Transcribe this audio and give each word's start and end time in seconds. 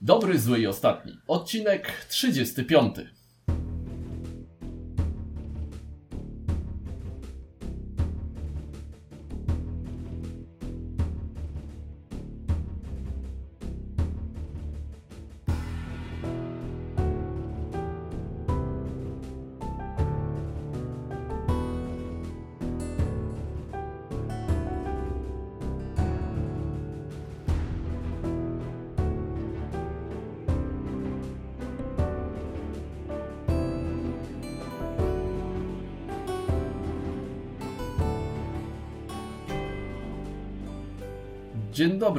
Dobry, 0.00 0.38
zły 0.38 0.58
i 0.58 0.66
ostatni. 0.66 1.12
Odcinek 1.26 2.06
35. 2.08 2.94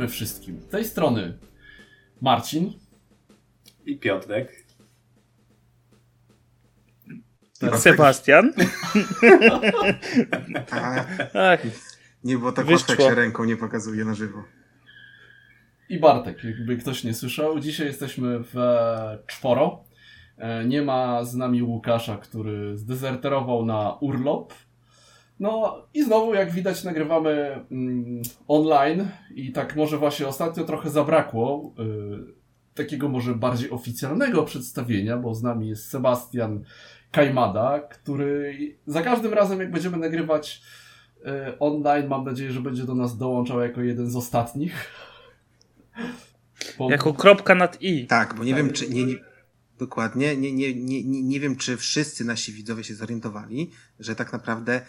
dobry 0.02 0.14
wszystkim. 0.14 0.62
Z 0.62 0.68
tej 0.68 0.86
strony 0.86 1.38
Marcin. 2.22 2.74
I 3.86 4.00
Piotrek. 4.00 4.66
Sebastian. 7.78 8.54
Ach, 11.34 11.60
nie 12.24 12.38
było 12.38 12.52
tak 12.52 12.70
łatwo, 12.70 12.96
się 12.96 13.16
ręką 13.16 13.44
nie 13.44 13.58
pokazuje 13.58 14.06
na 14.06 14.16
żywo. 14.16 14.44
I 15.90 16.00
Bartek, 16.00 16.44
jakby 16.44 16.78
ktoś 16.78 17.04
nie 17.04 17.14
słyszał. 17.14 17.60
Dzisiaj 17.60 17.88
jesteśmy 17.88 18.40
w 18.40 18.56
czworo. 19.28 19.84
E, 20.38 20.66
nie 20.66 20.82
ma 20.82 21.24
z 21.24 21.36
nami 21.36 21.64
Łukasza, 21.64 22.18
który 22.18 22.78
zdezerterował 22.78 23.66
na 23.66 23.98
urlop. 24.00 24.54
No 25.42 25.88
i 25.94 26.04
znowu, 26.04 26.34
jak 26.34 26.52
widać, 26.52 26.84
nagrywamy 26.84 27.66
mm, 27.72 28.22
online 28.48 29.08
i 29.36 29.52
tak 29.52 29.76
może 29.76 29.98
właśnie 29.98 30.28
ostatnio 30.28 30.64
trochę 30.64 30.90
zabrakło 30.90 31.74
y, 31.80 32.74
takiego 32.74 33.10
może 33.10 33.36
bardziej 33.36 33.72
oficjalnego 33.72 34.44
przedstawienia, 34.44 35.18
bo 35.18 35.36
z 35.36 35.44
nami 35.44 35.70
jest 35.70 35.90
Sebastian 35.90 36.64
Kajmada, 37.12 37.80
który 37.80 38.56
za 38.86 39.02
każdym 39.02 39.34
razem, 39.34 39.60
jak 39.60 39.72
będziemy 39.72 39.98
nagrywać 39.98 40.62
y, 41.18 41.60
online, 41.60 42.08
mam 42.08 42.26
nadzieję, 42.26 42.52
że 42.52 42.62
będzie 42.62 42.84
do 42.84 42.96
nas 42.96 43.18
dołączał 43.18 43.62
jako 43.62 43.82
jeden 43.82 44.10
z 44.12 44.16
ostatnich. 44.16 44.92
Bo... 46.78 46.92
Jako 46.92 47.14
kropka 47.14 47.56
nad 47.56 47.82
i. 47.82 48.08
Tak, 48.08 48.36
bo 48.36 48.44
nie 48.44 48.54
tak. 48.54 48.64
wiem, 48.64 48.74
czy... 48.74 48.90
Nie, 48.90 49.06
nie... 49.06 49.16
Dokładnie. 49.80 50.38
Nie, 50.38 50.54
nie, 50.54 50.76
nie, 50.76 51.04
nie 51.04 51.40
wiem, 51.40 51.56
czy 51.56 51.78
wszyscy 51.78 52.26
nasi 52.26 52.54
widzowie 52.54 52.84
się 52.84 52.96
zorientowali, 52.96 53.72
że 54.00 54.16
tak 54.16 54.34
naprawdę 54.34 54.82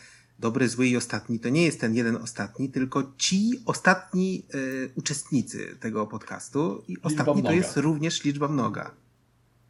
dobry, 0.43 0.69
zły 0.69 0.87
i 0.87 0.97
ostatni 0.97 1.41
to 1.41 1.49
nie 1.49 1.65
jest 1.65 1.81
ten 1.81 1.95
jeden 1.95 2.17
ostatni, 2.17 2.69
tylko 2.69 3.13
ci 3.19 3.51
ostatni 3.67 4.47
y, 4.55 4.91
uczestnicy 4.95 5.77
tego 5.81 6.07
podcastu 6.07 6.85
i 6.89 6.97
ostatni 7.03 7.43
to 7.43 7.53
jest 7.53 7.77
również 7.77 8.25
liczba 8.25 8.49
mnoga. 8.49 8.91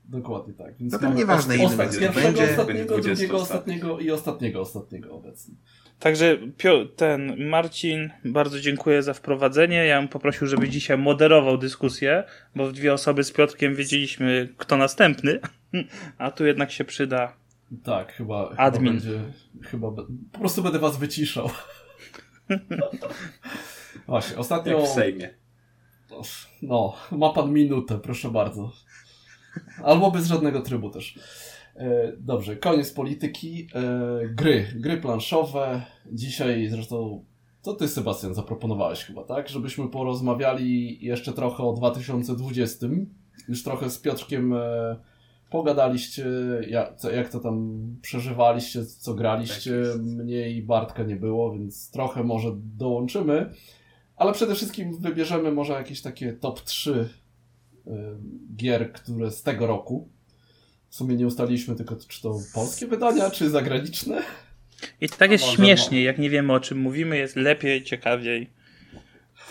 Dokładnie 0.04 0.54
tak. 0.54 0.76
Więc 0.76 0.92
Zatem 0.92 1.14
nieważne 1.14 1.56
ile 1.56 1.76
będzie. 1.76 1.98
Pierwszego, 1.98 2.42
ostatniego, 2.42 2.98
drugiego, 2.98 3.36
ostatniego 3.36 3.98
i 3.98 4.10
ostatniego 4.10 4.60
ostatniego 4.60 5.14
obecnie. 5.14 5.54
Także 5.98 6.38
ten 6.96 7.48
Marcin, 7.48 8.10
bardzo 8.24 8.60
dziękuję 8.60 9.02
za 9.02 9.14
wprowadzenie. 9.14 9.86
Ja 9.86 10.00
bym 10.00 10.08
poprosił, 10.08 10.46
żeby 10.46 10.68
dzisiaj 10.68 10.98
moderował 10.98 11.58
dyskusję, 11.58 12.24
bo 12.56 12.66
w 12.66 12.72
dwie 12.72 12.92
osoby 12.92 13.24
z 13.24 13.32
Piotrkiem 13.32 13.74
wiedzieliśmy, 13.74 14.48
kto 14.56 14.76
następny, 14.76 15.40
a 16.18 16.30
tu 16.30 16.46
jednak 16.46 16.70
się 16.70 16.84
przyda 16.84 17.41
tak, 17.84 18.12
chyba, 18.12 18.48
Admin. 18.56 19.00
chyba 19.00 19.10
będzie. 19.10 19.32
Chyba 19.62 19.90
po 20.32 20.38
prostu 20.38 20.62
będę 20.62 20.78
was 20.78 20.96
wyciszał. 20.96 21.50
Właśnie, 24.06 24.36
ostatnio. 24.36 24.78
Jak 24.78 24.88
w 24.88 24.92
Sejmie. 24.92 25.34
No, 26.62 26.94
ma 27.12 27.32
pan 27.32 27.52
minutę, 27.52 27.98
proszę 27.98 28.30
bardzo. 28.30 28.72
Albo 29.84 30.10
bez 30.10 30.26
żadnego 30.26 30.60
trybu 30.62 30.90
też. 30.90 31.18
E, 31.76 32.12
dobrze, 32.18 32.56
koniec 32.56 32.92
polityki. 32.92 33.68
E, 33.74 34.28
gry, 34.28 34.66
gry 34.76 34.96
planszowe. 34.96 35.82
Dzisiaj 36.12 36.68
zresztą 36.68 37.24
to 37.62 37.74
ty, 37.74 37.88
Sebastian, 37.88 38.34
zaproponowałeś 38.34 39.04
chyba, 39.04 39.24
tak? 39.24 39.48
Żebyśmy 39.48 39.88
porozmawiali 39.88 40.98
jeszcze 41.04 41.32
trochę 41.32 41.62
o 41.62 41.72
2020. 41.72 42.86
Już 43.48 43.62
trochę 43.62 43.90
z 43.90 43.98
Piotrkiem 43.98 44.52
e, 44.52 44.96
pogadaliście, 45.52 46.26
jak, 46.68 47.04
jak 47.14 47.28
to 47.28 47.40
tam 47.40 47.82
przeżywaliście, 48.02 48.86
co 48.86 49.14
graliście. 49.14 49.82
Tak 49.92 50.02
Mnie 50.02 50.50
i 50.50 50.62
Bartka 50.62 51.02
nie 51.02 51.16
było, 51.16 51.52
więc 51.52 51.90
trochę 51.90 52.24
może 52.24 52.48
dołączymy. 52.56 53.50
Ale 54.16 54.32
przede 54.32 54.54
wszystkim 54.54 54.98
wybierzemy 55.00 55.52
może 55.52 55.72
jakieś 55.72 56.02
takie 56.02 56.32
top 56.32 56.60
3 56.60 57.08
y, 57.86 57.90
gier, 58.56 58.92
które 58.92 59.30
z 59.30 59.42
tego 59.42 59.66
roku. 59.66 60.08
W 60.88 60.94
sumie 60.94 61.16
nie 61.16 61.26
ustaliliśmy 61.26 61.76
tylko, 61.76 61.96
czy 61.96 62.22
to 62.22 62.38
polskie 62.54 62.86
wydania, 62.86 63.30
czy 63.30 63.50
zagraniczne. 63.50 64.22
I 65.00 65.08
tak 65.08 65.30
jest 65.30 65.44
śmiesznie, 65.44 66.02
jak 66.02 66.18
nie 66.18 66.30
wiemy 66.30 66.52
o 66.52 66.60
czym 66.60 66.78
mówimy, 66.78 67.16
jest 67.16 67.36
lepiej, 67.36 67.84
ciekawiej. 67.84 68.50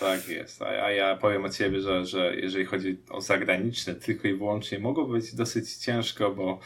Tak 0.00 0.28
jest, 0.28 0.62
a, 0.62 0.66
a 0.66 0.90
ja 0.90 1.16
powiem 1.16 1.44
od 1.44 1.56
siebie, 1.56 1.80
że, 1.80 2.06
że 2.06 2.36
jeżeli 2.36 2.64
chodzi 2.64 2.98
o 3.10 3.20
zagraniczne 3.20 3.94
tylko 3.94 4.28
i 4.28 4.34
wyłącznie, 4.34 4.78
mogło 4.78 5.06
być 5.06 5.34
dosyć 5.34 5.76
ciężko, 5.76 6.30
bo 6.30 6.58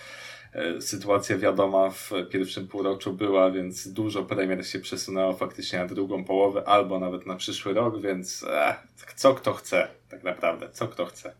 e, 0.52 0.80
sytuacja 0.80 1.38
wiadoma 1.38 1.90
w 1.90 2.10
pierwszym 2.30 2.68
półroczu 2.68 3.12
była, 3.12 3.50
więc 3.50 3.88
dużo 3.88 4.24
premier 4.24 4.66
się 4.66 4.80
przesunęło 4.80 5.32
faktycznie 5.32 5.78
na 5.78 5.86
drugą 5.86 6.24
połowę 6.24 6.68
albo 6.68 7.00
nawet 7.00 7.26
na 7.26 7.36
przyszły 7.36 7.74
rok, 7.74 8.00
więc 8.00 8.42
e, 8.48 8.74
co 9.16 9.34
kto 9.34 9.54
chce, 9.54 9.88
tak 10.08 10.24
naprawdę, 10.24 10.68
co 10.72 10.88
kto 10.88 11.06
chce. 11.06 11.34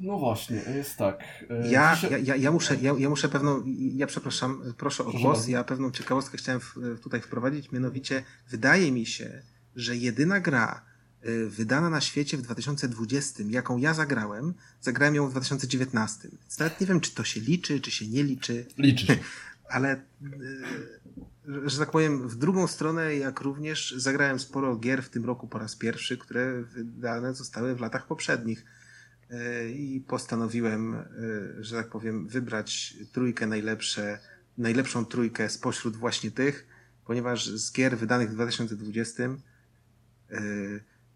No 0.00 0.18
właśnie, 0.18 0.62
jest 0.76 0.96
tak. 0.96 1.20
E, 1.50 1.70
ja, 1.70 1.96
ja, 2.10 2.18
ja, 2.18 2.36
ja, 2.36 2.50
muszę, 2.50 2.76
ja, 2.82 2.94
ja 2.98 3.08
muszę 3.08 3.28
pewną, 3.28 3.62
ja 3.94 4.06
przepraszam, 4.06 4.62
proszę 4.78 5.04
o 5.04 5.10
głos, 5.10 5.48
ja 5.48 5.64
pewną 5.64 5.90
ciekawostkę 5.90 6.38
chciałem 6.38 6.60
w, 6.60 6.74
tutaj 7.02 7.20
wprowadzić, 7.20 7.72
mianowicie 7.72 8.24
wydaje 8.50 8.92
mi 8.92 9.06
się, 9.06 9.42
że 9.76 9.96
jedyna 9.96 10.40
gra 10.40 10.82
y, 11.26 11.50
wydana 11.50 11.90
na 11.90 12.00
świecie 12.00 12.36
w 12.36 12.42
2020, 12.42 13.44
jaką 13.48 13.78
ja 13.78 13.94
zagrałem, 13.94 14.54
zagrałem 14.80 15.14
ją 15.14 15.28
w 15.28 15.30
2019. 15.30 16.28
Więc 16.40 16.58
nawet 16.58 16.80
nie 16.80 16.86
wiem, 16.86 17.00
czy 17.00 17.14
to 17.14 17.24
się 17.24 17.40
liczy, 17.40 17.80
czy 17.80 17.90
się 17.90 18.08
nie 18.08 18.24
liczy. 18.24 18.66
Liczy. 18.78 19.18
Ale, 19.70 19.96
y, 19.96 21.70
że 21.70 21.78
tak 21.78 21.90
powiem, 21.90 22.28
w 22.28 22.36
drugą 22.36 22.66
stronę, 22.66 23.16
jak 23.16 23.40
również 23.40 23.94
zagrałem 23.96 24.38
sporo 24.38 24.76
gier 24.76 25.02
w 25.02 25.08
tym 25.08 25.24
roku 25.24 25.48
po 25.48 25.58
raz 25.58 25.76
pierwszy, 25.76 26.18
które 26.18 26.62
wydane 26.62 27.34
zostały 27.34 27.74
w 27.74 27.80
latach 27.80 28.06
poprzednich. 28.06 28.64
Y, 29.30 29.70
I 29.70 30.00
postanowiłem, 30.00 30.96
że 31.60 31.76
tak 31.76 31.90
powiem, 31.90 32.28
wybrać 32.28 32.96
trójkę 33.12 33.46
najlepsze, 33.46 34.18
najlepszą 34.58 35.04
trójkę 35.04 35.48
spośród 35.48 35.96
właśnie 35.96 36.30
tych, 36.30 36.66
ponieważ 37.04 37.46
z 37.46 37.72
gier 37.72 37.98
wydanych 37.98 38.30
w 38.30 38.34
2020 38.34 39.22
E, 39.22 39.36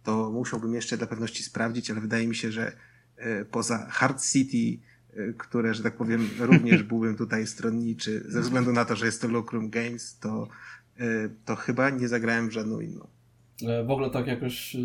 to 0.02 0.30
musiałbym 0.30 0.74
jeszcze 0.74 0.96
dla 0.96 1.06
pewności 1.06 1.42
sprawdzić, 1.42 1.90
ale 1.90 2.00
wydaje 2.00 2.28
mi 2.28 2.36
się, 2.36 2.52
że 2.52 2.72
e, 3.16 3.44
poza 3.44 3.86
Hard 3.90 4.22
City, 4.22 4.82
e, 5.16 5.32
które, 5.32 5.74
że 5.74 5.82
tak 5.82 5.96
powiem, 5.96 6.30
również 6.38 6.82
byłbym 6.92 7.16
tutaj 7.16 7.46
stronniczy, 7.46 8.24
ze 8.28 8.40
względu 8.40 8.72
na 8.72 8.84
to, 8.84 8.96
że 8.96 9.06
jest 9.06 9.22
to 9.22 9.28
Locrum 9.28 9.70
Games, 9.70 10.18
to, 10.18 10.48
to 11.44 11.56
chyba 11.56 11.90
nie 11.90 12.08
zagrałem 12.08 12.48
w 12.48 12.52
żadną 12.52 12.80
inną. 12.80 13.08
W 13.86 13.90
ogóle 13.90 14.10
tak 14.10 14.26
jakoś, 14.26 14.76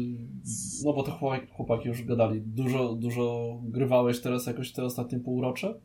no 0.83 0.93
bo 0.93 1.03
to 1.03 1.19
chłopaki 1.51 1.87
już 1.87 2.03
gadali, 2.03 2.41
dużo, 2.41 2.93
dużo 2.93 3.57
grywałeś 3.63 4.21
teraz 4.21 4.45
jakoś 4.45 4.71
te 4.71 4.83
ostatnie 4.83 5.19
półrocze? 5.19 5.79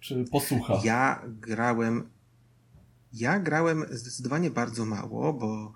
Czy 0.00 0.24
posłucha? 0.30 0.80
Ja 0.84 1.22
grałem, 1.40 2.08
ja 3.12 3.40
grałem 3.40 3.84
zdecydowanie 3.90 4.50
bardzo 4.50 4.84
mało, 4.84 5.32
bo 5.32 5.72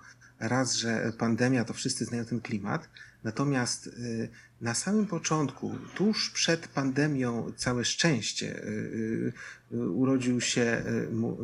raz, 0.47 0.73
że 0.75 1.13
pandemia, 1.17 1.65
to 1.65 1.73
wszyscy 1.73 2.05
znają 2.05 2.25
ten 2.25 2.41
klimat. 2.41 2.89
Natomiast 3.23 3.87
y, 3.87 4.29
na 4.61 4.73
samym 4.73 5.05
początku, 5.05 5.75
tuż 5.95 6.29
przed 6.29 6.67
pandemią, 6.67 7.51
całe 7.57 7.85
szczęście, 7.85 8.63
y, 8.63 9.33
y, 9.71 9.89
urodził 9.89 10.41
się 10.41 10.83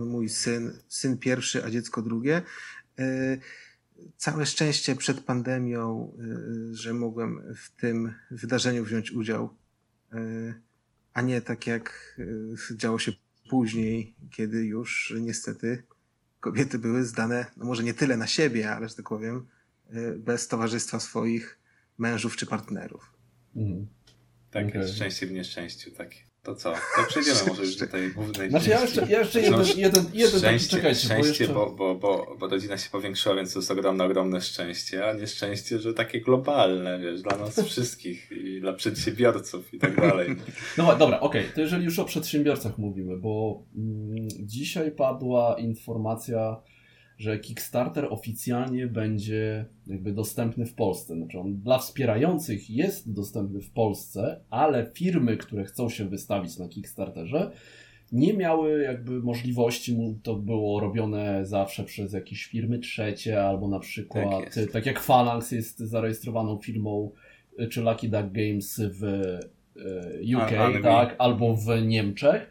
mój 0.05 0.29
syn, 0.29 0.73
syn 0.87 1.17
pierwszy, 1.17 1.65
a 1.65 1.69
dziecko 1.69 2.01
drugie. 2.01 2.41
Całe 4.17 4.45
szczęście 4.45 4.95
przed 4.95 5.19
pandemią, 5.19 6.13
że 6.71 6.93
mogłem 6.93 7.55
w 7.55 7.81
tym 7.81 8.13
wydarzeniu 8.31 8.83
wziąć 8.85 9.11
udział, 9.11 9.49
a 11.13 11.21
nie 11.21 11.41
tak 11.41 11.67
jak 11.67 12.15
działo 12.75 12.99
się 12.99 13.11
później, 13.49 14.15
kiedy 14.31 14.65
już 14.65 15.13
niestety 15.21 15.83
kobiety 16.39 16.79
były 16.79 17.05
zdane, 17.05 17.45
no 17.57 17.65
może 17.65 17.83
nie 17.83 17.93
tyle 17.93 18.17
na 18.17 18.27
siebie, 18.27 18.71
ale 18.71 18.89
że 18.89 18.95
tak 18.95 19.09
powiem, 19.09 19.47
y, 19.93 20.15
bez 20.17 20.47
towarzystwa 20.47 20.99
swoich 20.99 21.59
mężów 21.97 22.37
czy 22.37 22.45
partnerów. 22.45 23.13
Mhm. 23.55 23.87
Tak, 24.51 24.67
Okay. 24.67 24.87
szczęście 24.87 25.27
w 25.27 25.31
nieszczęściu, 25.31 25.91
tak. 25.91 26.09
To 26.43 26.55
co? 26.55 26.73
To 26.73 27.03
przejdziemy 27.07 27.39
może 27.47 27.61
już 27.61 27.75
do 27.75 27.87
tej 27.87 28.11
głównej 28.11 28.49
Znaczy 28.49 28.69
ja 28.69 28.81
jeszcze, 28.81 29.07
ja 29.09 29.19
jeszcze 29.19 29.41
jeden, 29.41 29.59
No, 29.59 29.65
jeden, 29.75 30.05
jeden 30.13 30.31
taki, 30.31 30.59
szczęście, 30.59 30.69
czekajcie, 30.69 31.07
bo 31.07 31.13
szczęście 31.13 31.43
jeszcze... 31.43 31.53
bo, 31.53 31.71
bo, 31.71 31.95
bo, 31.95 32.35
bo 32.39 32.47
rodzina 32.47 32.77
się 32.77 32.89
powiększyła, 32.89 33.35
więc 33.35 33.53
to 33.53 33.59
jest 33.59 33.71
ogromne, 33.71 34.03
ogromne 34.03 34.41
szczęście, 34.41 35.09
a 35.09 35.13
nieszczęście, 35.13 35.79
że 35.79 35.93
takie 35.93 36.21
globalne, 36.21 36.99
wiesz, 36.99 37.21
dla 37.21 37.37
nas 37.37 37.59
wszystkich 37.65 38.31
i 38.31 38.61
dla 38.61 38.73
przedsiębiorców 38.73 39.73
i 39.73 39.79
tak 39.79 39.95
dalej. 40.01 40.35
No 40.77 40.95
dobra, 40.95 41.19
okej, 41.19 41.45
to 41.55 41.61
jeżeli 41.61 41.85
już 41.85 41.99
o 41.99 42.05
przedsiębiorcach 42.05 42.77
mówimy, 42.77 43.17
bo 43.17 43.63
mm, 43.75 44.27
dzisiaj 44.39 44.91
padła 44.91 45.55
informacja, 45.59 46.61
że 47.19 47.39
Kickstarter 47.39 48.07
oficjalnie 48.09 48.87
będzie 48.87 49.65
jakby 49.87 50.11
dostępny 50.13 50.65
w 50.65 50.73
Polsce. 50.73 51.15
Znaczy 51.15 51.39
on 51.39 51.57
dla 51.61 51.77
wspierających 51.77 52.69
jest 52.69 53.13
dostępny 53.13 53.61
w 53.61 53.71
Polsce, 53.71 54.39
ale 54.49 54.85
firmy, 54.93 55.37
które 55.37 55.63
chcą 55.63 55.89
się 55.89 56.05
wystawić 56.05 56.57
na 56.57 56.67
Kickstarterze, 56.67 57.51
nie 58.11 58.33
miały 58.33 58.81
jakby 58.83 59.19
możliwości, 59.19 59.97
to 60.23 60.35
było 60.35 60.79
robione 60.79 61.45
zawsze 61.45 61.83
przez 61.83 62.13
jakieś 62.13 62.45
firmy 62.45 62.79
trzecie, 62.79 63.43
albo 63.43 63.67
na 63.67 63.79
przykład, 63.79 64.25
Tak 64.55 64.71
tak, 64.71 64.85
jak 64.85 64.99
Phalanx 64.99 65.51
jest 65.51 65.79
zarejestrowaną 65.79 66.57
firmą, 66.57 67.11
y, 67.59 67.67
czy 67.67 67.81
Lucky 67.81 68.09
Duck 68.09 68.31
Games 68.31 68.81
w 68.99 69.03
y, 69.03 70.37
UK, 70.37 70.53
A- 70.53 70.65
Anglii. 70.65 70.83
tak, 70.83 71.15
albo 71.17 71.55
w 71.55 71.65
Niemczech. 71.85 72.49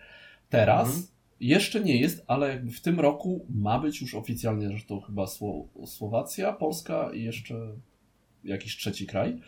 Teraz 0.48 0.88
Mhm. 0.88 1.06
Jeszcze 1.40 1.80
nie 1.80 2.00
jest, 2.00 2.24
ale 2.26 2.48
jakby 2.48 2.72
w 2.72 2.80
tym 2.80 3.00
roku 3.00 3.46
ma 3.50 3.78
być 3.78 4.00
już 4.00 4.14
oficjalnie, 4.14 4.78
że 4.78 4.84
to 4.84 5.00
chyba 5.00 5.26
Sło 5.26 5.68
Słowacja, 5.86 6.52
Polska 6.52 7.10
i 7.14 7.22
jeszcze 7.22 7.72
jakiś 8.44 8.76
trzeci 8.76 9.06
kraj. 9.06 9.38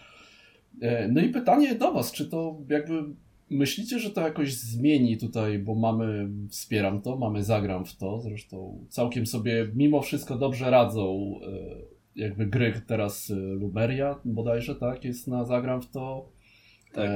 E, 0.81 1.09
No 1.09 1.21
i 1.21 1.29
pytanie 1.29 1.75
do 1.75 1.93
Was, 1.93 2.13
czy 2.13 2.27
to 2.27 2.59
jakby 2.69 3.05
myślicie, 3.51 3.99
że 3.99 4.11
to 4.11 4.21
jakoś 4.21 4.53
zmieni 4.53 5.19
tutaj, 5.19 5.59
bo 5.59 5.75
mamy, 5.75 6.29
wspieram 6.49 7.01
to, 7.01 7.17
mamy 7.17 7.45
zagram 7.45 7.85
w 7.85 7.97
to, 7.97 8.21
zresztą 8.21 8.85
całkiem 8.89 9.27
sobie 9.27 9.69
mimo 9.75 10.03
wszystko 10.03 10.37
dobrze 10.37 10.71
radzą 10.71 11.35
e, 11.43 12.21
jakby 12.21 12.47
gry 12.47 12.83
teraz 12.87 13.31
e, 13.31 13.35
Lumeria 13.35 14.21
bodajże, 14.25 14.75
tak, 14.75 15.05
jest 15.05 15.29
na 15.29 15.45
zagram 15.45 15.83
w 15.83 15.91
to. 15.91 16.29
Tak. 16.93 17.11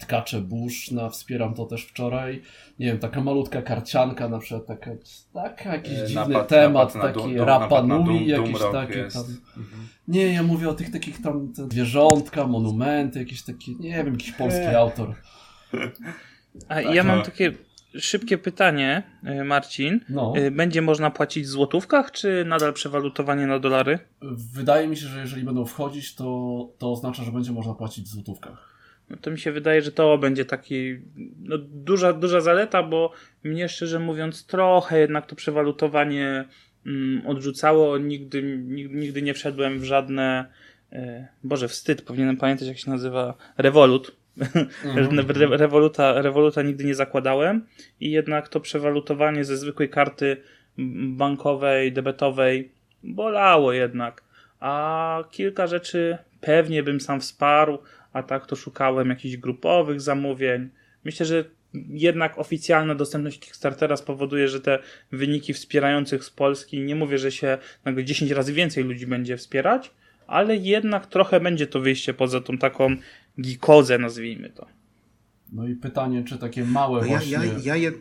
E, 0.00 0.06
Tkacze 0.06 0.40
Bush 0.40 0.90
na 0.90 1.08
wspieram 1.10 1.54
to 1.54 1.66
też 1.66 1.84
wczoraj. 1.84 2.42
Nie 2.78 2.86
wiem, 2.86 2.98
taka 2.98 3.20
malutka 3.20 3.62
karcianka, 3.62 4.28
na 4.28 4.38
przykład 4.38 4.66
taka, 4.66 4.90
taka 5.34 5.72
jakiś 5.74 5.92
E, 5.98 6.06
dziwny 6.06 6.34
napad- 6.34 6.46
temat, 6.48 6.94
napad 6.94 6.94
na 6.94 7.02
taki 7.22 7.34
Dum- 7.34 7.46
napad 7.46 7.46
na 7.48 7.58
Rapa 7.58 7.82
Nui, 7.82 8.04
Dum- 8.18 8.28
jakieś 8.28 8.56
takie 8.72 8.98
jest. 8.98 9.16
tam. 9.16 9.24
Mhm. 9.56 9.88
Nie, 10.08 10.32
ja 10.32 10.42
mówię 10.42 10.68
o 10.68 10.74
tych 10.74 10.90
takich 10.92 11.22
tam 11.22 11.52
te 11.52 11.64
zwierzątka, 11.64 12.46
monumenty, 12.46 13.18
jakieś 13.18 13.42
takie, 13.42 13.74
nie 13.74 13.90
wiem, 14.04 14.12
jakiś 14.12 14.32
polski 14.32 14.60
Eee. 14.60 14.74
autor. 14.84 15.14
A 16.68 16.74
Tak, 16.74 16.94
ja 16.94 17.04
mam 17.04 17.18
no. 17.18 17.24
takie 17.24 17.52
szybkie 17.98 18.38
pytanie, 18.38 19.02
y, 19.40 19.44
Marcin. 19.44 20.00
No, 20.08 20.32
Y, 20.36 20.50
Będzie 20.50 20.82
można 20.82 21.10
płacić 21.10 21.44
w 21.44 21.48
złotówkach, 21.48 22.10
czy 22.12 22.44
nadal 22.48 22.72
przewalutowanie 22.72 23.46
na 23.46 23.58
dolary? 23.58 23.98
wydaje 24.52 24.88
mi 24.88 24.96
się, 24.96 25.06
że 25.06 25.20
jeżeli 25.20 25.42
będą 25.44 25.64
wchodzić, 25.64 26.14
to, 26.14 26.24
to 26.78 26.92
oznacza, 26.92 27.24
że 27.24 27.32
będzie 27.32 27.52
można 27.52 27.74
płacić 27.74 28.04
w 28.04 28.08
złotówkach. 28.08 28.75
No 29.10 29.16
to 29.16 29.30
mi 29.30 29.38
się 29.38 29.52
wydaje, 29.52 29.82
że 29.82 29.92
to 29.92 30.18
będzie 30.18 30.44
taki 30.44 30.98
no, 31.38 31.58
duża, 31.58 32.12
duża 32.12 32.40
zaleta, 32.40 32.82
bo 32.82 33.12
mnie 33.44 33.68
szczerze 33.68 33.98
mówiąc 33.98 34.46
trochę 34.46 34.98
jednak 34.98 35.26
to 35.26 35.36
przewalutowanie 35.36 36.44
mm, 36.86 37.26
odrzucało. 37.26 37.98
Nigdy, 37.98 38.42
nigdy, 38.42 38.94
nigdy 38.94 39.22
nie 39.22 39.34
wszedłem 39.34 39.78
w 39.78 39.84
żadne. 39.84 40.46
E, 40.92 41.28
Boże, 41.44 41.68
wstyd, 41.68 42.02
powinienem 42.02 42.36
pamiętać 42.36 42.68
jak 42.68 42.78
się 42.78 42.90
nazywa. 42.90 43.34
Revolut. 43.58 44.16
Mhm. 44.84 45.18
Re- 45.30 45.56
Revoluta, 45.56 46.22
Revoluta 46.22 46.62
nigdy 46.62 46.84
nie 46.84 46.94
zakładałem 46.94 47.66
i 48.00 48.10
jednak 48.10 48.48
to 48.48 48.60
przewalutowanie 48.60 49.44
ze 49.44 49.56
zwykłej 49.56 49.88
karty 49.88 50.36
bankowej, 51.08 51.92
debetowej 51.92 52.70
bolało 53.02 53.72
jednak. 53.72 54.22
A 54.60 55.24
kilka 55.30 55.66
rzeczy 55.66 56.18
pewnie 56.40 56.82
bym 56.82 57.00
sam 57.00 57.20
wsparł, 57.20 57.78
a 58.16 58.22
tak 58.22 58.46
to 58.46 58.56
szukałem 58.56 59.08
jakichś 59.08 59.36
grupowych 59.36 60.00
zamówień. 60.00 60.68
Myślę, 61.04 61.26
że 61.26 61.44
jednak 61.88 62.38
oficjalna 62.38 62.94
dostępność 62.94 63.40
Kickstartera 63.40 63.96
spowoduje, 63.96 64.48
że 64.48 64.60
te 64.60 64.78
wyniki 65.12 65.52
wspierających 65.52 66.24
z 66.24 66.30
Polski, 66.30 66.80
nie 66.80 66.96
mówię, 66.96 67.18
że 67.18 67.32
się 67.32 67.58
nagle 67.84 68.04
10 68.04 68.30
razy 68.30 68.52
więcej 68.52 68.84
ludzi 68.84 69.06
będzie 69.06 69.36
wspierać, 69.36 69.90
ale 70.26 70.56
jednak 70.56 71.06
trochę 71.06 71.40
będzie 71.40 71.66
to 71.66 71.80
wyjście 71.80 72.14
poza 72.14 72.40
tą 72.40 72.58
taką 72.58 72.96
gikozę, 73.40 73.98
nazwijmy 73.98 74.50
to. 74.50 74.66
No 75.52 75.68
i 75.68 75.74
pytanie, 75.74 76.24
czy 76.24 76.38
takie 76.38 76.64
małe 76.64 77.00
No 77.00 77.06
ja, 77.06 77.12
właśnie... 77.12 77.32
ja, 77.32 77.42
ja, 77.64 77.76
jed, 77.76 77.94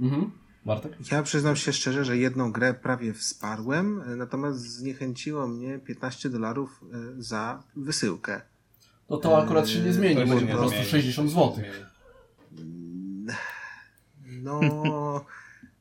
Mhm. 0.00 0.30
Bartek? 0.66 0.92
ja 1.12 1.22
przyznam 1.22 1.56
się 1.56 1.72
szczerze, 1.72 2.04
że 2.04 2.16
jedną 2.16 2.52
grę 2.52 2.74
prawie 2.74 3.12
wsparłem, 3.12 4.02
natomiast 4.16 4.58
zniechęciło 4.58 5.46
mnie 5.48 5.78
15 5.78 6.30
dolarów 6.30 6.80
e, 6.92 7.22
za 7.22 7.62
wysyłkę. 7.76 8.40
No 9.10 9.16
to 9.16 9.42
akurat 9.42 9.68
się 9.68 9.80
nie 9.80 9.92
zmieni, 9.92 10.14
To 10.14 10.26
się 10.26 10.30
będzie 10.30 10.46
po 10.46 10.52
prostu 10.58 10.70
zmieni. 10.76 10.90
60 10.90 11.30
zł. 11.30 11.54
No, 14.26 14.60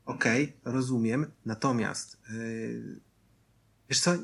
okej, 0.06 0.58
rozumiem. 0.66 1.32
Natomiast, 1.46 2.22
yy, 2.30 3.00
wiesz 3.90 4.00
co, 4.00 4.16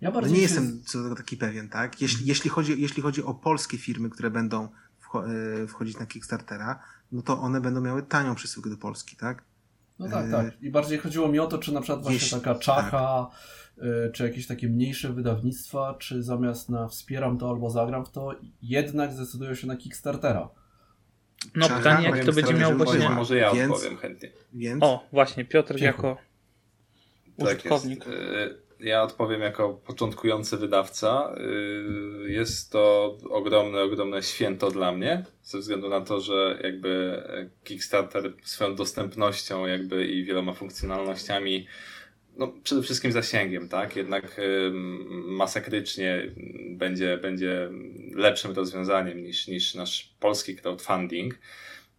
Ja 0.00 0.10
no 0.10 0.20
nie 0.20 0.34
się... 0.34 0.40
jestem 0.42 0.82
co 0.86 0.98
do 0.98 1.04
tego 1.04 1.16
taki 1.16 1.36
pewien, 1.36 1.68
tak? 1.68 2.00
Jeśli, 2.02 2.26
jeśli, 2.26 2.50
chodzi, 2.50 2.80
jeśli 2.80 3.02
chodzi 3.02 3.22
o 3.22 3.34
polskie 3.34 3.78
firmy, 3.78 4.10
które 4.10 4.30
będą 4.30 4.68
wcho- 5.08 5.28
yy, 5.58 5.66
wchodzić 5.68 5.98
na 5.98 6.06
Kickstartera, 6.06 6.82
no 7.12 7.22
to 7.22 7.40
one 7.40 7.60
będą 7.60 7.80
miały 7.80 8.02
tanią 8.02 8.34
przesyłkę 8.34 8.70
do 8.70 8.76
Polski, 8.76 9.16
tak? 9.16 9.44
No 9.98 10.08
tak, 10.08 10.30
tak. 10.30 10.62
I 10.62 10.70
bardziej 10.70 10.98
chodziło 10.98 11.28
mi 11.28 11.38
o 11.38 11.46
to, 11.46 11.58
czy 11.58 11.72
na 11.74 11.80
przykład 11.80 12.02
właśnie 12.02 12.14
Jeśli- 12.20 12.40
taka 12.40 12.54
czacha, 12.54 13.30
y, 13.78 14.12
czy 14.12 14.22
jakieś 14.24 14.46
takie 14.46 14.68
mniejsze 14.68 15.12
wydawnictwa, 15.12 15.94
czy 15.98 16.22
zamiast 16.22 16.68
na 16.68 16.88
wspieram 16.88 17.38
to 17.38 17.50
albo 17.50 17.70
zagram 17.70 18.04
w 18.04 18.10
to, 18.10 18.34
jednak 18.62 19.12
zdecydują 19.12 19.54
się 19.54 19.66
na 19.66 19.76
Kickstartera. 19.76 20.48
No 21.54 21.68
Czacha, 21.68 21.78
pytanie, 21.78 22.08
jak 22.08 22.24
to 22.24 22.32
będzie 22.32 22.54
miało 22.54 22.74
właśnie... 22.74 22.94
powiem- 22.94 23.12
Może 23.14 23.36
ja 23.38 23.52
Więc- 23.54 23.72
odpowiem 23.72 23.96
chętnie. 23.96 24.30
Więc 24.52 24.82
O, 24.84 25.06
właśnie, 25.12 25.44
Piotr 25.44 25.74
Cicho. 25.74 25.84
jako 25.86 26.16
Tak 27.38 27.46
użytkownik. 27.46 28.06
jest. 28.06 28.63
Y, 28.84 28.88
Ja 28.88 29.02
odpowiem 29.02 29.40
jako 29.40 29.74
początkujący 29.74 30.56
wydawca. 30.56 31.34
Y, 32.26 32.30
Jest 32.30 32.72
to 32.72 33.16
ogromne, 33.30 33.82
ogromne 33.82 34.22
święto 34.22 34.70
dla 34.70 34.92
mnie, 34.92 35.24
ze 35.42 35.58
względu 35.58 35.88
na 35.88 36.00
to, 36.00 36.20
że 36.20 36.58
jakby 36.62 37.22
Kickstarter 37.64 38.32
swoją 38.42 38.74
dostępnością 38.74 39.66
jakby 39.66 40.06
i 40.06 40.24
wieloma 40.24 40.52
funkcjonalnościami 40.52 41.66
no, 42.36 42.52
przede 42.64 42.82
wszystkim 42.82 43.12
zasięgiem, 43.12 43.68
tak? 43.68 43.96
Jednak 43.96 44.38
ym, 44.38 45.04
masakrycznie 45.26 46.30
będzie, 46.70 47.18
będzie 47.22 47.70
lepszym 48.14 48.52
rozwiązaniem 48.52 49.22
niż, 49.22 49.48
niż 49.48 49.74
nasz 49.74 50.14
polski 50.20 50.56
crowdfunding. 50.56 51.34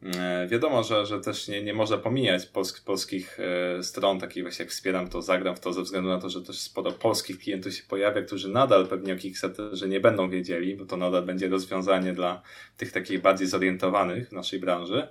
E, 0.06 0.48
Wiadomo, 0.48 0.84
że, 0.84 1.06
że 1.06 1.20
też 1.20 1.48
nie, 1.48 1.64
nie 1.64 1.74
można 1.74 1.98
pomijać 1.98 2.46
polsk, 2.46 2.86
polskich 2.86 3.40
e, 3.40 3.84
stron, 3.84 4.20
takich 4.20 4.44
właśnie 4.44 4.66
jak 4.66 4.72
wspieram 4.72 5.08
to, 5.10 5.22
zagram 5.22 5.56
w 5.56 5.60
to, 5.60 5.74
ze 5.74 5.82
względu 5.82 6.10
na 6.10 6.20
to, 6.20 6.30
że 6.30 6.42
też 6.42 6.60
sporo 6.60 6.92
polskich 6.92 7.40
klientów 7.40 7.74
się 7.74 7.84
pojawia, 7.84 8.22
którzy 8.22 8.50
nadal 8.50 8.88
pewnie 8.88 9.14
o 9.14 9.18
Kickstarterze 9.18 9.88
nie 9.88 10.00
będą 10.00 10.30
wiedzieli, 10.30 10.76
bo 10.76 10.86
to 10.86 10.98
nadal 10.98 11.24
będzie 11.24 11.50
rozwiązanie 11.50 12.14
dla 12.14 12.42
tych 12.78 12.92
takich 12.92 13.22
bardziej 13.22 13.48
zorientowanych 13.48 14.30
w 14.30 14.32
naszej 14.32 14.60
branży. 14.60 15.08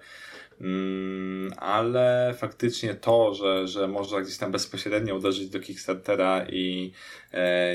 Mm, 0.60 1.52
ale 1.56 2.34
faktycznie 2.38 2.94
to, 2.94 3.34
że, 3.34 3.68
że 3.68 3.88
można 3.88 4.20
gdzieś 4.20 4.38
tam 4.38 4.52
bezpośrednio 4.52 5.14
uderzyć 5.14 5.48
do 5.48 5.60
Kickstartera 5.60 6.46
i 6.48 6.92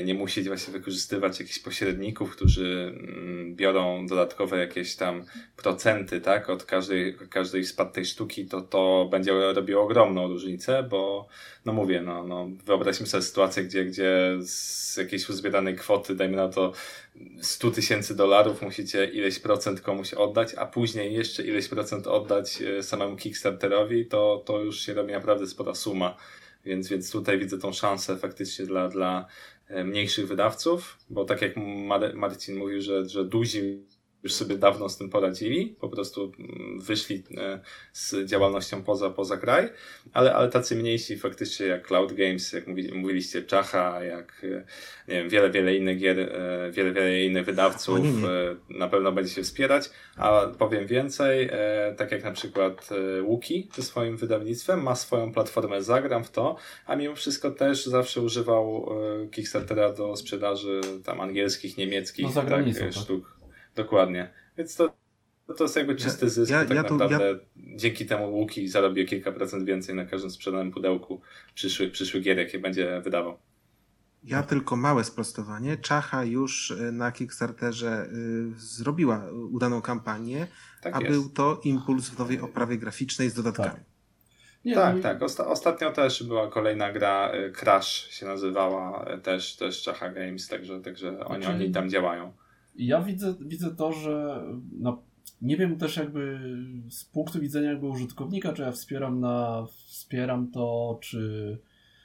nie 0.04 0.14
musieć 0.14 0.48
właśnie 0.48 0.72
wykorzystywać 0.72 1.40
jakichś 1.40 1.58
pośredników, 1.58 2.36
którzy 2.36 2.94
mm, 2.96 3.56
biorą 3.56 4.06
dodatkowe 4.06 4.58
jakieś 4.58 4.96
tam 4.96 5.24
procenty, 5.56 6.20
tak, 6.20 6.50
od 6.50 6.64
każdej, 6.64 7.16
każdej 7.30 7.64
spadłej 7.64 8.06
sztuki, 8.06 8.46
to 8.46 8.60
to 8.60 9.08
będzie 9.10 9.52
robiło 9.52 9.82
ogromną 9.82 10.28
różnicę, 10.28 10.82
bo 10.82 11.28
no 11.64 11.72
mówię, 11.72 12.02
no, 12.02 12.24
no 12.24 12.48
wyobraźmy 12.64 13.06
sobie 13.06 13.22
sytuację, 13.22 13.64
gdzie, 13.64 13.84
gdzie 13.84 14.36
z 14.40 14.96
jakiejś 14.96 15.28
uzbieranej 15.28 15.76
kwoty, 15.76 16.14
dajmy 16.14 16.36
na 16.36 16.48
to 16.48 16.72
100 17.40 17.70
tysięcy 17.70 18.16
dolarów, 18.16 18.62
musicie 18.62 19.04
ileś 19.04 19.38
procent 19.38 19.80
komuś 19.80 20.14
oddać, 20.14 20.54
a 20.54 20.66
później 20.66 21.14
jeszcze 21.14 21.42
ileś 21.42 21.68
procent 21.68 22.06
oddać 22.06 22.62
e, 22.62 22.82
samemu 22.82 23.16
Kickstarterowi, 23.16 24.06
to, 24.06 24.42
to 24.46 24.60
już 24.60 24.80
się 24.80 24.94
robi 24.94 25.12
naprawdę 25.12 25.46
spora 25.46 25.74
suma. 25.74 26.16
Więc, 26.64 26.88
więc 26.88 27.10
tutaj 27.10 27.38
widzę 27.38 27.58
tą 27.58 27.72
szansę 27.72 28.16
faktycznie 28.16 28.66
dla, 28.66 28.88
dla 28.88 29.26
e, 29.68 29.84
mniejszych 29.84 30.28
wydawców, 30.28 30.98
bo 31.10 31.24
tak 31.24 31.42
jak 31.42 31.56
Mar- 31.56 32.14
Marcin 32.14 32.56
mówił, 32.56 32.80
że, 32.80 33.08
że 33.08 33.24
duzi 33.24 33.84
już 34.22 34.32
sobie 34.32 34.56
dawno 34.56 34.88
z 34.88 34.98
tym 34.98 35.10
poradzili, 35.10 35.76
po 35.80 35.88
prostu 35.88 36.32
mm, 36.38 36.80
wyszli 36.80 37.22
e, 37.36 37.60
z 37.92 38.24
działalnością 38.24 38.82
poza, 38.82 39.10
poza 39.10 39.36
kraj, 39.36 39.68
ale, 40.12 40.34
ale 40.34 40.48
tacy 40.48 40.76
mniejsi 40.76 41.18
faktycznie 41.18 41.66
jak 41.66 41.86
Cloud 41.86 42.12
Games, 42.12 42.52
jak 42.52 42.66
mówiliście, 42.94 43.42
Czacha, 43.42 44.04
jak 44.04 44.42
e, 44.44 44.64
nie 45.08 45.14
wiem, 45.14 45.28
wiele, 45.28 45.50
wiele 45.50 45.76
innych 45.76 45.98
gier, 45.98 46.20
e, 46.20 46.70
wiele, 46.70 46.92
wiele 46.92 47.24
innych 47.24 47.44
wydawców 47.44 48.00
na 48.70 48.88
pewno 48.88 49.12
będzie 49.12 49.34
się 49.34 49.42
wspierać, 49.42 49.90
a 50.16 50.46
powiem 50.58 50.86
więcej, 50.86 51.50
tak 51.96 52.12
jak 52.12 52.24
na 52.24 52.32
przykład 52.32 52.88
Łuki 53.22 53.68
ze 53.74 53.82
swoim 53.82 54.16
wydawnictwem 54.16 54.82
ma 54.82 54.94
swoją 54.94 55.32
platformę 55.32 55.82
Zagram 55.82 56.24
w 56.24 56.30
to, 56.30 56.56
a 56.86 56.96
mimo 56.96 57.14
wszystko 57.14 57.50
też 57.50 57.86
zawsze 57.86 58.20
używał 58.20 58.90
Kickstartera 59.30 59.92
do 59.92 60.16
sprzedaży 60.16 60.80
tam 61.04 61.20
angielskich, 61.20 61.78
niemieckich 61.78 62.26
no, 62.26 62.32
tak, 62.32 62.48
tak, 62.48 62.92
sztuk. 62.92 63.39
Dokładnie. 63.74 64.32
Więc 64.58 64.76
to, 64.76 64.96
to 65.56 65.64
jest 65.64 65.76
jakby 65.76 65.96
czysty 65.96 66.30
zysk. 66.30 66.52
Ja, 66.52 66.64
tak 66.64 66.76
ja 66.76 66.82
naprawdę 66.82 67.16
ja... 67.16 67.76
dzięki 67.76 68.06
temu 68.06 68.34
Łuki 68.34 68.68
zarobię 68.68 69.04
kilka 69.04 69.32
procent 69.32 69.64
więcej 69.64 69.94
na 69.94 70.06
każdym 70.06 70.30
sprzedanym 70.30 70.72
pudełku 70.72 71.20
przyszły, 71.54 71.88
przyszły 71.88 72.20
gier, 72.20 72.38
jakie 72.38 72.58
będzie 72.58 73.00
wydawał. 73.00 73.38
Ja 74.24 74.42
tylko 74.42 74.76
małe 74.76 75.04
sprostowanie. 75.04 75.76
Czacha 75.76 76.24
już 76.24 76.70
y, 76.70 76.92
na 76.92 77.12
Kickstarterze 77.12 78.06
y, 78.06 78.52
zrobiła 78.56 79.24
udaną 79.50 79.82
kampanię, 79.82 80.46
tak 80.82 80.96
a 80.96 81.00
jest. 81.00 81.12
był 81.12 81.28
to 81.28 81.60
impuls 81.64 82.08
w 82.08 82.18
nowej 82.18 82.40
oprawie 82.40 82.78
graficznej 82.78 83.30
z 83.30 83.34
dodatkami. 83.34 83.70
Tak. 83.70 83.84
Nie, 84.64 84.74
tak, 84.74 85.00
tak. 85.00 85.22
Osta 85.22 85.46
ostatnio 85.46 85.92
też 85.92 86.22
była 86.22 86.50
kolejna 86.50 86.92
gra, 86.92 87.32
y, 87.34 87.52
Crash 87.52 88.10
się 88.10 88.26
nazywała, 88.26 89.06
też, 89.22 89.56
też 89.56 89.82
Czacha 89.82 90.08
Games, 90.08 90.48
także, 90.48 90.80
także 90.80 91.24
oni, 91.24 91.42
znaczy... 91.42 91.56
oni 91.56 91.70
tam 91.70 91.90
działają 91.90 92.32
ja 92.74 93.02
widzę, 93.02 93.34
widzę 93.40 93.76
to, 93.76 93.92
że 93.92 94.44
no, 94.72 95.02
nie 95.42 95.56
wiem 95.56 95.78
też 95.78 95.96
jakby 95.96 96.40
z 96.90 97.04
punktu 97.04 97.40
widzenia 97.40 97.70
jakby 97.70 97.86
użytkownika, 97.88 98.52
czy 98.52 98.62
ja 98.62 98.72
wspieram 98.72 99.20
na 99.20 99.66
wspieram 99.86 100.50
to, 100.50 100.98
czy 101.02 101.58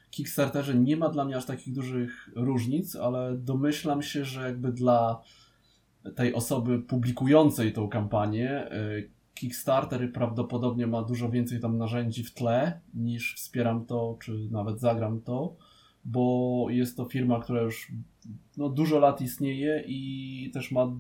Kickstarterze 0.10 0.76
nie 0.76 0.98
ma 0.98 1.10
dla 1.10 1.26
mnie 1.26 1.38
aż 1.38 1.46
takich 1.46 1.74
dużych 1.74 2.30
różnic, 2.36 2.96
ale 2.96 3.38
domyślam 3.38 4.02
się, 4.02 4.26
że 4.26 4.42
jakby 4.42 4.72
dla 4.72 5.22
tej 6.16 6.34
osoby 6.34 6.80
publikującej 6.80 7.74
tą 7.74 7.90
kampanię 7.90 8.72
y, 8.72 9.10
Kickstarter 9.34 10.14
prawdopodobnie 10.14 10.88
ma 10.88 11.04
dużo 11.04 11.30
więcej 11.30 11.60
tam 11.60 11.78
narzędzi 11.78 12.24
w 12.24 12.34
tle 12.34 12.80
niż 12.94 13.36
wspieram 13.36 13.86
to, 13.86 14.18
czy 14.22 14.48
nawet 14.52 14.80
zagram 14.80 15.22
to, 15.22 15.56
bo 16.06 16.66
jest 16.70 16.98
to 16.98 17.06
firma, 17.06 17.40
która 17.40 17.62
już 17.62 17.92
no, 18.58 18.70
dużo 18.70 19.00
lat 19.00 19.22
istnieje 19.22 19.84
i 19.88 20.52
też 20.54 20.72
ma, 20.72 20.92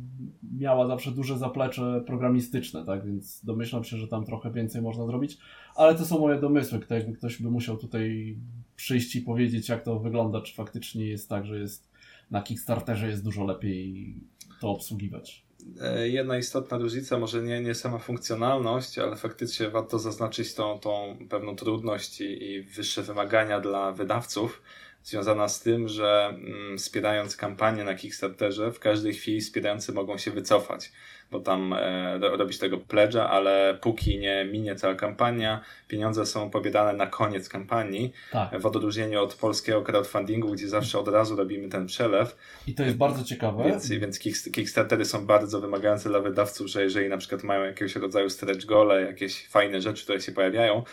miała 0.57 0.87
zawsze 0.87 1.11
duże 1.11 1.37
zaplecze 1.37 2.03
programistyczne, 2.07 2.85
tak, 2.85 3.05
więc 3.05 3.45
domyślam 3.45 3.83
się, 3.83 3.97
że 3.97 4.07
tam 4.07 4.25
trochę 4.25 4.51
więcej 4.51 4.81
można 4.81 5.05
zrobić, 5.05 5.37
ale 5.75 5.95
to 5.95 6.05
są 6.05 6.19
moje 6.19 6.39
domysły, 6.39 6.79
jakby 6.89 7.13
ktoś 7.13 7.41
by 7.41 7.51
musiał 7.51 7.77
tutaj 7.77 8.37
przyjść 8.75 9.15
i 9.15 9.21
powiedzieć, 9.21 9.69
jak 9.69 9.83
to 9.83 9.99
wygląda, 9.99 10.41
czy 10.41 10.55
faktycznie 10.55 11.05
jest 11.05 11.29
tak, 11.29 11.45
że 11.45 11.59
jest 11.59 11.91
na 12.31 12.41
Kickstarterze 12.41 13.07
jest 13.07 13.23
dużo 13.23 13.43
lepiej 13.43 14.15
to 14.61 14.69
obsługiwać. 14.69 15.45
E, 15.81 16.09
jedna 16.09 16.37
istotna 16.37 16.77
różnica, 16.77 17.19
może 17.19 17.43
nie, 17.43 17.61
nie 17.61 17.75
sama 17.75 17.97
funkcjonalność, 17.97 18.99
ale 18.99 19.15
faktycznie 19.15 19.69
warto 19.69 19.99
zaznaczyć 19.99 20.53
tą, 20.53 20.79
tą 20.79 21.17
pewną 21.29 21.55
trudność 21.55 22.21
i, 22.21 22.43
i 22.43 22.61
wyższe 22.61 23.03
wymagania 23.03 23.59
dla 23.59 23.91
wydawców, 23.91 24.61
związana 25.05 25.47
z 25.47 25.61
tym, 25.61 25.87
że 25.87 26.27
mm, 26.29 26.77
wspierając 26.77 27.37
kampanię 27.37 27.83
na 27.83 27.95
Kickstarterze, 27.95 28.71
w 28.71 28.79
każdej 28.79 29.13
chwili 29.13 29.41
wspierający 29.41 29.93
mogą 29.93 30.17
się 30.17 30.31
wycofać, 30.31 30.91
bo 31.31 31.39
tam 31.39 31.73
e, 31.73 32.17
robisz 32.17 32.57
tego 32.57 32.77
pledge'a, 32.77 33.19
ale 33.19 33.77
póki 33.81 34.19
nie 34.19 34.45
minie 34.51 34.75
cała 34.75 34.95
kampania, 34.95 35.61
pieniądze 35.87 36.25
są 36.25 36.49
pobierane 36.49 36.93
na 36.93 37.07
koniec 37.07 37.49
kampanii, 37.49 38.13
tak. 38.31 38.61
w 38.61 38.65
odróżnieniu 38.65 39.23
od 39.23 39.35
polskiego 39.35 39.81
crowdfundingu, 39.81 40.51
gdzie 40.51 40.67
zawsze 40.67 40.99
od 40.99 41.07
razu 41.07 41.35
robimy 41.35 41.69
ten 41.69 41.85
przelew. 41.85 42.35
I 42.67 42.73
to 42.73 42.83
jest 42.83 42.97
bardzo 42.97 43.23
ciekawe. 43.23 43.63
Więc, 43.63 43.89
więc 43.89 44.19
Kickstartery 44.53 45.05
są 45.05 45.25
bardzo 45.25 45.61
wymagające 45.61 46.09
dla 46.09 46.19
wydawców, 46.19 46.67
że 46.67 46.83
jeżeli 46.83 47.09
na 47.09 47.17
przykład 47.17 47.43
mają 47.43 47.63
jakiegoś 47.63 47.95
rodzaju 47.95 48.29
stretch 48.29 48.65
gole, 48.65 49.01
jakieś 49.01 49.47
fajne 49.47 49.81
rzeczy, 49.81 50.03
które 50.03 50.21
się 50.21 50.31
pojawiają, 50.31 50.83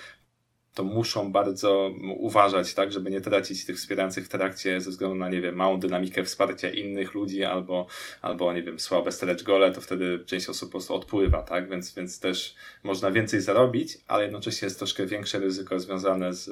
to 0.75 0.85
muszą 0.85 1.33
bardzo 1.33 1.91
uważać, 2.17 2.75
tak, 2.75 2.93
żeby 2.93 3.11
nie 3.11 3.21
tracić 3.21 3.67
tych 3.67 3.77
wspierających 3.77 4.25
w 4.25 4.29
trakcie 4.29 4.81
ze 4.81 4.91
względu 4.91 5.17
na, 5.17 5.29
nie 5.29 5.41
wiem, 5.41 5.55
małą 5.55 5.81
dynamikę 5.81 6.25
wsparcia 6.25 6.71
innych 6.71 7.15
ludzi 7.15 7.45
albo, 7.45 7.87
albo 8.23 8.53
nie 8.53 8.63
wiem, 8.63 8.79
słabe 8.79 9.13
stretch 9.13 9.43
gole, 9.43 9.73
to 9.73 9.81
wtedy 9.81 10.25
część 10.27 10.49
osób 10.49 10.69
po 10.69 10.73
prostu 10.73 10.95
odpływa, 10.95 11.43
tak, 11.43 11.71
więc, 11.71 11.95
więc 11.95 12.21
też 12.21 12.55
można 12.83 13.11
więcej 13.11 13.41
zarobić, 13.41 13.99
ale 14.09 14.23
jednocześnie 14.23 14.67
jest 14.67 14.79
troszkę 14.79 15.07
większe 15.07 15.39
ryzyko 15.39 15.81
związane 15.81 16.33
z 16.33 16.51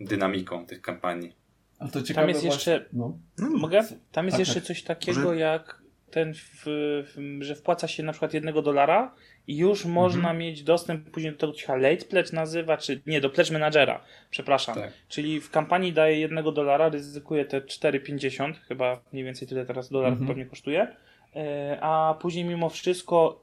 dynamiką 0.00 0.66
tych 0.66 0.80
kampanii. 0.80 1.32
Ale 1.78 1.90
to 1.90 2.02
ciekawe 2.02 2.26
Tam 2.26 2.28
jest 2.28 2.44
właśnie... 2.46 2.72
jeszcze, 2.72 2.88
no. 2.92 3.18
mogę? 3.38 3.84
Tam 4.12 4.26
jest 4.26 4.34
tak, 4.34 4.46
jeszcze 4.46 4.60
tak. 4.60 4.64
coś 4.64 4.82
takiego 4.82 5.20
Może... 5.20 5.36
jak 5.36 5.82
ten, 6.10 6.34
w, 6.34 6.64
w, 6.66 7.38
że 7.40 7.54
wpłaca 7.54 7.88
się 7.88 8.02
na 8.02 8.12
przykład 8.12 8.34
jednego 8.34 8.62
dolara 8.62 9.14
już 9.48 9.78
mhm. 9.78 9.94
można 9.94 10.32
mieć 10.32 10.62
dostęp 10.62 11.10
później 11.10 11.32
do 11.32 11.38
tego, 11.38 11.52
co 11.52 11.58
się 11.58 11.76
Late 11.76 12.04
Pledge 12.04 12.32
nazywa, 12.32 12.76
czy 12.76 13.00
nie, 13.06 13.20
do 13.20 13.30
Pledge 13.30 13.50
Managera, 13.50 14.00
przepraszam. 14.30 14.74
Tak. 14.74 14.92
Czyli 15.08 15.40
w 15.40 15.50
kampanii 15.50 15.92
daje 15.92 16.20
jednego 16.20 16.52
dolara, 16.52 16.88
ryzykuje 16.88 17.44
te 17.44 17.60
4,50, 17.60 18.54
chyba 18.68 19.00
mniej 19.12 19.24
więcej 19.24 19.48
tyle 19.48 19.66
teraz 19.66 19.90
dolar 19.90 20.08
mhm. 20.12 20.28
pewnie 20.28 20.46
kosztuje, 20.46 20.86
e, 21.36 21.78
a 21.80 22.14
później 22.20 22.44
mimo 22.44 22.68
wszystko 22.68 23.42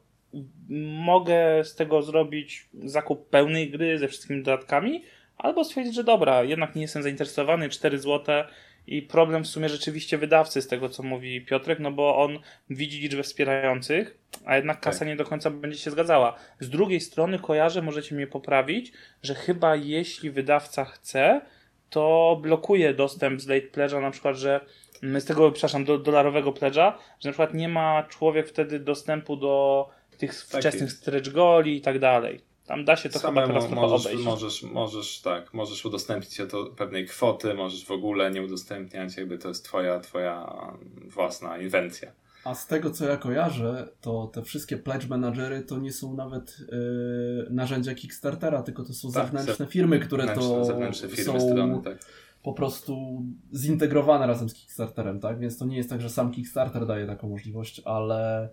mogę 1.06 1.63
z 1.63 1.75
tego 1.75 2.01
zrobić 2.01 2.70
zakup 2.84 3.29
pełnej 3.29 3.72
gry 3.72 4.00
ze 4.00 4.08
wszystkimi 4.08 4.44
dodatkami, 4.44 5.03
albo 5.38 5.63
stwierdzić, 5.63 5.96
że 5.96 6.03
dobra, 6.03 6.44
jednak 6.44 6.75
nie 6.75 6.82
jestem 6.82 7.03
zainteresowany, 7.03 7.70
4 7.70 8.00
złote 8.00 8.46
i 8.89 9.01
problem 9.01 9.43
w 9.43 9.48
sumie 9.48 9.69
rzeczywiście 9.69 10.17
wydawcy 10.17 10.62
z 10.62 10.67
tego, 10.67 10.89
co 10.89 11.03
mówi 11.03 11.41
Piotrek, 11.41 11.79
no 11.79 11.91
bo 11.91 12.17
on 12.17 12.39
widzi 12.69 13.00
liczbę 13.00 13.24
wspierających, 13.24 14.17
a 14.46 14.55
jednak 14.55 14.79
kasa 14.79 15.00
tak. 15.00 15.08
nie 15.08 15.15
do 15.15 15.25
końca 15.25 15.50
będzie 15.50 15.77
się 15.77 15.91
zgadzała. 15.91 16.36
Z 16.60 16.69
drugiej 16.69 17.01
strony 17.01 17.39
kojarzę, 17.39 17.81
możecie 17.81 18.15
mnie 18.15 18.27
poprawić, 18.27 18.91
że 19.24 19.36
chyba 19.36 19.75
jeśli 19.75 20.31
wydawca 20.31 20.86
chce, 20.86 21.41
to 21.89 22.38
blokuje 22.41 22.93
dostęp 22.93 23.41
z 23.41 23.48
late 23.48 23.67
pledge'a, 23.67 24.01
na 24.01 24.12
przykład, 24.12 24.36
że 24.36 24.65
z 25.03 25.25
tego, 25.25 25.51
przepraszam, 25.51 25.86
do 25.86 25.98
dolarowego 25.98 26.51
pledge'a, 26.51 26.93
że 27.19 27.29
na 27.29 27.31
przykład 27.31 27.53
nie 27.53 27.69
ma 27.69 28.03
człowiek 28.03 28.48
wtedy 28.48 28.79
dostępu 28.79 29.36
do 29.36 29.89
tych 30.17 30.46
tak 30.46 30.62
wczesnych 30.62 30.91
stretch 30.91 31.29
goli 31.29 31.77
i 31.77 31.81
tak 31.81 32.00
dalej. 32.00 32.49
Tam 32.70 32.86
da 32.86 32.96
się 32.96 33.10
to 33.10 33.20
Samemu 33.20 33.48
chyba 33.48 33.60
teraz 33.60 33.72
możesz, 33.76 34.06
obejść. 34.06 34.26
Możesz, 34.26 34.64
możesz, 34.64 35.22
tak, 35.22 35.54
możesz 35.54 35.86
udostępnić 35.86 36.34
się 36.34 36.48
do 36.48 36.66
pewnej 36.66 37.06
kwoty, 37.06 37.54
możesz 37.54 37.86
w 37.86 37.92
ogóle 37.92 38.32
nie 38.32 38.44
udostępniać, 38.44 39.18
jakby 39.18 39.38
to 39.38 39.48
jest 39.48 39.66
twoja, 39.66 40.00
twoja 40.00 40.66
własna 41.08 41.58
inwencja. 41.58 42.12
A 42.44 42.56
z 42.56 42.68
tego 42.68 42.92
co 42.92 43.06
ja 43.06 43.18
kojarzę, 43.18 43.90
to 44.02 44.28
te 44.34 44.42
wszystkie 44.42 44.78
pledge 44.78 45.08
managery 45.08 45.62
to 45.62 45.78
nie 45.78 45.94
są 45.94 46.14
nawet 46.14 46.58
yy, 46.60 47.48
narzędzia 47.50 47.96
Kickstartera, 47.96 48.64
tylko 48.64 48.84
to 48.84 48.94
są 48.94 49.12
tak, 49.12 49.26
zewnętrzne 49.26 49.66
firmy, 49.66 50.00
które 50.00 50.28
to 50.28 50.66
zewnętrzne 50.66 51.10
firmy, 51.10 51.40
są 51.40 51.52
strony, 51.52 51.82
tak. 51.84 51.98
po 52.44 52.54
prostu 52.54 53.24
zintegrowane 53.54 54.28
razem 54.28 54.50
z 54.50 54.54
Kickstarterem, 54.54 55.20
tak? 55.20 55.40
Więc 55.40 55.58
to 55.58 55.66
nie 55.66 55.78
jest 55.78 55.90
tak, 55.90 56.02
że 56.02 56.10
sam 56.10 56.32
Kickstarter 56.32 56.86
daje 56.86 57.08
taką 57.08 57.30
możliwość, 57.30 57.82
ale 57.86 58.50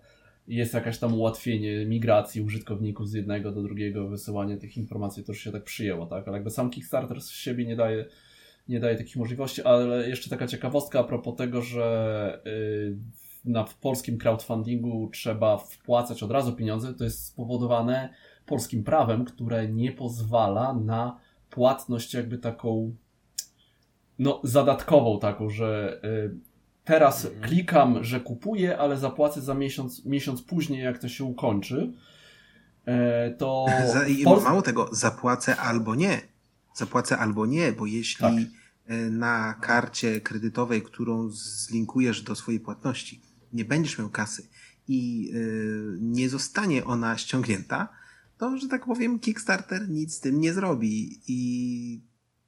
jest 0.48 0.74
jakaś 0.74 0.98
tam 0.98 1.14
ułatwienie 1.14 1.86
migracji 1.86 2.42
użytkowników 2.42 3.08
z 3.08 3.12
jednego 3.12 3.52
do 3.52 3.62
drugiego, 3.62 4.08
wysyłanie 4.08 4.56
tych 4.56 4.76
informacji, 4.76 5.24
to 5.24 5.32
już 5.32 5.40
się 5.40 5.52
tak 5.52 5.64
przyjęło, 5.64 6.06
tak? 6.06 6.28
Ale 6.28 6.36
jakby 6.36 6.50
sam 6.50 6.70
Kickstarter 6.70 7.20
z 7.20 7.30
siebie 7.30 7.66
nie 7.66 7.76
daje, 7.76 8.04
nie 8.68 8.80
daje 8.80 8.96
takich 8.96 9.16
możliwości, 9.16 9.62
ale 9.62 10.08
jeszcze 10.08 10.30
taka 10.30 10.46
ciekawostka 10.46 11.00
a 11.00 11.04
propos 11.04 11.36
tego, 11.36 11.62
że 11.62 12.40
yy, 12.44 12.96
na, 13.44 13.64
w 13.64 13.74
polskim 13.74 14.18
crowdfundingu 14.18 15.10
trzeba 15.12 15.58
wpłacać 15.58 16.22
od 16.22 16.30
razu 16.30 16.52
pieniądze, 16.52 16.94
to 16.94 17.04
jest 17.04 17.24
spowodowane 17.24 18.08
polskim 18.46 18.84
prawem, 18.84 19.24
które 19.24 19.68
nie 19.68 19.92
pozwala 19.92 20.74
na 20.74 21.20
płatność 21.50 22.14
jakby 22.14 22.38
taką 22.38 22.94
no, 24.18 24.40
zadatkową 24.44 25.18
taką, 25.18 25.50
że 25.50 26.00
y, 26.04 26.34
teraz 26.86 27.24
mhm. 27.24 27.42
klikam, 27.42 28.04
że 28.04 28.20
kupuję, 28.20 28.78
ale 28.78 28.96
zapłacę 28.96 29.40
za 29.40 29.54
miesiąc, 29.54 30.04
miesiąc 30.04 30.42
później, 30.42 30.84
jak 30.84 30.98
to 30.98 31.08
się 31.08 31.24
ukończy, 31.24 31.92
e, 32.84 33.30
to... 33.30 33.66
Pols... 34.24 34.44
Mało 34.44 34.62
tego, 34.62 34.88
zapłacę 34.92 35.56
albo 35.56 35.94
nie. 35.94 36.20
Zapłacę 36.74 37.18
albo 37.18 37.46
nie, 37.46 37.72
bo 37.72 37.86
jeśli 37.86 38.20
tak. 38.20 38.34
E, 38.86 38.96
na 39.10 39.54
karcie 39.54 40.20
kredytowej, 40.20 40.82
którą 40.82 41.28
zlinkujesz 41.30 42.22
do 42.22 42.34
swojej 42.34 42.60
płatności, 42.60 43.20
nie 43.52 43.64
będziesz 43.64 43.98
miał 43.98 44.10
kasy 44.10 44.48
i 44.88 45.32
e, 45.34 45.38
nie 46.00 46.28
zostanie 46.28 46.84
ona 46.84 47.18
ściągnięta, 47.18 47.88
to, 48.38 48.58
że 48.58 48.68
tak 48.68 48.84
powiem, 48.84 49.18
Kickstarter 49.18 49.88
nic 49.88 50.14
z 50.14 50.20
tym 50.20 50.40
nie 50.40 50.52
zrobi 50.52 51.20
i 51.28 52.00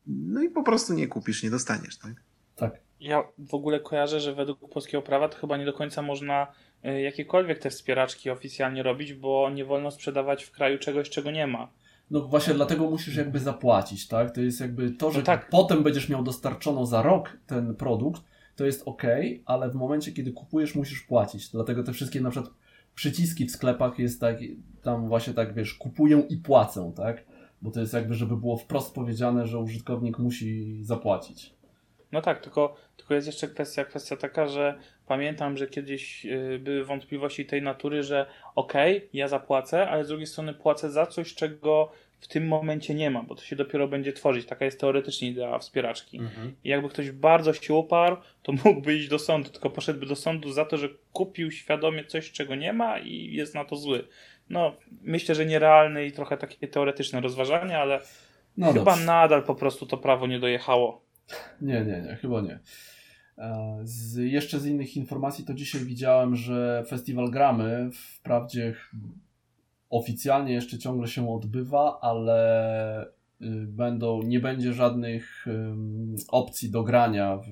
no 0.06 0.42
i 0.42 0.50
po 0.50 0.62
prostu 0.62 0.94
nie 0.94 1.08
kupisz, 1.08 1.42
nie 1.42 1.50
dostaniesz, 1.50 1.98
tak? 1.98 2.12
Tak. 2.56 2.87
Ja 3.00 3.24
w 3.38 3.54
ogóle 3.54 3.80
kojarzę, 3.80 4.20
że 4.20 4.34
według 4.34 4.72
polskiego 4.72 5.02
prawa 5.02 5.28
to 5.28 5.38
chyba 5.38 5.56
nie 5.56 5.64
do 5.64 5.72
końca 5.72 6.02
można 6.02 6.46
y, 6.84 7.00
jakiekolwiek 7.00 7.58
te 7.58 7.70
wspieraczki 7.70 8.30
oficjalnie 8.30 8.82
robić, 8.82 9.14
bo 9.14 9.50
nie 9.50 9.64
wolno 9.64 9.90
sprzedawać 9.90 10.44
w 10.44 10.50
kraju 10.50 10.78
czegoś, 10.78 11.10
czego 11.10 11.30
nie 11.30 11.46
ma. 11.46 11.68
No 12.10 12.20
właśnie 12.20 12.54
dlatego 12.54 12.90
musisz 12.90 13.16
jakby 13.16 13.38
zapłacić, 13.38 14.08
tak? 14.08 14.34
To 14.34 14.40
jest 14.40 14.60
jakby 14.60 14.90
to, 14.90 15.10
że 15.10 15.18
No 15.18 15.24
tak. 15.24 15.48
potem 15.50 15.82
będziesz 15.82 16.08
miał 16.08 16.22
dostarczoną 16.22 16.86
za 16.86 17.02
rok 17.02 17.38
ten 17.46 17.74
produkt, 17.74 18.22
to 18.56 18.66
jest 18.66 18.82
ok, 18.86 19.02
ale 19.46 19.70
w 19.70 19.74
momencie, 19.74 20.12
kiedy 20.12 20.32
kupujesz, 20.32 20.74
musisz 20.74 21.00
płacić. 21.00 21.48
Dlatego 21.48 21.82
te 21.82 21.92
wszystkie 21.92 22.20
na 22.20 22.30
przykład 22.30 22.54
przyciski 22.94 23.46
w 23.46 23.50
sklepach 23.50 23.98
jest 23.98 24.20
tak, 24.20 24.38
tam 24.82 25.08
właśnie 25.08 25.34
tak, 25.34 25.54
wiesz, 25.54 25.74
kupuję 25.74 26.22
i 26.28 26.36
płacę, 26.36 26.92
tak? 26.96 27.24
Bo 27.62 27.70
to 27.70 27.80
jest 27.80 27.94
jakby, 27.94 28.14
żeby 28.14 28.36
było 28.36 28.56
wprost 28.56 28.94
powiedziane, 28.94 29.46
że 29.46 29.58
użytkownik 29.58 30.18
musi 30.18 30.78
zapłacić. 30.84 31.57
No 32.12 32.22
tak, 32.22 32.40
tylko, 32.40 32.76
tylko 32.96 33.14
jest 33.14 33.26
jeszcze 33.26 33.48
kwestia, 33.48 33.84
kwestia 33.84 34.16
taka, 34.16 34.46
że 34.48 34.78
pamiętam, 35.06 35.56
że 35.56 35.66
kiedyś 35.66 36.26
y, 36.26 36.58
były 36.62 36.84
wątpliwości 36.84 37.46
tej 37.46 37.62
natury, 37.62 38.02
że 38.02 38.26
okej, 38.54 39.08
ja 39.12 39.28
zapłacę, 39.28 39.88
ale 39.88 40.04
z 40.04 40.08
drugiej 40.08 40.26
strony 40.26 40.54
płacę 40.54 40.90
za 40.90 41.06
coś, 41.06 41.34
czego 41.34 41.92
w 42.20 42.28
tym 42.28 42.48
momencie 42.48 42.94
nie 42.94 43.10
ma, 43.10 43.22
bo 43.22 43.34
to 43.34 43.42
się 43.42 43.56
dopiero 43.56 43.88
będzie 43.88 44.12
tworzyć. 44.12 44.46
Taka 44.46 44.64
jest 44.64 44.80
teoretycznie 44.80 45.28
idea 45.28 45.58
wspieraczki. 45.58 46.18
Mhm. 46.18 46.54
I 46.64 46.68
jakby 46.68 46.88
ktoś 46.88 47.10
bardzo 47.10 47.52
się 47.52 47.74
uparł, 47.74 48.16
to 48.42 48.52
mógłby 48.64 48.94
iść 48.94 49.08
do 49.08 49.18
sądu, 49.18 49.50
tylko 49.50 49.70
poszedłby 49.70 50.06
do 50.06 50.16
sądu 50.16 50.52
za 50.52 50.64
to, 50.64 50.76
że 50.76 50.88
kupił 51.12 51.50
świadomie 51.50 52.04
coś, 52.04 52.32
czego 52.32 52.54
nie 52.54 52.72
ma 52.72 52.98
i 52.98 53.32
jest 53.32 53.54
na 53.54 53.64
to 53.64 53.76
zły. 53.76 54.08
No, 54.50 54.76
myślę, 55.02 55.34
że 55.34 55.46
nierealne 55.46 56.06
i 56.06 56.12
trochę 56.12 56.36
takie 56.36 56.68
teoretyczne 56.68 57.20
rozważania, 57.20 57.80
ale 57.80 58.00
No 58.56 58.72
chyba 58.72 58.84
dobrze. 58.84 59.04
nadal 59.06 59.42
po 59.42 59.54
prostu 59.54 59.86
to 59.86 59.96
prawo 59.96 60.26
nie 60.26 60.38
dojechało. 60.38 61.07
Nie, 61.60 61.84
nie, 61.84 62.02
nie, 62.02 62.16
chyba 62.16 62.40
nie. 62.40 62.58
E, 63.38 63.78
Z, 63.82 64.16
jeszcze 64.16 64.60
z 64.60 64.66
innych 64.66 64.96
informacji 64.96 65.44
to 65.44 65.54
dzisiaj 65.54 65.84
widziałem, 65.84 66.36
że 66.36 66.84
festiwal 66.88 67.30
Gramy 67.30 67.90
wprawdzie 67.92 68.74
oficjalnie 69.90 70.52
jeszcze 70.52 70.78
ciągle 70.78 71.08
się 71.08 71.34
odbywa, 71.34 71.98
ale 72.00 73.06
y, 73.06 73.10
będą, 73.66 74.22
nie 74.22 74.40
będzie 74.40 74.72
żadnych 74.72 75.46
opcji 76.28 76.70
do 76.70 76.82
grania, 76.82 77.36
w, 77.36 77.46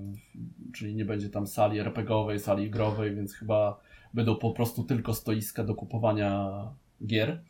czyli 0.73 0.95
nie 0.95 1.05
będzie 1.05 1.29
tam 1.29 1.47
sali 1.47 1.79
RPGowej, 1.79 2.39
sali 2.41 2.71
growej, 2.71 3.15
więc 3.15 3.35
chyba 3.35 3.81
będą 4.15 4.37
po 4.37 4.51
prostu 4.51 4.85
tylko 4.85 5.15
stoiska 5.15 5.65
do 5.65 5.75
kupowania 5.75 6.63
gier. 7.07 7.43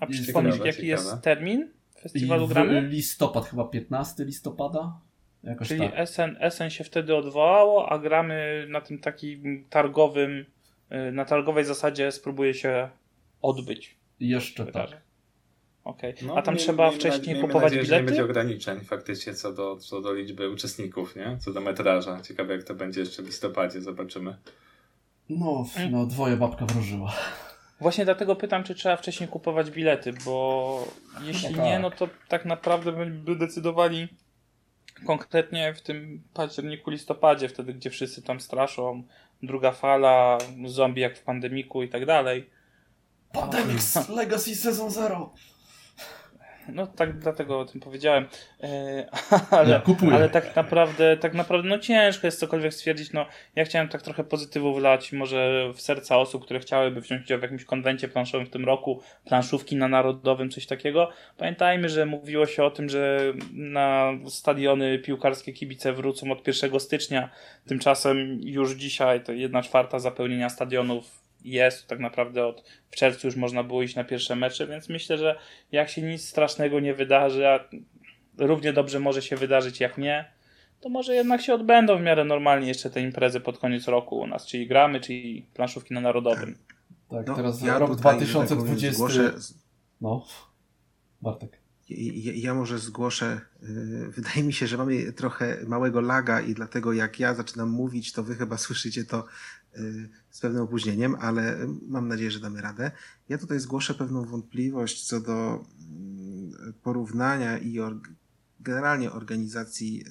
A 0.00 0.06
przypomnisz, 0.06 0.58
jaki 0.58 0.64
ciekawe. 0.64 0.86
jest 0.86 1.22
termin 1.22 1.70
festiwalu 2.00 2.48
Gramy? 2.48 2.80
listopad, 2.80 3.46
chyba 3.46 3.64
15 3.64 4.24
listopada? 4.24 5.00
Jakoś 5.44 5.68
Czyli 5.68 5.80
tak. 5.90 6.08
SN, 6.08 6.36
SN 6.50 6.70
się 6.70 6.84
wtedy 6.84 7.16
odwołało, 7.16 7.88
a 7.92 7.98
gramy 7.98 8.66
na 8.68 8.80
tym 8.80 8.98
takim 8.98 9.64
targowym, 9.70 10.44
y, 11.08 11.12
na 11.12 11.24
targowej 11.24 11.64
zasadzie 11.64 12.12
spróbuje 12.12 12.54
się 12.54 12.88
odbyć. 13.42 13.96
Jeszcze 14.20 14.56
tak. 14.64 14.66
wydarzenie. 14.66 15.00
Okej. 15.84 16.14
No, 16.22 16.36
A 16.36 16.42
tam 16.42 16.56
trzeba 16.56 16.90
wcześniej 16.90 17.40
kupować 17.40 17.62
nadzieję, 17.62 17.84
że 17.84 17.96
nie 17.96 18.02
będzie 18.02 18.12
bilety? 18.22 18.30
ograniczeń 18.30 18.80
faktycznie 18.80 19.34
co 19.34 19.52
do, 19.52 19.76
co 19.76 20.00
do 20.00 20.14
liczby 20.14 20.50
uczestników, 20.50 21.16
nie? 21.16 21.36
Co 21.40 21.52
do 21.52 21.60
metraża. 21.60 22.20
Ciekawe 22.20 22.54
jak 22.54 22.62
to 22.64 22.74
będzie 22.74 23.00
jeszcze 23.00 23.22
w 23.22 23.26
listopadzie, 23.26 23.80
zobaczymy. 23.80 24.36
No, 25.28 25.66
no 25.90 26.06
dwoje 26.06 26.36
babka 26.36 26.66
wróżyła. 26.66 27.12
Właśnie 27.80 28.04
dlatego 28.04 28.36
pytam, 28.36 28.64
czy 28.64 28.74
trzeba 28.74 28.96
wcześniej 28.96 29.28
kupować 29.28 29.70
bilety, 29.70 30.12
bo 30.24 30.86
jeśli 31.22 31.56
No 31.56 31.64
nie, 31.64 31.72
tak. 31.72 31.82
no 31.82 31.90
to 31.90 32.08
tak 32.28 32.44
naprawdę 32.44 32.92
by- 32.92 33.06
by 33.06 33.36
decydowali 33.36 34.08
konkretnie 35.06 35.74
w 35.74 35.82
tym 35.82 36.22
październiku, 36.34 36.90
listopadzie, 36.90 37.48
wtedy 37.48 37.74
gdzie 37.74 37.90
wszyscy 37.90 38.22
tam 38.22 38.40
straszą, 38.40 39.02
druga 39.42 39.72
fala, 39.72 40.38
zombie 40.66 41.00
jak 41.00 41.18
w 41.18 41.22
pandemiku 41.22 41.82
i 41.82 41.88
tak 41.88 42.06
dalej. 42.06 42.50
Pandemics 43.32 44.08
Legacy 44.08 44.54
Season 44.56 44.90
Zero. 44.90 45.32
No 46.68 46.86
tak 46.86 47.18
dlatego 47.18 47.60
o 47.60 47.64
tym 47.64 47.80
powiedziałem. 47.80 48.26
E, 48.62 49.06
ale, 49.50 49.70
Ja 49.70 49.82
ale 50.12 50.28
tak 50.28 50.56
naprawdę, 50.56 51.16
tak 51.16 51.34
naprawdę, 51.34 51.68
no 51.68 51.78
ciężko 51.78 52.26
jest 52.26 52.40
cokolwiek 52.40 52.74
stwierdzić. 52.74 53.12
No, 53.12 53.26
ja 53.56 53.64
chciałem 53.64 53.88
tak 53.88 54.02
trochę 54.02 54.24
pozytywu 54.24 54.74
wlać, 54.74 55.12
może 55.12 55.70
w 55.74 55.80
serca 55.80 56.16
osób, 56.16 56.44
które 56.44 56.60
chciałyby 56.60 57.00
wziąć 57.00 57.22
udział 57.22 57.38
w 57.38 57.42
jakimś 57.42 57.64
konwencie 57.64 58.08
planszowym 58.08 58.46
w 58.46 58.50
tym 58.50 58.64
roku, 58.64 59.02
planszówki 59.24 59.76
na 59.76 59.88
narodowym, 59.88 60.50
coś 60.50 60.66
takiego. 60.66 61.10
Pamiętajmy, 61.36 61.88
że 61.88 62.06
mówiło 62.06 62.46
się 62.46 62.64
o 62.64 62.70
tym, 62.70 62.88
że 62.88 63.32
na 63.52 64.12
stadiony 64.28 64.98
piłkarskie 64.98 65.52
kibice 65.52 65.92
wrócą 65.92 66.32
od 66.32 66.46
1 66.46 66.80
stycznia. 66.80 67.28
Tymczasem 67.66 68.40
już 68.42 68.72
dzisiaj 68.72 69.20
to 69.20 69.32
jedna 69.32 69.62
czwarta 69.62 69.98
zapełnienia 69.98 70.48
stadionów 70.48 71.21
jest. 71.44 71.86
Tak 71.86 71.98
naprawdę 71.98 72.46
od 72.46 72.64
w 72.90 72.96
czerwcu 72.96 73.26
już 73.26 73.36
można 73.36 73.62
było 73.62 73.82
iść 73.82 73.96
na 73.96 74.04
pierwsze 74.04 74.36
mecze, 74.36 74.66
więc 74.66 74.88
myślę, 74.88 75.18
że 75.18 75.38
jak 75.72 75.88
się 75.88 76.02
nic 76.02 76.28
strasznego 76.28 76.80
nie 76.80 76.94
wydarzy, 76.94 77.48
a 77.48 77.60
równie 78.38 78.72
dobrze 78.72 79.00
może 79.00 79.22
się 79.22 79.36
wydarzyć 79.36 79.80
jak 79.80 79.98
nie, 79.98 80.32
to 80.80 80.88
może 80.88 81.14
jednak 81.14 81.42
się 81.42 81.54
odbędą 81.54 81.98
w 81.98 82.02
miarę 82.02 82.24
normalnie 82.24 82.68
jeszcze 82.68 82.90
te 82.90 83.00
imprezy 83.00 83.40
pod 83.40 83.58
koniec 83.58 83.88
roku 83.88 84.18
u 84.18 84.26
nas, 84.26 84.46
czyli 84.46 84.66
gramy, 84.66 85.00
czyli 85.00 85.46
planszówki 85.54 85.94
na 85.94 86.00
narodowym. 86.00 86.58
Tak, 87.10 87.26
No, 87.26 87.34
teraz 87.34 87.62
ja 87.62 87.78
rok 87.78 87.96
tutaj, 87.96 88.26
że 88.26 88.38
tak 88.38 88.48
powiem, 88.48 88.64
2020. 88.76 88.92
Zgłoszę, 88.92 89.32
No, 90.00 90.26
Bartek. 91.22 91.61
Ja, 92.34 92.54
może 92.54 92.78
zgłoszę. 92.78 93.40
y, 93.62 94.10
Wydaje 94.16 94.42
mi 94.42 94.52
się, 94.52 94.66
że 94.66 94.76
mamy 94.76 95.12
trochę 95.12 95.64
małego 95.66 96.00
laga 96.00 96.40
i 96.40 96.54
dlatego 96.54 96.92
jak 96.92 97.20
ja 97.20 97.34
zaczynam 97.34 97.70
mówić, 97.70 98.12
to 98.12 98.22
wy 98.22 98.34
chyba 98.34 98.58
słyszycie 98.58 99.04
to 99.04 99.26
y, 99.76 100.08
z 100.30 100.40
pewnym 100.40 100.62
opóźnieniem, 100.62 101.16
ale 101.20 101.58
mam 101.88 102.08
nadzieję, 102.08 102.30
że 102.30 102.40
damy 102.40 102.60
radę. 102.60 102.90
Ja 103.28 103.38
tutaj 103.38 103.60
zgłoszę 103.60 103.94
pewną 103.94 104.24
wątpliwość 104.24 105.06
co 105.06 105.20
do 105.20 105.64
mm, 105.90 106.74
porównania 106.82 107.58
i 107.58 107.78
generalnie 108.60 109.12
organizacji 109.12 110.04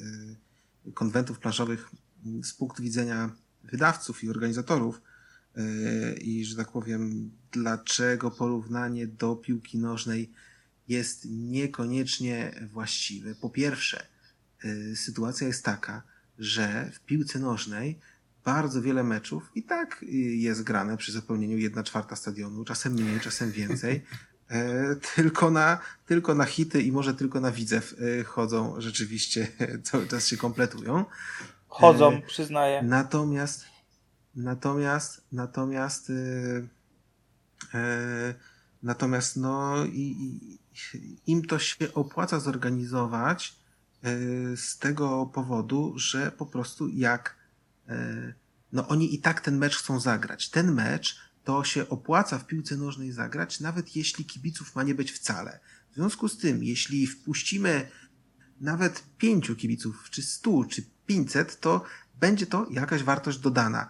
y, 0.87 0.91
konwentów 0.91 1.39
planszowych 1.39 1.89
mm, 2.25 2.43
z 2.43 2.53
punktu 2.53 2.83
widzenia 2.83 3.29
wydawców 3.63 4.23
i 4.23 4.29
organizatorów. 4.29 5.01
I 6.21 6.45
że 6.45 6.55
tak 6.55 6.71
powiem, 6.71 7.31
dlaczego 7.51 8.31
porównanie 8.31 9.07
do 9.07 9.35
piłki 9.35 9.77
nożnej 9.77 10.31
jest 10.87 11.25
niekoniecznie 11.29 12.51
właściwy. 12.71 13.35
Po 13.35 13.49
pierwsze, 13.49 14.05
y, 14.65 14.95
sytuacja 14.95 15.47
jest 15.47 15.65
taka, 15.65 16.03
że 16.39 16.91
w 16.93 16.99
piłce 16.99 17.39
nożnej 17.39 17.99
bardzo 18.45 18.81
wiele 18.81 19.03
meczów 19.03 19.51
i 19.55 19.63
tak 19.63 20.03
y, 20.03 20.05
jest 20.35 20.63
grane 20.63 20.97
przy 20.97 21.11
zapełnieniu 21.11 21.57
1 21.57 21.83
czwarta 21.83 22.15
stadionu, 22.15 22.65
czasem 22.65 22.93
mniej, 22.93 23.19
czasem 23.19 23.51
więcej. 23.51 24.01
E, 24.51 24.95
Tylko 25.15 25.51
na, 25.51 25.79
tylko 26.05 26.35
na 26.35 26.45
hity 26.45 26.81
i 26.81 26.91
może 26.91 27.13
tylko 27.13 27.39
na 27.39 27.51
widzew 27.51 27.93
y, 28.01 28.23
chodzą 28.23 28.81
rzeczywiście, 28.81 29.47
cały 29.83 30.07
czas 30.07 30.27
się 30.27 30.37
kompletują. 30.37 31.05
Chodzą, 31.67 32.11
E, 32.11 32.21
przyznaję. 32.21 32.83
Natomiast, 32.83 33.65
natomiast, 34.35 35.21
natomiast, 35.31 36.09
yy, 36.09 36.67
natomiast, 38.83 39.37
no, 39.37 39.85
i, 39.85 40.01
i, 40.01 40.59
im 41.27 41.45
to 41.45 41.59
się 41.59 41.93
opłaca 41.93 42.39
zorganizować 42.39 43.55
yy, 44.03 44.57
z 44.57 44.77
tego 44.77 45.25
powodu, 45.25 45.93
że 45.95 46.31
po 46.31 46.45
prostu 46.45 46.87
jak, 46.87 47.35
yy, 47.87 48.33
no, 48.71 48.87
oni 48.87 49.15
i 49.15 49.19
tak 49.19 49.41
ten 49.41 49.57
mecz 49.57 49.77
chcą 49.77 49.99
zagrać. 49.99 50.49
Ten 50.49 50.71
mecz 50.71 51.17
to 51.43 51.63
się 51.63 51.89
opłaca 51.89 52.39
w 52.39 52.47
piłce 52.47 52.77
nożnej 52.77 53.11
zagrać, 53.11 53.59
nawet 53.59 53.95
jeśli 53.95 54.25
kibiców 54.25 54.75
ma 54.75 54.83
nie 54.83 54.95
być 54.95 55.11
wcale. 55.11 55.59
W 55.91 55.95
związku 55.95 56.27
z 56.27 56.37
tym, 56.37 56.63
jeśli 56.63 57.07
wpuścimy 57.07 57.89
nawet 58.61 59.03
pięciu 59.17 59.55
kibiców, 59.55 60.07
czy 60.09 60.21
stu, 60.21 60.65
czy 60.69 60.83
pięćset, 61.05 61.59
to 61.59 61.83
będzie 62.19 62.45
to 62.45 62.67
jakaś 62.71 63.03
wartość 63.03 63.39
dodana. 63.39 63.89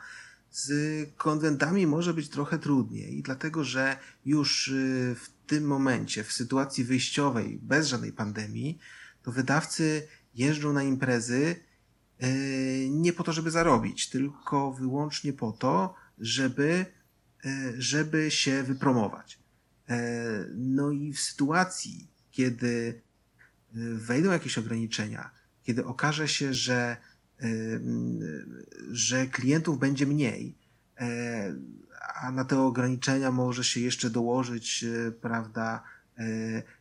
Z 0.52 0.72
konwentami 1.18 1.88
może 1.88 2.14
być 2.14 2.30
trochę 2.30 2.60
trudniej, 2.60 3.22
dlatego 3.22 3.64
że 3.64 3.98
już 4.26 4.68
y, 4.68 5.16
w 5.20 5.30
tym 5.48 5.64
momencie, 5.64 6.24
w 6.24 6.32
sytuacji 6.32 6.84
wyjściowej, 6.84 7.60
bez 7.62 7.88
żadnej 7.88 8.14
pandemii, 8.14 8.80
to 9.24 9.32
wydawcy 9.32 10.08
jeżdżą 10.36 10.74
na 10.74 10.84
imprezy 10.84 11.56
y, 12.24 12.88
nie 12.92 13.14
po 13.14 13.24
to, 13.24 13.34
żeby 13.34 13.52
zarobić, 13.52 14.10
tylko 14.10 14.72
wyłącznie 14.72 15.34
po 15.34 15.52
to, 15.52 15.96
żeby, 16.20 16.86
y, 17.46 17.82
żeby 17.82 18.32
się 18.32 18.64
wypromować. 18.64 19.42
No 20.56 20.92
i 20.92 21.14
w 21.14 21.20
sytuacji, 21.20 22.08
kiedy 22.32 23.02
wejdą 23.94 24.32
jakieś 24.32 24.58
ograniczenia, 24.58 25.32
kiedy 25.64 25.86
okaże 25.86 26.28
się, 26.28 26.54
że, 26.54 26.98
że 28.91 29.27
klientów 29.27 29.80
będzie 29.80 30.06
mniej, 30.06 30.56
e, 30.99 31.56
a 32.15 32.32
na 32.32 32.45
te 32.45 32.60
ograniczenia 32.60 33.32
może 33.32 33.63
się 33.63 33.80
jeszcze 33.80 34.10
dołożyć, 34.10 34.84
e, 34.84 35.12
prawda, 35.12 35.84
e, 36.17 36.23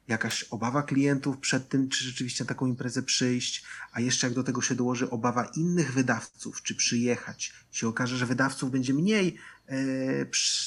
jakaś 0.08 0.44
obawa 0.44 0.82
klientów 0.82 1.38
przed 1.38 1.68
tym, 1.68 1.88
czy 1.88 2.04
rzeczywiście 2.04 2.44
na 2.44 2.48
taką 2.48 2.66
imprezę 2.66 3.02
przyjść, 3.02 3.64
a 3.92 4.00
jeszcze 4.00 4.26
jak 4.26 4.34
do 4.34 4.42
tego 4.42 4.62
się 4.62 4.74
dołoży 4.74 5.10
obawa 5.10 5.44
innych 5.44 5.92
wydawców, 5.92 6.62
czy 6.62 6.74
przyjechać, 6.74 7.52
się 7.70 7.88
okaże, 7.88 8.16
że 8.16 8.26
wydawców 8.26 8.70
będzie 8.70 8.94
mniej, 8.94 9.36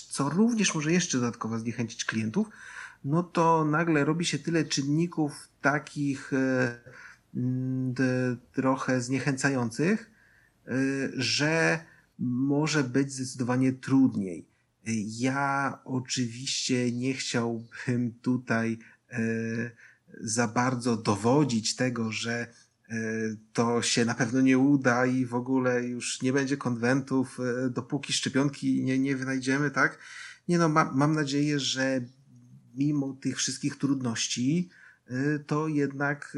co 0.10 0.30
również 0.30 0.76
może 0.76 0.92
jeszcze 0.92 1.18
dodatkowo 1.18 1.60
zniechęcić 1.60 2.06
klientów, 2.06 2.48
no 3.06 3.24
to 3.24 3.66
nagle 3.66 4.06
robi 4.06 4.26
się 4.26 4.40
tyle 4.40 4.66
czynników 4.66 5.48
takich 5.62 6.32
trochę 8.52 9.02
zniechęcających, 9.02 10.12
że 11.14 11.80
może 12.20 12.84
być 12.84 13.12
zdecydowanie 13.12 13.74
trudniej. 13.74 14.48
Ja 15.20 15.80
oczywiście 15.86 16.92
nie 16.92 17.14
chciałbym 17.14 18.14
tutaj 18.22 18.80
za 20.22 20.48
bardzo 20.48 20.98
dowodzić 20.98 21.76
tego, 21.76 22.12
że 22.12 22.34
e, 22.90 22.96
to 23.54 23.82
się 23.82 24.06
na 24.06 24.14
pewno 24.14 24.42
nie 24.42 24.58
uda 24.58 25.06
i 25.06 25.26
w 25.26 25.36
ogóle 25.36 25.84
już 25.84 26.22
nie 26.22 26.34
będzie 26.34 26.58
konwentów, 26.58 27.40
dopóki 27.70 28.14
szczepionki 28.14 28.84
nie, 28.84 29.00
nie 29.00 29.16
wynajdziemy, 29.16 29.72
tak? 29.72 30.00
Nie 30.48 30.58
no, 30.58 30.70
ma, 30.70 30.92
mam 30.94 31.16
nadzieję, 31.16 31.60
że 31.60 32.02
mimo 32.76 33.14
tych 33.14 33.38
wszystkich 33.38 33.78
trudności, 33.78 34.70
to 35.48 35.68
jednak 35.68 36.38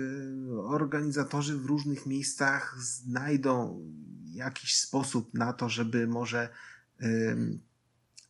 organizatorzy 0.63 1.57
w 1.57 1.65
różnych 1.65 2.05
miejscach 2.05 2.75
znajdą 2.79 3.81
jakiś 4.25 4.77
sposób 4.77 5.33
na 5.33 5.53
to, 5.53 5.69
żeby 5.69 6.07
może, 6.07 6.49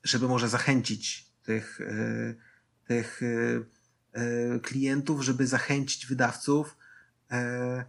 żeby 0.03 0.27
może 0.27 0.49
zachęcić 0.49 1.31
tych, 1.43 1.79
tych 2.87 3.21
E, 4.15 4.59
klientów, 4.59 5.21
żeby 5.21 5.47
zachęcić 5.47 6.05
wydawców, 6.05 6.77
e, 7.31 7.85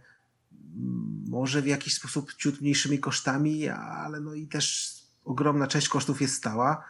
może 1.27 1.61
w 1.61 1.67
jakiś 1.67 1.95
sposób 1.95 2.33
ciut 2.33 2.61
mniejszymi 2.61 2.99
kosztami, 2.99 3.69
ale 3.69 4.19
no 4.19 4.33
i 4.33 4.47
też 4.47 4.95
ogromna 5.23 5.67
część 5.67 5.89
kosztów 5.89 6.21
jest 6.21 6.35
stała. 6.35 6.85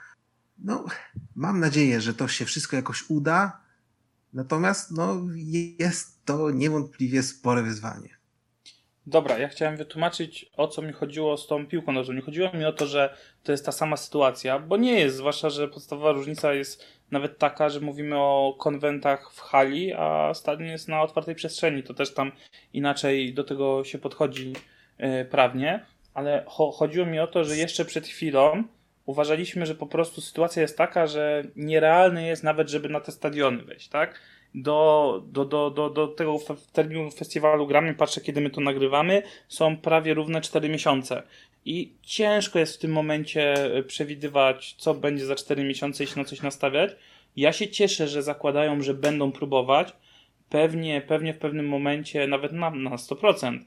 No, 0.58 0.86
mam 1.36 1.60
nadzieję, 1.60 2.02
że 2.02 2.14
to 2.14 2.28
się 2.28 2.46
wszystko 2.46 2.76
jakoś 2.76 3.10
uda, 3.10 3.62
natomiast 4.34 4.92
no, 4.92 5.22
jest 5.80 6.26
to 6.26 6.52
niewątpliwie 6.52 7.24
spore 7.24 7.64
wyzwanie. 7.64 8.18
Dobra, 9.08 9.38
ja 9.38 9.48
chciałem 9.48 9.78
wytłumaczyć, 9.78 10.52
o 10.58 10.68
co 10.68 10.82
mi 10.82 10.94
chodziło 10.94 11.38
z 11.38 11.48
tą 11.48 11.68
piłką 11.68 11.92
nożną. 11.92 12.14
Nie 12.14 12.22
chodziło 12.22 12.54
mi 12.54 12.66
o 12.66 12.74
to, 12.74 12.86
że 12.86 13.18
to 13.44 13.52
jest 13.52 13.66
ta 13.66 13.72
sama 13.72 13.98
sytuacja, 13.98 14.60
bo 14.60 14.78
nie 14.78 15.00
jest, 15.00 15.18
zwłaszcza, 15.18 15.50
że 15.50 15.68
podstawowa 15.68 16.12
różnica 16.12 16.54
jest 16.54 16.86
nawet 17.12 17.38
taka, 17.38 17.70
że 17.70 17.80
mówimy 17.80 18.18
o 18.18 18.56
konwentach 18.60 19.32
w 19.34 19.40
hali, 19.40 19.94
a 19.94 20.34
stadion 20.34 20.70
jest 20.70 20.88
na 20.88 21.02
otwartej 21.02 21.36
przestrzeni. 21.36 21.84
To 21.84 21.94
też 21.94 22.14
tam 22.14 22.32
inaczej 22.74 23.34
do 23.34 23.44
tego 23.44 23.84
się 23.84 23.98
podchodzi 23.98 24.54
yy, 25.00 25.26
prawnie, 25.26 25.86
ale 26.14 26.46
cho 26.48 26.72
chodziło 26.72 27.06
mi 27.06 27.20
o 27.20 27.28
to, 27.28 27.44
że 27.44 27.58
jeszcze 27.58 27.86
przed 27.86 28.08
chwilą 28.08 28.64
uważaliśmy, 29.08 29.66
że 29.66 29.76
po 29.76 29.88
prostu 29.88 30.22
sytuacja 30.22 30.62
jest 30.62 30.78
taka, 30.78 31.08
że 31.08 31.44
nierealne 31.56 32.28
jest 32.28 32.44
nawet, 32.44 32.70
żeby 32.70 32.90
na 32.90 33.00
te 33.00 33.12
stadiony 33.12 33.64
wejść, 33.64 33.88
tak? 33.88 34.20
do, 34.56 35.24
do, 35.28 35.46
do, 35.46 35.70
do, 35.70 35.90
do 35.90 36.08
tego 36.08 36.38
terminu 36.74 37.12
festiwalu 37.12 37.68
gramy, 37.68 37.94
patrzę 37.94 38.22
kiedy 38.22 38.42
my 38.42 38.50
to 38.50 38.62
nagrywamy, 38.62 39.24
są 39.48 39.78
prawie 39.78 40.14
równe 40.14 40.42
4 40.42 40.70
miesiące. 40.70 41.24
I 41.66 41.94
ciężko 42.02 42.60
jest 42.60 42.76
w 42.76 42.80
tym 42.80 42.92
momencie 42.92 43.54
e, 43.54 43.84
przewidywać, 43.84 44.76
co 44.78 44.94
będzie 44.94 45.26
za 45.26 45.36
4 45.36 45.64
miesiące 45.64 46.04
i 46.04 46.08
się 46.08 46.20
na 46.20 46.26
coś 46.26 46.42
nastawiać. 46.42 46.92
Ja 47.36 47.54
się 47.54 47.68
cieszę, 47.68 48.08
że 48.08 48.24
zakładają, 48.24 48.82
że 48.82 48.94
będą 48.94 49.32
próbować. 49.32 49.94
Pewnie, 50.50 51.02
pewnie 51.02 51.34
w 51.34 51.38
pewnym 51.38 51.68
momencie, 51.68 52.28
nawet 52.28 52.52
na, 52.52 52.70
na 52.70 52.96
100%, 52.96 53.60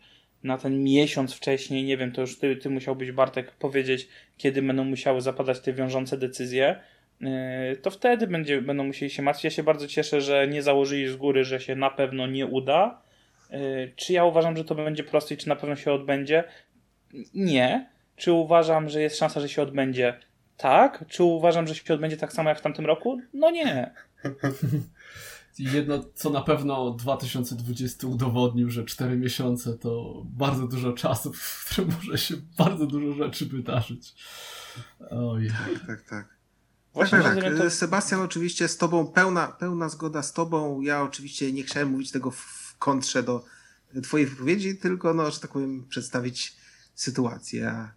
na 0.42 0.59
ten 0.59 0.85
miesiąc 0.85 1.35
wcześniej, 1.35 1.85
nie 1.85 1.96
wiem, 1.96 2.12
to 2.12 2.20
już 2.20 2.38
ty, 2.38 2.57
ty 2.57 2.70
musiałbyś, 2.70 3.12
Bartek, 3.12 3.50
powiedzieć, 3.50 4.09
kiedy 4.37 4.62
będą 4.62 4.85
musiały 4.85 5.20
zapadać 5.20 5.61
te 5.61 5.72
wiążące 5.72 6.18
decyzje 6.18 6.81
Yy, 7.20 7.76
to 7.76 7.90
wtedy 7.90 8.26
będzie, 8.26 8.62
będą 8.62 8.85
musieli 8.85 9.11
się 9.11 9.22
martwić. 9.22 9.44
Ja 9.44 9.50
się 9.50 9.62
bardzo 9.62 9.88
cieszę, 9.88 10.20
że 10.20 10.48
nie 10.48 10.62
założyli 10.62 11.09
z 11.09 11.16
góry, 11.16 11.44
że 11.44 11.61
się 11.61 11.76
na 11.76 11.90
pewno 11.90 12.26
nie 12.26 12.46
uda. 12.46 13.03
Yy, 13.50 13.92
czy 13.96 14.12
ja 14.12 14.24
uważam, 14.24 14.57
że 14.57 14.64
to 14.64 14.74
będzie 14.74 15.05
proste 15.05 15.35
i 15.35 15.37
czy 15.37 15.48
na 15.48 15.57
pewno 15.57 15.76
się 15.76 15.92
odbędzie? 15.92 16.44
Nie. 17.35 17.90
Czy 18.16 18.33
uważam, 18.33 18.88
że 18.88 19.03
jest 19.03 19.18
szansa, 19.18 19.40
że 19.40 19.48
się 19.48 19.62
odbędzie? 19.62 20.14
Tak. 20.57 21.05
Czy 21.09 21.24
uważam, 21.24 21.66
że 21.66 21.74
się 21.74 21.94
odbędzie 21.94 22.16
tak 22.16 22.33
samo 22.33 22.48
jak 22.48 22.59
w 22.59 22.62
tamtym 22.62 22.87
roku? 22.87 23.20
No 23.35 23.50
nie. 23.50 23.90
Jedno, 25.58 26.04
co 26.14 26.30
na 26.30 26.40
pewno 26.40 26.90
2020 26.90 28.06
udowodnił, 28.06 28.70
że 28.70 28.84
4 28.84 29.16
miesiące 29.16 29.78
to 29.78 30.22
bardzo 30.24 30.66
dużo 30.68 30.92
czasu, 30.92 31.32
w 31.32 31.64
którym 31.66 31.90
może 31.96 32.18
się 32.18 32.34
bardzo 32.58 32.86
dużo 32.86 33.12
rzeczy 33.12 33.46
wydarzyć. 33.46 34.14
Ojej. 35.10 35.50
Tak, 35.50 35.86
tak, 35.86 36.02
tak. 36.02 36.40
Właśnie 36.92 37.18
tak, 37.18 37.42
tak. 37.42 37.58
To... 37.58 37.70
Sebastian, 37.70 38.20
oczywiście 38.20 38.68
z 38.68 38.76
tobą, 38.76 39.06
pełna, 39.06 39.48
pełna 39.48 39.88
zgoda 39.88 40.22
z 40.22 40.32
tobą. 40.32 40.80
Ja 40.80 41.02
oczywiście 41.02 41.52
nie 41.52 41.62
chciałem 41.62 41.88
mówić 41.88 42.10
tego 42.10 42.30
w 42.30 42.76
kontrze 42.78 43.22
do 43.22 43.44
twojej 44.02 44.26
wypowiedzi, 44.26 44.76
tylko, 44.76 45.14
no, 45.14 45.30
że 45.30 45.40
tak 45.40 45.50
powiem, 45.50 45.86
przedstawić 45.88 46.56
sytuację. 46.94 47.70
A, 47.70 47.92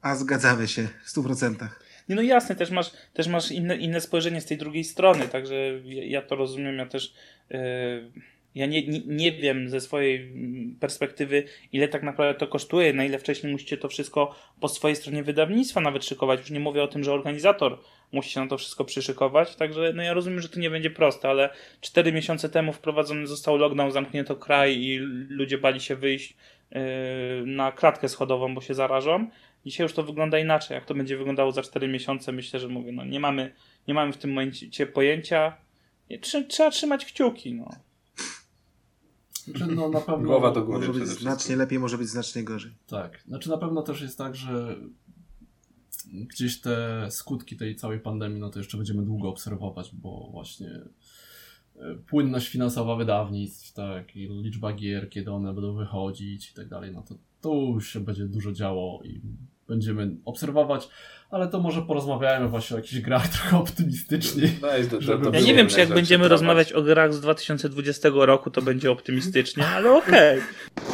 a 0.00 0.16
zgadzamy 0.16 0.68
się 0.68 0.88
w 1.04 1.10
stu 1.10 1.22
procentach. 1.22 1.83
Nie, 2.08 2.16
no 2.16 2.22
jasne, 2.22 2.56
też 2.56 2.70
masz, 2.70 2.90
też 3.12 3.28
masz 3.28 3.52
inne, 3.52 3.76
inne 3.76 4.00
spojrzenie 4.00 4.40
z 4.40 4.46
tej 4.46 4.58
drugiej 4.58 4.84
strony, 4.84 5.28
także 5.28 5.54
ja, 5.84 6.22
to 6.22 6.36
rozumiem, 6.36 6.78
ja 6.78 6.86
też... 6.86 7.14
Yy 7.50 8.10
ja 8.54 8.66
nie, 8.66 8.86
nie, 8.86 9.00
nie, 9.06 9.32
wiem 9.32 9.68
ze 9.68 9.80
swojej 9.80 10.32
perspektywy, 10.80 11.44
ile 11.72 11.88
tak 11.88 12.02
naprawdę 12.02 12.38
to 12.38 12.46
kosztuje, 12.46 12.92
na 12.92 13.04
ile 13.04 13.18
wcześniej 13.18 13.52
musicie 13.52 13.76
to 13.76 13.88
wszystko 13.88 14.34
po 14.60 14.68
swojej 14.68 14.96
stronie 14.96 15.22
wydawnictwa 15.22 15.80
nawet 15.80 16.04
szykować. 16.04 16.40
Już 16.40 16.50
nie 16.50 16.60
mówię 16.60 16.82
o 16.82 16.88
tym, 16.88 17.04
że 17.04 17.12
organizator 17.12 17.78
musi 18.12 18.30
się 18.30 18.40
na 18.40 18.46
to 18.46 18.58
wszystko 18.58 18.84
przyszykować, 18.84 19.56
także 19.56 19.92
no 19.94 20.02
ja 20.02 20.12
rozumiem, 20.12 20.40
że 20.40 20.48
to 20.48 20.60
nie 20.60 20.70
będzie 20.70 20.90
proste, 20.90 21.28
ale 21.28 21.50
cztery 21.80 22.12
miesiące 22.12 22.48
temu 22.48 22.72
wprowadzony 22.72 23.26
został 23.26 23.56
lockdown, 23.56 23.92
zamknięto 23.92 24.36
kraj 24.36 24.78
i 24.78 24.98
ludzie 25.28 25.58
bali 25.58 25.80
się 25.80 25.96
wyjść 25.96 26.36
yy, 26.70 26.80
na 27.46 27.72
klatkę 27.72 28.08
schodową, 28.08 28.54
bo 28.54 28.60
się 28.60 28.74
zarażą. 28.74 29.30
Dzisiaj 29.64 29.84
już 29.84 29.92
to 29.92 30.02
wygląda 30.02 30.38
inaczej. 30.38 30.74
Jak 30.74 30.84
to 30.84 30.94
będzie 30.94 31.16
wyglądało 31.16 31.52
za 31.52 31.62
cztery 31.62 31.88
miesiące, 31.88 32.32
myślę, 32.32 32.60
że 32.60 32.68
mówię, 32.68 32.92
no 32.92 33.04
nie 33.04 33.20
mamy, 33.20 33.54
nie 33.88 33.94
mamy 33.94 34.12
w 34.12 34.16
tym 34.16 34.30
momencie 34.30 34.86
pojęcia. 34.86 35.56
Trzeba 36.48 36.70
trzymać 36.70 37.04
kciuki, 37.04 37.54
no. 37.54 37.70
Znaczy, 39.44 39.66
no 39.66 39.88
na 39.88 40.00
pewno... 40.00 40.26
Głowa 40.26 40.50
do 40.50 40.64
góry. 40.64 40.78
Może 40.78 41.00
być 41.00 41.08
znacznie 41.08 41.56
lepiej, 41.56 41.78
może 41.78 41.98
być 41.98 42.08
znacznie 42.08 42.44
gorzej. 42.44 42.72
Tak. 42.86 43.22
Znaczy 43.26 43.50
na 43.50 43.58
pewno 43.58 43.82
też 43.82 44.00
jest 44.00 44.18
tak, 44.18 44.36
że 44.36 44.76
gdzieś 46.06 46.60
te 46.60 47.06
skutki 47.10 47.56
tej 47.56 47.76
całej 47.76 48.00
pandemii, 48.00 48.40
no 48.40 48.50
to 48.50 48.58
jeszcze 48.58 48.76
będziemy 48.76 49.02
długo 49.02 49.28
obserwować, 49.28 49.90
bo 49.94 50.28
właśnie 50.32 50.80
e, 51.76 51.94
płynność 52.06 52.48
finansowa 52.48 52.96
wydawnictw, 52.96 53.72
tak, 53.72 54.16
i 54.16 54.28
liczba 54.28 54.72
gier, 54.72 55.10
kiedy 55.10 55.32
one 55.32 55.54
będą 55.54 55.74
wychodzić 55.74 56.50
i 56.50 56.54
tak 56.54 56.68
dalej, 56.68 56.92
no 56.92 57.02
to 57.02 57.14
tu 57.40 57.80
się 57.80 58.00
będzie 58.00 58.24
dużo 58.24 58.52
działo 58.52 59.02
i 59.04 59.20
będziemy 59.68 60.10
obserwować, 60.24 60.88
ale 61.30 61.48
to 61.48 61.60
może 61.60 61.82
porozmawiajmy 61.82 62.48
właśnie 62.48 62.76
o 62.76 62.78
jakichś 62.78 63.00
grach 63.00 63.28
trochę 63.38 63.56
optymistycznie. 63.56 64.50
No 64.92 65.00
żeby 65.00 65.30
ja 65.32 65.40
nie 65.40 65.54
wiem, 65.54 65.68
czy 65.68 65.80
jak 65.80 65.88
będziemy 65.88 66.28
rozmawiać 66.28 66.72
o 66.72 66.82
grach 66.82 67.14
z 67.14 67.20
2020 67.20 68.08
roku, 68.14 68.50
to 68.50 68.62
będzie 68.62 68.90
optymistycznie, 68.90 69.66
ale 69.66 69.92
okej. 69.92 70.38
Okay. 70.38 70.84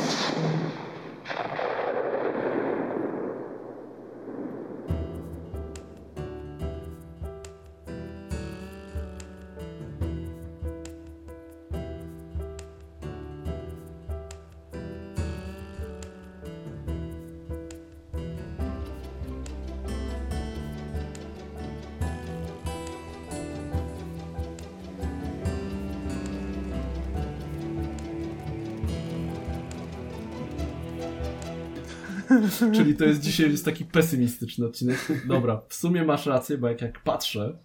Czyli 32.77 32.97
to 32.97 33.05
jest 33.05 33.21
dzisiaj 33.21 33.51
jest 33.51 33.65
taki 33.65 33.85
pesymistyczny 33.85 34.67
odcinek. 34.67 34.99
Dobra, 35.29 35.63
w 35.69 35.75
sumie 35.75 36.05
masz 36.05 36.27
rację, 36.27 36.59
bo 36.59 36.69
jak, 36.69 36.83
jak 36.83 37.03
patrzę, 37.03 37.59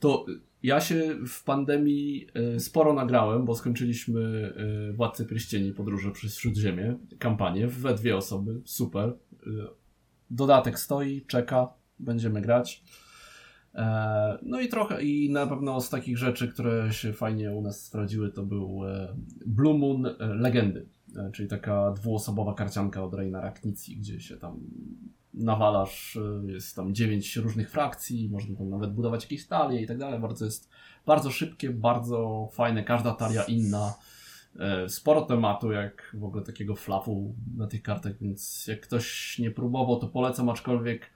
to 0.00 0.26
ja 0.62 0.80
się 0.80 1.16
w 1.26 1.44
pandemii 1.44 2.26
e, 2.34 2.60
sporo 2.60 2.92
nagrałem, 2.92 3.44
bo 3.44 3.54
skończyliśmy 3.54 4.52
e, 4.90 4.92
Władcy 4.92 5.26
Pierścieni 5.26 5.72
podróże 5.72 6.10
przez 6.10 6.38
Śródziemie, 6.38 6.96
kampanię 7.18 7.66
we 7.66 7.94
dwie 7.94 8.16
osoby, 8.16 8.60
super. 8.64 9.08
E, 9.08 9.50
dodatek 10.30 10.78
stoi, 10.78 11.24
czeka, 11.26 11.68
będziemy 11.98 12.40
grać. 12.40 12.84
No 14.42 14.60
i 14.60 14.68
trochę, 14.68 15.02
i 15.02 15.30
na 15.30 15.46
pewno 15.46 15.80
z 15.80 15.90
takich 15.90 16.18
rzeczy, 16.18 16.48
które 16.48 16.92
się 16.92 17.12
fajnie 17.12 17.52
u 17.52 17.62
nas 17.62 17.84
sprawdziły, 17.84 18.32
to 18.32 18.42
był 18.42 18.80
Blue 19.46 19.78
Moon 19.78 20.06
Legendy. 20.18 20.86
E, 21.16 21.30
czyli 21.32 21.48
taka 21.48 21.92
dwuosobowa 21.92 22.54
karcianka 22.54 23.04
od 23.04 23.14
Reina 23.14 23.40
Raknicji, 23.40 23.96
gdzie 23.96 24.20
się 24.20 24.36
tam 24.36 24.60
nawalasz, 25.34 26.18
jest 26.46 26.76
tam 26.76 26.94
dziewięć 26.94 27.36
różnych 27.36 27.70
frakcji, 27.70 28.28
można 28.30 28.56
tam 28.56 28.70
nawet 28.70 28.92
budować 28.92 29.22
jakieś 29.22 29.46
talie 29.46 29.82
i 29.82 29.86
tak 29.86 29.98
dalej. 29.98 30.20
Bardzo 30.20 30.44
jest 30.44 30.70
bardzo 31.06 31.30
szybkie, 31.30 31.70
bardzo 31.70 32.48
fajne, 32.52 32.84
każda 32.84 33.14
talia 33.14 33.42
inna. 33.42 33.94
E, 34.58 34.88
sporo 34.88 35.22
tematu, 35.22 35.72
jak 35.72 36.16
w 36.18 36.24
ogóle 36.24 36.44
takiego 36.44 36.76
flafu 36.76 37.34
na 37.56 37.66
tych 37.66 37.82
kartach, 37.82 38.18
więc 38.20 38.66
jak 38.66 38.80
ktoś 38.80 39.38
nie 39.38 39.50
próbował, 39.50 40.00
to 40.00 40.08
polecam, 40.08 40.48
aczkolwiek 40.48 41.10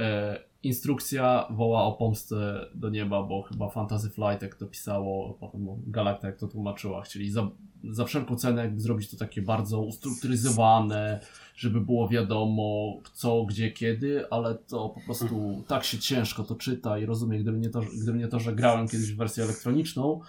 e, 0.00 0.38
instrukcja 0.62 1.46
woła 1.50 1.84
o 1.84 1.92
pomstę 1.92 2.66
do 2.74 2.90
nieba, 2.90 3.22
bo 3.22 3.42
chyba 3.42 3.68
Fantasy 3.68 4.10
Flight, 4.10 4.42
jak 4.42 4.54
to 4.54 4.66
pisało, 4.66 5.36
potem 5.40 5.66
Galacta, 5.86 6.26
jak 6.26 6.36
to 6.36 6.48
tłumaczyła, 6.48 7.02
chcieli 7.02 7.30
za, 7.30 7.50
za 7.90 8.04
wszelką 8.04 8.36
cenę 8.36 8.62
jakby 8.62 8.80
zrobić 8.80 9.10
to 9.10 9.16
takie 9.16 9.42
bardzo 9.42 9.80
ustrukturyzowane, 9.80 11.20
żeby 11.56 11.80
było 11.80 12.08
wiadomo 12.08 12.96
co, 13.12 13.44
gdzie, 13.44 13.70
kiedy, 13.70 14.30
ale 14.30 14.54
to 14.54 14.88
po 14.88 15.00
prostu 15.00 15.64
tak 15.68 15.84
się 15.84 15.98
ciężko 15.98 16.44
to 16.44 16.54
czyta 16.54 16.98
i 16.98 17.06
rozumiem, 17.06 17.42
gdyby 17.42 17.58
nie 17.58 17.70
to, 17.70 17.80
gdyby 18.02 18.18
nie 18.18 18.28
to 18.28 18.40
że 18.40 18.54
grałem 18.54 18.88
kiedyś 18.88 19.12
w 19.12 19.16
wersję 19.16 19.44
elektroniczną, 19.44 20.20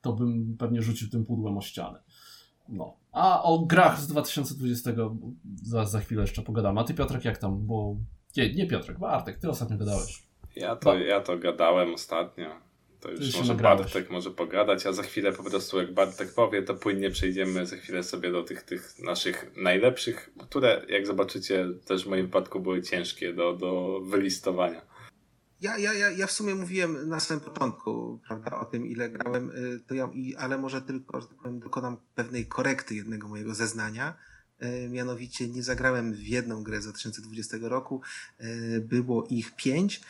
to 0.00 0.12
bym 0.12 0.56
pewnie 0.58 0.82
rzucił 0.82 1.08
tym 1.08 1.24
pudłem 1.24 1.58
o 1.58 1.60
ścianę. 1.60 2.02
No. 2.68 2.94
A 3.12 3.42
o 3.42 3.58
grach 3.58 4.00
z 4.00 4.06
2020 4.06 4.90
za, 5.62 5.84
za 5.84 6.00
chwilę 6.00 6.20
jeszcze 6.20 6.42
pogadamy. 6.42 6.80
A 6.80 6.84
ty 6.84 6.94
Piotrek 6.94 7.24
jak 7.24 7.38
tam? 7.38 7.66
Bo 7.66 7.96
nie, 8.38 8.54
nie 8.54 8.66
Piotrek, 8.66 8.98
Bartek, 8.98 9.38
ty 9.38 9.48
ostatnio 9.48 9.78
gadałeś. 9.78 10.22
Ja 10.56 10.76
to, 10.76 10.98
ja 10.98 11.20
to 11.20 11.38
gadałem 11.38 11.94
ostatnio. 11.94 12.68
To 13.00 13.10
już 13.10 13.36
może 13.36 13.52
nagrałeś. 13.52 13.80
Bartek 13.80 14.10
może 14.10 14.30
pogadać, 14.30 14.86
a 14.86 14.92
za 14.92 15.02
chwilę 15.02 15.32
po 15.32 15.42
prostu 15.42 15.78
jak 15.78 15.94
Bartek 15.94 16.34
powie, 16.34 16.62
to 16.62 16.74
płynnie 16.74 17.10
przejdziemy 17.10 17.66
za 17.66 17.76
chwilę 17.76 18.02
sobie 18.02 18.32
do 18.32 18.42
tych, 18.42 18.62
tych 18.62 18.98
naszych 18.98 19.52
najlepszych, 19.56 20.30
które 20.38 20.82
jak 20.88 21.06
zobaczycie 21.06 21.68
też 21.86 22.04
w 22.04 22.08
moim 22.08 22.26
wypadku 22.26 22.60
były 22.60 22.82
ciężkie 22.82 23.32
do, 23.32 23.52
do 23.52 24.00
wylistowania. 24.00 24.82
Ja, 25.60 25.78
ja, 25.78 25.94
ja, 25.94 26.10
ja 26.10 26.26
w 26.26 26.32
sumie 26.32 26.54
mówiłem 26.54 27.08
na 27.08 27.20
samym 27.20 27.44
początku, 27.44 28.20
prawda, 28.28 28.60
o 28.60 28.64
tym, 28.64 28.86
ile 28.86 29.08
grałem, 29.08 29.50
y, 29.50 29.80
to 29.86 29.94
ja, 29.94 30.10
ale 30.38 30.58
może 30.58 30.82
tylko, 30.82 31.20
że 31.20 31.26
tak 31.26 31.36
powiem, 31.36 31.60
dokonam 31.60 31.96
pewnej 32.14 32.46
korekty 32.46 32.94
jednego 32.94 33.28
mojego 33.28 33.54
zeznania. 33.54 34.16
Y, 34.62 34.88
mianowicie 34.88 35.48
nie 35.48 35.62
zagrałem 35.62 36.14
w 36.14 36.22
jedną 36.22 36.62
grę 36.62 36.80
z 36.80 36.84
2020 36.84 37.56
roku, 37.60 38.00
y, 38.40 38.80
było 38.80 39.26
ich 39.26 39.56
pięć, 39.56 40.00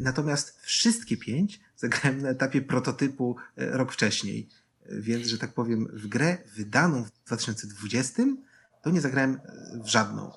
natomiast 0.00 0.60
wszystkie 0.60 1.16
pięć 1.16 1.60
zagrałem 1.76 2.22
na 2.22 2.28
etapie 2.28 2.62
prototypu 2.62 3.36
rok 3.56 3.92
wcześniej. 3.92 4.48
Więc, 4.90 5.26
że 5.26 5.38
tak 5.38 5.54
powiem, 5.54 5.88
w 5.92 6.06
grę 6.06 6.38
wydaną 6.56 7.04
w 7.04 7.10
2020 7.26 8.22
to 8.82 8.90
nie 8.90 9.00
zagrałem 9.00 9.40
w 9.84 9.88
żadną. 9.88 10.32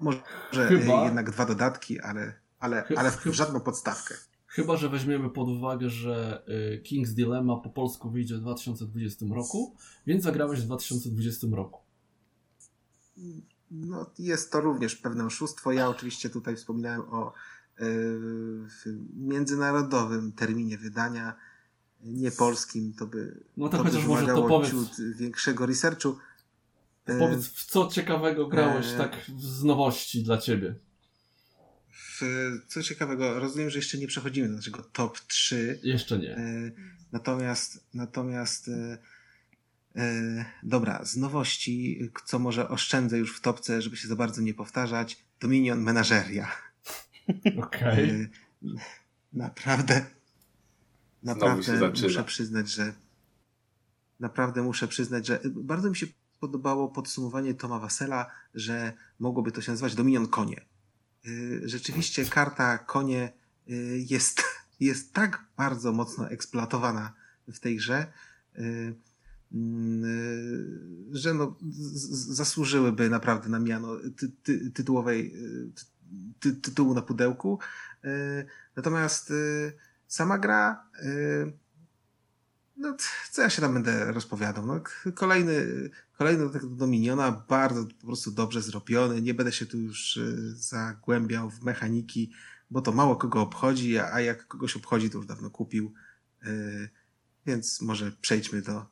Może 0.00 0.22
Chyba. 0.68 1.04
jednak 1.04 1.30
dwa 1.30 1.46
dodatki, 1.46 2.00
ale 2.00 2.32
ale, 2.60 2.84
ale 2.96 3.10
w 3.10 3.26
żadną 3.26 3.60
podstawkę. 3.60 4.14
Chyba, 4.46 4.76
że 4.76 4.88
weźmiemy 4.88 5.30
pod 5.30 5.48
uwagę, 5.48 5.90
że 5.90 6.42
King's 6.82 7.14
Dilemma 7.14 7.56
po 7.56 7.70
polsku 7.70 8.10
wyjdzie 8.10 8.36
w 8.36 8.40
2020 8.40 9.26
roku, 9.34 9.76
więc 10.06 10.24
zagrałeś 10.24 10.60
w 10.60 10.64
2020 10.64 11.46
roku. 11.52 11.79
No, 13.70 14.10
jest 14.18 14.52
to 14.52 14.60
również 14.60 14.96
pewne 14.96 15.26
oszustwo. 15.26 15.72
Ja 15.72 15.88
oczywiście 15.88 16.30
tutaj 16.30 16.56
wspominałem 16.56 17.00
o 17.00 17.32
y, 17.80 17.84
międzynarodowym 19.16 20.32
terminie 20.32 20.78
wydania, 20.78 21.36
nie 22.00 22.30
polskim, 22.30 22.92
to 22.98 23.06
by, 23.06 23.40
no 23.56 23.68
to, 23.68 23.76
to 23.76 23.84
chociaż 23.84 24.06
może 24.06 24.26
to 24.26 24.42
powiedz, 24.42 25.00
większego 25.16 25.66
researchu. 25.66 26.18
Powiedz, 27.18 27.46
w 27.46 27.64
co 27.64 27.86
ciekawego 27.86 28.46
grałeś 28.46 28.86
e... 28.86 28.96
tak 28.96 29.16
z 29.38 29.64
nowości 29.64 30.22
dla 30.22 30.38
ciebie? 30.38 30.74
co 32.66 32.82
ciekawego, 32.82 33.40
rozumiem, 33.40 33.70
że 33.70 33.78
jeszcze 33.78 33.98
nie 33.98 34.06
przechodzimy 34.06 34.48
do 34.48 34.54
naszego 34.54 34.82
top 34.82 35.20
3. 35.20 35.80
Jeszcze 35.82 36.18
nie. 36.18 36.36
E, 36.36 36.70
natomiast, 37.12 37.84
natomiast 37.94 38.68
e, 38.68 38.72
e, 38.72 38.98
dobra, 40.62 41.04
z 41.04 41.16
nowości, 41.16 42.10
co 42.24 42.38
może 42.38 42.68
oszczędzę 42.68 43.18
już 43.18 43.36
w 43.36 43.40
topce, 43.40 43.82
żeby 43.82 43.96
się 43.96 44.08
za 44.08 44.16
bardzo 44.16 44.42
nie 44.42 44.54
powtarzać, 44.54 45.24
Dominion 45.40 45.80
Menageria. 45.80 46.48
Okej. 47.58 48.04
Okay. 48.04 48.30
Naprawdę, 49.32 50.06
naprawdę 51.22 51.90
muszę 52.02 52.24
przyznać, 52.24 52.70
że 52.70 52.92
naprawdę 54.20 54.62
muszę 54.62 54.88
przyznać, 54.88 55.26
że 55.26 55.40
bardzo 55.44 55.90
mi 55.90 55.96
się 55.96 56.06
podobało 56.40 56.88
podsumowanie 56.88 57.54
Toma 57.54 57.78
Wasela, 57.78 58.30
że 58.54 58.92
mogłoby 59.18 59.52
to 59.52 59.62
się 59.62 59.72
nazywać 59.72 59.94
Dominion 59.94 60.28
Konie 60.28 60.70
Y, 61.26 61.60
rzeczywiście 61.64 62.24
karta 62.24 62.78
konie 62.78 63.32
jest, 63.96 64.42
jest 64.80 65.12
tak 65.12 65.44
bardzo 65.56 65.92
mocno 65.92 66.30
eksploatowana 66.30 67.12
w 67.48 67.58
tej 67.58 67.76
grze, 67.76 68.06
że 71.12 71.34
no, 71.34 71.56
zasłużyłyby 72.10 73.10
naprawdę 73.10 73.48
na 73.48 73.58
miano 73.58 73.96
ty, 74.16 74.28
ty, 74.42 74.70
tytułowej 74.70 75.34
ty, 76.40 76.52
tytułu 76.52 76.94
na 76.94 77.02
pudełku. 77.02 77.58
Natomiast 78.76 79.32
sama 80.06 80.38
gra 80.38 80.90
no, 82.80 82.96
co 83.30 83.42
ja 83.42 83.50
się 83.50 83.62
tam 83.62 83.74
będę 83.74 84.12
rozpowiadał? 84.12 84.66
No, 84.66 84.80
kolejny, 85.14 85.66
kolejny 86.18 86.48
do 86.48 86.58
Dominiona, 86.68 87.44
bardzo 87.48 87.86
po 88.00 88.06
prostu 88.06 88.30
dobrze 88.30 88.62
zrobiony. 88.62 89.22
Nie 89.22 89.34
będę 89.34 89.52
się 89.52 89.66
tu 89.66 89.78
już 89.78 90.16
y, 90.16 90.56
zagłębiał 90.56 91.50
w 91.50 91.62
mechaniki, 91.62 92.32
bo 92.70 92.82
to 92.82 92.92
mało 92.92 93.16
kogo 93.16 93.40
obchodzi, 93.40 93.98
a 93.98 94.20
jak 94.20 94.46
kogoś 94.46 94.76
obchodzi, 94.76 95.10
to 95.10 95.18
już 95.18 95.26
dawno 95.26 95.50
kupił. 95.50 95.92
Y, 96.46 96.88
więc 97.46 97.80
może 97.80 98.12
przejdźmy 98.12 98.62
do, 98.62 98.86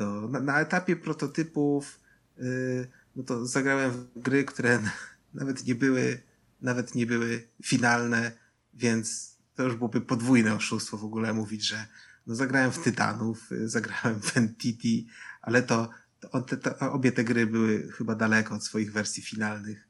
do 0.00 0.28
na, 0.28 0.40
na 0.40 0.60
etapie 0.60 0.96
prototypów, 0.96 2.00
y, 2.38 2.88
no 3.16 3.22
to 3.22 3.46
zagrałem 3.46 3.92
w 3.92 4.18
gry, 4.18 4.44
które 4.44 4.80
nawet 5.40 5.66
nie 5.66 5.74
były, 5.74 6.22
nawet 6.60 6.94
nie 6.94 7.06
były 7.06 7.48
finalne, 7.64 8.32
więc 8.74 9.36
to 9.54 9.62
już 9.62 9.74
byłoby 9.74 10.00
podwójne 10.00 10.54
oszustwo 10.54 10.98
w 10.98 11.04
ogóle 11.04 11.32
mówić, 11.32 11.66
że 11.66 11.86
no 12.26 12.34
zagrałem 12.34 12.72
w 12.72 12.78
Tytanów, 12.78 13.52
y, 13.52 13.68
zagrałem 13.68 14.20
w 14.20 14.36
Entity, 14.36 15.04
ale 15.42 15.62
to, 15.62 15.90
to, 16.20 16.56
to, 16.56 16.92
obie 16.92 17.12
te 17.12 17.24
gry 17.24 17.46
były 17.46 17.92
chyba 17.92 18.14
daleko 18.14 18.54
od 18.54 18.64
swoich 18.64 18.92
wersji 18.92 19.22
finalnych. 19.22 19.88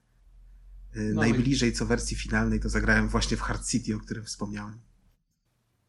Y, 0.96 1.12
no 1.14 1.20
Najbliżej 1.20 1.73
co 1.73 1.87
wersji 1.87 2.16
finalnej 2.16 2.61
to 2.61 2.68
zagrałem 2.68 3.09
właśnie 3.09 3.37
w 3.37 3.40
Hard 3.40 3.66
City, 3.66 3.96
o 3.96 3.99
którym 3.99 4.25
wspomniałem. 4.25 4.79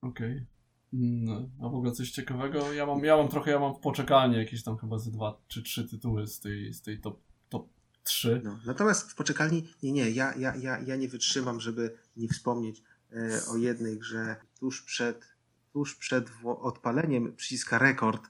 Okej. 0.01 0.31
Okay. 0.31 0.60
No, 0.93 1.49
a 1.61 1.69
w 1.69 1.75
ogóle 1.75 1.91
coś 1.91 2.11
ciekawego? 2.11 2.73
Ja 2.73 2.85
mam, 2.85 3.03
ja 3.03 3.17
mam 3.17 3.27
trochę, 3.27 3.51
ja 3.51 3.59
mam 3.59 3.75
w 3.75 3.79
poczekalni 3.79 4.37
jakieś 4.37 4.63
tam 4.63 4.77
chyba 4.77 4.99
ze 4.99 5.11
dwa 5.11 5.41
czy 5.47 5.63
trzy 5.63 5.87
tytuły 5.89 6.27
z 6.27 6.39
tej, 6.39 6.73
z 6.73 6.81
tej 6.81 6.99
top, 6.99 7.19
top 7.49 7.69
3. 8.03 8.41
No, 8.43 8.59
natomiast 8.65 9.11
w 9.11 9.15
poczekalni, 9.15 9.67
nie, 9.83 9.91
nie, 9.91 10.09
ja, 10.09 10.33
ja, 10.37 10.55
ja, 10.55 10.79
ja 10.79 10.95
nie 10.95 11.07
wytrzymam, 11.07 11.59
żeby 11.59 11.97
nie 12.17 12.27
wspomnieć 12.27 12.83
e, 13.11 13.39
o 13.53 13.57
jednej 13.57 13.97
grze 13.97 14.35
tuż 14.59 14.81
przed 14.81 15.31
tuż 15.73 15.95
przed 15.95 16.29
odpaleniem 16.43 17.35
przyciska 17.35 17.77
rekord 17.77 18.23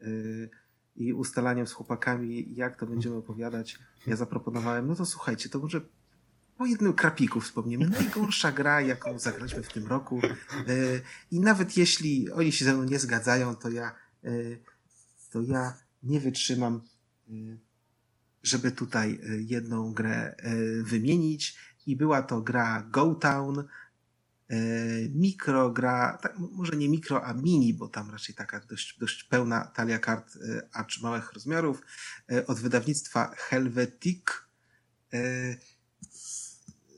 yy, 0.00 0.50
i 0.96 1.12
ustalaniem 1.12 1.66
z 1.66 1.72
chłopakami, 1.72 2.54
jak 2.54 2.76
to 2.80 2.86
będziemy 2.86 3.16
opowiadać, 3.16 3.78
ja 4.06 4.16
zaproponowałem, 4.16 4.86
no 4.86 4.94
to 4.94 5.06
słuchajcie, 5.06 5.48
to 5.48 5.58
może 5.58 5.80
po 6.60 6.66
jednym 6.66 6.92
krapiku 6.92 7.40
wspomnimy. 7.40 7.88
Najgorsza 7.88 8.52
gra, 8.52 8.80
jaką 8.80 9.18
zagraliśmy 9.18 9.62
w 9.62 9.72
tym 9.72 9.86
roku. 9.86 10.20
Yy, 10.66 11.02
I 11.30 11.40
nawet 11.40 11.76
jeśli 11.76 12.30
oni 12.30 12.52
się 12.52 12.64
ze 12.64 12.74
mną 12.74 12.84
nie 12.84 12.98
zgadzają, 12.98 13.56
to 13.56 13.70
ja, 13.70 13.94
yy, 14.22 14.62
to 15.30 15.40
ja 15.42 15.74
nie 16.02 16.20
wytrzymam, 16.20 16.82
yy, 17.28 17.58
żeby 18.42 18.72
tutaj 18.72 19.20
jedną 19.38 19.92
grę 19.92 20.34
wymienić. 20.82 21.56
I 21.86 21.96
była 21.96 22.22
to 22.22 22.40
gra 22.40 22.86
Go 22.90 23.14
Town 23.14 23.64
E, 24.48 25.08
mikro 25.14 25.70
gra, 25.70 26.18
tak, 26.22 26.38
może 26.38 26.76
nie 26.76 26.88
mikro, 26.88 27.24
a 27.24 27.34
mini, 27.34 27.74
bo 27.74 27.88
tam 27.88 28.10
raczej 28.10 28.34
taka 28.34 28.60
dość, 28.60 28.98
dość 28.98 29.24
pełna 29.24 29.64
talia 29.64 29.98
kart, 29.98 30.36
e, 30.36 30.68
acz 30.72 31.00
małych 31.02 31.32
rozmiarów, 31.32 31.82
e, 32.32 32.46
od 32.46 32.60
wydawnictwa 32.60 33.34
Helvetic. 33.36 34.24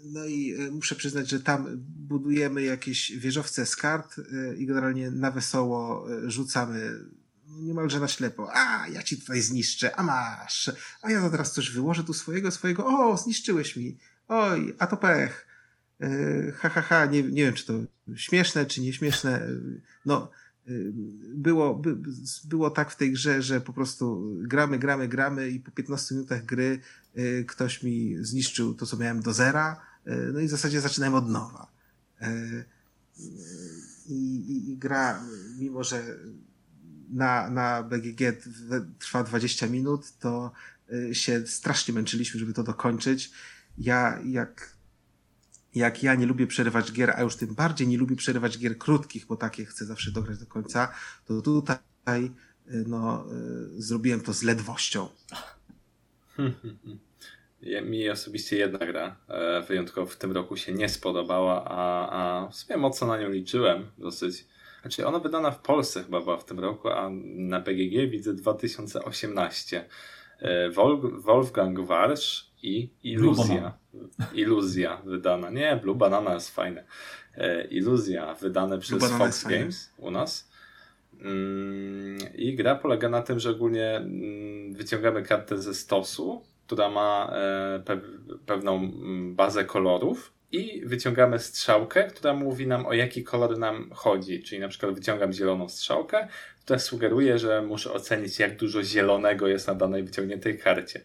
No 0.04 0.26
i 0.26 0.56
muszę 0.70 0.94
przyznać, 0.94 1.30
że 1.30 1.40
tam 1.40 1.66
budujemy 2.08 2.62
jakieś 2.62 3.12
wieżowce 3.12 3.66
z 3.66 3.76
kart 3.76 4.16
i 4.58 4.66
generalnie 4.66 5.10
na 5.10 5.30
wesoło 5.30 6.06
rzucamy 6.26 6.98
niemalże 7.46 8.00
na 8.00 8.08
ślepo. 8.08 8.48
A, 8.52 8.88
ja 8.88 9.02
ci 9.02 9.20
tutaj 9.20 9.42
zniszczę, 9.42 9.96
a 9.96 10.02
masz. 10.02 10.70
A 11.02 11.10
ja 11.10 11.30
teraz 11.30 11.52
coś 11.52 11.70
wyłożę 11.70 12.04
tu 12.04 12.12
swojego, 12.12 12.50
swojego. 12.50 12.86
O, 12.86 13.16
zniszczyłeś 13.16 13.76
mi. 13.76 13.98
Oj, 14.28 14.74
a 14.78 14.86
to 14.86 14.96
pech 14.96 15.46
ha, 16.54 16.68
ha, 16.68 16.82
ha, 16.82 17.06
nie, 17.06 17.22
nie 17.22 17.44
wiem, 17.44 17.54
czy 17.54 17.66
to 17.66 17.72
śmieszne, 18.16 18.66
czy 18.66 18.80
nieśmieszne. 18.80 19.48
No, 20.06 20.30
było, 21.34 21.74
by, 21.74 21.96
było 22.44 22.70
tak 22.70 22.90
w 22.90 22.96
tej 22.96 23.12
grze, 23.12 23.42
że 23.42 23.60
po 23.60 23.72
prostu 23.72 24.34
gramy, 24.40 24.78
gramy, 24.78 25.08
gramy 25.08 25.50
i 25.50 25.60
po 25.60 25.70
15 25.70 26.14
minutach 26.14 26.44
gry 26.44 26.80
ktoś 27.46 27.82
mi 27.82 28.16
zniszczył 28.20 28.74
to, 28.74 28.86
co 28.86 28.96
miałem 28.96 29.22
do 29.22 29.32
zera 29.32 29.91
no 30.06 30.40
i 30.40 30.46
w 30.46 30.50
zasadzie 30.50 30.80
zaczynałem 30.80 31.14
od 31.14 31.28
nowa. 31.28 31.66
I, 34.08 34.14
i, 34.14 34.72
i 34.72 34.76
gra, 34.78 35.24
mimo 35.58 35.84
że 35.84 36.02
na, 37.10 37.50
na 37.50 37.82
BGG 37.82 38.20
trwa 38.98 39.24
20 39.24 39.66
minut, 39.66 40.18
to 40.18 40.52
się 41.12 41.46
strasznie 41.46 41.94
męczyliśmy, 41.94 42.40
żeby 42.40 42.52
to 42.52 42.62
dokończyć. 42.62 43.32
Ja, 43.78 44.20
jak, 44.24 44.76
jak 45.74 46.02
ja 46.02 46.14
nie 46.14 46.26
lubię 46.26 46.46
przerywać 46.46 46.92
gier, 46.92 47.10
a 47.10 47.22
już 47.22 47.36
tym 47.36 47.54
bardziej 47.54 47.88
nie 47.88 47.98
lubię 47.98 48.16
przerywać 48.16 48.58
gier 48.58 48.78
krótkich, 48.78 49.26
bo 49.26 49.36
takie 49.36 49.64
chcę 49.64 49.86
zawsze 49.86 50.10
dograć 50.10 50.38
do 50.38 50.46
końca, 50.46 50.92
to 51.26 51.42
tutaj 51.42 52.32
no, 52.86 53.26
zrobiłem 53.78 54.20
to 54.20 54.32
z 54.32 54.42
ledwością. 54.42 55.08
Mi 57.82 58.10
osobiście 58.10 58.56
jedna 58.56 58.78
gra 58.78 59.16
e, 59.28 59.62
wyjątkowo 59.62 60.06
w 60.06 60.16
tym 60.16 60.32
roku 60.32 60.56
się 60.56 60.72
nie 60.72 60.88
spodobała, 60.88 61.64
a, 61.64 62.10
a 62.10 62.48
w 62.48 62.54
sumie 62.54 62.76
mocno 62.76 63.06
na 63.06 63.18
nią 63.18 63.30
liczyłem 63.30 63.90
dosyć. 63.98 64.46
Znaczy 64.82 65.06
ona 65.06 65.18
wydana 65.18 65.50
w 65.50 65.62
Polsce 65.62 66.04
chyba 66.04 66.20
była 66.20 66.36
w 66.36 66.44
tym 66.44 66.60
roku, 66.60 66.88
a 66.88 67.10
na 67.24 67.60
PGG 67.60 68.10
widzę 68.10 68.34
2018. 68.34 69.88
E, 70.38 70.70
Wolfgang 71.18 71.80
Warsz 71.80 72.52
i 72.62 72.90
Iluzja. 73.02 73.78
Iluzja 74.34 75.02
wydana. 75.04 75.50
Nie, 75.50 75.76
Blue 75.82 75.94
Banana 75.94 76.34
jest 76.34 76.54
fajne. 76.54 76.84
E, 77.34 77.64
Iluzja 77.64 78.34
wydane 78.34 78.78
przez 78.78 79.10
Fox 79.10 79.44
Games 79.44 79.92
u 79.98 80.10
nas. 80.10 80.52
Mm, 81.20 82.18
I 82.34 82.56
gra 82.56 82.74
polega 82.74 83.08
na 83.08 83.22
tym, 83.22 83.38
że 83.38 83.50
ogólnie 83.50 83.96
mm, 83.96 84.74
wyciągamy 84.74 85.22
kartę 85.22 85.58
ze 85.58 85.74
stosu, 85.74 86.42
która 86.66 86.88
ma 86.88 87.32
e, 87.34 87.82
pewną 88.46 88.76
mm, 88.76 89.34
bazę 89.34 89.64
kolorów 89.64 90.32
i 90.52 90.82
wyciągamy 90.86 91.38
strzałkę, 91.38 92.04
która 92.04 92.34
mówi 92.34 92.66
nam 92.66 92.86
o 92.86 92.92
jaki 92.92 93.24
kolor 93.24 93.58
nam 93.58 93.90
chodzi. 93.94 94.42
Czyli 94.42 94.60
na 94.60 94.68
przykład 94.68 94.94
wyciągam 94.94 95.32
zieloną 95.32 95.68
strzałkę, 95.68 96.28
która 96.64 96.78
sugeruje, 96.78 97.38
że 97.38 97.62
muszę 97.62 97.92
ocenić 97.92 98.38
jak 98.38 98.56
dużo 98.56 98.82
zielonego 98.82 99.48
jest 99.48 99.66
na 99.66 99.74
danej 99.74 100.02
wyciągniętej 100.02 100.58
karcie. 100.58 101.00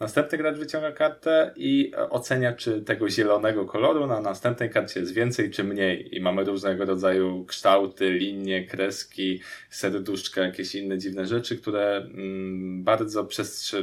Następny 0.00 0.38
gracz 0.38 0.56
wyciąga 0.56 0.92
kartę 0.92 1.52
i 1.56 1.92
ocenia, 2.10 2.52
czy 2.52 2.82
tego 2.82 3.10
zielonego 3.10 3.64
koloru 3.64 4.06
na 4.06 4.20
następnej 4.20 4.70
karcie 4.70 5.00
jest 5.00 5.14
więcej 5.14 5.50
czy 5.50 5.64
mniej. 5.64 6.16
I 6.16 6.20
mamy 6.20 6.44
różnego 6.44 6.84
rodzaju 6.84 7.44
kształty, 7.44 8.10
linie, 8.10 8.66
kreski, 8.66 9.40
serduszka, 9.70 10.40
jakieś 10.40 10.74
inne 10.74 10.98
dziwne 10.98 11.26
rzeczy, 11.26 11.56
które 11.56 11.96
mm, 11.96 12.84
bardzo, 12.84 13.28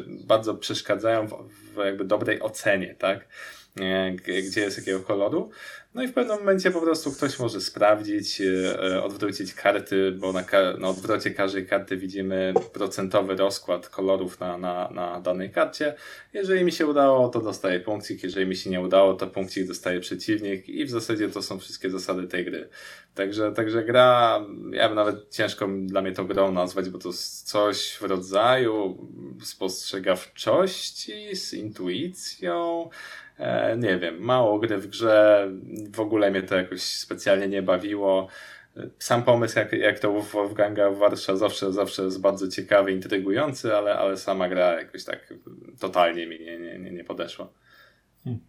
bardzo 0.08 0.56
przeszkadzają 0.56 1.28
w, 1.28 1.50
w 1.74 1.78
jakby 1.78 2.06
dobrej 2.06 2.42
ocenie, 2.42 2.96
tak? 3.00 3.28
Gdzie 4.48 4.62
jest 4.62 4.78
jakiego 4.78 5.00
koloru. 5.00 5.50
No 5.94 6.04
i 6.04 6.08
w 6.08 6.14
pewnym 6.14 6.38
momencie 6.38 6.72
po 6.72 6.82
prostu 6.82 7.12
ktoś 7.12 7.40
może 7.40 7.62
sprawdzić, 7.62 8.42
e, 8.42 8.84
e, 8.84 9.04
odwrócić 9.04 9.54
karty, 9.54 10.12
bo 10.12 10.34
na, 10.34 10.44
na 10.78 10.88
odwrocie 10.88 11.32
każdej 11.32 11.68
karty 11.68 11.98
widzimy 11.98 12.54
procentowy 12.74 13.36
rozkład 13.36 13.90
kolorów 13.90 14.40
na, 14.40 14.58
na, 14.58 14.90
na 14.90 15.22
danej 15.22 15.52
karcie. 15.52 15.96
Jeżeli 16.34 16.64
mi 16.64 16.72
się 16.72 16.88
udało, 16.88 17.30
to 17.30 17.42
dostaję 17.42 17.80
punkcik, 17.80 18.24
jeżeli 18.24 18.46
mi 18.46 18.56
się 18.56 18.70
nie 18.70 18.82
udało, 18.82 19.14
to 19.14 19.28
punkcik 19.28 19.68
dostaje 19.68 20.00
przeciwnik 20.00 20.70
i 20.70 20.86
w 20.86 20.90
zasadzie 20.90 21.30
to 21.30 21.42
są 21.42 21.60
wszystkie 21.60 21.90
zasady 21.90 22.28
tej 22.28 22.46
gry. 22.46 22.70
Także, 23.16 23.52
także 23.52 23.84
gra, 23.84 24.40
ja 24.72 24.88
bym 24.88 24.96
nawet 24.96 25.30
ciężko 25.30 25.68
dla 25.82 26.02
mnie 26.02 26.12
to 26.12 26.26
grą 26.26 26.52
nazwać, 26.52 26.90
bo 26.90 27.00
to 27.00 27.10
jest 27.10 27.48
coś 27.48 27.94
w 27.94 28.02
rodzaju 28.02 29.08
spostrzegawczości 29.44 31.36
z 31.36 31.54
intuicją, 31.54 32.90
nie 33.78 33.98
wiem, 33.98 34.20
mało 34.20 34.60
gry 34.60 34.78
w 34.78 34.88
grze, 34.88 35.48
w 35.94 36.00
ogóle 36.00 36.32
mnie 36.32 36.44
to 36.44 36.56
jakoś 36.56 36.82
specjalnie 36.82 37.48
nie 37.48 37.62
bawiło. 37.62 38.28
Sam 39.00 39.24
pomysł, 39.24 39.60
jak, 39.60 39.74
jak 39.74 40.00
to 40.00 40.12
w 40.22 40.32
Wolfganga 40.32 40.90
w 40.90 40.98
Warszawie 40.98 41.38
zawsze, 41.38 41.74
zawsze 41.74 42.04
jest 42.04 42.22
bardzo 42.22 42.48
ciekawy, 42.48 42.92
intrygujący, 42.92 43.76
ale, 43.76 43.96
ale 43.96 44.18
sama 44.18 44.50
gra 44.50 44.82
jakoś 44.82 45.04
tak 45.04 45.34
totalnie 45.80 46.28
mi 46.28 46.40
nie, 46.40 46.60
nie, 46.60 46.80
nie, 46.80 46.92
nie 46.92 47.04
podeszła. 47.04 47.48
Hmm. 48.24 48.42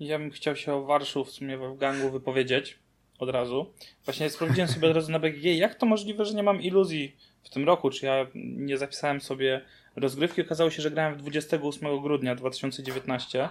Ja 0.00 0.18
bym 0.18 0.30
chciał 0.30 0.56
się 0.56 0.72
o 0.72 0.84
Warszu 0.84 1.24
w 1.24 1.30
sumie 1.30 1.58
Wolfgangu 1.58 2.10
wypowiedzieć 2.10 2.78
od 3.18 3.30
razu. 3.30 3.72
Właśnie 4.04 4.30
sprawdziłem 4.30 4.68
sobie 4.68 4.88
od 4.88 4.94
razu 4.94 5.12
na 5.12 5.18
BGG, 5.18 5.44
jak 5.44 5.74
to 5.74 5.86
możliwe, 5.86 6.24
że 6.24 6.34
nie 6.34 6.42
mam 6.42 6.62
iluzji 6.62 7.16
w 7.42 7.50
tym 7.50 7.66
roku, 7.66 7.90
czy 7.90 8.06
ja 8.06 8.26
nie 8.34 8.78
zapisałem 8.78 9.20
sobie 9.20 9.60
rozgrywki. 9.96 10.42
Okazało 10.42 10.70
się, 10.70 10.82
że 10.82 10.90
grałem 10.90 11.14
w 11.14 11.18
28 11.18 12.02
grudnia 12.02 12.34
2019 12.34 13.48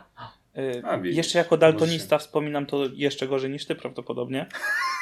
E, 0.57 0.85
A, 0.85 0.97
jeszcze 1.03 1.37
jako 1.37 1.57
daltonista 1.57 2.17
wspominam 2.17 2.65
to 2.65 2.85
jeszcze 2.93 3.27
gorzej 3.27 3.51
niż 3.51 3.65
ty 3.65 3.75
prawdopodobnie. 3.75 4.45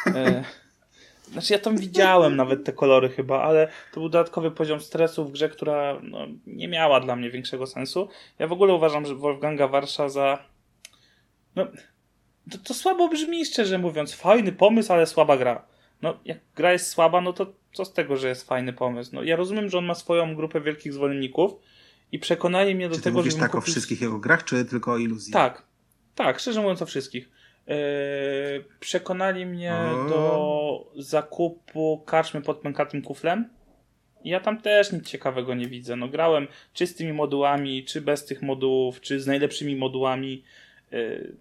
E, 0.05 0.43
znaczy 1.31 1.53
ja 1.53 1.60
tam 1.60 1.77
widziałem 1.77 2.36
nawet 2.36 2.63
te 2.63 2.73
kolory 2.73 3.10
chyba, 3.10 3.41
ale 3.41 3.67
to 3.93 3.99
był 3.99 4.10
dodatkowy 4.10 4.51
poziom 4.51 4.79
stresu 4.79 5.25
w 5.25 5.31
grze, 5.31 5.49
która 5.49 5.99
no, 6.03 6.27
nie 6.47 6.67
miała 6.67 6.99
dla 6.99 7.15
mnie 7.15 7.29
większego 7.29 7.67
sensu. 7.67 8.10
Ja 8.39 8.47
w 8.47 8.51
ogóle 8.51 8.73
uważam, 8.73 9.05
że 9.05 9.15
Wolfganga 9.15 9.67
Warsza 9.67 10.10
za... 10.10 10.43
No, 11.55 11.67
to, 12.51 12.57
to 12.57 12.73
słabo 12.73 13.07
brzmi, 13.07 13.45
szczerze 13.45 13.77
mówiąc. 13.77 14.13
Fajny 14.13 14.51
pomysł, 14.51 14.93
ale 14.93 15.05
słaba 15.05 15.38
gra. 15.38 15.65
No, 16.01 16.19
jak 16.25 16.38
gra 16.55 16.73
jest 16.73 16.89
słaba, 16.89 17.21
no 17.21 17.33
to 17.33 17.53
co 17.73 17.86
z 17.86 17.93
tego, 17.93 18.17
że 18.17 18.27
jest 18.27 18.47
fajny 18.47 18.73
pomysł? 18.73 19.12
No, 19.13 19.23
ja 19.23 19.36
rozumiem, 19.36 19.69
że 19.69 19.77
on 19.77 19.86
ma 19.86 19.95
swoją 19.95 20.36
grupę 20.36 20.62
wielkich 20.62 20.93
zwolenników, 20.93 21.51
i 22.11 22.19
przekonali 22.19 22.75
mnie 22.75 22.89
do 22.89 22.95
czy 22.95 23.01
ty 23.01 23.03
tego, 23.03 23.23
że. 23.23 23.31
tak 23.31 23.51
kupił... 23.51 23.57
o 23.57 23.61
wszystkich 23.61 24.01
jego 24.01 24.19
grach, 24.19 24.43
czy 24.43 24.65
tylko 24.65 24.91
o 24.91 24.97
iluzji? 24.97 25.33
Tak, 25.33 25.63
tak, 26.15 26.39
szczerze 26.39 26.61
mówiąc 26.61 26.81
o 26.81 26.85
wszystkich. 26.85 27.29
Yy, 27.67 27.75
przekonali 28.79 29.45
mnie 29.45 29.75
o. 29.75 30.09
do 30.09 30.91
zakupu 30.95 32.03
karczmy 32.05 32.41
pod 32.41 32.57
pękatym 32.57 33.01
kuflem. 33.01 33.49
Ja 34.23 34.39
tam 34.39 34.61
też 34.61 34.91
nic 34.91 35.07
ciekawego 35.07 35.55
nie 35.55 35.67
widzę. 35.67 35.95
No, 35.95 36.07
grałem 36.07 36.47
czy 36.73 36.87
z 36.87 36.95
tymi 36.95 37.13
modułami, 37.13 37.85
czy 37.85 38.01
bez 38.01 38.25
tych 38.25 38.41
modułów, 38.41 39.01
czy 39.01 39.19
z 39.19 39.27
najlepszymi 39.27 39.75
modułami. 39.75 40.43
Yy, 40.91 41.35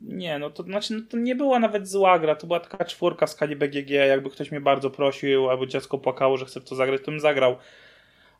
nie, 0.00 0.38
no 0.38 0.50
to 0.50 0.62
znaczy, 0.62 0.94
no 0.94 1.00
to 1.08 1.16
nie 1.16 1.36
była 1.36 1.58
nawet 1.58 1.88
zła 1.88 2.18
gra, 2.18 2.36
to 2.36 2.46
była 2.46 2.60
taka 2.60 2.84
czwórka 2.84 3.26
w 3.26 3.30
skali 3.30 3.56
BGG. 3.56 3.90
Jakby 3.90 4.30
ktoś 4.30 4.50
mnie 4.50 4.60
bardzo 4.60 4.90
prosił, 4.90 5.50
albo 5.50 5.66
dziecko 5.66 5.98
płakało, 5.98 6.36
że 6.36 6.46
chce 6.46 6.60
w 6.60 6.64
to 6.64 6.74
zagrać, 6.74 7.00
to 7.04 7.10
bym 7.10 7.20
zagrał 7.20 7.56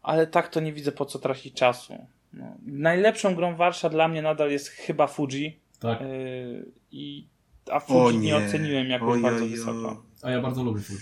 ale 0.03 0.27
tak 0.27 0.49
to 0.49 0.61
nie 0.61 0.73
widzę 0.73 0.93
po 0.93 1.05
co 1.05 1.19
tracić 1.19 1.55
czasu. 1.55 2.07
No. 2.33 2.57
Najlepszą 2.63 3.35
grą 3.35 3.57
Warsza 3.57 3.89
dla 3.89 4.09
mnie 4.09 4.23
nadal 4.23 4.51
jest 4.51 4.69
chyba 4.69 5.07
Fuji. 5.07 5.61
Tak. 5.79 6.01
Yy, 6.01 6.67
i, 6.93 7.27
a 7.71 7.81
Fuji 7.81 8.19
nie. 8.19 8.29
nie. 8.29 8.37
oceniłem 8.37 8.87
jakoś 8.87 9.13
oj, 9.13 9.23
bardzo 9.23 9.47
wysoko. 9.47 10.03
A 10.23 10.31
ja 10.31 10.41
bardzo 10.41 10.63
lubię 10.63 10.81
Fuji. 10.81 10.99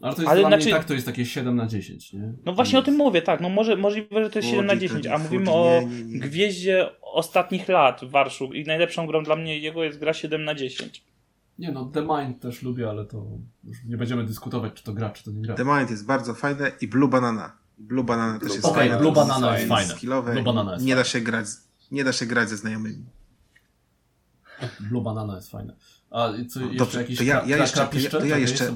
Ale 0.00 0.14
to 0.14 0.22
jest 0.22 0.30
ale 0.30 0.40
dla 0.40 0.48
znaczy, 0.48 0.64
mnie 0.64 0.74
tak, 0.74 0.84
to 0.84 0.94
jest 0.94 1.06
takie 1.06 1.26
7 1.26 1.56
na 1.56 1.66
10, 1.66 2.12
nie? 2.12 2.32
No 2.44 2.52
właśnie 2.52 2.78
o 2.78 2.82
tym 2.82 2.96
mówię, 2.96 3.22
tak. 3.22 3.40
No 3.40 3.48
może, 3.48 3.76
możliwe, 3.76 4.24
że 4.24 4.30
to 4.30 4.38
jest 4.38 4.48
Fuji, 4.48 4.60
7 4.60 4.66
na 4.66 4.76
10, 4.76 5.06
a 5.06 5.18
mówimy 5.18 5.46
Fuji, 5.46 5.56
o 5.56 5.80
nie, 5.80 6.04
nie, 6.04 6.20
gwieździe 6.20 6.90
ostatnich 7.02 7.68
lat 7.68 8.00
w 8.04 8.10
Warszu 8.10 8.52
i 8.52 8.64
najlepszą 8.64 9.06
grą 9.06 9.24
dla 9.24 9.36
mnie 9.36 9.58
jego 9.58 9.84
jest 9.84 9.98
gra 9.98 10.12
7 10.12 10.44
na 10.44 10.54
10. 10.54 11.04
Nie 11.58 11.72
no, 11.72 11.84
The 11.84 12.02
Mind 12.02 12.40
też 12.40 12.62
lubię, 12.62 12.88
ale 12.90 13.04
to 13.04 13.26
już 13.64 13.84
nie 13.84 13.96
będziemy 13.96 14.24
dyskutować, 14.24 14.72
czy 14.74 14.84
to 14.84 14.92
gra, 14.92 15.10
czy 15.10 15.24
to 15.24 15.30
nie 15.30 15.42
gra. 15.42 15.54
The 15.54 15.64
Mind 15.64 15.90
jest 15.90 16.06
bardzo 16.06 16.34
fajne 16.34 16.72
i 16.80 16.88
Blue 16.88 17.08
Banana. 17.08 17.59
Blue 17.80 18.04
Banana 18.04 18.38
też 18.38 18.48
jest 18.52 18.64
okay, 18.64 18.76
fajne. 18.76 18.98
Blue 18.98 19.12
Banana 19.12 19.58
jest 19.58 19.68
fajne. 19.68 19.94
Skillowe. 19.94 20.32
Blue 20.32 20.44
Banana 20.44 20.72
jest 20.72 20.84
nie, 20.84 20.96
da 20.96 21.04
się 21.04 21.20
grać, 21.20 21.46
nie 21.90 22.04
da 22.04 22.12
się 22.12 22.26
grać 22.26 22.48
ze 22.48 22.56
znajomymi. 22.56 23.04
Blue 24.80 25.02
Banana 25.02 25.36
jest 25.36 25.50
fajne. 25.50 25.76
A 26.10 26.28
co, 26.48 26.60
jeszcze 26.60 26.76
Dobrze, 26.76 27.00
jakiś 27.00 27.18
to 27.18 27.24
ja, 27.24 27.42
ja 27.46 27.56
jeszcze, 27.56 27.86
to 27.86 27.98
ja, 27.98 28.10
to 28.10 28.24
ja 28.24 28.38
jeszcze, 28.38 28.74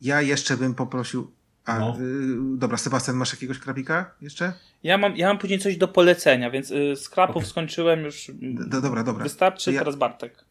ja 0.00 0.22
jeszcze 0.22 0.56
bym 0.56 0.74
poprosił 0.74 1.32
a, 1.68 1.78
no. 1.78 1.96
y, 2.00 2.56
dobra, 2.56 2.76
Sebastian, 2.76 3.16
masz 3.16 3.32
jakiegoś 3.32 3.58
krapika 3.58 4.14
jeszcze? 4.20 4.52
Ja 4.82 4.98
mam, 4.98 5.16
ja 5.16 5.28
mam 5.28 5.38
później 5.38 5.58
coś 5.58 5.76
do 5.76 5.88
polecenia, 5.88 6.50
więc 6.50 6.70
y, 6.70 6.96
z 6.96 7.08
krapów 7.08 7.36
okay. 7.36 7.48
skończyłem 7.48 8.00
już. 8.00 8.30
Do, 8.42 8.80
dobra, 8.80 9.04
dobra. 9.04 9.24
Wystarczy, 9.24 9.72
ja, 9.72 9.78
teraz 9.78 9.96
Bartek. 9.96 10.44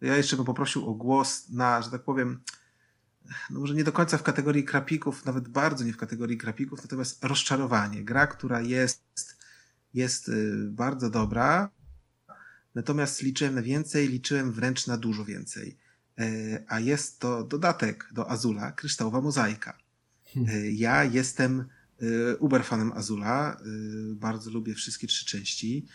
Ja 0.00 0.16
jeszcze 0.16 0.36
bym 0.36 0.44
poprosił 0.44 0.90
o 0.90 0.94
głos 0.94 1.48
na, 1.48 1.82
że 1.82 1.90
tak 1.90 2.02
powiem, 2.02 2.40
no 3.50 3.60
może 3.60 3.74
nie 3.74 3.84
do 3.84 3.92
końca 3.92 4.18
w 4.18 4.22
kategorii 4.22 4.64
krapików, 4.64 5.24
nawet 5.24 5.48
bardzo 5.48 5.84
nie 5.84 5.92
w 5.92 5.96
kategorii 5.96 6.38
krapików, 6.38 6.82
natomiast 6.82 7.24
rozczarowanie. 7.24 8.04
Gra, 8.04 8.26
która 8.26 8.60
jest, 8.60 9.02
jest 9.94 10.28
y, 10.28 10.68
bardzo 10.70 11.10
dobra, 11.10 11.70
natomiast 12.74 13.22
liczyłem 13.22 13.54
na 13.54 13.62
więcej, 13.62 14.08
liczyłem 14.08 14.52
wręcz 14.52 14.86
na 14.86 14.96
dużo 14.96 15.24
więcej. 15.24 15.78
E, 16.18 16.24
a 16.68 16.80
jest 16.80 17.18
to 17.18 17.44
dodatek 17.44 18.08
do 18.12 18.30
Azula, 18.30 18.72
kryształowa 18.72 19.20
mozaika. 19.20 19.78
Hmm. 20.34 20.54
E, 20.54 20.70
ja 20.70 21.04
jestem 21.04 21.64
y, 22.02 22.36
uber 22.36 22.64
fanem 22.64 22.92
Azula, 22.92 23.56
y, 23.66 24.14
bardzo 24.14 24.50
lubię 24.50 24.74
wszystkie 24.74 25.06
trzy 25.06 25.26
części. 25.26 25.86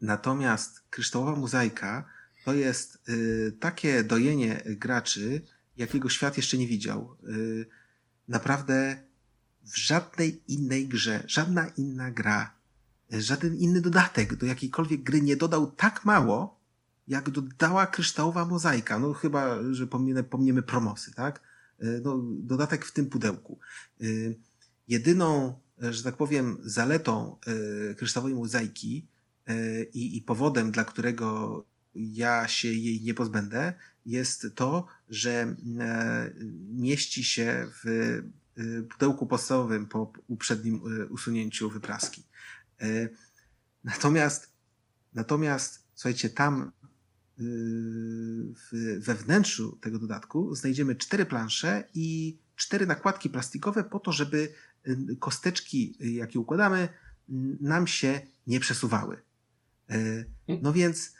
Natomiast 0.00 0.80
kryształowa 0.90 1.36
mozaika 1.36 2.04
to 2.44 2.54
jest 2.54 3.08
y, 3.08 3.52
takie 3.60 4.04
dojenie 4.04 4.62
graczy, 4.66 5.40
jakiego 5.76 6.08
świat 6.08 6.36
jeszcze 6.36 6.58
nie 6.58 6.66
widział. 6.66 7.16
Y, 7.28 7.66
naprawdę 8.28 9.02
w 9.62 9.76
żadnej 9.76 10.42
innej 10.48 10.88
grze, 10.88 11.22
żadna 11.26 11.66
inna 11.66 12.10
gra 12.10 12.54
żaden 13.10 13.56
inny 13.56 13.80
dodatek 13.80 14.36
do 14.36 14.46
jakiejkolwiek 14.46 15.02
gry 15.02 15.20
nie 15.20 15.36
dodał 15.36 15.70
tak 15.70 16.04
mało, 16.04 16.60
jak 17.08 17.30
dodała 17.30 17.86
kryształowa 17.86 18.44
mozaika. 18.44 18.98
No 18.98 19.12
chyba, 19.12 19.58
że 19.72 19.86
pominiemy 20.30 20.62
promosy, 20.62 21.14
tak? 21.14 21.40
No, 22.02 22.20
dodatek 22.22 22.84
w 22.84 22.92
tym 22.92 23.06
pudełku. 23.06 23.58
Jedyną, 24.88 25.58
że 25.78 26.02
tak 26.02 26.16
powiem, 26.16 26.56
zaletą 26.62 27.36
kryształowej 27.96 28.34
mozaiki 28.34 29.06
i, 29.92 30.16
i 30.16 30.22
powodem, 30.22 30.70
dla 30.70 30.84
którego 30.84 31.64
ja 31.94 32.48
się 32.48 32.68
jej 32.68 33.02
nie 33.02 33.14
pozbędę, 33.14 33.72
jest 34.06 34.46
to, 34.54 34.86
że 35.08 35.30
e, 35.30 36.30
mieści 36.74 37.24
się 37.24 37.66
w 37.84 37.88
e, 38.56 38.82
pudełku 38.82 39.26
podstawowym 39.26 39.86
po 39.86 40.12
uprzednim 40.28 40.74
e, 40.74 41.06
usunięciu 41.06 41.70
wypraski. 41.70 42.22
Natomiast, 43.84 44.52
natomiast 45.14 45.84
słuchajcie, 45.94 46.30
tam 46.30 46.72
we 48.98 49.14
wnętrzu 49.14 49.78
tego 49.82 49.98
dodatku 49.98 50.54
znajdziemy 50.54 50.96
cztery 50.96 51.26
plansze 51.26 51.88
i 51.94 52.38
cztery 52.56 52.86
nakładki 52.86 53.30
plastikowe 53.30 53.84
po 53.84 54.00
to, 54.00 54.12
żeby 54.12 54.54
kosteczki, 55.18 55.96
jakie 56.14 56.38
układamy, 56.38 56.88
nam 57.60 57.86
się 57.86 58.20
nie 58.46 58.60
przesuwały. 58.60 59.22
No 60.62 60.72
więc 60.72 61.14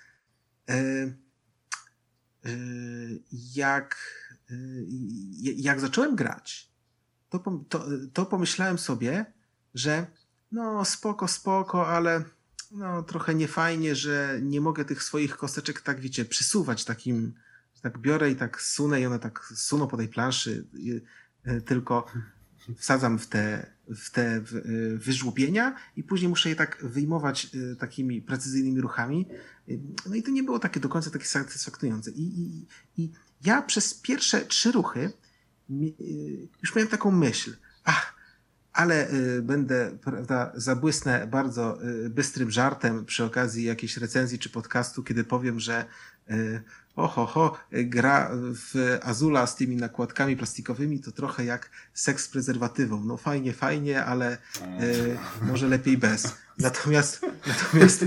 jak, 3.32 3.96
jak 5.40 5.80
zacząłem 5.80 6.16
grać, 6.16 6.68
to, 7.30 7.64
to, 7.68 7.86
to 8.12 8.26
pomyślałem 8.26 8.78
sobie, 8.78 9.24
że 9.74 10.06
no 10.52 10.84
spoko, 10.84 11.28
spoko, 11.28 11.88
ale 11.88 12.24
no 12.70 13.02
trochę 13.02 13.34
niefajnie, 13.34 13.94
że 13.94 14.38
nie 14.42 14.60
mogę 14.60 14.84
tych 14.84 15.02
swoich 15.02 15.36
kosteczek 15.36 15.80
tak, 15.80 16.00
wiecie, 16.00 16.24
przysuwać 16.24 16.84
takim, 16.84 17.34
tak 17.82 17.98
biorę 17.98 18.30
i 18.30 18.36
tak 18.36 18.62
sunę 18.62 19.00
i 19.00 19.06
one 19.06 19.18
tak 19.18 19.44
suną 19.54 19.86
po 19.86 19.96
tej 19.96 20.08
planszy, 20.08 20.66
tylko 21.66 22.06
wsadzam 22.76 23.18
w 23.18 23.26
te, 23.26 23.66
w 23.88 24.10
te 24.10 24.40
wyżłobienia 24.96 25.74
i 25.96 26.02
później 26.02 26.28
muszę 26.28 26.48
je 26.48 26.56
tak 26.56 26.78
wyjmować 26.82 27.46
e, 27.72 27.76
takimi 27.76 28.22
precyzyjnymi 28.22 28.80
ruchami. 28.80 29.28
No 30.06 30.14
i 30.14 30.22
to 30.22 30.30
nie 30.30 30.42
było 30.42 30.58
takie 30.58 30.80
do 30.80 30.88
końca 30.88 31.10
takie 31.10 31.24
satysfakcjonujące. 31.24 32.10
I, 32.10 32.22
i, 32.22 32.66
i 33.02 33.12
ja 33.44 33.62
przez 33.62 33.94
pierwsze 33.94 34.40
trzy 34.40 34.72
ruchy 34.72 35.12
już 36.62 36.74
miałem 36.74 36.88
taką 36.88 37.10
myśl, 37.10 37.56
ach, 37.84 38.14
ale 38.72 39.12
y, 39.12 39.42
będę, 39.42 39.98
prawda, 40.02 40.52
zabłysnę 40.54 41.26
bardzo 41.26 41.84
y, 41.84 42.10
bystrym 42.10 42.50
żartem 42.50 43.04
przy 43.04 43.24
okazji 43.24 43.64
jakiejś 43.64 43.96
recenzji 43.96 44.38
czy 44.38 44.50
podcastu, 44.50 45.02
kiedy 45.02 45.24
powiem, 45.24 45.60
że 45.60 45.84
y, 46.30 46.62
oho, 46.96 47.26
ho, 47.26 47.58
gra 47.72 48.30
w 48.34 48.98
Azula 49.02 49.46
z 49.46 49.56
tymi 49.56 49.76
nakładkami 49.76 50.36
plastikowymi 50.36 51.00
to 51.00 51.12
trochę 51.12 51.44
jak 51.44 51.70
seks 51.94 52.24
z 52.24 52.28
prezerwatywą. 52.28 53.04
No 53.04 53.16
fajnie, 53.16 53.52
fajnie, 53.52 54.04
ale 54.04 54.38
y, 54.82 55.16
może 55.42 55.68
lepiej 55.68 55.98
bez. 55.98 56.36
Natomiast, 56.58 57.26
natomiast, 57.46 58.04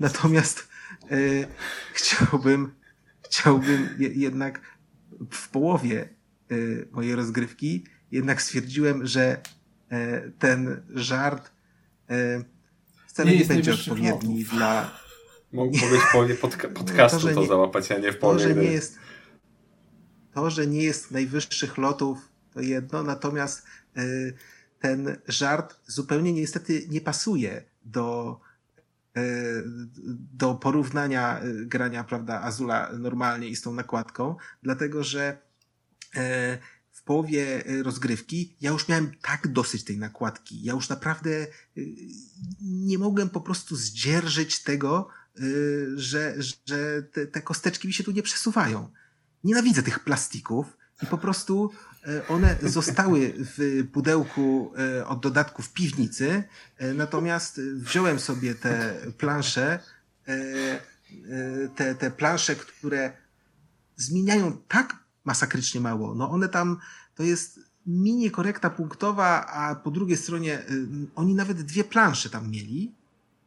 natomiast 0.00 0.68
y, 1.12 1.46
chciałbym, 1.92 2.74
chciałbym 3.22 3.88
jednak 3.98 4.60
w 5.30 5.48
połowie 5.48 6.08
y, 6.52 6.88
mojej 6.92 7.14
rozgrywki 7.14 7.84
jednak 8.12 8.42
stwierdziłem, 8.42 9.06
że 9.06 9.40
ten 10.38 10.82
żart 10.94 11.50
wcale 13.06 13.30
nie, 13.30 13.38
nie 13.38 13.44
będzie 13.44 13.74
odpowiedni 13.74 14.44
dla 14.44 14.99
Mogłeś 15.52 16.02
powiedzieć 16.12 16.40
podca 16.40 16.68
podcastu 16.80 17.28
to, 17.28 17.34
to 17.34 17.40
nie, 17.40 17.46
załapać, 17.46 17.92
a 17.92 17.98
nie 17.98 18.12
w 18.12 18.18
połowie. 18.18 18.38
To, 18.38 18.48
że 18.48 18.54
nie 18.54 18.72
jest, 18.72 18.98
to, 20.34 20.50
że 20.50 20.66
nie 20.66 20.82
jest 20.82 21.10
najwyższych 21.10 21.78
lotów, 21.78 22.18
to 22.54 22.60
jedno, 22.60 23.02
natomiast 23.02 23.66
y, 23.98 24.34
ten 24.80 25.16
żart 25.28 25.76
zupełnie 25.86 26.32
niestety 26.32 26.86
nie 26.88 27.00
pasuje 27.00 27.64
do, 27.84 28.40
y, 29.16 29.62
do 30.34 30.54
porównania 30.54 31.44
y, 31.44 31.66
grania, 31.66 32.04
prawda, 32.04 32.42
Azula 32.42 32.90
normalnie 32.98 33.48
i 33.48 33.56
z 33.56 33.62
tą 33.62 33.74
nakładką, 33.74 34.36
dlatego 34.62 35.04
że 35.04 35.50
w 36.92 37.02
połowie 37.02 37.64
rozgrywki 37.82 38.56
ja 38.60 38.70
już 38.70 38.88
miałem 38.88 39.12
tak 39.22 39.48
dosyć 39.48 39.84
tej 39.84 39.98
nakładki. 39.98 40.62
Ja 40.62 40.72
już 40.72 40.88
naprawdę 40.88 41.46
nie 42.60 42.98
mogłem 42.98 43.30
po 43.30 43.40
prostu 43.40 43.76
zdzierżyć 43.76 44.62
tego, 44.62 45.08
że, 45.96 46.34
że 46.66 47.02
te, 47.02 47.26
te 47.26 47.42
kosteczki 47.42 47.88
mi 47.88 47.94
się 47.94 48.04
tu 48.04 48.10
nie 48.10 48.22
przesuwają. 48.22 48.92
Nienawidzę 49.44 49.82
tych 49.82 49.98
plastików 49.98 50.76
i 51.02 51.06
po 51.06 51.18
prostu 51.18 51.70
y, 52.08 52.26
one 52.26 52.56
zostały 52.62 53.34
w 53.38 53.86
pudełku 53.92 54.72
y, 54.98 55.06
od 55.06 55.20
dodatków 55.20 55.66
w 55.66 55.72
piwnicy, 55.72 56.44
natomiast 56.94 57.60
wziąłem 57.60 58.20
sobie 58.20 58.54
te 58.54 58.96
plansze, 59.18 59.78
te, 61.76 61.94
te 61.94 62.10
plansze, 62.10 62.56
które 62.56 63.12
zmieniają 63.96 64.58
tak 64.68 64.96
masakrycznie 65.24 65.80
mało. 65.80 66.14
No 66.14 66.30
one 66.30 66.48
tam, 66.48 66.78
to 67.14 67.22
jest 67.22 67.60
mini 67.86 68.30
korekta 68.30 68.70
punktowa, 68.70 69.46
a 69.46 69.74
po 69.74 69.90
drugiej 69.90 70.16
stronie 70.16 70.62
oni 71.14 71.34
nawet 71.34 71.62
dwie 71.62 71.84
plansze 71.84 72.30
tam 72.30 72.50
mieli 72.50 72.99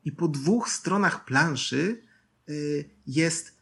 i 0.05 0.11
po 0.11 0.27
dwóch 0.27 0.69
stronach 0.69 1.25
planszy 1.25 2.01
y, 2.49 2.89
jest, 3.07 3.57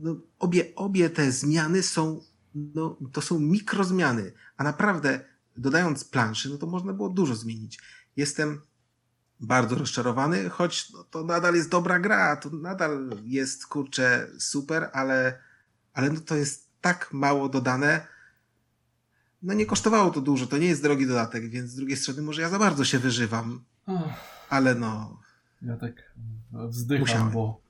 no, 0.00 0.16
obie, 0.38 0.74
obie 0.74 1.10
te 1.10 1.32
zmiany 1.32 1.82
są, 1.82 2.20
no, 2.54 2.96
to 3.12 3.20
są 3.20 3.38
mikrozmiany, 3.40 4.32
a 4.56 4.64
naprawdę 4.64 5.20
dodając 5.56 6.04
planszy, 6.04 6.50
no 6.50 6.58
to 6.58 6.66
można 6.66 6.92
było 6.92 7.08
dużo 7.08 7.34
zmienić. 7.34 7.80
Jestem 8.16 8.60
bardzo 9.40 9.74
rozczarowany, 9.74 10.48
choć 10.48 10.90
no, 10.90 11.04
to 11.04 11.24
nadal 11.24 11.54
jest 11.54 11.68
dobra 11.68 11.98
gra, 11.98 12.36
to 12.36 12.50
nadal 12.50 13.10
jest, 13.24 13.66
kurczę, 13.66 14.28
super, 14.38 14.90
ale, 14.92 15.38
ale 15.92 16.10
no 16.10 16.20
to 16.20 16.36
jest 16.36 16.70
tak 16.80 17.12
mało 17.12 17.48
dodane, 17.48 18.06
no 19.42 19.54
nie 19.54 19.66
kosztowało 19.66 20.10
to 20.10 20.20
dużo, 20.20 20.46
to 20.46 20.58
nie 20.58 20.66
jest 20.66 20.82
drogi 20.82 21.06
dodatek, 21.06 21.50
więc 21.50 21.70
z 21.70 21.76
drugiej 21.76 21.96
strony 21.96 22.22
może 22.22 22.42
ja 22.42 22.48
za 22.48 22.58
bardzo 22.58 22.84
się 22.84 22.98
wyżywam. 22.98 23.64
Ale 24.48 24.74
no, 24.74 25.20
ja 25.66 25.76
tak 25.76 26.14
wzdycham, 26.52 27.30
bo, 27.32 27.60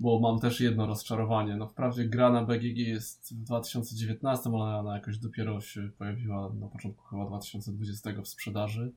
bo 0.00 0.20
mam 0.20 0.40
też 0.40 0.60
jedno 0.60 0.86
rozczarowanie. 0.86 1.56
No 1.56 1.68
wprawdzie 1.68 2.04
gra 2.04 2.30
na 2.30 2.44
BGG 2.44 2.78
jest 2.78 3.34
w 3.34 3.42
2019, 3.42 4.50
ale 4.50 4.76
ona 4.78 4.94
jakoś 4.94 5.18
dopiero 5.18 5.60
się 5.60 5.90
pojawiła 5.98 6.52
na 6.60 6.68
początku 6.68 7.04
chyba 7.04 7.26
2020 7.26 8.10
w 8.22 8.28
sprzedaży. 8.28 8.92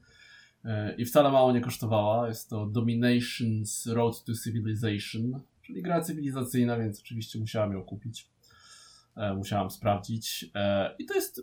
E, 0.65 0.95
I 0.95 1.05
wcale 1.05 1.31
mało 1.31 1.51
nie 1.51 1.61
kosztowała. 1.61 2.27
Jest 2.27 2.49
to 2.49 2.65
Dominations 2.65 3.87
Road 3.87 4.23
to 4.23 4.33
Civilization, 4.43 5.39
czyli 5.61 5.81
gra 5.81 6.01
cywilizacyjna, 6.01 6.77
więc 6.77 6.99
oczywiście 6.99 7.39
musiałem 7.39 7.73
ją 7.73 7.83
kupić. 7.83 8.29
E, 9.15 9.33
musiałem 9.33 9.69
sprawdzić. 9.69 10.45
E, 10.55 10.95
I 10.99 11.05
to 11.05 11.13
jest 11.13 11.41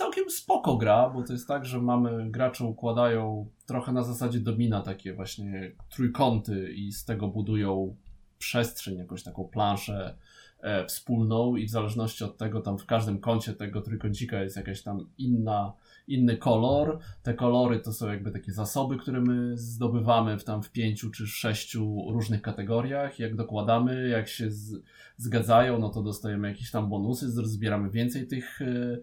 całkiem 0.00 0.30
spoko 0.30 0.76
gra, 0.76 1.10
bo 1.10 1.22
to 1.22 1.32
jest 1.32 1.48
tak, 1.48 1.64
że 1.64 1.80
mamy, 1.80 2.30
gracze 2.30 2.64
układają 2.64 3.46
trochę 3.66 3.92
na 3.92 4.02
zasadzie 4.02 4.40
domina 4.40 4.80
takie 4.80 5.14
właśnie 5.14 5.72
trójkąty 5.90 6.72
i 6.72 6.92
z 6.92 7.04
tego 7.04 7.28
budują 7.28 7.96
przestrzeń, 8.38 8.98
jakąś 8.98 9.22
taką 9.22 9.44
planszę 9.44 10.14
e, 10.60 10.86
wspólną 10.86 11.56
i 11.56 11.66
w 11.66 11.70
zależności 11.70 12.24
od 12.24 12.36
tego 12.36 12.60
tam 12.60 12.78
w 12.78 12.86
każdym 12.86 13.18
kącie 13.18 13.52
tego 13.52 13.82
trójkącika 13.82 14.42
jest 14.42 14.56
jakaś 14.56 14.82
tam 14.82 15.06
inna, 15.18 15.72
inny 16.08 16.36
kolor. 16.36 16.98
Te 17.22 17.34
kolory 17.34 17.80
to 17.80 17.92
są 17.92 18.08
jakby 18.08 18.30
takie 18.30 18.52
zasoby, 18.52 18.96
które 18.96 19.20
my 19.20 19.58
zdobywamy 19.58 20.38
w 20.38 20.44
tam 20.44 20.62
w 20.62 20.70
pięciu 20.70 21.10
czy 21.10 21.26
sześciu 21.26 22.12
różnych 22.12 22.42
kategoriach. 22.42 23.18
Jak 23.18 23.36
dokładamy, 23.36 24.08
jak 24.08 24.28
się 24.28 24.50
z, 24.50 24.82
zgadzają, 25.16 25.78
no 25.78 25.88
to 25.88 26.02
dostajemy 26.02 26.48
jakieś 26.48 26.70
tam 26.70 26.88
bonusy, 26.88 27.30
zbieramy 27.30 27.90
więcej 27.90 28.26
tych 28.26 28.62
e, 28.62 28.98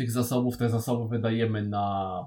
tych 0.00 0.10
zasobów, 0.10 0.56
te 0.56 0.68
zasoby 0.68 1.08
wydajemy 1.08 1.68
na 1.68 2.18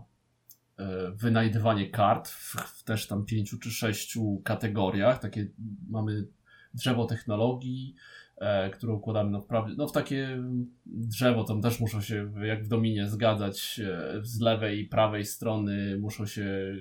e, 0.77 1.11
wynajdywanie 1.11 1.89
kart 1.89 2.27
w, 2.29 2.55
w, 2.55 2.83
też 2.83 3.07
tam 3.07 3.25
pięciu 3.25 3.59
czy 3.59 3.71
sześciu 3.71 4.41
kategoriach. 4.43 5.19
Takie 5.19 5.47
mamy 5.89 6.27
drzewo 6.73 7.05
technologii, 7.05 7.95
e, 8.37 8.69
które 8.69 8.93
układamy 8.93 9.31
no, 9.31 9.41
wprawdzie, 9.41 9.75
no 9.77 9.87
w 9.87 9.91
takie 9.91 10.43
drzewo, 10.85 11.43
tam 11.43 11.61
też 11.61 11.79
muszą 11.79 12.01
się 12.01 12.31
jak 12.43 12.63
w 12.63 12.67
dominie 12.67 13.07
zgadzać 13.07 13.79
e, 13.83 14.19
z 14.23 14.39
lewej 14.39 14.79
i 14.79 14.85
prawej 14.87 15.25
strony, 15.25 15.97
muszą 15.97 16.25
się 16.25 16.75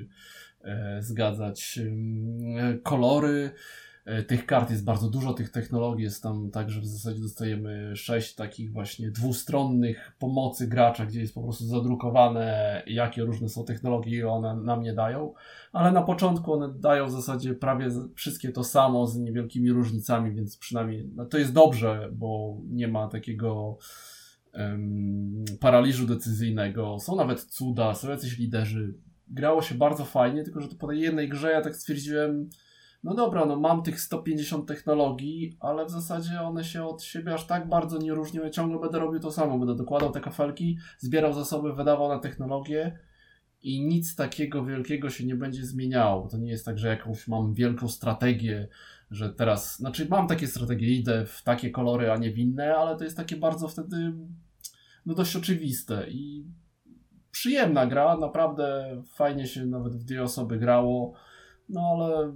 e, 0.64 1.02
zgadzać 1.02 1.78
e, 1.78 2.78
kolory 2.78 3.50
tych 4.26 4.46
kart 4.46 4.70
jest 4.70 4.84
bardzo 4.84 5.10
dużo, 5.10 5.34
tych 5.34 5.50
technologii 5.50 6.04
jest 6.04 6.22
tam 6.22 6.50
tak, 6.50 6.70
że 6.70 6.80
w 6.80 6.86
zasadzie 6.86 7.20
dostajemy 7.20 7.96
sześć 7.96 8.34
takich 8.34 8.72
właśnie 8.72 9.10
dwustronnych 9.10 10.16
pomocy 10.18 10.68
gracza, 10.68 11.06
gdzie 11.06 11.20
jest 11.20 11.34
po 11.34 11.42
prostu 11.42 11.64
zadrukowane, 11.64 12.82
jakie 12.86 13.22
różne 13.22 13.48
są 13.48 13.64
technologie 13.64 14.28
one 14.28 14.56
nam 14.56 14.82
nie 14.82 14.94
dają, 14.94 15.34
ale 15.72 15.92
na 15.92 16.02
początku 16.02 16.52
one 16.52 16.74
dają 16.74 17.06
w 17.06 17.12
zasadzie 17.12 17.54
prawie 17.54 17.88
wszystkie 18.14 18.52
to 18.52 18.64
samo 18.64 19.06
z 19.06 19.18
niewielkimi 19.18 19.72
różnicami, 19.72 20.32
więc 20.32 20.56
przynajmniej 20.56 21.10
no 21.14 21.26
to 21.26 21.38
jest 21.38 21.52
dobrze, 21.52 22.08
bo 22.12 22.56
nie 22.70 22.88
ma 22.88 23.08
takiego 23.08 23.78
um, 24.54 25.44
paraliżu 25.60 26.06
decyzyjnego. 26.06 26.98
Są 26.98 27.16
nawet 27.16 27.40
cuda, 27.40 27.94
są 27.94 28.10
jacyś 28.10 28.38
liderzy. 28.38 28.94
Grało 29.28 29.62
się 29.62 29.74
bardzo 29.74 30.04
fajnie, 30.04 30.42
tylko 30.44 30.60
że 30.60 30.68
to 30.68 30.74
po 30.74 30.86
tej 30.86 31.00
jednej 31.00 31.28
grze 31.28 31.50
ja 31.50 31.60
tak 31.60 31.76
stwierdziłem, 31.76 32.50
no 33.02 33.14
dobra, 33.14 33.46
no 33.46 33.60
mam 33.60 33.82
tych 33.82 34.00
150 34.00 34.68
technologii, 34.68 35.56
ale 35.60 35.86
w 35.86 35.90
zasadzie 35.90 36.40
one 36.40 36.64
się 36.64 36.84
od 36.84 37.02
siebie 37.02 37.34
aż 37.34 37.46
tak 37.46 37.68
bardzo 37.68 37.98
nie 37.98 38.14
różnią. 38.14 38.42
Ja 38.42 38.50
ciągle 38.50 38.78
będę 38.78 38.98
robił 38.98 39.20
to 39.20 39.30
samo, 39.30 39.58
będę 39.58 39.74
dokładał 39.74 40.12
te 40.12 40.20
kafelki, 40.20 40.78
zbierał 40.98 41.32
zasoby, 41.32 41.72
wydawał 41.72 42.08
na 42.08 42.18
technologię 42.18 42.98
i 43.62 43.84
nic 43.86 44.16
takiego 44.16 44.64
wielkiego 44.64 45.10
się 45.10 45.26
nie 45.26 45.36
będzie 45.36 45.66
zmieniało. 45.66 46.28
To 46.28 46.38
nie 46.38 46.50
jest 46.50 46.64
tak, 46.64 46.78
że 46.78 46.88
jakąś 46.88 47.28
mam 47.28 47.54
wielką 47.54 47.88
strategię, 47.88 48.68
że 49.10 49.32
teraz, 49.32 49.76
znaczy 49.76 50.06
mam 50.10 50.26
takie 50.26 50.46
strategie, 50.46 50.88
idę 50.88 51.26
w 51.26 51.42
takie 51.42 51.70
kolory, 51.70 52.10
a 52.10 52.16
nie 52.16 52.32
w 52.32 52.38
inne, 52.38 52.76
ale 52.76 52.96
to 52.96 53.04
jest 53.04 53.16
takie 53.16 53.36
bardzo 53.36 53.68
wtedy 53.68 54.12
no 55.06 55.14
dość 55.14 55.36
oczywiste 55.36 56.10
i 56.10 56.44
przyjemna 57.30 57.86
gra, 57.86 58.16
naprawdę 58.16 58.96
fajnie 59.14 59.46
się 59.46 59.66
nawet 59.66 59.96
w 59.96 60.04
dwie 60.04 60.22
osoby 60.22 60.58
grało, 60.58 61.12
no 61.68 61.80
ale 61.80 62.32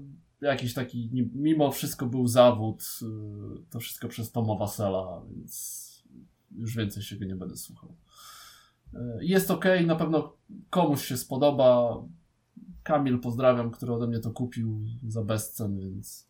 jakiś 0.46 0.74
taki, 0.74 1.10
mimo 1.34 1.72
wszystko 1.72 2.06
był 2.06 2.28
zawód, 2.28 2.82
y, 3.02 3.70
to 3.70 3.80
wszystko 3.80 4.08
przez 4.08 4.32
Toma 4.32 4.54
Wasela, 4.54 5.22
więc 5.30 5.86
już 6.56 6.76
więcej 6.76 7.02
się 7.02 7.16
go 7.16 7.24
nie 7.24 7.36
będę 7.36 7.56
słuchał. 7.56 7.94
Y, 8.94 8.98
jest 9.20 9.50
ok, 9.50 9.64
na 9.86 9.96
pewno 9.96 10.36
komuś 10.70 11.04
się 11.04 11.16
spodoba. 11.16 11.96
Kamil 12.82 13.18
pozdrawiam, 13.18 13.70
który 13.70 13.92
ode 13.92 14.06
mnie 14.06 14.18
to 14.18 14.30
kupił 14.30 14.80
za 15.08 15.24
bezcen, 15.24 15.80
więc 15.80 16.28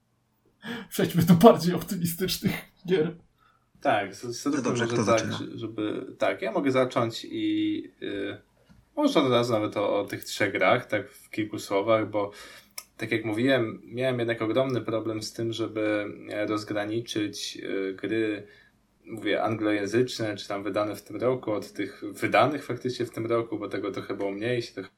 przejdźmy 0.90 1.22
do 1.22 1.34
bardziej 1.34 1.74
optymistycznych 1.74 2.54
gier. 2.86 3.16
Tak, 3.80 4.10
no 4.44 4.62
dobrze, 4.62 4.86
może 4.86 5.04
tak, 5.04 5.26
żeby. 5.54 6.06
Tak, 6.18 6.42
ja 6.42 6.52
mogę 6.52 6.70
zacząć 6.70 7.26
i 7.30 7.82
yy, 8.00 8.38
może 8.96 9.20
od 9.20 9.30
razu 9.30 9.52
nawet 9.52 9.76
o, 9.76 10.00
o 10.00 10.04
tych 10.04 10.24
trzech 10.24 10.52
grach, 10.52 10.86
tak 10.86 11.10
w 11.10 11.30
kilku 11.30 11.58
słowach, 11.58 12.10
bo 12.10 12.30
tak 13.00 13.12
jak 13.12 13.24
mówiłem, 13.24 13.82
miałem 13.84 14.18
jednak 14.18 14.42
ogromny 14.42 14.80
problem 14.80 15.22
z 15.22 15.32
tym, 15.32 15.52
żeby 15.52 16.06
e, 16.30 16.46
rozgraniczyć 16.46 17.58
e, 17.62 17.92
gry, 17.92 18.46
mówię, 19.04 19.42
anglojęzyczne, 19.42 20.36
czy 20.36 20.48
tam 20.48 20.62
wydane 20.62 20.96
w 20.96 21.02
tym 21.02 21.16
roku, 21.16 21.52
od 21.52 21.72
tych 21.72 22.02
wydanych 22.12 22.64
faktycznie 22.64 23.06
w 23.06 23.10
tym 23.10 23.26
roku, 23.26 23.58
bo 23.58 23.68
tego 23.68 23.90
trochę 23.90 24.14
było 24.14 24.30
mniej, 24.30 24.62
się 24.62 24.72
trochę 24.74 24.90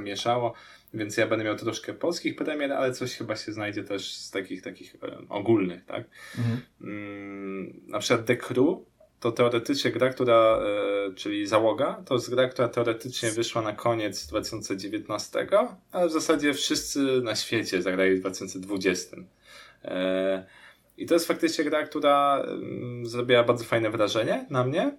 mieszało, 0.00 0.54
więc 0.94 1.16
ja 1.16 1.26
będę 1.26 1.44
miał 1.44 1.56
troszkę 1.56 1.94
polskich 1.94 2.36
premier, 2.36 2.72
ale 2.72 2.92
coś 2.92 3.14
chyba 3.14 3.36
się 3.36 3.52
znajdzie 3.52 3.84
też 3.84 4.14
z 4.14 4.30
takich 4.30 4.62
takich 4.62 4.94
e, 4.94 5.28
ogólnych, 5.28 5.84
tak? 5.84 6.04
Mhm. 6.38 6.60
Mm, 6.80 7.80
na 7.86 7.98
przykład 7.98 8.26
The 8.26 8.36
Crew 8.36 8.78
to 9.20 9.32
teoretycznie 9.32 9.90
gra, 9.90 10.10
która, 10.10 10.60
e, 10.62 11.14
czyli 11.14 11.46
załoga, 11.46 12.02
to 12.06 12.14
jest 12.14 12.30
gra, 12.30 12.48
która 12.48 12.68
teoretycznie 12.68 13.30
wyszła 13.30 13.62
na 13.62 13.72
koniec 13.72 14.26
2019, 14.26 15.46
ale 15.92 16.08
w 16.08 16.12
zasadzie 16.12 16.54
wszyscy 16.54 17.22
na 17.22 17.36
świecie 17.36 17.82
zagrali 17.82 18.16
w 18.16 18.20
2020. 18.20 19.16
E, 19.84 20.46
I 20.96 21.06
to 21.06 21.14
jest 21.14 21.26
faktycznie 21.26 21.64
gra, 21.64 21.82
która 21.82 22.44
mm, 22.48 23.06
zrobiła 23.06 23.44
bardzo 23.44 23.64
fajne 23.64 23.90
wrażenie 23.90 24.46
na 24.50 24.64
mnie. 24.64 24.96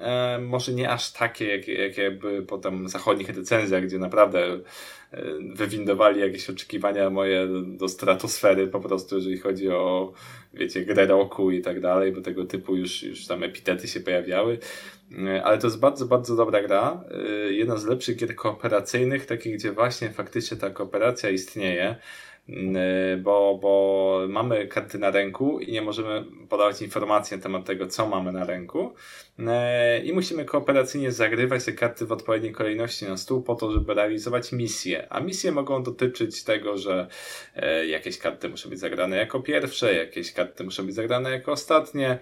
E, 0.00 0.38
może 0.38 0.72
nie 0.72 0.90
aż 0.90 1.12
takie, 1.12 1.56
jak, 1.56 1.68
jak 1.68 1.96
jakby 1.96 2.42
po 2.42 2.58
tam 2.58 2.88
zachodnich 2.88 3.28
recenzjach, 3.28 3.84
gdzie 3.84 3.98
naprawdę 3.98 4.44
e, 4.44 4.60
wywindowali 5.54 6.20
jakieś 6.20 6.50
oczekiwania 6.50 7.10
moje 7.10 7.48
do 7.64 7.88
stratosfery 7.88 8.66
po 8.66 8.80
prostu, 8.80 9.16
jeżeli 9.16 9.38
chodzi 9.38 9.68
o, 9.68 10.12
wiecie, 10.54 10.84
grę 10.84 11.06
roku 11.06 11.50
i 11.50 11.62
tak 11.62 11.80
dalej, 11.80 12.12
bo 12.12 12.20
tego 12.20 12.44
typu 12.44 12.76
już, 12.76 13.02
już 13.02 13.26
tam 13.26 13.42
epitety 13.42 13.88
się 13.88 14.00
pojawiały. 14.00 14.58
E, 15.26 15.44
ale 15.44 15.58
to 15.58 15.66
jest 15.66 15.80
bardzo, 15.80 16.06
bardzo 16.06 16.36
dobra 16.36 16.62
gra. 16.62 17.04
Jedna 17.50 17.76
z 17.76 17.86
lepszych 17.86 18.16
gier 18.16 18.34
kooperacyjnych, 18.34 19.26
takich, 19.26 19.54
gdzie 19.54 19.72
właśnie 19.72 20.10
faktycznie 20.10 20.56
ta 20.56 20.70
kooperacja 20.70 21.30
istnieje. 21.30 21.96
Y, 22.48 23.16
bo, 23.16 23.58
bo 23.62 24.20
mamy 24.28 24.66
karty 24.66 24.98
na 24.98 25.10
ręku 25.10 25.60
i 25.60 25.72
nie 25.72 25.82
możemy 25.82 26.24
podawać 26.48 26.82
informacji 26.82 27.36
na 27.36 27.42
temat 27.42 27.64
tego, 27.64 27.86
co 27.86 28.08
mamy 28.08 28.32
na 28.32 28.44
ręku. 28.44 28.94
Y, 29.38 29.42
I 30.04 30.12
musimy 30.12 30.44
kooperacyjnie 30.44 31.12
zagrywać 31.12 31.64
te 31.64 31.72
karty 31.72 32.06
w 32.06 32.12
odpowiedniej 32.12 32.52
kolejności 32.52 33.04
na 33.04 33.16
stół 33.16 33.42
po 33.42 33.54
to, 33.54 33.72
żeby 33.72 33.94
realizować 33.94 34.52
misje. 34.52 35.12
A 35.12 35.20
misje 35.20 35.52
mogą 35.52 35.82
dotyczyć 35.82 36.44
tego, 36.44 36.78
że 36.78 37.06
y, 37.56 37.86
jakieś 37.86 38.18
karty 38.18 38.48
muszą 38.48 38.70
być 38.70 38.78
zagrane 38.78 39.16
jako 39.16 39.40
pierwsze, 39.40 39.94
jakieś 39.94 40.32
karty 40.32 40.64
muszą 40.64 40.86
być 40.86 40.94
zagrane 40.94 41.30
jako 41.30 41.52
ostatnie, 41.52 42.06
Mm, 42.08 42.18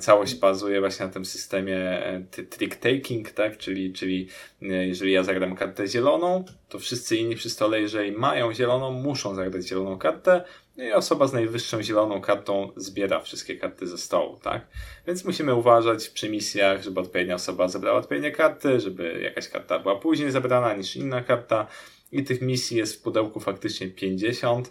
całość 0.00 0.34
bazuje 0.34 0.80
właśnie 0.80 1.06
na 1.06 1.12
tym 1.12 1.24
systemie 1.24 1.76
e, 1.76 2.20
trick 2.50 2.76
taking, 2.76 3.30
tak? 3.30 3.58
Czyli, 3.58 3.92
czyli 3.92 4.28
e, 4.62 4.66
jeżeli 4.66 5.12
ja 5.12 5.22
zagram 5.22 5.56
kartę 5.56 5.88
zieloną, 5.88 6.44
to 6.68 6.78
wszyscy 6.78 7.16
inni 7.16 7.36
przy 7.36 7.50
stole, 7.50 7.80
jeżeli 7.80 8.12
mają 8.12 8.54
zieloną, 8.54 8.92
muszą 8.92 9.34
zagrać 9.34 9.66
zieloną 9.66 9.98
kartę 9.98 10.44
i 10.76 10.92
osoba 10.92 11.26
z 11.26 11.32
najwyższą 11.32 11.82
zieloną 11.82 12.20
kartą 12.20 12.72
zbiera 12.76 13.20
wszystkie 13.20 13.56
karty 13.56 13.86
ze 13.86 13.98
stołu, 13.98 14.38
tak? 14.42 14.66
Więc 15.06 15.24
musimy 15.24 15.54
uważać 15.54 16.08
przy 16.08 16.30
misjach, 16.30 16.82
żeby 16.82 17.00
odpowiednia 17.00 17.34
osoba 17.34 17.68
zebrała 17.68 17.98
odpowiednie 17.98 18.32
karty, 18.32 18.80
żeby 18.80 19.20
jakaś 19.22 19.48
karta 19.48 19.78
była 19.78 19.96
później 19.96 20.30
zebrana 20.30 20.74
niż 20.74 20.96
inna 20.96 21.22
karta 21.22 21.66
i 22.12 22.24
tych 22.24 22.42
misji 22.42 22.76
jest 22.76 22.96
w 22.96 23.02
pudełku 23.02 23.40
faktycznie 23.40 23.88
50, 23.88 24.70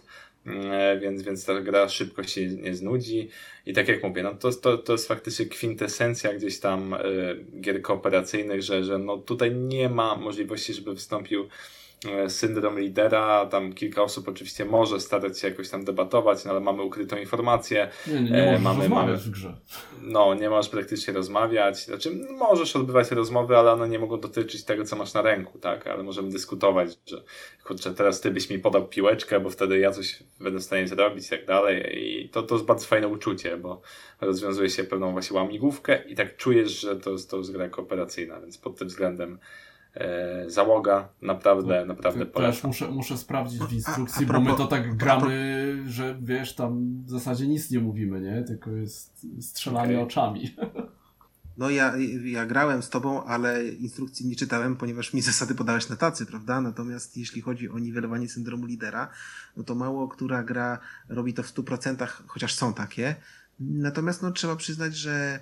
więc, 1.00 1.22
więc 1.22 1.44
ta 1.44 1.60
gra 1.60 1.88
szybko 1.88 2.22
się 2.22 2.46
nie 2.46 2.74
znudzi. 2.74 3.28
I 3.66 3.72
tak 3.72 3.88
jak 3.88 4.02
mówię, 4.02 4.22
no 4.22 4.34
to, 4.34 4.52
to, 4.52 4.78
to 4.78 4.92
jest 4.92 5.08
faktycznie 5.08 5.46
kwintesencja 5.46 6.34
gdzieś 6.34 6.60
tam 6.60 6.94
y, 6.94 7.44
gier 7.60 7.82
kooperacyjnych, 7.82 8.62
że, 8.62 8.84
że 8.84 8.98
no 8.98 9.18
tutaj 9.18 9.54
nie 9.54 9.88
ma 9.88 10.16
możliwości, 10.16 10.74
żeby 10.74 10.94
wystąpił 10.94 11.48
E, 11.48 11.48
syndrom 12.28 12.78
lidera, 12.78 13.46
tam 13.46 13.72
kilka 13.72 14.02
osób 14.02 14.28
oczywiście 14.28 14.64
może 14.64 15.00
starać 15.00 15.38
się 15.38 15.48
jakoś 15.48 15.68
tam 15.68 15.84
debatować, 15.84 16.44
no 16.44 16.50
ale 16.50 16.60
mamy 16.60 16.82
ukrytą 16.82 17.16
informację. 17.16 17.88
Nie, 18.06 18.22
nie, 18.22 18.30
nie 18.30 18.56
e, 18.56 18.58
mamy, 18.58 18.80
rozmawiać 18.80 19.06
mamy, 19.06 19.16
w 19.16 19.30
grze. 19.30 19.56
No, 20.02 20.34
nie 20.34 20.50
możesz 20.50 20.70
praktycznie 20.70 21.14
rozmawiać, 21.14 21.84
znaczy 21.84 22.10
możesz 22.38 22.76
odbywać 22.76 23.10
rozmowy, 23.10 23.56
ale 23.56 23.72
one 23.72 23.88
nie 23.88 23.98
mogą 23.98 24.20
dotyczyć 24.20 24.64
tego, 24.64 24.84
co 24.84 24.96
masz 24.96 25.14
na 25.14 25.22
ręku, 25.22 25.58
tak, 25.58 25.86
ale 25.86 26.02
możemy 26.02 26.30
dyskutować, 26.30 26.88
że 27.06 27.22
kurczę, 27.64 27.94
teraz 27.94 28.20
ty 28.20 28.30
byś 28.30 28.50
mi 28.50 28.58
podał 28.58 28.88
piłeczkę, 28.88 29.40
bo 29.40 29.50
wtedy 29.50 29.78
ja 29.78 29.90
coś 29.90 30.22
będę 30.40 30.58
w 30.58 30.62
stanie 30.62 30.88
zrobić 30.88 31.26
i 31.26 31.30
tak 31.30 31.46
dalej 31.46 31.98
i 31.98 32.28
to, 32.28 32.42
to 32.42 32.54
jest 32.54 32.66
bardzo 32.66 32.86
fajne 32.86 33.08
uczucie, 33.08 33.56
bo 33.56 33.80
rozwiązuje 34.20 34.70
się 34.70 34.84
pewną 34.84 35.12
właśnie 35.12 35.36
łamigłówkę 35.36 36.04
i 36.08 36.14
tak 36.14 36.36
czujesz, 36.36 36.80
że 36.80 36.96
to, 36.96 37.10
to 37.30 37.36
jest 37.36 37.52
gra 37.52 37.68
kooperacyjna, 37.68 38.40
więc 38.40 38.58
pod 38.58 38.78
tym 38.78 38.88
względem 38.88 39.32
e, 39.32 39.38
załoga 40.46 41.08
naprawdę, 41.22 41.84
naprawdę 41.84 42.26
polecam. 42.26 42.52
Też 42.52 42.64
muszę, 42.64 42.90
muszę 42.90 43.18
sprawdzić 43.18 43.60
w 43.60 43.72
instrukcji, 43.72 44.24
a, 44.24 44.28
a 44.28 44.28
propos, 44.28 44.46
bo 44.46 44.52
my 44.52 44.58
to 44.58 44.66
tak 44.66 44.96
gramy, 44.96 45.82
że 45.86 46.16
wiesz, 46.22 46.54
tam 46.54 47.02
w 47.04 47.10
zasadzie 47.10 47.46
nic 47.46 47.70
nie 47.70 47.80
mówimy, 47.80 48.20
nie? 48.20 48.42
Tylko 48.42 48.70
jest 48.70 49.26
strzelanie 49.40 49.94
okay. 49.94 50.06
oczami. 50.06 50.50
No 51.56 51.70
ja, 51.70 51.94
ja 52.24 52.46
grałem 52.46 52.82
z 52.82 52.90
tobą, 52.90 53.24
ale 53.24 53.66
instrukcji 53.66 54.26
nie 54.26 54.36
czytałem, 54.36 54.76
ponieważ 54.76 55.14
mi 55.14 55.22
zasady 55.32 55.54
podałeś 55.54 55.88
na 55.88 55.96
tacy, 55.96 56.26
prawda? 56.26 56.60
Natomiast 56.60 57.16
jeśli 57.16 57.42
chodzi 57.42 57.68
o 57.68 57.78
niwelowanie 57.78 58.28
syndromu 58.28 58.66
lidera, 58.66 59.10
no 59.56 59.64
to 59.64 59.74
mało 59.74 60.08
która 60.08 60.42
gra 60.42 60.78
robi 61.08 61.34
to 61.34 61.42
w 61.42 61.54
100%, 61.54 62.06
chociaż 62.26 62.54
są 62.54 62.74
takie. 62.74 63.14
Natomiast 63.60 64.22
no, 64.22 64.30
trzeba 64.30 64.56
przyznać, 64.56 64.96
że 64.96 65.40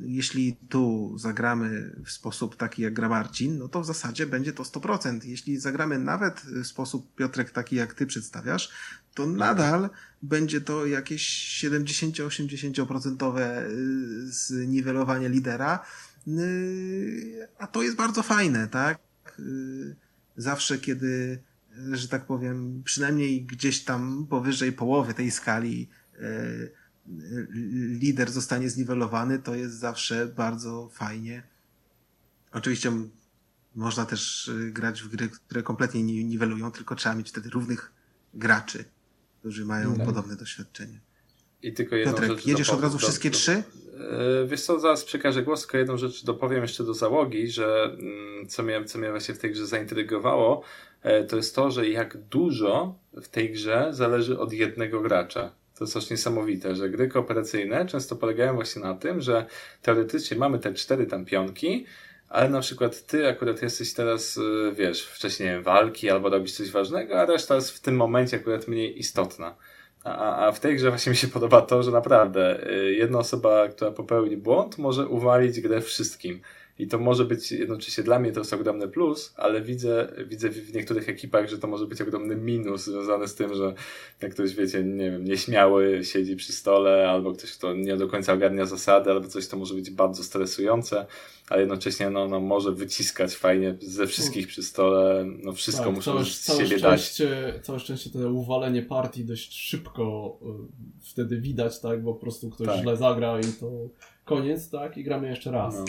jeśli 0.00 0.56
tu 0.68 1.14
zagramy 1.18 1.96
w 2.04 2.10
sposób 2.10 2.56
taki 2.56 2.82
jak 2.82 2.92
gra 2.92 3.08
Marcin, 3.08 3.58
no 3.58 3.68
to 3.68 3.80
w 3.80 3.86
zasadzie 3.86 4.26
będzie 4.26 4.52
to 4.52 4.62
100%. 4.62 5.24
Jeśli 5.24 5.58
zagramy 5.58 5.98
nawet 5.98 6.40
w 6.40 6.66
sposób, 6.66 7.14
Piotrek, 7.14 7.50
taki 7.50 7.76
jak 7.76 7.94
ty 7.94 8.06
przedstawiasz, 8.06 8.70
to 9.14 9.26
nadal 9.26 9.90
będzie 10.22 10.60
to 10.60 10.86
jakieś 10.86 11.22
70-80% 11.64 13.38
y, 13.40 14.32
zniwelowanie 14.32 15.28
lidera, 15.28 15.84
y, 16.28 17.48
a 17.58 17.66
to 17.66 17.82
jest 17.82 17.96
bardzo 17.96 18.22
fajne, 18.22 18.68
tak? 18.68 18.98
Y, 19.38 19.96
zawsze, 20.36 20.78
kiedy, 20.78 21.42
że 21.92 22.08
tak 22.08 22.26
powiem, 22.26 22.82
przynajmniej 22.84 23.44
gdzieś 23.44 23.84
tam 23.84 24.26
powyżej 24.30 24.72
połowy 24.72 25.14
tej 25.14 25.30
skali 25.30 25.88
lider 28.00 28.30
zostanie 28.30 28.70
zniwelowany, 28.70 29.38
to 29.38 29.54
jest 29.54 29.78
zawsze 29.78 30.26
bardzo 30.26 30.88
fajnie. 30.92 31.42
Oczywiście 32.52 32.92
można 33.74 34.06
też 34.06 34.48
y, 34.48 34.70
grać 34.72 35.02
w 35.02 35.08
gry, 35.08 35.28
które 35.28 35.62
kompletnie 35.62 36.02
nie 36.02 36.24
niwelują, 36.24 36.72
tylko 36.72 36.94
trzeba 36.94 37.14
mieć 37.14 37.28
wtedy 37.28 37.50
równych 37.50 37.92
graczy. 38.34 38.84
którzy 39.38 39.64
mają 39.64 39.92
okay. 39.92 40.06
podobne 40.06 40.36
doświadczenie. 40.36 41.00
I 41.62 41.72
tylko 41.72 41.96
jedną 41.96 42.12
Piotrek, 42.12 42.30
rzecz 42.30 42.46
jedziesz 42.46 42.70
od 42.70 42.82
razu 42.82 42.98
do, 42.98 42.98
wszystkie 42.98 43.30
do, 43.30 43.36
trzy? 43.36 43.62
Yy, 44.40 44.48
wiesz 44.48 44.62
co, 44.62 44.80
zaraz 44.80 45.04
przekażę 45.04 45.42
głos, 45.42 45.60
tylko 45.60 45.78
jedną 45.78 45.96
rzecz 45.96 46.24
dopowiem 46.24 46.62
jeszcze 46.62 46.84
do 46.84 46.94
załogi, 46.94 47.48
że 47.48 47.84
mm, 47.84 48.48
co 48.48 48.62
mnie, 48.62 48.84
co 48.84 48.98
mnie 48.98 49.10
właśnie 49.10 49.34
w 49.34 49.38
tej 49.38 49.52
grze 49.52 49.66
zaintrygowało, 49.66 50.62
e, 51.02 51.24
to 51.24 51.36
jest 51.36 51.54
to, 51.54 51.70
że 51.70 51.88
jak 51.88 52.16
dużo 52.16 52.98
w 53.22 53.28
tej 53.28 53.52
grze 53.52 53.88
zależy 53.90 54.38
od 54.38 54.52
jednego 54.52 55.00
gracza. 55.00 55.61
To 55.82 55.84
jest 55.84 55.92
coś 55.92 56.10
niesamowite, 56.10 56.74
że 56.74 56.90
gry 56.90 57.08
kooperacyjne 57.08 57.86
często 57.86 58.16
polegają 58.16 58.54
właśnie 58.54 58.82
na 58.82 58.94
tym, 58.94 59.20
że 59.20 59.46
teoretycznie 59.82 60.36
mamy 60.36 60.58
te 60.58 60.74
cztery 60.74 61.06
tam 61.06 61.24
pionki, 61.24 61.86
ale 62.28 62.50
na 62.50 62.60
przykład 62.60 63.06
ty 63.06 63.28
akurat 63.28 63.62
jesteś 63.62 63.94
teraz, 63.94 64.36
y, 64.36 64.72
wiesz, 64.74 65.06
wcześniej 65.06 65.62
walki 65.62 66.10
albo 66.10 66.28
robisz 66.28 66.52
coś 66.52 66.70
ważnego, 66.70 67.20
a 67.20 67.26
reszta 67.26 67.54
jest 67.54 67.70
w 67.70 67.80
tym 67.80 67.96
momencie 67.96 68.36
akurat 68.36 68.68
mniej 68.68 68.98
istotna. 68.98 69.56
A, 70.04 70.46
a 70.46 70.52
w 70.52 70.60
tej 70.60 70.76
grze 70.76 70.88
właśnie 70.88 71.10
mi 71.10 71.16
się 71.16 71.28
podoba 71.28 71.60
to, 71.60 71.82
że 71.82 71.90
naprawdę 71.90 72.70
y, 72.70 72.92
jedna 72.92 73.18
osoba, 73.18 73.68
która 73.68 73.90
popełni 73.90 74.36
błąd, 74.36 74.78
może 74.78 75.06
uwalić 75.06 75.60
grę 75.60 75.80
wszystkim. 75.80 76.40
I 76.82 76.86
to 76.86 76.98
może 76.98 77.24
być 77.24 77.52
jednocześnie 77.52 78.04
dla 78.04 78.18
mnie 78.18 78.32
to 78.32 78.40
jest 78.40 78.52
ogromny 78.52 78.88
plus, 78.88 79.34
ale 79.36 79.62
widzę, 79.62 80.12
widzę 80.26 80.50
w 80.50 80.74
niektórych 80.74 81.08
ekipach, 81.08 81.48
że 81.48 81.58
to 81.58 81.66
może 81.66 81.86
być 81.86 82.00
ogromny 82.00 82.36
minus 82.36 82.84
związany 82.84 83.28
z 83.28 83.34
tym, 83.34 83.54
że 83.54 83.74
jak 84.22 84.32
ktoś, 84.32 84.54
wiecie, 84.54 84.84
nie 84.84 85.10
wiem, 85.10 85.24
nieśmiały 85.24 86.04
siedzi 86.04 86.36
przy 86.36 86.52
stole, 86.52 87.10
albo 87.10 87.32
ktoś, 87.32 87.52
kto 87.52 87.74
nie 87.74 87.96
do 87.96 88.08
końca 88.08 88.32
ogarnia 88.32 88.66
zasady, 88.66 89.10
albo 89.10 89.28
coś, 89.28 89.46
to 89.46 89.56
może 89.56 89.74
być 89.74 89.90
bardzo 89.90 90.24
stresujące, 90.24 91.06
ale 91.48 91.60
jednocześnie 91.60 92.10
no, 92.10 92.28
no, 92.28 92.40
może 92.40 92.72
wyciskać 92.72 93.34
fajnie 93.34 93.76
ze 93.80 94.06
wszystkich 94.06 94.46
przy 94.46 94.62
stole, 94.62 95.24
no 95.42 95.52
wszystko 95.52 95.84
tak, 95.84 95.94
muszą 95.94 96.24
z 96.24 96.46
siebie 96.46 96.78
szczęście, 96.78 97.52
dać. 97.52 97.64
Całe 97.64 97.80
szczęście 97.80 98.10
to 98.10 98.18
uwalenie 98.32 98.82
partii 98.82 99.24
dość 99.24 99.54
szybko 99.54 100.38
y, 100.42 100.46
wtedy 101.00 101.40
widać, 101.40 101.80
tak, 101.80 102.02
bo 102.02 102.14
po 102.14 102.20
prostu 102.20 102.50
ktoś 102.50 102.66
tak. 102.66 102.80
źle 102.80 102.96
zagra 102.96 103.40
i 103.40 103.52
to 103.60 103.70
koniec, 104.24 104.70
tak, 104.70 104.96
i 104.96 105.04
gramy 105.04 105.28
jeszcze 105.28 105.50
raz. 105.50 105.74
No. 105.78 105.84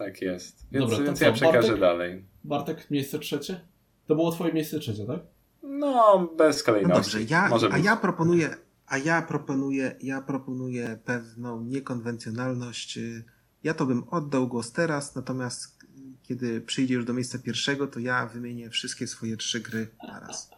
Tak 0.00 0.22
jest. 0.22 0.66
Więc, 0.72 0.90
Dobra, 0.90 1.04
więc 1.04 1.20
ja 1.20 1.32
przekażę 1.32 1.60
Bartek? 1.60 1.80
dalej. 1.80 2.24
Bartek, 2.44 2.90
miejsce 2.90 3.18
trzecie? 3.18 3.60
To 4.06 4.14
było 4.14 4.32
twoje 4.32 4.52
miejsce 4.52 4.78
trzecie, 4.78 5.06
tak? 5.06 5.20
No, 5.62 6.28
bez 6.38 6.62
kolejności. 6.62 6.96
No 6.96 7.02
dobrze, 7.02 7.22
ja, 7.22 7.48
Może 7.48 7.66
a 7.66 7.70
być. 7.70 7.84
ja 7.84 7.96
proponuję, 7.96 8.56
a 8.86 8.98
ja 8.98 9.22
proponuję, 9.22 9.96
ja 10.02 10.22
proponuję 10.22 10.98
pewną 11.04 11.62
niekonwencjonalność. 11.64 12.98
Ja 13.62 13.74
to 13.74 13.86
bym 13.86 14.04
oddał 14.10 14.48
głos 14.48 14.72
teraz, 14.72 15.14
natomiast 15.14 15.78
kiedy 16.22 16.60
przyjdzie 16.60 16.94
już 16.94 17.04
do 17.04 17.12
miejsca 17.12 17.38
pierwszego, 17.38 17.86
to 17.86 18.00
ja 18.00 18.26
wymienię 18.26 18.70
wszystkie 18.70 19.06
swoje 19.06 19.36
trzy 19.36 19.60
gry 19.60 19.88
naraz. 20.08 20.50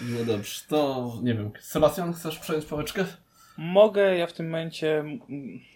No 0.00 0.24
dobrze, 0.26 0.60
to 0.68 1.12
nie 1.22 1.34
wiem. 1.34 1.50
Sebastian, 1.60 2.12
chcesz 2.12 2.38
przejąć 2.38 2.66
pałeczkę? 2.66 3.06
Mogę, 3.58 4.16
ja 4.16 4.26
w 4.26 4.32
tym 4.32 4.46
momencie. 4.46 5.04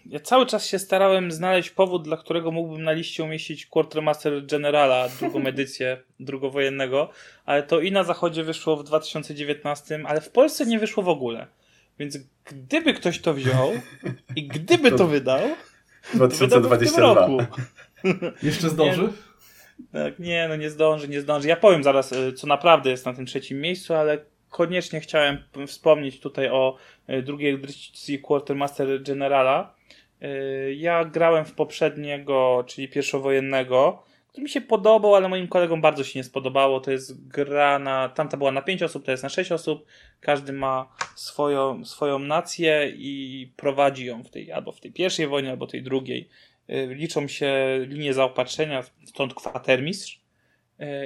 Ja 0.05 0.19
cały 0.19 0.45
czas 0.45 0.67
się 0.67 0.79
starałem 0.79 1.31
znaleźć 1.31 1.69
powód, 1.69 2.03
dla 2.03 2.17
którego 2.17 2.51
mógłbym 2.51 2.83
na 2.83 2.91
liście 2.91 3.23
umieścić 3.23 3.65
Quartermaster 3.65 4.45
Generala, 4.45 5.09
drugą 5.19 5.43
edycję 5.43 5.97
drugowojennego, 6.19 7.09
ale 7.45 7.63
to 7.63 7.79
i 7.79 7.91
na 7.91 8.03
zachodzie 8.03 8.43
wyszło 8.43 8.77
w 8.77 8.83
2019, 8.83 9.99
ale 10.05 10.21
w 10.21 10.29
Polsce 10.29 10.65
nie 10.65 10.79
wyszło 10.79 11.03
w 11.03 11.09
ogóle. 11.09 11.47
Więc 11.99 12.17
gdyby 12.45 12.93
ktoś 12.93 13.19
to 13.19 13.33
wziął 13.33 13.71
i 14.35 14.47
gdyby 14.47 14.91
to 14.91 15.07
wydał, 15.07 15.41
2022. 16.13 17.27
Jeszcze 18.43 18.69
zdąży? 18.69 19.01
Nie, 19.01 19.09
tak, 19.93 20.19
nie, 20.19 20.47
no 20.49 20.55
nie 20.55 20.69
zdąży, 20.69 21.07
nie 21.07 21.21
zdąży. 21.21 21.47
Ja 21.47 21.55
powiem 21.55 21.83
zaraz, 21.83 22.11
y, 22.11 22.33
co 22.33 22.47
naprawdę 22.47 22.89
jest 22.89 23.05
na 23.05 23.13
tym 23.13 23.25
trzecim 23.25 23.61
miejscu, 23.61 23.93
ale 23.93 24.17
koniecznie 24.51 24.99
chciałem 24.99 25.43
wspomnieć 25.67 26.19
tutaj 26.19 26.49
o 26.49 26.77
e, 27.07 27.21
drugiej 27.21 27.53
edycji 27.53 28.19
Quartermaster 28.19 29.03
Generala. 29.03 29.75
E, 30.21 30.73
ja 30.73 31.05
grałem 31.05 31.45
w 31.45 31.53
poprzedniego, 31.53 32.63
czyli 32.67 32.87
pierwszowojennego, 32.87 34.03
który 34.27 34.43
mi 34.43 34.49
się 34.49 34.61
podobał, 34.61 35.15
ale 35.15 35.29
moim 35.29 35.47
kolegom 35.47 35.81
bardzo 35.81 36.03
się 36.03 36.19
nie 36.19 36.23
spodobało. 36.23 36.79
To 36.79 36.91
jest 36.91 37.27
gra 37.27 37.79
na, 37.79 38.09
tamta 38.09 38.37
była 38.37 38.51
na 38.51 38.61
5 38.61 38.83
osób, 38.83 39.05
to 39.05 39.11
jest 39.11 39.23
na 39.23 39.29
6 39.29 39.51
osób. 39.51 39.85
Każdy 40.19 40.53
ma 40.53 40.95
swoją, 41.15 41.85
swoją 41.85 42.19
nację 42.19 42.93
i 42.95 43.53
prowadzi 43.57 44.05
ją 44.05 44.23
w 44.23 44.29
tej, 44.29 44.51
albo 44.51 44.71
w 44.71 44.79
tej 44.79 44.91
pierwszej 44.91 45.27
wojnie, 45.27 45.49
albo 45.49 45.67
tej 45.67 45.83
drugiej. 45.83 46.29
E, 46.67 46.87
liczą 46.87 47.27
się 47.27 47.79
linie 47.87 48.13
zaopatrzenia, 48.13 48.83
stąd 49.05 49.33
kwatermistrz 49.33 50.20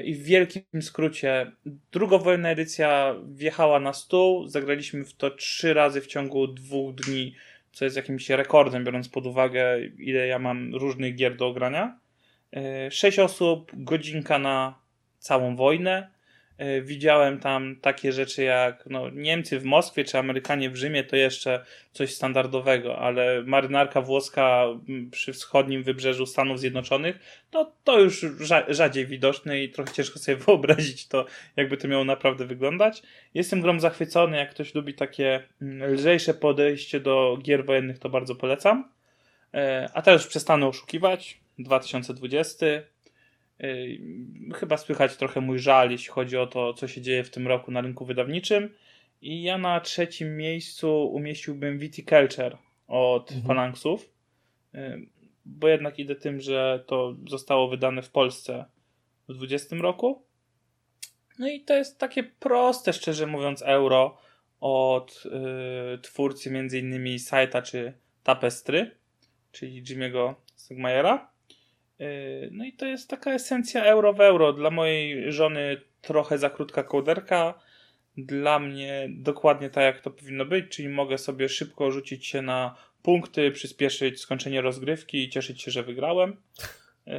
i 0.04 0.16
w 0.16 0.24
wielkim 0.24 0.82
skrócie, 0.82 1.52
drugowojenna 1.92 2.50
edycja 2.50 3.16
wjechała 3.28 3.80
na 3.80 3.94
stół. 3.94 4.48
Zagraliśmy 4.48 5.06
w 5.06 5.14
to 5.14 5.32
trzy 5.32 5.74
razy 5.74 6.02
w 6.02 6.08
ciągu 6.08 6.48
dwóch 6.48 6.96
dni, 6.96 7.36
co 7.72 7.86
jest 7.86 7.98
jakimś 7.98 8.30
rekordem, 8.30 8.84
biorąc 8.84 9.10
pod 9.10 9.26
uwagę, 9.26 9.86
ile 9.98 10.28
ja 10.28 10.40
mam 10.40 10.76
różnych 10.76 11.16
gier 11.16 11.36
do 11.36 11.48
ogrania. 11.48 12.00
E, 12.54 12.92
sześć 12.92 13.20
osób, 13.20 13.72
godzinka 13.74 14.40
na 14.40 14.80
całą 15.20 15.56
wojnę. 15.56 16.15
E, 16.58 16.82
widziałem 16.82 17.40
tam 17.40 17.76
takie 17.82 18.12
rzeczy 18.12 18.44
jak 18.44 18.84
no, 18.90 19.10
Niemcy 19.10 19.60
w 19.60 19.64
Moskwie 19.64 20.04
czy 20.04 20.18
Amerykanie 20.18 20.70
w 20.70 20.76
Rzymie, 20.76 21.04
to 21.04 21.16
jeszcze 21.16 21.66
coś 21.92 22.14
standardowego, 22.14 22.98
ale 23.00 23.44
marynarka 23.44 24.02
włoska 24.02 24.66
przy 25.12 25.34
wschodnim 25.34 25.84
wybrzeżu 25.84 26.26
Stanów 26.26 26.60
Zjednoczonych, 26.60 27.20
no 27.54 27.72
to 27.84 28.00
już 28.00 28.26
rzadziej 28.68 29.06
widoczne 29.08 29.64
i 29.64 29.70
trochę 29.70 29.94
ciężko 29.94 30.20
sobie 30.20 30.38
wyobrazić 30.46 31.08
to, 31.08 31.26
jakby 31.56 31.78
to 31.78 31.88
miało 31.88 32.04
naprawdę 32.04 32.46
wyglądać. 32.46 33.04
Jestem 33.34 33.62
grom 33.62 33.80
zachwycony, 33.80 34.38
jak 34.38 34.50
ktoś 34.50 34.76
lubi 34.76 34.94
takie 34.94 35.44
lżejsze 35.62 36.34
podejście 36.34 37.00
do 37.00 37.38
gier 37.42 37.66
wojennych, 37.66 38.00
to 38.00 38.10
bardzo 38.10 38.36
polecam. 38.36 38.90
E, 39.54 39.90
a 39.94 40.02
teraz 40.02 40.22
już 40.22 40.30
przestanę 40.30 40.68
oszukiwać. 40.68 41.40
2020 41.60 42.66
Chyba 44.56 44.78
słychać 44.78 45.18
trochę 45.18 45.42
mój 45.42 45.60
żal, 45.60 45.92
jeśli 45.92 46.10
chodzi 46.10 46.38
o 46.38 46.48
to, 46.48 46.74
co 46.74 46.88
się 46.88 47.02
dzieje 47.02 47.24
w 47.24 47.30
tym 47.30 47.48
roku 47.48 47.72
na 47.72 47.82
rynku 47.82 48.06
wydawniczym. 48.06 48.70
I 49.22 49.44
ja 49.44 49.58
na 49.58 49.80
trzecim 49.80 50.38
miejscu 50.38 51.08
umieściłbym 51.08 51.80
Viticulture 51.80 52.58
od 52.88 53.32
mhm. 53.32 53.48
Phalanxów, 53.48 54.10
bo 55.46 55.68
jednak 55.68 56.00
idę 56.00 56.16
tym, 56.16 56.42
że 56.42 56.84
to 56.88 57.16
zostało 57.30 57.68
wydane 57.68 58.02
w 58.02 58.10
Polsce 58.10 58.66
w 59.30 59.34
2020 59.34 59.76
roku. 59.76 60.24
No 61.40 61.48
i 61.48 61.62
to 61.62 61.74
jest 61.74 62.00
takie 62.00 62.24
proste, 62.24 62.94
szczerze 62.94 63.28
mówiąc, 63.28 63.62
euro 63.62 64.18
od 64.60 65.24
y, 65.96 65.98
twórcy 66.02 66.50
m.in. 66.50 67.20
Saita 67.20 67.62
czy 67.62 67.94
Tapestry, 68.24 68.92
czyli 69.52 69.84
Jimmy'ego 69.84 70.34
Stegmayera. 70.56 71.35
Yy, 72.00 72.50
no 72.52 72.66
i 72.66 72.74
to 72.74 72.86
jest 72.86 73.10
taka 73.10 73.32
esencja 73.32 73.84
euro 73.84 74.14
w 74.14 74.22
euro. 74.22 74.54
Dla 74.54 74.72
mojej 74.72 75.32
żony 75.32 75.82
trochę 76.02 76.38
za 76.38 76.50
krótka 76.50 76.84
kołderka. 76.84 77.54
Dla 78.18 78.60
mnie 78.60 79.10
dokładnie 79.10 79.70
tak, 79.70 79.84
jak 79.84 80.02
to 80.02 80.12
powinno 80.12 80.46
być, 80.46 80.70
czyli 80.70 80.90
mogę 80.90 81.18
sobie 81.18 81.50
szybko 81.50 81.92
rzucić 81.92 82.26
się 82.28 82.42
na 82.42 82.76
punkty, 83.02 83.52
przyspieszyć 83.52 84.20
skończenie 84.20 84.62
rozgrywki 84.62 85.24
i 85.24 85.30
cieszyć 85.30 85.62
się, 85.62 85.72
że 85.72 85.84
wygrałem. 85.84 86.38
Yy, 87.06 87.14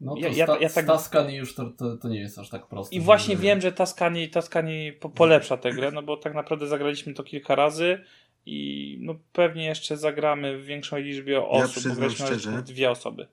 no 0.00 0.14
to 0.14 0.20
ja, 0.20 0.28
ja, 0.28 0.46
ja 0.60 0.68
tak... 0.68 0.86
Taskani 0.86 1.36
już 1.36 1.54
to, 1.54 1.70
to, 1.70 1.96
to, 1.96 2.08
nie 2.08 2.20
jest 2.20 2.38
aż 2.38 2.48
tak 2.48 2.66
proste. 2.66 2.96
I 2.96 3.00
właśnie 3.00 3.34
żeby... 3.34 3.46
wiem, 3.46 3.60
że 3.60 3.72
Taskani, 3.72 4.28
Taskani 4.28 4.92
polepsza 4.92 5.56
tę 5.56 5.72
grę, 5.72 5.90
no 5.90 6.02
bo 6.02 6.16
tak 6.16 6.34
naprawdę 6.34 6.66
zagraliśmy 6.66 7.14
to 7.14 7.24
kilka 7.24 7.54
razy 7.54 7.98
i 8.46 8.98
no 9.00 9.14
pewnie 9.32 9.64
jeszcze 9.64 9.96
zagramy 9.96 10.58
w 10.58 10.64
większej 10.64 11.04
liczbie 11.04 11.42
osób, 11.42 11.84
ja 11.84 11.90
bo 11.90 11.96
graliśmy 11.96 12.26
szczerze, 12.26 12.62
dwie 12.62 12.90
osoby. 12.90 13.26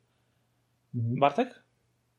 Mhm. 0.96 1.20
Bartek? 1.20 1.64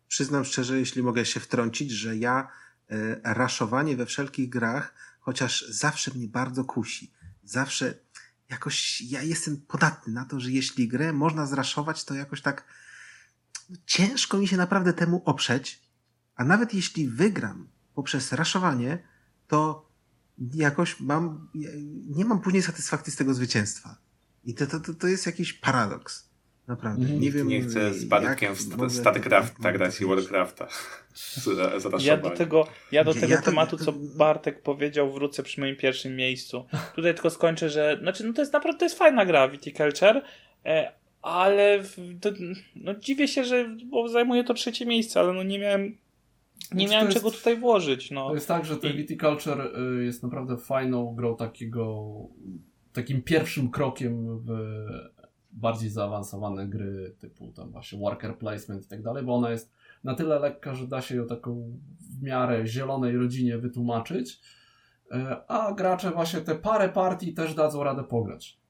Przyznam 0.08 0.44
szczerze, 0.44 0.78
jeśli 0.78 1.02
mogę 1.02 1.24
się 1.24 1.40
wtrącić, 1.40 1.90
że 1.90 2.16
ja 2.16 2.48
e, 2.90 3.34
raszowanie 3.34 3.96
we 3.96 4.06
wszelkich 4.06 4.48
grach, 4.48 4.94
chociaż 5.20 5.68
zawsze 5.68 6.10
mnie 6.14 6.28
bardzo 6.28 6.64
kusi. 6.64 7.12
Zawsze 7.44 7.94
jakoś 8.48 9.00
ja 9.00 9.22
jestem 9.22 9.56
podatny 9.56 10.12
na 10.12 10.24
to, 10.24 10.40
że 10.40 10.50
jeśli 10.50 10.88
grę 10.88 11.12
można 11.12 11.46
zraszować, 11.46 12.04
to 12.04 12.14
jakoś 12.14 12.42
tak 12.42 12.64
ciężko 13.86 14.38
mi 14.38 14.48
się 14.48 14.56
naprawdę 14.56 14.92
temu 14.92 15.22
oprzeć. 15.24 15.82
A 16.36 16.44
nawet 16.44 16.74
jeśli 16.74 17.08
wygram 17.08 17.68
poprzez 17.94 18.32
raszowanie, 18.32 18.98
to 19.48 19.90
jakoś 20.54 21.00
mam, 21.00 21.48
nie 22.06 22.24
mam 22.24 22.40
później 22.40 22.62
satysfakcji 22.62 23.12
z 23.12 23.16
tego 23.16 23.34
zwycięstwa. 23.34 23.96
I 24.44 24.54
to, 24.54 24.66
to, 24.66 24.94
to 24.94 25.06
jest 25.06 25.26
jakiś 25.26 25.52
paradoks. 25.52 26.28
Naprawdę. 26.68 27.02
Mhm. 27.02 27.20
Nie 27.20 27.30
wiem. 27.30 27.48
Nie 27.48 27.60
chcę 27.60 27.94
z 27.94 28.04
Bartkiem 28.04 28.54
w 28.54 28.92
StarCrafta 28.92 29.72
grać 29.72 30.00
i 30.00 30.04
Warcrafta. 30.04 30.66
Ja 32.00 32.16
do 32.16 32.30
tego, 32.30 32.66
ja 32.92 33.04
do 33.04 33.14
tego 33.14 33.26
ja 33.26 33.42
tematu, 33.42 33.76
to... 33.76 33.84
co 33.84 33.92
Bartek 33.92 34.62
powiedział, 34.62 35.12
wrócę 35.12 35.42
przy 35.42 35.60
moim 35.60 35.76
pierwszym 35.76 36.16
miejscu. 36.16 36.66
Tutaj 36.94 37.14
tylko 37.14 37.30
skończę, 37.30 37.70
że 37.70 37.98
znaczy, 38.02 38.24
no 38.26 38.32
to 38.32 38.42
jest 38.42 38.52
naprawdę 38.52 38.78
to 38.78 38.84
jest 38.84 38.98
fajna 38.98 39.26
gra 39.26 39.48
Viticulture, 39.48 40.22
e, 40.64 40.92
ale 41.22 41.82
to, 42.20 42.30
no 42.76 42.94
dziwię 42.94 43.28
się, 43.28 43.44
że 43.44 43.76
bo 43.86 44.08
zajmuje 44.08 44.44
to 44.44 44.54
trzecie 44.54 44.86
miejsce, 44.86 45.20
ale 45.20 45.32
no 45.32 45.42
nie 45.42 45.58
miałem 45.58 45.96
Nie 46.72 46.88
miałem 46.88 47.06
jest, 47.06 47.18
czego 47.18 47.30
tutaj 47.30 47.56
włożyć. 47.56 48.10
No. 48.10 48.28
To 48.28 48.34
jest 48.34 48.48
tak, 48.48 48.64
że 48.64 48.76
ten 48.76 48.96
Viticulture 48.96 49.60
y, 50.00 50.04
jest 50.04 50.22
naprawdę 50.22 50.56
fajną 50.56 51.14
grą 51.14 51.36
takiego, 51.36 52.14
takim 52.92 53.22
pierwszym 53.22 53.70
krokiem 53.70 54.38
w 54.38 54.50
bardziej 55.54 55.90
zaawansowane 55.90 56.66
gry 56.66 57.16
typu 57.18 57.52
tam 57.52 57.70
właśnie 57.70 57.98
worker 57.98 58.38
placement 58.38 58.84
i 58.84 58.88
tak 58.88 59.02
dalej, 59.02 59.24
bo 59.24 59.34
ona 59.34 59.50
jest 59.50 59.72
na 60.04 60.14
tyle 60.14 60.38
lekka, 60.38 60.74
że 60.74 60.86
da 60.86 61.00
się 61.00 61.16
ją 61.16 61.26
taką 61.26 61.78
w 62.00 62.22
miarę 62.22 62.66
zielonej 62.66 63.16
rodzinie 63.16 63.58
wytłumaczyć, 63.58 64.40
e, 65.10 65.36
a 65.48 65.72
gracze 65.72 66.10
właśnie 66.10 66.40
te 66.40 66.54
parę 66.54 66.88
partii 66.88 67.34
też 67.34 67.54
dadzą 67.54 67.84
radę 67.84 68.04
pograć. 68.04 68.64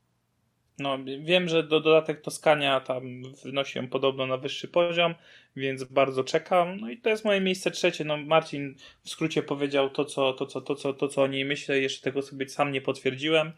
No, 0.79 0.99
wiem, 1.25 1.49
że 1.49 1.63
do 1.63 1.81
dodatek 1.81 2.21
Toskania 2.21 2.81
tam 2.81 3.03
wynosiłem 3.45 3.89
podobno 3.89 4.27
na 4.27 4.37
wyższy 4.37 4.69
poziom, 4.69 5.15
więc 5.57 5.85
bardzo 5.85 6.25
czekam. 6.25 6.81
No 6.81 6.91
i 6.91 6.99
to 6.99 7.11
jest 7.11 7.25
moje 7.25 7.41
miejsce 7.41 7.71
trzecie. 7.71 8.05
No, 8.05 8.17
Marcin 8.17 8.75
w 9.03 9.11
skrócie 9.11 9.43
powiedział 9.43 9.91
to, 9.91 10.05
co, 10.05 10.33
to, 10.33 10.47
co, 10.47 10.61
to, 10.61 10.75
co, 10.75 10.95
to, 10.95 11.09
co 11.09 11.23
o 11.23 11.27
niej 11.27 11.45
myślę, 11.45 11.81
jeszcze 11.81 12.05
tego 12.05 12.23
sobie 12.23 12.49
sam 12.49 12.73
nie 12.73 12.81
potwierdziłem. 12.81 13.53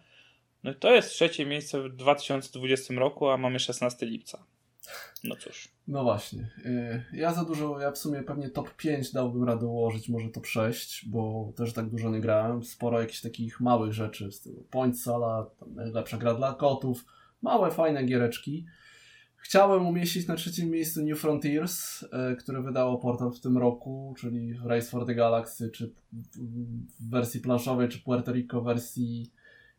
No 0.64 0.70
i 0.70 0.74
to 0.74 0.94
jest 0.94 1.11
trzecie 1.11 1.46
miejsce 1.46 1.82
w 1.82 1.96
2020 1.96 2.94
roku, 2.94 3.28
a 3.28 3.36
mamy 3.36 3.59
16 3.59 4.07
lipca. 4.07 4.46
No 5.24 5.36
cóż. 5.36 5.68
No 5.88 6.04
właśnie. 6.04 6.50
Y, 6.64 7.04
ja 7.12 7.34
za 7.34 7.44
dużo, 7.44 7.80
ja 7.80 7.90
w 7.90 7.98
sumie 7.98 8.22
pewnie 8.22 8.50
top 8.50 8.76
5 8.76 9.12
dałbym 9.12 9.44
radę 9.44 9.66
ułożyć, 9.66 10.09
może 10.09 10.28
top 10.28 10.46
6, 10.46 11.09
bo 11.09 11.52
też 11.57 11.72
tak 11.72 11.90
dużo 11.90 12.11
nie 12.11 12.20
grałem. 12.20 12.64
Sporo 12.64 13.00
jakichś 13.00 13.20
takich 13.20 13.61
małych 13.61 13.92
rzeczy, 13.92 14.28
w 14.28 14.34
stylu 14.34 14.66
Point 14.70 15.00
Sala, 15.00 15.50
najlepsza 15.66 16.18
gra 16.18 16.34
dla 16.34 16.54
kotów, 16.54 17.04
małe, 17.42 17.70
fajne 17.70 18.04
giereczki. 18.04 18.66
Chciałem 19.36 19.86
umieścić 19.86 20.26
na 20.26 20.36
trzecim 20.36 20.70
miejscu 20.70 21.04
New 21.04 21.20
Frontiers, 21.20 22.02
y, 22.02 22.36
które 22.36 22.62
wydało 22.62 22.98
portal 22.98 23.32
w 23.32 23.40
tym 23.40 23.59
roku, 23.59 24.14
czyli 24.18 24.54
Race 24.64 24.90
for 24.90 25.07
the 25.07 25.14
Galaxy, 25.14 25.70
czy 25.70 25.94
w 27.00 27.11
wersji 27.11 27.40
planszowej, 27.40 27.88
czy 27.88 27.98
Puerto 27.98 28.32
Rico 28.32 28.62
wersji 28.62 29.32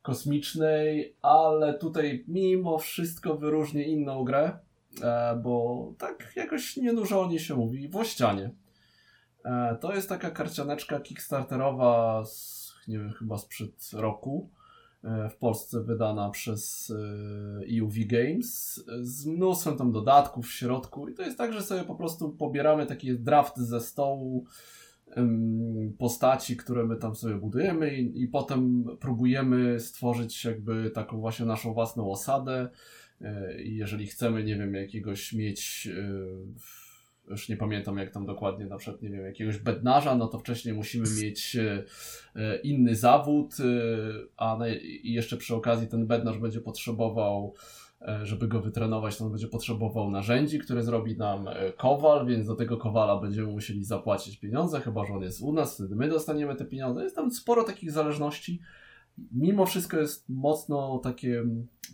kosmicznej, 0.08 1.16
ale 1.22 1.74
tutaj 1.74 2.24
mimo 2.28 2.78
wszystko 2.78 3.38
wyróżnię 3.38 3.84
inną 3.84 4.24
grę, 4.24 4.60
E, 5.02 5.36
bo 5.36 5.94
tak 5.98 6.34
jakoś 6.36 6.78
nie 6.78 6.94
dużo 6.94 7.22
o 7.22 7.28
niej 7.28 7.40
się 7.40 7.56
mówi. 7.56 7.90
Włościanie. 7.90 8.52
E, 9.46 9.78
to 9.82 9.96
jest 9.96 10.10
taka 10.10 10.32
karcianeczka 10.32 11.00
kickstarterowa 11.00 12.26
z, 12.26 12.74
nie 12.88 13.00
wiem, 13.00 13.12
chyba 13.12 13.38
sprzed 13.38 13.90
roku. 13.94 14.50
E, 15.04 15.30
w 15.30 15.38
Polsce 15.38 15.84
wydana 15.84 16.30
przez 16.30 16.94
EUV 17.80 17.94
Games 18.06 18.84
z 19.02 19.26
mnóstwem 19.26 19.78
tam 19.78 19.92
dodatków 19.92 20.46
w 20.46 20.52
środku 20.52 21.08
i 21.08 21.14
to 21.14 21.22
jest 21.22 21.38
tak, 21.38 21.54
że 21.54 21.62
sobie 21.62 21.84
po 21.84 21.96
prostu 21.96 22.30
pobieramy 22.30 22.86
taki 22.86 23.20
draft 23.20 23.58
ze 23.58 23.82
stołu 23.82 24.46
postaci, 25.98 26.58
które 26.58 26.86
my 26.86 26.96
tam 26.96 27.16
sobie 27.16 27.36
budujemy 27.36 27.98
i, 27.98 28.22
i 28.22 28.28
potem 28.28 28.86
próbujemy 29.00 29.80
stworzyć 29.80 30.46
jakby 30.46 30.90
taką 30.90 31.20
właśnie 31.20 31.46
naszą 31.46 31.74
własną 31.74 32.12
osadę. 32.12 32.70
E, 33.22 33.62
I 33.62 33.76
jeżeli 33.76 34.08
chcemy, 34.08 34.44
nie 34.44 34.56
wiem, 34.56 34.74
jakiegoś 34.74 35.34
mieć, 35.34 35.90
e, 37.28 37.32
już 37.32 37.50
nie 37.50 37.58
pamiętam 37.58 37.98
jak 37.98 38.12
tam 38.12 38.26
dokładnie, 38.26 38.66
na 38.66 38.78
przykład, 38.78 39.02
nie 39.02 39.10
wiem, 39.10 39.26
jakiegoś 39.26 39.58
bednarza, 39.58 40.16
no 40.16 40.28
to 40.28 40.40
wcześniej 40.40 40.76
musimy 40.76 41.08
mieć 41.22 41.56
e, 41.56 42.58
inny 42.58 42.96
zawód, 42.96 43.56
a 44.38 44.58
jeszcze 45.04 45.38
przy 45.38 45.56
okazji 45.56 45.88
ten 45.88 46.08
bednarz 46.08 46.38
będzie 46.38 46.62
potrzebował 46.62 47.54
żeby 48.24 48.48
go 48.48 48.62
wytrenować, 48.62 49.18
to 49.18 49.26
on 49.26 49.32
będzie 49.32 49.48
potrzebował 49.48 50.12
narzędzi, 50.12 50.60
które 50.60 50.84
zrobi 50.84 51.18
nam 51.18 51.46
kowal, 51.78 52.26
więc 52.26 52.48
do 52.48 52.56
tego 52.56 52.78
kowala 52.78 53.22
będziemy 53.22 53.48
musieli 53.48 53.84
zapłacić 53.84 54.38
pieniądze, 54.38 54.82
chyba 54.82 55.06
że 55.06 55.14
on 55.14 55.22
jest 55.22 55.42
u 55.42 55.54
nas, 55.54 55.76
wtedy 55.76 55.96
my 55.96 56.10
dostaniemy 56.10 56.56
te 56.56 56.66
pieniądze. 56.66 57.04
Jest 57.04 57.16
tam 57.16 57.32
sporo 57.32 57.64
takich 57.64 57.92
zależności, 57.92 58.62
mimo 59.32 59.66
wszystko 59.66 59.98
jest 59.98 60.30
mocno 60.30 61.00
takie, 61.04 61.44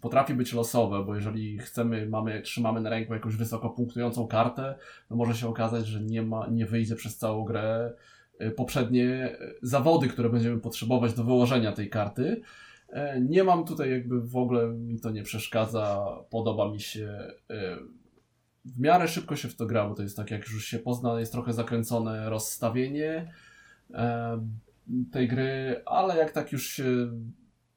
potrafi 0.01 0.33
być 0.33 0.53
losowe, 0.53 1.03
bo 1.05 1.15
jeżeli 1.15 1.57
chcemy, 1.57 2.09
mamy, 2.09 2.41
trzymamy 2.41 2.81
na 2.81 2.89
ręku 2.89 3.13
jakąś 3.13 3.35
wysoko 3.35 3.69
punktującą 3.69 4.27
kartę, 4.27 4.75
to 5.09 5.15
może 5.15 5.35
się 5.35 5.47
okazać, 5.47 5.87
że 5.87 6.01
nie 6.01 6.21
ma, 6.21 6.47
nie 6.47 6.65
wyjdzie 6.65 6.95
przez 6.95 7.17
całą 7.17 7.45
grę 7.45 7.93
y, 8.41 8.51
poprzednie 8.51 9.37
zawody, 9.61 10.07
które 10.07 10.29
będziemy 10.29 10.59
potrzebować 10.59 11.13
do 11.13 11.23
wyłożenia 11.23 11.71
tej 11.71 11.89
karty. 11.89 12.41
E, 12.93 13.21
nie 13.21 13.43
mam 13.43 13.65
tutaj 13.65 13.91
jakby 13.91 14.21
w 14.21 14.35
ogóle 14.35 14.67
mi 14.67 14.99
to 14.99 15.11
nie 15.11 15.23
przeszkadza, 15.23 16.07
podoba 16.29 16.71
mi 16.71 16.79
się 16.79 17.17
y, 17.51 17.55
w 18.65 18.79
miarę 18.79 19.07
szybko 19.07 19.35
się 19.35 19.47
w 19.47 19.55
to 19.55 19.65
gra, 19.65 19.89
bo 19.89 19.95
to 19.95 20.03
jest 20.03 20.17
tak 20.17 20.31
jak 20.31 20.41
już 20.41 20.65
się 20.65 20.79
pozna, 20.79 21.19
jest 21.19 21.31
trochę 21.31 21.53
zakręcone 21.53 22.29
rozstawienie 22.29 23.31
e, 23.93 24.47
tej 25.11 25.27
gry, 25.27 25.81
ale 25.85 26.17
jak 26.17 26.31
tak 26.31 26.51
już 26.51 26.67
się 26.67 26.85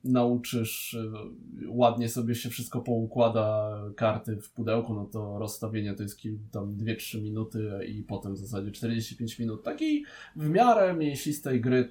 nauczysz, 0.05 0.97
ładnie 1.69 2.09
sobie 2.09 2.35
się 2.35 2.51
wszystko 2.51 2.81
poukłada, 2.81 3.79
karty 3.97 4.37
w 4.37 4.53
pudełku, 4.53 4.95
no 4.95 5.05
to 5.05 5.39
rozstawienie 5.39 5.95
to 5.95 6.03
jest 6.03 6.21
tam 6.53 6.77
2-3 6.77 7.23
minuty 7.23 7.71
i 7.89 8.03
potem 8.03 8.35
w 8.35 8.39
zasadzie 8.39 8.71
45 8.71 9.39
minut. 9.39 9.63
Takiej 9.63 10.05
w 10.37 10.49
miarę 10.49 10.95
mięsistej 10.95 11.61
gry, 11.61 11.89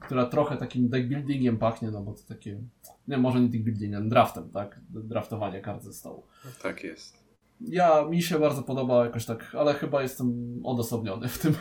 która 0.00 0.26
trochę 0.26 0.56
takim 0.56 0.88
deckbuildingiem 0.88 1.58
pachnie, 1.58 1.90
no 1.90 2.02
bo 2.02 2.12
to 2.12 2.22
takie, 2.28 2.60
nie 3.08 3.18
może 3.18 3.40
nie 3.40 3.48
deckbuildingiem, 3.48 4.08
draftem, 4.08 4.50
tak? 4.50 4.80
Draftowanie 4.90 5.60
kart 5.60 5.82
ze 5.82 5.92
stołu. 5.92 6.22
Tak 6.62 6.84
jest. 6.84 7.26
Ja, 7.60 8.04
mi 8.04 8.22
się 8.22 8.38
bardzo 8.38 8.62
podoba 8.62 9.04
jakoś 9.04 9.26
tak, 9.26 9.54
ale 9.58 9.74
chyba 9.74 10.02
jestem 10.02 10.60
odosobniony 10.64 11.28
w 11.28 11.38
tym. 11.38 11.54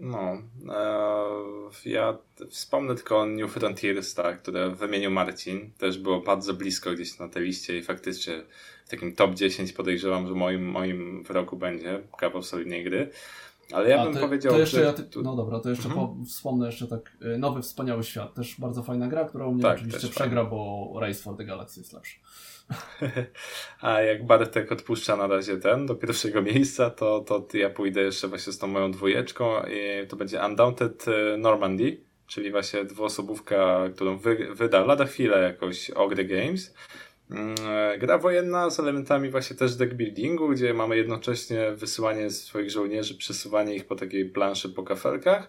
No, 0.00 0.42
e, 0.68 1.90
ja 1.90 2.18
wspomnę 2.50 2.94
tylko 2.94 3.18
o 3.18 3.26
New 3.26 3.52
Frontiers, 3.52 4.14
tak, 4.14 4.42
które 4.42 4.70
wymienił 4.70 5.10
Marcin. 5.10 5.70
Też 5.78 5.98
było 5.98 6.20
bardzo 6.20 6.54
blisko 6.54 6.90
gdzieś 6.90 7.18
na 7.18 7.28
tej 7.28 7.44
liście 7.44 7.78
i 7.78 7.82
faktycznie 7.82 8.42
w 8.86 8.90
takim 8.90 9.14
top 9.14 9.34
10 9.34 9.72
podejrzewam, 9.72 10.26
że 10.26 10.34
moim, 10.34 10.70
moim 10.70 11.24
w 11.24 11.30
roku 11.30 11.56
będzie 11.56 12.02
kawał 12.18 12.42
solidnej 12.42 12.84
gry. 12.84 13.10
Ale 13.72 13.88
ja 13.88 14.00
A, 14.00 14.04
bym 14.04 14.14
to, 14.14 14.20
powiedział, 14.20 14.52
to 14.52 14.58
jeszcze 14.58 14.76
że... 14.76 14.84
Ja 14.84 14.92
ty... 14.92 15.22
No 15.22 15.36
dobra, 15.36 15.60
to 15.60 15.70
jeszcze 15.70 15.88
mhm. 15.88 16.06
po, 16.06 16.24
wspomnę 16.24 16.66
jeszcze 16.66 16.86
tak, 16.86 17.12
y, 17.22 17.38
Nowy 17.38 17.62
Wspaniały 17.62 18.04
Świat, 18.04 18.34
też 18.34 18.60
bardzo 18.60 18.82
fajna 18.82 19.08
gra, 19.08 19.24
którą 19.24 19.52
mnie 19.52 19.62
tak, 19.62 19.76
oczywiście 19.76 20.08
przegra, 20.08 20.44
bo 20.44 20.92
Race 21.00 21.22
for 21.22 21.36
the 21.36 21.44
Galaxy 21.44 21.80
jest 21.80 21.92
lepszy. 21.92 22.18
A 23.80 24.00
jak 24.00 24.26
Bartek 24.26 24.72
odpuszcza 24.72 25.16
na 25.16 25.26
razie 25.26 25.56
ten 25.56 25.86
do 25.86 25.94
pierwszego 25.94 26.42
miejsca, 26.52 26.90
to, 26.90 27.20
to 27.20 27.46
ja 27.54 27.70
pójdę 27.70 28.00
jeszcze 28.00 28.28
właśnie 28.28 28.52
z 28.52 28.58
tą 28.58 28.66
moją 28.66 28.90
dwójeczką 28.90 29.62
i 29.62 30.06
to 30.06 30.16
będzie 30.16 30.40
Undaunted 30.46 31.06
e, 31.08 31.36
Normandy, 31.36 32.00
czyli 32.26 32.50
właśnie 32.50 32.84
dwuosobówka, 32.84 33.88
którą 33.94 34.16
wy, 34.16 34.54
wyda 34.54 34.84
lada 34.84 35.04
chwilę 35.04 35.42
jakoś 35.42 35.90
Ogre 35.90 36.24
Games. 36.24 36.74
Mm, 37.30 37.54
e, 37.68 37.98
gra 37.98 38.18
wojenna 38.18 38.70
z 38.70 38.80
elementami 38.80 39.30
właśnie 39.30 39.56
też 39.56 39.74
deck 39.74 39.94
buildingu, 39.94 40.48
gdzie 40.48 40.74
mamy 40.74 40.96
jednocześnie 40.96 41.72
wysyłanie 41.72 42.30
swoich 42.30 42.70
żołnierzy, 42.70 43.14
przesuwanie 43.14 43.74
ich 43.74 43.86
po 43.86 43.96
takiej 43.96 44.24
planszy 44.24 44.68
po 44.68 44.82
kafelkach 44.82 45.48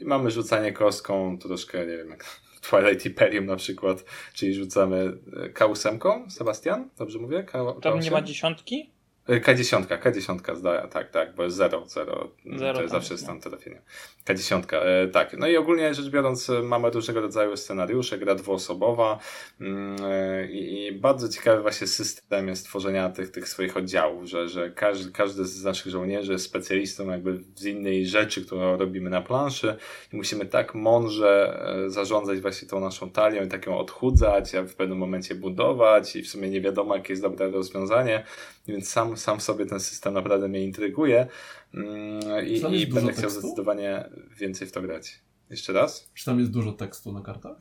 i 0.00 0.04
mamy 0.04 0.30
rzucanie 0.30 0.72
kostką, 0.72 1.38
troszkę, 1.38 1.86
nie 1.86 1.96
wiem, 1.96 2.10
jak 2.10 2.24
Twilight 2.70 3.06
Imperium 3.06 3.46
na 3.46 3.56
przykład, 3.56 4.04
czyli 4.34 4.54
rzucamy 4.54 5.18
e, 5.36 5.48
K8, 5.48 6.30
Sebastian? 6.30 6.90
Dobrze 6.98 7.18
mówię? 7.18 7.42
K 7.42 7.74
Tam 7.82 8.00
nie 8.00 8.10
ma 8.10 8.22
dziesiątki? 8.22 8.97
K10, 9.28 9.86
K10 9.86 10.56
zdaje, 10.56 10.88
tak, 10.88 11.10
tak, 11.10 11.34
bo 11.34 11.44
jest 11.44 11.56
0, 11.56 11.84
0, 11.86 12.30
zero 12.56 12.74
to 12.74 12.80
jest 12.80 12.92
zawsze 12.92 13.14
jest 13.14 13.26
tam 13.26 13.40
trafienie. 13.40 13.82
K10, 14.26 14.62
e, 14.72 15.08
tak. 15.08 15.38
No 15.38 15.46
i 15.48 15.56
ogólnie 15.56 15.94
rzecz 15.94 16.08
biorąc 16.08 16.50
e, 16.50 16.62
mamy 16.62 16.90
różnego 16.90 17.20
rodzaju 17.20 17.56
scenariusze, 17.56 18.18
gra 18.18 18.34
dwuosobowa 18.34 19.18
mm, 19.60 19.96
e, 20.04 20.50
i, 20.50 20.86
i, 20.86 20.92
bardzo 20.92 21.28
ciekawy 21.28 21.62
właśnie 21.62 21.86
system 21.86 22.48
jest 22.48 22.64
tworzenia 22.64 23.10
tych, 23.10 23.30
tych 23.30 23.48
swoich 23.48 23.76
oddziałów, 23.76 24.24
że, 24.24 24.48
że 24.48 24.70
każdy, 24.70 25.12
każdy 25.12 25.44
z 25.44 25.64
naszych 25.64 25.92
żołnierzy 25.92 26.32
jest 26.32 26.44
specjalistą 26.44 27.10
jakby 27.10 27.40
z 27.54 27.64
innej 27.64 28.06
rzeczy, 28.06 28.46
którą 28.46 28.76
robimy 28.76 29.10
na 29.10 29.20
planszy 29.20 29.76
i 30.12 30.16
musimy 30.16 30.46
tak 30.46 30.74
mądrze 30.74 31.60
zarządzać 31.86 32.40
właśnie 32.40 32.68
tą 32.68 32.80
naszą 32.80 33.10
talią 33.10 33.44
i 33.44 33.48
tak 33.48 33.66
ją 33.66 33.78
odchudzać, 33.78 34.54
a 34.54 34.62
w 34.62 34.74
pewnym 34.74 34.98
momencie 34.98 35.34
budować 35.34 36.16
i 36.16 36.22
w 36.22 36.28
sumie 36.28 36.50
nie 36.50 36.60
wiadomo 36.60 36.96
jakie 36.96 37.12
jest 37.12 37.22
dobre 37.22 37.50
rozwiązanie, 37.50 38.24
więc 38.72 38.88
sam 38.88 39.16
sam 39.16 39.40
sobie 39.40 39.66
ten 39.66 39.80
system 39.80 40.14
naprawdę 40.14 40.48
mnie 40.48 40.64
intryguje 40.64 41.26
mm, 41.74 42.46
i, 42.46 42.80
i 42.80 42.86
będę 42.86 43.12
chciał 43.12 43.22
tekstu? 43.22 43.40
zdecydowanie 43.40 44.04
więcej 44.36 44.68
w 44.68 44.72
to 44.72 44.82
grać. 44.82 45.20
Jeszcze 45.50 45.72
raz? 45.72 46.10
Czy 46.14 46.24
tam 46.24 46.38
jest 46.38 46.50
dużo 46.50 46.72
tekstu 46.72 47.12
na 47.12 47.22
kartach? 47.22 47.56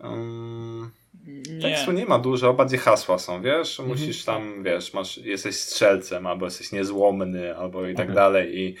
Um, 0.00 0.90
nie. 1.26 1.62
Tekstu 1.62 1.92
nie 1.92 2.06
ma 2.06 2.18
dużo, 2.18 2.54
bardziej 2.54 2.78
hasła 2.78 3.18
są, 3.18 3.42
wiesz? 3.42 3.80
Mhm. 3.80 3.88
Musisz 3.88 4.24
tam, 4.24 4.62
wiesz, 4.62 4.94
masz, 4.94 5.18
jesteś 5.18 5.56
strzelcem, 5.56 6.26
albo 6.26 6.44
jesteś 6.44 6.72
niezłomny, 6.72 7.56
albo 7.56 7.88
i 7.88 7.94
tak 7.94 8.04
okay. 8.04 8.14
dalej, 8.14 8.60
i, 8.60 8.76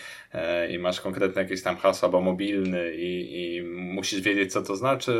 i 0.70 0.78
masz 0.78 1.00
konkretne 1.00 1.42
jakieś 1.42 1.62
tam 1.62 1.76
hasła, 1.76 2.06
albo 2.06 2.20
mobilny, 2.20 2.94
i, 2.94 3.56
i 3.56 3.62
musisz 3.62 4.20
wiedzieć, 4.20 4.52
co 4.52 4.62
to 4.62 4.76
znaczy. 4.76 5.12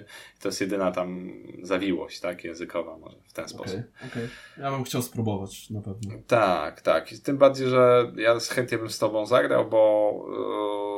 Y, 0.00 0.04
to 0.40 0.48
jest 0.48 0.60
jedyna 0.60 0.92
tam 0.92 1.32
zawiłość, 1.62 2.20
tak, 2.20 2.44
językowa, 2.44 2.98
może 2.98 3.16
w 3.28 3.32
ten 3.32 3.48
sposób. 3.48 3.80
Okay, 3.96 4.08
okay. 4.08 4.28
Ja 4.58 4.70
bym 4.70 4.84
chciał 4.84 5.02
spróbować 5.02 5.70
na 5.70 5.80
pewno. 5.80 6.12
Tak, 6.26 6.80
tak. 6.80 7.08
Tym 7.24 7.38
bardziej, 7.38 7.68
że 7.68 8.12
ja 8.16 8.38
chętnie 8.50 8.78
bym 8.78 8.90
z 8.90 8.98
Tobą 8.98 9.26
zagrał, 9.26 9.68
bo. 9.68 10.26
Yy, 10.30 10.94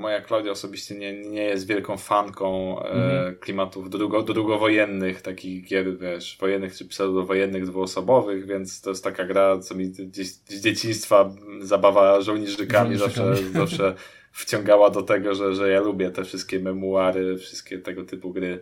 moja 0.00 0.20
Klaudia 0.20 0.52
osobiście 0.52 0.94
nie, 0.94 1.20
nie 1.20 1.42
jest 1.42 1.66
wielką 1.66 1.96
fanką 1.96 2.78
e, 2.82 2.90
mhm. 2.90 3.36
klimatów 3.36 3.90
drugo, 3.90 4.22
drugowojennych, 4.22 5.22
takich 5.22 5.64
gier, 5.64 5.98
wiesz, 5.98 6.36
wojennych 6.40 6.76
czy 6.76 6.88
pseudowojennych, 6.88 7.66
dwuosobowych, 7.66 8.46
więc 8.46 8.80
to 8.80 8.90
jest 8.90 9.04
taka 9.04 9.24
gra, 9.24 9.58
co 9.58 9.74
mi 9.74 9.88
gdzieś 9.88 10.28
z 10.28 10.60
dzieciństwa 10.60 11.30
zabawa 11.60 12.20
żołnierzykami, 12.20 12.89
zawsze, 12.98 13.36
zawsze 13.36 13.94
wciągała 14.32 14.90
do 14.90 15.02
tego, 15.02 15.34
że, 15.34 15.54
że 15.54 15.70
ja 15.70 15.80
lubię 15.80 16.10
te 16.10 16.24
wszystkie 16.24 16.60
memuary, 16.60 17.36
wszystkie 17.38 17.78
tego 17.78 18.04
typu 18.04 18.32
gry. 18.32 18.60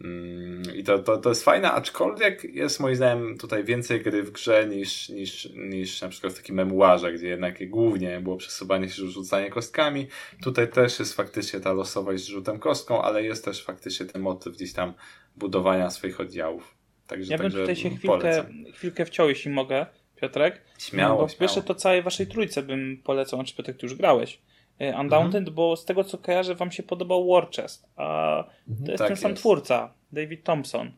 Mm, 0.00 0.62
I 0.74 0.84
to, 0.84 0.98
to, 0.98 1.18
to 1.18 1.28
jest 1.28 1.44
fajne, 1.44 1.72
aczkolwiek 1.72 2.44
jest 2.44 2.80
moim 2.80 2.96
zdaniem 2.96 3.38
tutaj 3.38 3.64
więcej 3.64 4.00
gry 4.00 4.22
w 4.22 4.30
grze 4.30 4.66
niż, 4.66 5.08
niż, 5.08 5.48
niż 5.54 6.00
na 6.00 6.08
przykład 6.08 6.32
w 6.32 6.36
takim 6.36 6.56
memuarze, 6.56 7.12
gdzie 7.12 7.28
jednak 7.28 7.70
głównie 7.70 8.20
było 8.20 8.36
przesuwanie 8.36 8.88
się, 8.88 9.06
rzucanie 9.06 9.50
kostkami. 9.50 10.06
Tutaj 10.42 10.68
też 10.68 10.98
jest 10.98 11.14
faktycznie 11.14 11.60
ta 11.60 11.72
losowość 11.72 12.24
z 12.24 12.26
rzutem 12.26 12.58
kostką, 12.58 13.02
ale 13.02 13.22
jest 13.22 13.44
też 13.44 13.64
faktycznie 13.64 14.06
ten 14.06 14.22
motyw 14.22 14.52
gdzieś 14.52 14.72
tam 14.72 14.94
budowania 15.36 15.90
swoich 15.90 16.20
oddziałów. 16.20 16.74
Także, 17.06 17.32
ja 17.32 17.38
bym 17.38 17.50
tutaj 17.50 17.76
się 17.76 17.90
chwilkę, 17.90 18.44
chwilkę 18.74 19.04
wciął, 19.04 19.28
jeśli 19.28 19.50
mogę, 19.50 19.86
Piotrek. 20.20 20.62
Śmiało, 20.78 21.22
Bo 21.22 21.28
śmiało. 21.28 21.40
pierwsze 21.40 21.62
to 21.62 21.74
całej 21.74 22.02
waszej 22.02 22.26
trójce 22.26 22.62
bym 22.62 23.00
polecał, 23.04 23.44
czy 23.44 23.56
Piotrek, 23.56 23.76
ty 23.76 23.86
już 23.86 23.94
grałeś. 23.94 24.38
E, 24.78 25.00
Undaunted, 25.00 25.38
mhm. 25.38 25.54
bo 25.54 25.76
z 25.76 25.84
tego 25.84 26.04
co 26.04 26.18
kojarzę, 26.18 26.54
wam 26.54 26.72
się 26.72 26.82
podobał 26.82 27.28
War 27.28 27.50
Chest, 27.50 27.86
a 27.96 28.36
mhm. 28.68 28.86
to 28.86 28.92
jest 28.92 28.98
tak 28.98 29.08
ten 29.08 29.16
sam 29.16 29.30
jest. 29.30 29.42
twórca, 29.42 29.94
David 30.12 30.44
Thompson. 30.44 30.92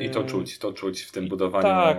I 0.00 0.10
to 0.10 0.24
czuć, 0.24 0.58
to 0.58 0.72
czuć 0.72 1.02
w 1.02 1.12
tym 1.12 1.28
budowaniu. 1.28 1.62
Tak, 1.62 1.96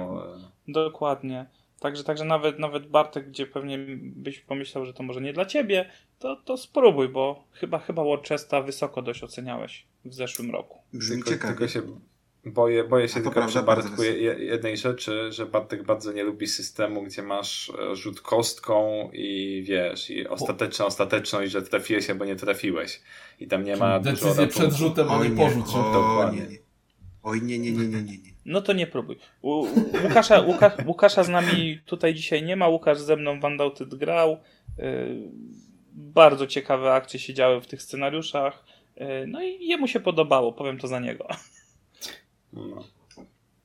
dokładnie. 0.68 1.46
Także, 1.80 2.04
także 2.04 2.26
nawet, 2.26 2.60
nawet 2.60 2.88
Bartek, 2.88 3.30
gdzie 3.30 3.48
pewnie 3.48 3.78
byś 4.00 4.40
pomyślał, 4.40 4.86
że 4.86 4.94
to 4.94 5.04
może 5.04 5.22
nie 5.22 5.34
dla 5.34 5.46
ciebie, 5.46 5.90
to, 6.20 6.36
to 6.36 6.58
spróbuj, 6.58 7.10
bo 7.10 7.44
chyba, 7.52 7.80
chyba 7.80 8.04
War 8.04 8.22
Chesta 8.22 8.62
wysoko 8.62 9.02
dość 9.02 9.24
oceniałeś 9.24 9.86
w 10.06 10.14
zeszłym 10.14 10.52
roku. 10.52 10.80
Brzmi 10.94 11.24
tylko, 11.24 11.48
tylko 11.48 11.68
się 11.68 11.82
Boję, 12.46 12.84
boję 12.84 13.08
się 13.08 13.22
tylko 13.22 13.48
przy 13.48 13.64
Bartku 13.64 14.04
jednej 14.40 14.78
rzeczy, 14.78 15.32
że 15.32 15.46
Bartek 15.46 15.84
bardzo 15.84 16.12
nie 16.12 16.24
lubi 16.24 16.48
systemu, 16.48 17.04
gdzie 17.04 17.22
masz 17.22 17.72
e, 17.92 17.96
rzut 17.96 18.22
kostką 18.22 19.10
i 19.14 19.64
wiesz, 19.68 20.10
i 20.10 20.28
ostateczną 20.28 20.86
ostateczność, 20.86 21.52
że 21.52 21.62
trafiłeś 21.62 22.10
albo 22.10 22.26
nie 22.26 22.36
trafiłeś. 22.36 23.02
I 23.40 23.48
tam 23.48 23.64
nie 23.64 23.78
ma 23.78 24.00
Decyzję 24.00 24.30
dużo 24.30 24.48
przed 24.48 24.74
rzutem, 24.74 25.12
a 25.12 25.24
nie 25.24 25.30
po 25.30 25.50
rzucie. 25.50 25.78
Dokładnie. 25.94 26.48
Oj, 27.24 27.42
nie, 27.42 27.60
nie, 27.60 27.72
nie, 27.72 27.88
nie, 27.88 28.04
nie, 28.04 28.18
nie. 28.18 28.34
No 28.46 28.62
to 28.62 28.74
nie 28.74 28.88
próbuj. 28.88 29.18
U, 29.42 29.68
Łukasza, 30.04 30.42
Łuka, 30.42 30.72
Łukasza 30.86 31.24
z 31.24 31.30
nami 31.30 31.80
tutaj 31.86 32.14
dzisiaj 32.14 32.44
nie 32.44 32.56
ma. 32.56 32.68
Łukasz 32.68 33.00
ze 33.00 33.16
mną 33.16 33.40
w 33.40 33.44
Undoubted 33.44 33.96
grał. 33.96 34.38
Yy, 34.78 34.86
bardzo 35.94 36.48
ciekawe 36.48 36.94
akcje 36.94 37.20
się 37.20 37.34
działy 37.34 37.62
w 37.62 37.68
tych 37.68 37.82
scenariuszach. 37.82 38.64
Yy, 38.96 39.06
no 39.28 39.44
i 39.44 39.68
jemu 39.68 39.88
się 39.88 40.00
podobało, 40.00 40.54
powiem 40.54 40.78
to 40.78 40.88
za 40.88 41.00
niego. 41.00 41.28
No. 42.54 42.84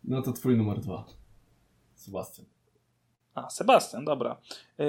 no 0.05 0.22
to 0.22 0.32
twój 0.32 0.57
numer 0.57 0.80
dwa. 0.80 1.05
Sebastian. 1.95 2.47
A, 3.34 3.51
Sebastian, 3.51 4.05
dobra. 4.05 4.41
Yy, 4.78 4.86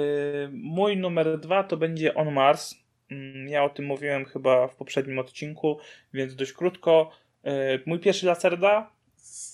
mój 0.52 0.96
numer 0.96 1.40
dwa 1.40 1.64
to 1.64 1.76
będzie 1.76 2.14
On 2.14 2.32
Mars. 2.32 2.74
Yy, 3.10 3.50
ja 3.50 3.64
o 3.64 3.70
tym 3.70 3.86
mówiłem 3.86 4.24
chyba 4.24 4.68
w 4.68 4.76
poprzednim 4.76 5.18
odcinku, 5.18 5.78
więc 6.14 6.34
dość 6.34 6.52
krótko. 6.52 7.10
Yy, 7.44 7.52
mój 7.86 7.98
pierwszy 7.98 8.26
Lacerda. 8.26 8.90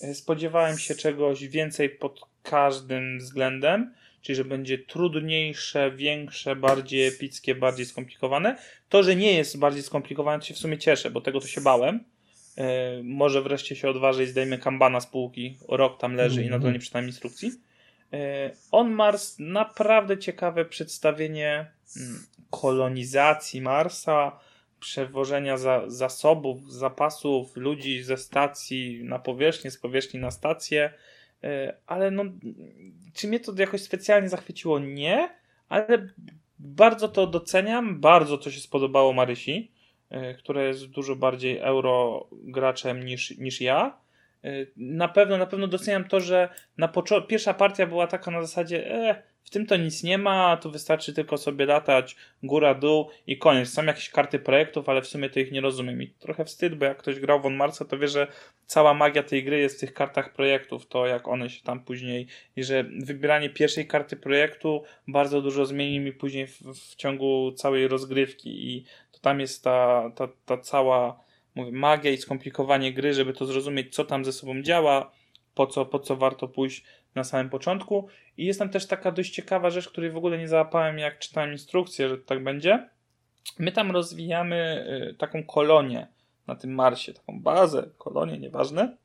Yy, 0.01 0.15
spodziewałem 0.15 0.77
się 0.77 0.95
czegoś 0.95 1.47
więcej 1.47 1.89
pod 1.89 2.19
każdym 2.43 3.19
względem, 3.19 3.93
czyli 4.21 4.35
że 4.35 4.45
będzie 4.45 4.77
trudniejsze, 4.77 5.91
większe, 5.91 6.55
bardziej 6.55 7.07
epickie, 7.07 7.55
bardziej 7.55 7.85
skomplikowane. 7.85 8.57
To, 8.89 9.03
że 9.03 9.15
nie 9.15 9.33
jest 9.33 9.59
bardziej 9.59 9.83
skomplikowane, 9.83 10.39
to 10.39 10.45
się 10.45 10.53
w 10.53 10.57
sumie 10.57 10.77
cieszę, 10.77 11.11
bo 11.11 11.21
tego 11.21 11.39
to 11.39 11.47
się 11.47 11.61
bałem 11.61 12.03
może 13.03 13.41
wreszcie 13.41 13.75
się 13.75 13.89
odważy 13.89 14.23
i 14.23 14.27
zdejmie 14.27 14.57
kambana 14.57 14.99
z 14.99 15.07
półki. 15.07 15.57
Rok 15.69 15.99
tam 15.99 16.15
leży 16.15 16.41
mm 16.41 16.43
-hmm. 16.43 16.47
i 16.47 16.51
nadal 16.51 16.73
nie 16.73 16.79
czytam 16.79 17.05
instrukcji. 17.05 17.51
E, 18.13 18.51
On 18.71 18.91
Mars, 18.91 19.35
naprawdę 19.39 20.17
ciekawe 20.17 20.65
przedstawienie 20.65 21.71
mm, 21.97 22.25
kolonizacji 22.49 23.61
Marsa, 23.61 24.39
przewożenia 24.79 25.57
za, 25.57 25.83
zasobów, 25.87 26.73
zapasów 26.73 27.57
ludzi 27.57 28.03
ze 28.03 28.17
stacji 28.17 29.03
na 29.03 29.19
powierzchnię, 29.19 29.71
z 29.71 29.77
powierzchni 29.77 30.19
na 30.19 30.31
stację. 30.31 30.93
E, 31.43 31.77
ale 31.87 32.11
no, 32.11 32.23
czy 33.13 33.27
mnie 33.27 33.39
to 33.39 33.53
jakoś 33.57 33.81
specjalnie 33.81 34.29
zachwyciło? 34.29 34.79
Nie, 34.79 35.29
ale 35.69 36.07
bardzo 36.59 37.07
to 37.07 37.27
doceniam, 37.27 37.99
bardzo 37.99 38.37
to 38.37 38.51
się 38.51 38.59
spodobało 38.59 39.13
Marysi. 39.13 39.71
E, 40.09 40.33
które 40.33 40.67
jest 40.67 40.85
dużo 40.85 41.15
bardziej 41.15 41.57
euro 41.57 42.27
graczem 42.31 43.05
niż, 43.05 43.37
niż 43.37 43.61
ja. 43.61 43.97
E, 44.43 44.49
na 44.77 45.07
pewno, 45.07 45.37
na 45.37 45.45
pewno 45.45 45.67
doceniam 45.67 46.03
to, 46.03 46.19
że 46.19 46.49
na 46.77 46.91
pierwsza 47.27 47.53
partia 47.53 47.87
była 47.87 48.07
taka 48.07 48.31
na 48.31 48.41
zasadzie, 48.41 48.91
e, 48.91 49.23
w 49.47 49.49
tym 49.49 49.65
to 49.65 49.77
nic 49.77 50.03
nie 50.03 50.17
ma, 50.17 50.57
tu 50.57 50.71
wystarczy 50.71 51.13
tylko 51.13 51.37
sobie 51.37 51.65
latać 51.65 52.15
góra, 52.43 52.73
dół 52.73 53.09
i 53.27 53.37
koniec. 53.37 53.69
Są 53.69 53.85
jakieś 53.85 54.09
karty 54.09 54.39
projektów, 54.39 54.89
ale 54.89 55.01
w 55.01 55.07
sumie 55.07 55.29
to 55.29 55.39
ich 55.39 55.51
nie 55.51 55.61
rozumiem. 55.61 56.01
I 56.01 56.07
trochę 56.07 56.45
wstyd, 56.45 56.75
bo 56.75 56.85
jak 56.85 56.97
ktoś 56.97 57.19
grał 57.19 57.41
w 57.41 57.45
On 57.45 57.55
Marsa, 57.55 57.85
to 57.85 57.97
wie, 57.97 58.07
że 58.07 58.27
cała 58.65 58.93
magia 58.93 59.23
tej 59.23 59.43
gry 59.43 59.59
jest 59.59 59.77
w 59.77 59.79
tych 59.79 59.93
kartach 59.93 60.33
projektów, 60.33 60.87
to 60.87 61.05
jak 61.05 61.27
one 61.27 61.49
się 61.49 61.63
tam 61.63 61.83
później, 61.83 62.27
i 62.55 62.63
że 62.63 62.83
wybieranie 62.83 63.49
pierwszej 63.49 63.87
karty 63.87 64.15
projektu 64.15 64.83
bardzo 65.07 65.41
dużo 65.41 65.65
zmieni 65.65 65.99
mi 65.99 66.13
później 66.13 66.47
w, 66.47 66.61
w 66.61 66.95
ciągu 66.95 67.51
całej 67.51 67.87
rozgrywki 67.87 68.69
i 68.69 68.85
to 69.17 69.21
tam 69.21 69.39
jest 69.39 69.63
ta, 69.63 70.09
ta, 70.15 70.27
ta 70.45 70.57
cała 70.57 71.19
mówię, 71.55 71.71
magia 71.71 72.11
i 72.11 72.17
skomplikowanie 72.17 72.93
gry, 72.93 73.13
żeby 73.13 73.33
to 73.33 73.45
zrozumieć, 73.45 73.95
co 73.95 74.05
tam 74.05 74.25
ze 74.25 74.33
sobą 74.33 74.61
działa, 74.61 75.11
po 75.55 75.67
co, 75.67 75.85
po 75.85 75.99
co 75.99 76.15
warto 76.15 76.47
pójść 76.47 76.83
na 77.15 77.23
samym 77.23 77.49
początku. 77.49 78.07
I 78.37 78.45
jest 78.45 78.59
tam 78.59 78.69
też 78.69 78.87
taka 78.87 79.11
dość 79.11 79.33
ciekawa 79.33 79.69
rzecz, 79.69 79.89
której 79.89 80.11
w 80.11 80.17
ogóle 80.17 80.37
nie 80.37 80.47
załapałem, 80.47 80.99
jak 80.99 81.19
czytałem 81.19 81.51
instrukcję, 81.51 82.09
że 82.09 82.17
tak 82.17 82.43
będzie. 82.43 82.89
My 83.59 83.71
tam 83.71 83.91
rozwijamy 83.91 84.87
y, 85.11 85.13
taką 85.13 85.43
kolonię 85.43 86.07
na 86.47 86.55
tym 86.55 86.73
Marsie, 86.73 87.13
taką 87.13 87.41
bazę, 87.41 87.89
kolonię, 87.97 88.37
nieważne. 88.37 88.97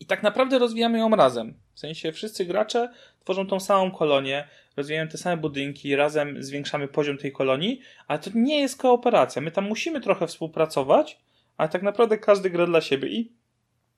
I 0.00 0.06
tak 0.06 0.22
naprawdę 0.22 0.58
rozwijamy 0.58 0.98
ją 0.98 1.10
razem. 1.10 1.54
W 1.74 1.80
sensie 1.80 2.12
wszyscy 2.12 2.44
gracze 2.44 2.92
tworzą 3.18 3.46
tą 3.46 3.60
samą 3.60 3.90
kolonię, 3.90 4.48
rozwijają 4.76 5.08
te 5.08 5.18
same 5.18 5.36
budynki, 5.36 5.96
razem 5.96 6.42
zwiększamy 6.42 6.88
poziom 6.88 7.18
tej 7.18 7.32
kolonii, 7.32 7.80
ale 8.08 8.18
to 8.18 8.30
nie 8.34 8.60
jest 8.60 8.78
kooperacja. 8.78 9.42
My 9.42 9.50
tam 9.50 9.68
musimy 9.68 10.00
trochę 10.00 10.26
współpracować, 10.26 11.18
ale 11.56 11.68
tak 11.68 11.82
naprawdę 11.82 12.18
każdy 12.18 12.50
gra 12.50 12.66
dla 12.66 12.80
siebie 12.80 13.08
i 13.08 13.32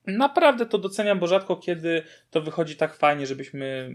naprawdę 0.07 0.65
to 0.65 0.77
doceniam, 0.77 1.19
bo 1.19 1.27
rzadko 1.27 1.55
kiedy 1.55 2.03
to 2.31 2.41
wychodzi 2.41 2.75
tak 2.75 2.95
fajnie, 2.95 3.27
żebyśmy 3.27 3.91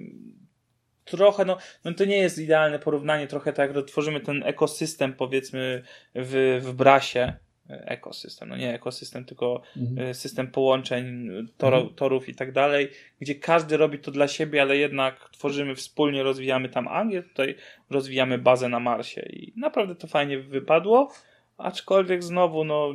trochę, 1.04 1.44
no, 1.44 1.58
no 1.84 1.94
to 1.94 2.04
nie 2.04 2.18
jest 2.18 2.38
idealne 2.38 2.78
porównanie, 2.78 3.26
trochę 3.26 3.52
tak 3.52 3.76
jak 3.76 3.86
tworzymy 3.86 4.20
ten 4.20 4.42
ekosystem 4.42 5.12
powiedzmy 5.12 5.82
w, 6.14 6.60
w 6.62 6.72
Brasie, 6.72 7.32
ekosystem, 7.68 8.48
no 8.48 8.56
nie 8.56 8.74
ekosystem, 8.74 9.24
tylko 9.24 9.62
mhm. 9.76 10.08
E, 10.08 10.14
system 10.14 10.50
połączeń, 10.50 11.28
tor, 11.56 11.74
mhm. 11.74 11.94
torów 11.94 12.28
i 12.28 12.34
tak 12.34 12.52
dalej, 12.52 12.88
gdzie 13.20 13.34
każdy 13.34 13.76
robi 13.76 13.98
to 13.98 14.10
dla 14.10 14.28
siebie, 14.28 14.62
ale 14.62 14.76
jednak 14.76 15.30
tworzymy 15.32 15.74
wspólnie, 15.74 16.22
rozwijamy 16.22 16.68
tam 16.68 16.88
Angię, 16.88 17.22
tutaj 17.22 17.54
rozwijamy 17.90 18.38
bazę 18.38 18.68
na 18.68 18.80
Marsie 18.80 19.20
i 19.20 19.52
naprawdę 19.56 19.94
to 19.94 20.06
fajnie 20.06 20.38
wypadło, 20.38 21.12
aczkolwiek 21.56 22.22
znowu, 22.22 22.64
no, 22.64 22.94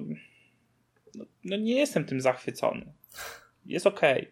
no, 1.43 1.57
nie 1.57 1.75
jestem 1.75 2.05
tym 2.05 2.21
zachwycony. 2.21 2.93
Jest 3.65 3.87
okej. 3.87 4.21
Okay. 4.21 4.31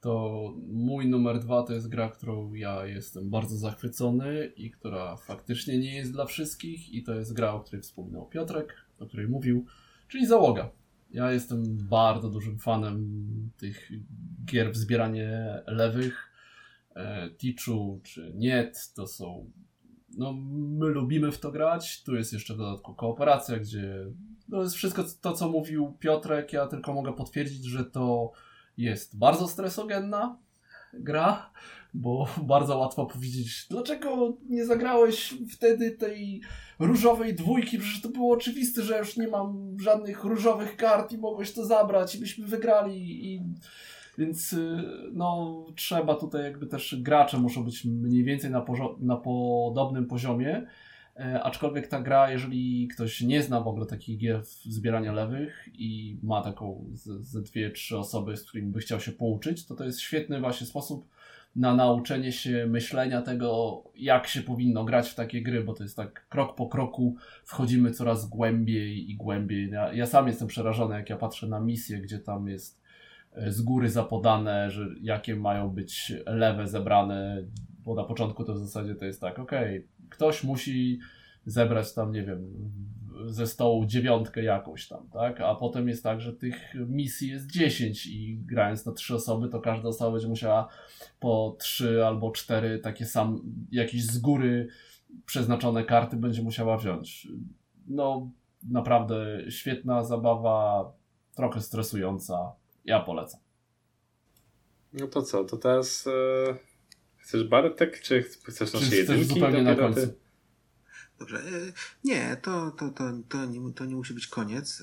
To 0.00 0.54
mój 0.66 1.06
numer 1.06 1.38
dwa 1.38 1.62
to 1.62 1.72
jest 1.72 1.88
gra, 1.88 2.08
którą 2.08 2.54
ja 2.54 2.86
jestem 2.86 3.30
bardzo 3.30 3.56
zachwycony 3.56 4.52
i 4.56 4.70
która 4.70 5.16
faktycznie 5.16 5.78
nie 5.78 5.96
jest 5.96 6.12
dla 6.12 6.26
wszystkich 6.26 6.94
i 6.94 7.02
to 7.02 7.14
jest 7.14 7.32
gra, 7.32 7.52
o 7.52 7.60
której 7.60 7.82
wspominał 7.82 8.26
Piotrek, 8.26 8.85
o 8.98 9.06
której 9.06 9.28
mówił, 9.28 9.66
czyli 10.08 10.26
Załoga. 10.26 10.70
Ja 11.10 11.32
jestem 11.32 11.62
bardzo 11.88 12.30
dużym 12.30 12.58
fanem 12.58 13.26
tych 13.56 13.90
gier 14.44 14.72
w 14.72 14.76
zbieranie 14.76 15.62
lewych. 15.66 16.32
E, 16.94 17.30
Tichu 17.30 18.00
czy 18.02 18.32
Niet 18.34 18.92
to 18.94 19.06
są. 19.06 19.50
No, 20.16 20.32
my 20.52 20.86
lubimy 20.86 21.32
w 21.32 21.40
to 21.40 21.52
grać. 21.52 22.02
Tu 22.02 22.16
jest 22.16 22.32
jeszcze 22.32 22.54
w 22.54 22.58
dodatku 22.58 22.94
kooperacja, 22.94 23.58
gdzie 23.58 24.06
no 24.48 24.62
jest 24.62 24.74
wszystko 24.74 25.04
to, 25.20 25.32
co 25.32 25.48
mówił 25.48 25.96
Piotrek. 25.98 26.52
Ja 26.52 26.66
tylko 26.66 26.94
mogę 26.94 27.12
potwierdzić, 27.12 27.64
że 27.64 27.84
to 27.84 28.32
jest 28.76 29.18
bardzo 29.18 29.48
stresogenna 29.48 30.38
gra, 30.98 31.50
bo 31.94 32.26
bardzo 32.42 32.78
łatwo 32.78 33.06
powiedzieć, 33.06 33.66
dlaczego 33.70 34.36
nie 34.48 34.66
zagrałeś 34.66 35.34
wtedy 35.50 35.90
tej 35.90 36.40
różowej 36.78 37.34
dwójki, 37.34 37.78
przecież 37.78 38.00
to 38.00 38.08
było 38.08 38.34
oczywiste, 38.34 38.82
że 38.82 38.98
już 38.98 39.16
nie 39.16 39.28
mam 39.28 39.76
żadnych 39.80 40.24
różowych 40.24 40.76
kart 40.76 41.12
i 41.12 41.18
mogłeś 41.18 41.52
to 41.52 41.64
zabrać 41.64 42.14
i 42.14 42.20
byśmy 42.20 42.46
wygrali 42.46 43.26
i 43.26 43.42
więc 44.18 44.52
y, 44.52 44.82
no 45.12 45.56
trzeba 45.76 46.14
tutaj 46.14 46.42
jakby 46.42 46.66
też 46.66 46.96
gracze 47.02 47.38
muszą 47.38 47.64
być 47.64 47.84
mniej 47.84 48.24
więcej 48.24 48.50
na, 48.50 48.64
na 49.00 49.16
podobnym 49.16 50.06
poziomie 50.06 50.66
aczkolwiek 51.42 51.88
ta 51.88 52.00
gra, 52.00 52.30
jeżeli 52.30 52.88
ktoś 52.88 53.20
nie 53.20 53.42
zna 53.42 53.60
w 53.60 53.68
ogóle 53.68 53.86
takich 53.86 54.18
gier 54.18 54.44
zbierania 54.44 55.12
lewych 55.12 55.68
i 55.74 56.18
ma 56.22 56.42
taką 56.42 56.84
ze 57.20 57.42
dwie, 57.42 57.70
trzy 57.70 57.98
osoby, 57.98 58.36
z 58.36 58.44
którymi 58.44 58.72
by 58.72 58.80
chciał 58.80 59.00
się 59.00 59.12
pouczyć, 59.12 59.66
to 59.66 59.74
to 59.74 59.84
jest 59.84 60.00
świetny 60.00 60.40
właśnie 60.40 60.66
sposób 60.66 61.08
na 61.56 61.74
nauczenie 61.74 62.32
się 62.32 62.66
myślenia 62.66 63.22
tego, 63.22 63.82
jak 63.94 64.26
się 64.26 64.42
powinno 64.42 64.84
grać 64.84 65.08
w 65.08 65.14
takie 65.14 65.42
gry, 65.42 65.64
bo 65.64 65.74
to 65.74 65.82
jest 65.82 65.96
tak 65.96 66.28
krok 66.28 66.54
po 66.54 66.66
kroku 66.66 67.16
wchodzimy 67.44 67.90
coraz 67.90 68.28
głębiej 68.28 69.10
i 69.10 69.16
głębiej. 69.16 69.70
Ja, 69.70 69.92
ja 69.92 70.06
sam 70.06 70.26
jestem 70.26 70.48
przerażony, 70.48 70.94
jak 70.94 71.10
ja 71.10 71.16
patrzę 71.16 71.46
na 71.46 71.60
misję, 71.60 71.98
gdzie 71.98 72.18
tam 72.18 72.48
jest 72.48 72.82
e, 73.32 73.52
z 73.52 73.62
góry 73.62 73.90
zapodane, 73.90 74.70
że 74.70 74.88
jakie 75.00 75.36
mają 75.36 75.70
być 75.70 76.12
lewe 76.26 76.68
zebrane, 76.68 77.44
bo 77.84 77.94
na 77.94 78.04
początku 78.04 78.44
to 78.44 78.54
w 78.54 78.58
zasadzie 78.58 78.94
to 78.94 79.04
jest 79.04 79.20
tak, 79.20 79.38
okej, 79.38 79.78
okay, 79.78 79.88
ktoś 80.10 80.44
musi 80.44 80.98
zebrać 81.46 81.94
tam, 81.94 82.12
nie 82.12 82.22
wiem, 82.22 82.70
ze 83.26 83.46
stołu 83.46 83.86
dziewiątkę 83.86 84.42
jakąś 84.42 84.88
tam, 84.88 85.08
tak? 85.08 85.40
A 85.40 85.54
potem 85.54 85.88
jest 85.88 86.02
tak, 86.02 86.20
że 86.20 86.32
tych 86.32 86.74
misji 86.88 87.28
jest 87.28 87.50
10 87.50 88.06
i 88.06 88.38
grając 88.38 88.86
na 88.86 88.92
trzy 88.92 89.14
osoby, 89.14 89.48
to 89.48 89.60
każda 89.60 89.88
osoba 89.88 90.10
będzie 90.10 90.28
musiała 90.28 90.68
po 91.20 91.56
trzy 91.60 92.06
albo 92.06 92.30
cztery 92.30 92.78
takie 92.78 93.06
sam, 93.06 93.40
jakieś 93.72 94.04
z 94.04 94.18
góry 94.18 94.68
przeznaczone 95.26 95.84
karty 95.84 96.16
będzie 96.16 96.42
musiała 96.42 96.78
wziąć. 96.78 97.28
No, 97.86 98.30
naprawdę 98.70 99.38
świetna 99.48 100.04
zabawa, 100.04 100.92
trochę 101.34 101.60
stresująca. 101.60 102.52
Ja 102.84 103.00
polecam. 103.00 103.40
No 104.92 105.06
to 105.06 105.22
co, 105.22 105.44
to 105.44 105.56
teraz 105.56 106.06
e, 106.06 106.56
chcesz 107.26 107.44
Bartek, 107.44 108.00
czy 108.00 108.22
chcesz 108.22 108.72
nasze 108.72 108.86
czy 108.86 108.96
jedynki? 108.96 109.24
zupełnie 109.24 109.62
na 109.62 109.74
końcu. 109.74 110.14
Dobrze. 111.18 111.38
E, 111.38 111.72
nie, 112.04 112.36
to, 112.42 112.70
to, 112.70 112.90
to, 112.90 113.12
to, 113.28 113.44
nie, 113.44 113.72
to 113.72 113.84
nie 113.84 113.96
musi 113.96 114.14
być 114.14 114.26
koniec. 114.26 114.82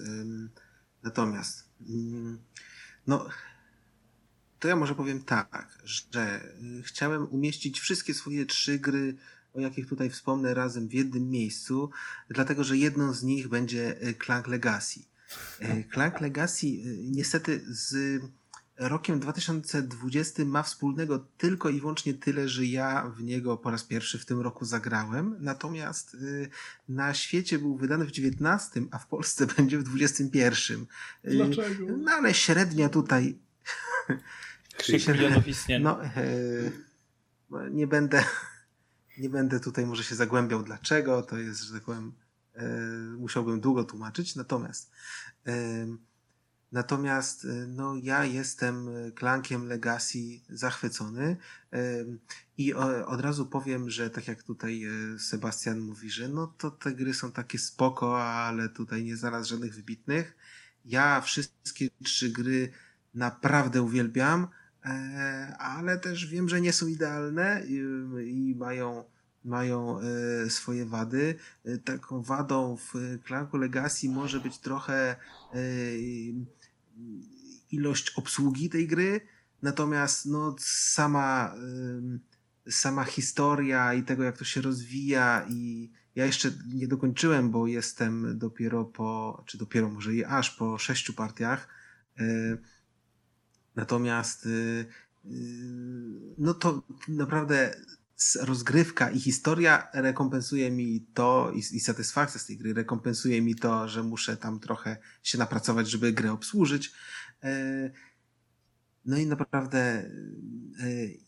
Natomiast, 1.04 1.70
no, 3.08 3.30
to 4.60 4.68
ja 4.68 4.76
może 4.76 4.96
powiem 4.96 5.24
tak, 5.24 5.80
że 5.84 6.42
y, 6.80 6.84
chciałem 6.84 7.28
umieścić 7.28 7.80
wszystkie 7.80 8.14
swoje 8.14 8.46
trzy 8.46 8.80
gry, 8.80 9.16
o 9.54 9.60
jakich 9.60 9.88
tutaj 9.88 10.10
wspomnę, 10.10 10.54
razem 10.54 10.88
w 10.88 10.94
jednym 10.94 11.30
miejscu, 11.30 11.90
dlatego 12.30 12.64
że 12.64 12.78
jedną 12.78 13.14
z 13.14 13.24
nich 13.24 13.48
będzie 13.48 14.08
y, 14.08 14.14
Clank 14.26 14.48
Legacy. 14.48 15.00
Y, 15.62 15.88
Clank 15.94 16.22
Legacy 16.22 16.68
niestety 17.04 17.62
z 17.68 18.22
rokiem 18.78 19.20
2020 19.20 20.46
ma 20.46 20.64
wspólnego 20.64 21.20
tylko 21.38 21.70
i 21.70 21.80
wyłącznie 21.80 22.14
tyle, 22.14 22.50
że 22.50 22.66
ja 22.66 23.12
w 23.18 23.24
niego 23.24 23.58
po 23.58 23.72
raz 23.72 23.84
pierwszy 23.84 24.20
w 24.20 24.26
tym 24.26 24.42
roku 24.42 24.66
zagrałem. 24.66 25.36
Natomiast 25.40 26.14
y, 26.14 26.50
na 26.90 27.14
świecie 27.14 27.60
był 27.60 27.78
wydany 27.78 28.06
w 28.06 28.12
19, 28.12 28.82
a 28.92 29.00
w 29.00 29.08
Polsce 29.08 29.48
będzie 29.58 29.78
w 29.78 29.84
21. 29.84 30.86
Y, 31.26 31.32
Dlaczego? 31.32 31.98
No 31.98 32.12
ale 32.12 32.34
średnia 32.34 32.90
tutaj. 32.90 33.40
6 34.84 35.08
milionów 35.08 35.48
istnień. 35.48 35.84
No, 35.84 36.06
y, 36.06 36.72
nie 37.72 37.88
będę, 37.88 38.24
nie 39.18 39.30
będę 39.30 39.60
tutaj 39.60 39.86
może 39.86 40.04
się 40.04 40.16
zagłębiał 40.16 40.64
dlaczego. 40.64 41.22
To 41.22 41.38
jest, 41.38 41.62
że 41.62 41.74
tak 41.74 41.84
powiem, 41.84 42.14
musiałbym 43.18 43.60
długo 43.60 43.84
tłumaczyć. 43.84 44.36
Natomiast 44.36 44.92
Natomiast 46.74 47.46
y, 47.46 47.68
no, 47.68 47.96
ja 47.96 48.26
jestem 48.26 48.90
klankiem 49.16 49.68
Legacy 49.68 50.20
zachwycony 50.50 51.38
i 52.58 52.74
od 53.06 53.22
razu 53.22 53.46
powiem, 53.46 53.90
że 53.90 54.10
tak 54.10 54.28
jak 54.28 54.44
tutaj 54.44 54.86
y, 55.16 55.20
Sebastian 55.20 55.80
mówi, 55.80 56.10
że 56.10 56.28
no 56.30 56.48
to 56.58 56.72
te 56.72 56.92
gry 56.92 57.14
są 57.14 57.32
takie 57.32 57.60
spoko, 57.60 58.24
ale 58.24 58.70
tutaj 58.70 59.04
nie 59.04 59.18
znalazł 59.18 59.50
żadnych 59.50 59.76
wybitnych. 59.76 60.36
Ja 60.86 61.22
wszystkie 61.22 61.90
trzy 62.04 62.30
gry 62.30 62.72
naprawdę 63.14 63.82
uwielbiam, 63.82 64.48
e, 64.86 65.56
ale 65.60 66.00
też 66.00 66.26
wiem, 66.26 66.50
że 66.50 66.62
nie 66.62 66.74
są 66.74 66.88
idealne 66.88 67.62
i 68.26 68.56
mają 68.58 69.04
mają 69.46 70.00
e, 70.00 70.50
swoje 70.50 70.86
wady. 70.86 71.36
E, 71.66 71.78
taką 71.78 72.22
wadą 72.22 72.78
w 72.78 72.94
Clanku 73.28 73.58
Legacy 73.58 74.10
może 74.10 74.40
być 74.40 74.60
trochę 74.60 75.16
ilość 77.72 78.10
obsługi 78.10 78.70
tej 78.70 78.88
gry, 78.88 79.22
natomiast 79.62 80.26
no, 80.26 80.56
sama, 80.60 81.56
sama 82.70 83.04
historia 83.04 83.94
i 83.94 84.04
tego, 84.04 84.24
jak 84.24 84.38
to 84.38 84.46
się 84.46 84.62
rozwija 84.62 85.46
i 85.50 85.92
ja 86.16 86.26
jeszcze 86.26 86.52
nie 86.74 86.88
dokończyłem, 86.88 87.52
bo 87.52 87.68
jestem 87.68 88.38
dopiero 88.38 88.86
po, 88.86 89.44
czy 89.46 89.58
dopiero 89.58 89.90
może 89.90 90.14
i 90.14 90.26
aż 90.26 90.52
po 90.52 90.78
sześciu 90.78 91.14
partiach. 91.14 91.68
E, 92.20 92.24
natomiast 93.76 94.46
e, 94.46 94.50
e, 94.50 95.30
no 96.38 96.54
to 96.54 96.84
naprawdę 97.08 97.76
rozgrywka 98.42 99.12
i 99.12 99.20
historia 99.20 99.88
rekompensuje 99.94 100.72
mi 100.72 101.06
to 101.14 101.52
i, 101.56 101.58
i 101.60 101.80
satysfakcja 101.80 102.40
z 102.40 102.46
tej 102.46 102.58
gry 102.58 102.74
rekompensuje 102.74 103.42
mi 103.42 103.56
to, 103.56 103.88
że 103.88 104.04
muszę 104.04 104.38
tam 104.38 104.60
trochę 104.60 104.98
się 105.24 105.38
napracować, 105.38 105.90
żeby 105.90 106.14
grę 106.14 106.32
obsłużyć. 106.32 106.92
E, 107.44 107.92
no 109.06 109.18
i 109.18 109.26
naprawdę 109.26 109.80
e, 109.80 110.10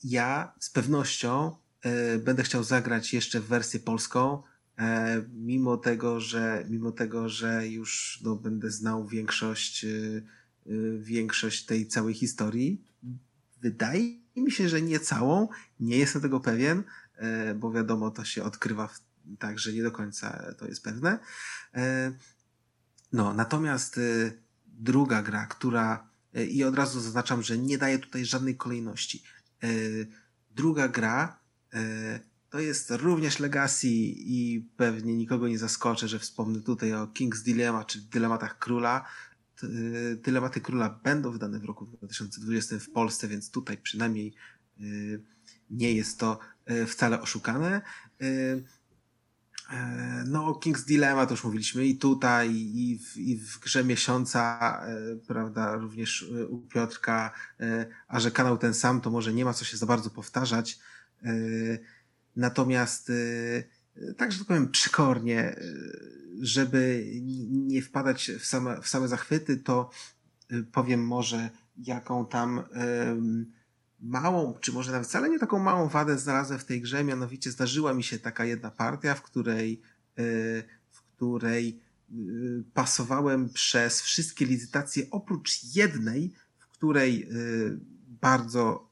ja 0.03 0.53
z 0.59 0.69
pewnością 0.69 1.55
e, 1.81 2.17
będę 2.17 2.43
chciał 2.43 2.63
zagrać 2.63 3.13
jeszcze 3.13 3.39
w 3.39 3.45
wersję 3.45 3.79
polską, 3.79 4.43
mimo 5.33 5.77
tego, 5.77 6.19
że, 6.19 6.65
mimo 6.69 6.91
tego, 6.91 7.29
że 7.29 7.67
już 7.67 8.19
no, 8.23 8.35
będę 8.35 8.71
znał 8.71 9.07
większość, 9.07 9.85
większość 10.97 11.65
tej 11.65 11.87
całej 11.87 12.13
historii. 12.13 12.83
Wydaje 13.61 14.24
mi 14.41 14.51
się, 14.51 14.69
że 14.69 14.81
nie 14.81 14.99
całą, 14.99 15.47
nie 15.79 15.97
jestem 15.97 16.21
tego 16.21 16.39
pewien, 16.39 16.83
e, 17.15 17.55
bo 17.55 17.71
wiadomo, 17.71 18.11
to 18.11 18.25
się 18.25 18.43
odkrywa 18.43 18.89
tak, 19.39 19.59
że 19.59 19.73
nie 19.73 19.83
do 19.83 19.91
końca 19.91 20.53
to 20.57 20.67
jest 20.67 20.83
pewne. 20.83 21.19
E, 21.73 22.11
no, 23.13 23.33
natomiast 23.33 23.97
e, 23.97 24.01
druga 24.67 25.21
gra, 25.21 25.45
która 25.45 26.15
i 26.49 26.63
od 26.63 26.75
razu 26.75 26.99
zaznaczam, 26.99 27.43
że 27.43 27.57
nie 27.57 27.77
daje 27.77 27.99
tutaj 27.99 28.25
żadnej 28.25 28.55
kolejności. 28.55 29.23
Druga 30.51 30.87
gra 30.87 31.39
to 32.49 32.59
jest 32.59 32.91
również 32.91 33.39
Legacy 33.39 33.87
i 33.87 34.69
pewnie 34.77 35.15
nikogo 35.15 35.47
nie 35.47 35.57
zaskoczę, 35.57 36.07
że 36.07 36.19
wspomnę 36.19 36.61
tutaj 36.61 36.93
o 36.93 37.07
King's 37.07 37.43
Dilemma, 37.43 37.85
czy 37.85 38.01
Dylematach 38.01 38.59
Króla. 38.59 39.05
Y, 39.63 40.19
dylematy 40.23 40.61
Króla 40.61 40.99
będą 41.03 41.31
wydane 41.31 41.59
w 41.59 41.65
roku 41.65 41.85
2020 41.85 42.79
w 42.79 42.89
Polsce, 42.89 43.27
więc 43.27 43.51
tutaj 43.51 43.77
przynajmniej 43.77 44.33
y, 44.81 45.21
nie 45.69 45.93
jest 45.93 46.19
to 46.19 46.39
y, 46.71 46.85
wcale 46.85 47.21
oszukane. 47.21 47.81
No, 50.25 50.45
o 50.45 50.59
King's 50.59 50.85
Dilemma 50.85 51.25
to 51.25 51.33
już 51.33 51.43
mówiliśmy 51.43 51.85
i 51.85 51.97
tutaj, 51.97 52.51
i 52.55 52.99
w, 52.99 53.17
i 53.17 53.37
w 53.37 53.59
grze 53.59 53.83
miesiąca, 53.83 54.81
prawda, 55.27 55.75
również 55.75 56.25
u 56.49 56.57
Piotrka, 56.57 57.33
a 58.07 58.19
że 58.19 58.31
kanał 58.31 58.57
ten 58.57 58.73
sam, 58.73 59.01
to 59.01 59.11
może 59.11 59.33
nie 59.33 59.45
ma 59.45 59.53
co 59.53 59.65
się 59.65 59.77
za 59.77 59.85
bardzo 59.85 60.09
powtarzać. 60.09 60.79
Natomiast, 62.35 63.11
tak, 64.17 64.31
że 64.31 64.39
tak 64.39 64.47
powiem, 64.47 64.71
przykornie, 64.71 65.55
żeby 66.41 67.11
nie 67.51 67.81
wpadać 67.81 68.31
w 68.39 68.45
same, 68.45 68.81
w 68.81 68.87
same 68.87 69.07
zachwyty, 69.07 69.57
to 69.57 69.89
y, 70.51 70.63
powiem 70.63 71.07
może, 71.07 71.49
jaką 71.77 72.25
tam 72.25 72.63
małą, 73.99 74.53
czy 74.61 74.71
może 74.71 74.91
nawet 74.91 75.07
wcale 75.07 75.29
nie 75.29 75.39
taką 75.39 75.59
małą 75.59 75.87
wadę 75.87 76.17
znalazłem 76.17 76.59
w 76.59 76.65
tej 76.65 76.81
grze, 76.81 77.03
mianowicie 77.03 77.51
zdarzyła 77.51 77.93
mi 77.93 78.03
się 78.03 78.19
taka 78.19 78.45
jedna 78.45 78.71
partia, 78.71 79.15
w 79.15 79.21
której, 79.21 79.81
y, 80.19 80.63
w 80.89 81.01
której 81.01 81.85
pasowałem 82.73 83.49
przez 83.49 84.01
wszystkie 84.01 84.45
licytacje 84.45 85.03
oprócz 85.11 85.75
jednej, 85.75 86.33
w 86.57 86.67
której 86.67 87.29
bardzo 88.21 88.84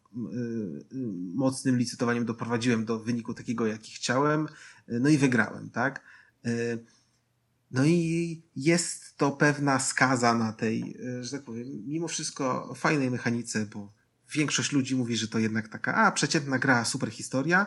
mocnym 1.35 1.77
licytowaniem 1.77 2.25
doprowadziłem 2.25 2.85
do 2.85 2.99
wyniku 2.99 3.33
takiego, 3.33 3.67
jaki 3.67 3.91
chciałem, 3.91 4.47
no 4.87 5.09
i 5.09 5.17
wygrałem, 5.17 5.69
tak? 5.69 6.01
No 7.71 7.85
i 7.85 8.41
jest 8.55 9.17
to 9.17 9.31
pewna 9.31 9.79
skaza 9.79 10.33
na 10.33 10.53
tej, 10.53 10.97
że 11.21 11.31
tak 11.31 11.43
powiem, 11.43 11.67
mimo 11.87 12.07
wszystko 12.07 12.73
fajnej 12.75 13.11
mechanice, 13.11 13.65
bo 13.65 13.93
większość 14.33 14.71
ludzi 14.71 14.95
mówi, 14.95 15.17
że 15.17 15.27
to 15.27 15.39
jednak 15.39 15.67
taka, 15.67 15.95
a 15.95 16.11
przeciętna 16.11 16.59
gra, 16.59 16.85
super 16.85 17.11
historia. 17.11 17.65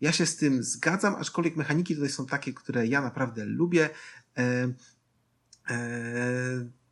Ja 0.00 0.12
się 0.12 0.26
z 0.26 0.36
tym 0.36 0.62
zgadzam, 0.62 1.14
aczkolwiek 1.14 1.56
mechaniki 1.56 1.94
tutaj 1.94 2.10
są 2.10 2.26
takie, 2.26 2.52
które 2.52 2.86
ja 2.86 3.00
naprawdę 3.00 3.44
lubię. 3.44 3.90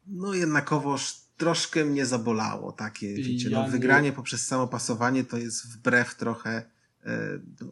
No 0.07 0.35
jednakowoż 0.35 1.21
troszkę 1.41 1.85
mnie 1.85 2.07
zabolało 2.07 2.73
takie, 2.73 3.15
wiecie, 3.15 3.51
no, 3.51 3.69
wygranie 3.69 4.13
poprzez 4.13 4.47
samo 4.47 4.69
pasowanie 4.69 5.25
to 5.25 5.37
jest 5.39 5.77
wbrew 5.77 6.15
trochę, 6.15 6.71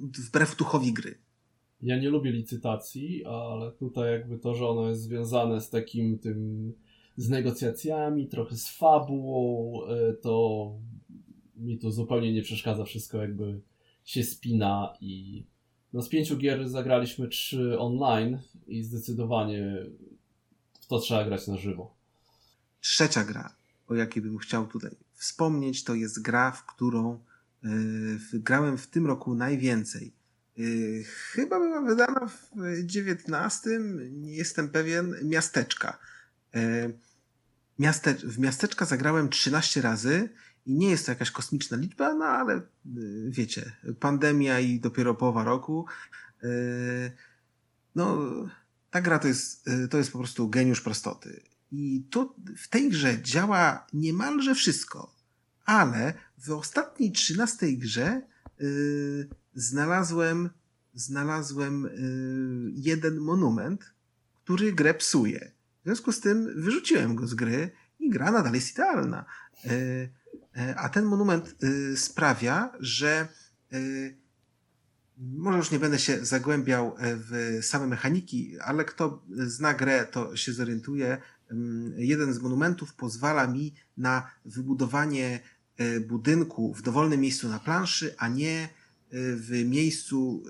wbrew 0.00 0.56
duchowi 0.56 0.92
gry. 0.92 1.18
ja 1.82 1.98
nie 1.98 2.10
lubię 2.10 2.32
licytacji, 2.32 3.24
ale 3.24 3.72
tutaj 3.72 4.12
jakby 4.12 4.38
to, 4.38 4.54
że 4.54 4.66
ono 4.68 4.88
jest 4.88 5.02
związane 5.02 5.60
z 5.60 5.70
takim 5.70 6.18
tym, 6.18 6.72
z 7.16 7.28
negocjacjami, 7.28 8.28
trochę 8.28 8.56
z 8.56 8.68
fabułą, 8.68 9.72
e, 9.86 10.12
to 10.12 10.72
mi 11.56 11.78
to 11.78 11.90
zupełnie 11.90 12.32
nie 12.32 12.42
przeszkadza, 12.42 12.84
wszystko 12.84 13.18
jakby 13.18 13.60
się 14.04 14.24
spina 14.24 14.96
i 15.00 15.44
no 15.92 16.02
z 16.02 16.08
pięciu 16.08 16.36
gier 16.36 16.68
zagraliśmy 16.68 17.28
trzy 17.28 17.78
online 17.78 18.38
i 18.66 18.82
zdecydowanie 18.82 19.86
w 20.80 20.86
to 20.86 20.98
trzeba 20.98 21.24
grać 21.24 21.46
na 21.46 21.56
żywo. 21.56 21.94
Trzecia 22.80 23.24
gra, 23.24 23.57
o 23.88 23.94
jakiej 23.94 24.22
bym 24.22 24.38
chciał 24.38 24.66
tutaj 24.66 24.90
wspomnieć, 25.12 25.84
to 25.84 25.94
jest 25.94 26.22
gra, 26.22 26.50
w 26.50 26.66
którą 26.66 27.24
yy, 27.62 28.18
grałem 28.32 28.78
w 28.78 28.86
tym 28.86 29.06
roku 29.06 29.34
najwięcej. 29.34 30.12
Yy, 30.56 31.04
chyba 31.04 31.58
była 31.58 31.82
wydana 31.82 32.28
w 32.28 32.50
19, 32.84 33.70
nie 34.10 34.36
jestem 34.36 34.68
pewien, 34.68 35.14
miasteczka. 35.22 35.98
Yy, 36.54 36.98
miaste, 37.78 38.14
w 38.14 38.38
miasteczka 38.38 38.84
zagrałem 38.84 39.28
13 39.28 39.82
razy 39.82 40.28
i 40.66 40.74
nie 40.74 40.90
jest 40.90 41.06
to 41.06 41.12
jakaś 41.12 41.30
kosmiczna 41.30 41.76
liczba, 41.76 42.14
no 42.14 42.24
ale 42.24 42.60
wiecie, 43.28 43.72
pandemia 44.00 44.60
i 44.60 44.80
dopiero 44.80 45.14
połowa 45.14 45.44
roku. 45.44 45.86
No, 47.94 48.18
ta 48.90 49.00
gra 49.00 49.18
to 49.18 49.28
jest, 49.28 49.68
to 49.90 49.98
jest 49.98 50.12
po 50.12 50.18
prostu 50.18 50.48
geniusz 50.48 50.80
prostoty. 50.80 51.40
I 51.72 52.04
tu 52.10 52.34
w 52.56 52.68
tej 52.68 52.90
grze 52.90 53.22
działa 53.22 53.86
niemalże 53.92 54.54
wszystko, 54.54 55.14
ale 55.64 56.14
w 56.38 56.50
ostatniej 56.50 57.12
trzynastej 57.12 57.78
grze 57.78 58.22
yy, 58.58 59.28
znalazłem, 59.54 60.50
znalazłem 60.94 61.82
yy, 61.82 62.72
jeden 62.74 63.18
monument, 63.18 63.92
który 64.34 64.72
grę 64.72 64.94
psuje. 64.94 65.52
W 65.80 65.84
związku 65.84 66.12
z 66.12 66.20
tym 66.20 66.62
wyrzuciłem 66.62 67.14
go 67.14 67.26
z 67.26 67.34
gry 67.34 67.70
i 67.98 68.10
gra 68.10 68.30
nadal 68.30 68.54
jest 68.54 68.70
idealna. 68.70 69.24
Yy, 69.64 70.08
a 70.76 70.88
ten 70.88 71.04
monument 71.04 71.56
y, 71.64 71.96
sprawia, 71.96 72.72
że 72.80 73.28
y, 73.72 74.16
może 75.18 75.58
już 75.58 75.70
nie 75.70 75.78
będę 75.78 75.98
się 75.98 76.24
zagłębiał 76.24 76.94
e, 76.98 77.16
w 77.16 77.58
same 77.62 77.86
mechaniki, 77.86 78.58
ale 78.60 78.84
kto 78.84 79.22
zna 79.30 79.74
grę, 79.74 80.06
to 80.06 80.36
się 80.36 80.52
zorientuje. 80.52 81.18
Jeden 81.96 82.32
z 82.32 82.38
monumentów 82.38 82.94
pozwala 82.94 83.46
mi 83.46 83.74
na 83.96 84.30
wybudowanie 84.44 85.40
e, 85.76 86.00
budynku 86.00 86.74
w 86.74 86.82
dowolnym 86.82 87.20
miejscu 87.20 87.48
na 87.48 87.58
planszy, 87.58 88.14
a 88.18 88.28
nie 88.28 88.68
w 89.12 89.62
miejscu 89.64 90.42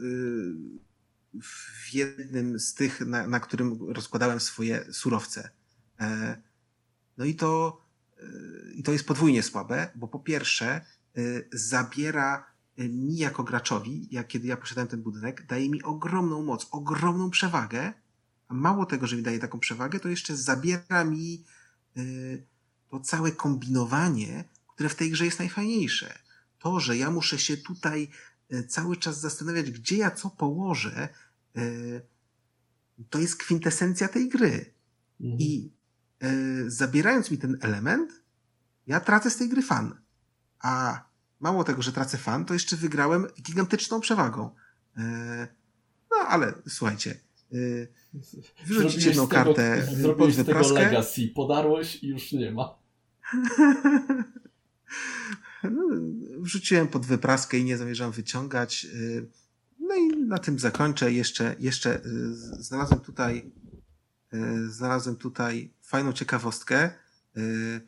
w 1.42 1.94
jednym 1.94 2.60
z 2.60 2.74
tych, 2.74 3.00
na, 3.00 3.26
na 3.26 3.40
którym 3.40 3.78
rozkładałem 3.88 4.40
swoje 4.40 4.92
surowce. 4.92 5.50
No 7.18 7.24
i 7.24 7.34
to 7.34 7.80
i 8.74 8.82
to 8.82 8.92
jest 8.92 9.06
podwójnie 9.06 9.42
słabe, 9.42 9.90
bo 9.94 10.08
po 10.08 10.18
pierwsze 10.18 10.80
zabiera 11.52 12.46
mi 12.78 13.16
jako 13.16 13.44
graczowi, 13.44 14.08
jak 14.10 14.28
kiedy 14.28 14.46
ja 14.46 14.56
posiadałem 14.56 14.88
ten 14.88 15.02
budynek, 15.02 15.46
daje 15.46 15.70
mi 15.70 15.82
ogromną 15.82 16.42
moc, 16.42 16.68
ogromną 16.70 17.30
przewagę, 17.30 17.92
a 18.48 18.54
mało 18.54 18.86
tego, 18.86 19.06
że 19.06 19.16
mi 19.16 19.22
daje 19.22 19.38
taką 19.38 19.60
przewagę, 19.60 20.00
to 20.00 20.08
jeszcze 20.08 20.36
zabiera 20.36 21.04
mi 21.04 21.44
y, 21.96 22.46
to 22.90 23.00
całe 23.00 23.32
kombinowanie, 23.32 24.44
które 24.68 24.88
w 24.88 24.94
tej 24.94 25.10
grze 25.10 25.24
jest 25.24 25.38
najfajniejsze. 25.38 26.18
To, 26.58 26.80
że 26.80 26.96
ja 26.96 27.10
muszę 27.10 27.38
się 27.38 27.56
tutaj 27.56 28.10
cały 28.68 28.96
czas 28.96 29.20
zastanawiać, 29.20 29.70
gdzie 29.70 29.96
ja 29.96 30.10
co 30.10 30.30
położę, 30.30 31.08
to 33.10 33.18
jest 33.18 33.36
kwintesencja 33.36 34.08
tej 34.08 34.28
gry. 34.28 34.74
Mhm. 35.20 35.40
I 35.40 35.72
zabierając 36.66 37.30
mi 37.30 37.38
ten 37.38 37.58
element, 37.60 38.12
ja 38.86 39.00
tracę 39.00 39.30
z 39.30 39.36
tej 39.36 39.48
gry 39.48 39.62
fan. 39.62 40.00
A 40.60 41.04
mało 41.40 41.64
tego, 41.64 41.82
że 41.82 41.92
tracę 41.92 42.18
fan, 42.18 42.44
to 42.44 42.54
jeszcze 42.54 42.76
wygrałem 42.76 43.26
gigantyczną 43.42 44.00
przewagą. 44.00 44.54
No 46.10 46.16
ale 46.28 46.54
słuchajcie, 46.68 47.20
wyrzucić 48.66 49.04
jedną 49.04 49.28
tego, 49.28 49.44
kartę 49.44 49.86
z 50.30 50.46
tego 50.46 50.72
legacy, 50.72 51.28
podarłeś 51.34 52.02
i 52.02 52.08
już 52.08 52.32
nie 52.32 52.52
ma. 52.52 52.78
no, 55.64 55.88
wrzuciłem 56.38 56.88
pod 56.88 57.06
wypraskę 57.06 57.58
i 57.58 57.64
nie 57.64 57.78
zamierzam 57.78 58.12
wyciągać. 58.12 58.84
E, 58.84 58.88
no 59.80 59.96
i 59.96 60.16
na 60.16 60.38
tym 60.38 60.58
zakończę. 60.58 61.12
Jeszcze, 61.12 61.56
jeszcze 61.58 62.00
znalazłem 62.58 63.00
tutaj 63.00 63.50
znalazłem 64.68 65.16
tutaj 65.16 65.70
fajną 65.82 66.12
ciekawostkę 66.12 66.90
y, 67.36 67.80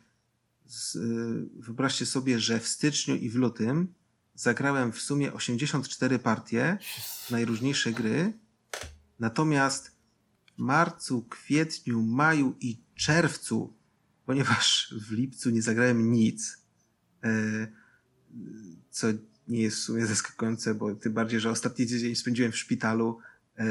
wyobraźcie 1.59 2.05
sobie, 2.05 2.39
że 2.39 2.59
w 2.59 2.67
styczniu 2.67 3.15
i 3.15 3.29
w 3.29 3.35
lutym 3.35 3.93
zagrałem 4.35 4.91
w 4.91 5.01
sumie 5.01 5.33
84 5.33 6.19
partie, 6.19 6.77
najróżniejsze 7.29 7.91
gry, 7.91 8.33
natomiast 9.21 9.91
w 10.57 10.59
marcu, 10.61 11.25
kwietniu, 11.29 12.01
maju 12.01 12.55
i 12.59 12.83
czerwcu, 12.95 13.73
ponieważ 14.25 14.95
w 15.07 15.11
lipcu 15.11 15.49
nie 15.49 15.61
zagrałem 15.61 16.11
nic, 16.11 16.57
e, 17.23 17.67
co 18.89 19.07
nie 19.47 19.61
jest 19.61 19.77
w 19.77 19.79
sumie 19.79 20.05
zaskakujące, 20.05 20.75
bo 20.75 20.95
tym 20.95 21.13
bardziej, 21.13 21.39
że 21.39 21.49
ostatni 21.49 21.87
tydzień 21.87 22.15
spędziłem 22.15 22.51
w 22.51 22.57
szpitalu, 22.57 23.19
e, 23.57 23.63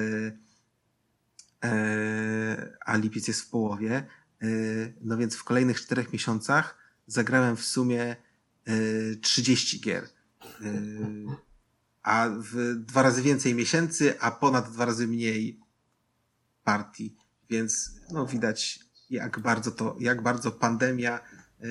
e, 1.64 2.78
a 2.86 2.96
lipiec 2.96 3.28
jest 3.28 3.40
w 3.40 3.50
połowie. 3.50 4.06
No 5.00 5.16
więc 5.16 5.36
w 5.36 5.44
kolejnych 5.44 5.80
czterech 5.80 6.12
miesiącach 6.12 6.78
zagrałem 7.06 7.56
w 7.56 7.64
sumie 7.64 8.16
30 9.20 9.76
e, 9.76 9.80
gier. 9.80 10.08
A 12.02 12.28
w 12.38 12.74
dwa 12.74 13.02
razy 13.02 13.22
więcej 13.22 13.54
miesięcy, 13.54 14.20
a 14.20 14.30
ponad 14.30 14.72
dwa 14.72 14.84
razy 14.84 15.06
mniej 15.06 15.60
partii. 16.64 17.16
Więc 17.50 18.00
no 18.12 18.26
widać, 18.26 18.80
jak 19.10 19.40
bardzo 19.40 19.70
to, 19.70 19.96
jak 20.00 20.22
bardzo 20.22 20.52
pandemia, 20.52 21.20
e, 21.60 21.66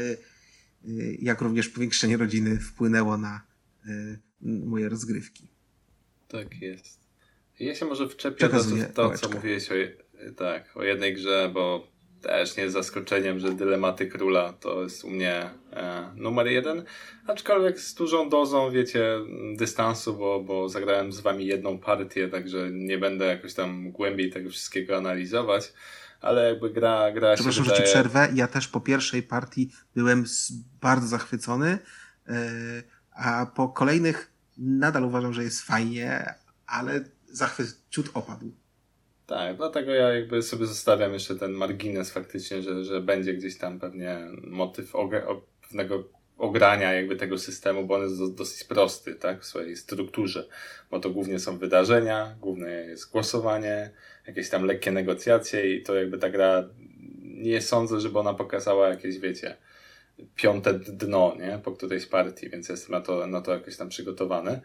jak 1.20 1.42
również 1.42 1.70
powiększenie 1.70 2.18
rodziny 2.18 2.60
wpłynęło 2.60 3.18
na 3.18 3.42
moje 4.42 4.90
rozgrywki. 4.90 5.48
Tak 6.28 6.62
jest. 6.62 7.00
Ja 7.60 7.76
się 7.76 7.86
może 7.86 8.10
wczepię 8.10 8.50
to, 8.50 8.64
to, 8.94 9.18
co 9.18 9.30
mówiłeś 9.30 9.70
o, 9.72 9.74
tak, 10.38 10.78
o 10.78 10.84
jednej 10.84 11.14
grze, 11.14 11.52
bo 11.54 11.88
też 12.22 12.58
nie 12.58 12.64
jest 12.64 12.74
zaskoczeniem, 12.74 13.40
że 13.40 13.52
dylematy 13.52 14.08
króla 14.08 14.54
to 14.54 14.84
jest 14.84 15.04
u 15.04 15.10
mnie 15.10 15.50
e, 15.74 16.12
numer 16.16 16.48
jeden, 16.48 16.84
aczkolwiek 17.28 17.80
z 17.80 17.94
dużą 17.94 18.30
dozą, 18.30 18.72
wiecie, 18.72 19.20
dystansu, 19.56 20.14
bo, 20.14 20.40
bo 20.40 20.70
zagrałem 20.70 21.12
z 21.12 21.20
wami 21.20 21.46
jedną 21.46 21.80
partię, 21.80 22.28
także 22.28 22.70
nie 22.72 22.98
będę 22.98 23.26
jakoś 23.26 23.54
tam 23.54 23.92
głębiej 23.92 24.30
tego 24.30 24.50
wszystkiego 24.50 24.98
analizować, 24.98 25.74
ale 26.22 26.50
jakby 26.50 26.70
gra, 26.70 27.12
gra 27.12 27.32
się 27.32 27.36
Przepraszam, 27.36 27.64
wydaje... 27.64 27.82
że 27.82 27.86
ci 27.86 27.92
przerwę. 27.92 28.28
Ja 28.34 28.48
też 28.48 28.68
po 28.68 28.82
pierwszej 28.82 29.24
partii 29.24 29.72
byłem 29.96 30.26
bardzo 30.82 31.08
zachwycony, 31.08 31.80
e, 32.28 32.40
a 33.12 33.46
po 33.46 33.70
kolejnych 33.70 34.32
nadal 34.58 35.04
uważam, 35.04 35.34
że 35.34 35.44
jest 35.44 35.62
fajnie, 35.62 36.34
ale 36.68 37.04
zachwyt 37.28 37.68
ciut 37.90 38.10
opadł. 38.14 38.52
Tak, 39.30 39.58
dlatego 39.58 39.94
ja 39.94 40.14
jakby 40.14 40.42
sobie 40.42 40.66
zostawiam 40.66 41.14
jeszcze 41.14 41.36
ten 41.36 41.52
margines 41.52 42.12
faktycznie, 42.12 42.62
że, 42.62 42.84
że 42.84 43.02
będzie 43.02 43.34
gdzieś 43.34 43.58
tam 43.58 43.80
pewnie 43.80 44.18
motyw 44.44 44.94
pewnego 45.62 46.04
ogrania 46.38 46.94
jakby 46.94 47.16
tego 47.16 47.38
systemu, 47.38 47.86
bo 47.86 47.96
on 47.96 48.02
jest 48.02 48.36
dosyć 48.36 48.64
prosty, 48.64 49.16
tak, 49.16 49.42
w 49.42 49.46
swojej 49.46 49.76
strukturze, 49.76 50.48
bo 50.92 51.00
to 51.00 51.10
głównie 51.10 51.40
są 51.40 51.58
wydarzenia, 51.58 52.36
głównie 52.42 52.68
jest 52.68 53.12
głosowanie, 53.12 53.92
jakieś 54.28 54.50
tam 54.50 54.66
lekkie 54.66 54.92
negocjacje 54.92 55.76
i 55.76 55.84
to 55.84 55.96
jakby 55.96 56.18
ta 56.18 56.30
gra, 56.30 56.70
nie 57.24 57.62
sądzę, 57.62 58.00
żeby 58.00 58.20
ona 58.20 58.34
pokazała 58.34 58.90
jakieś, 58.90 59.20
wiecie, 59.20 59.58
piąte 60.36 60.74
dno, 60.74 61.36
nie, 61.40 61.60
po 61.64 61.72
którejś 61.72 62.06
partii, 62.06 62.50
więc 62.50 62.70
jestem 62.70 62.92
na 62.92 63.02
to, 63.02 63.28
na 63.28 63.42
to 63.42 63.54
jakoś 63.54 63.78
tam 63.78 63.90
przygotowany, 63.90 64.62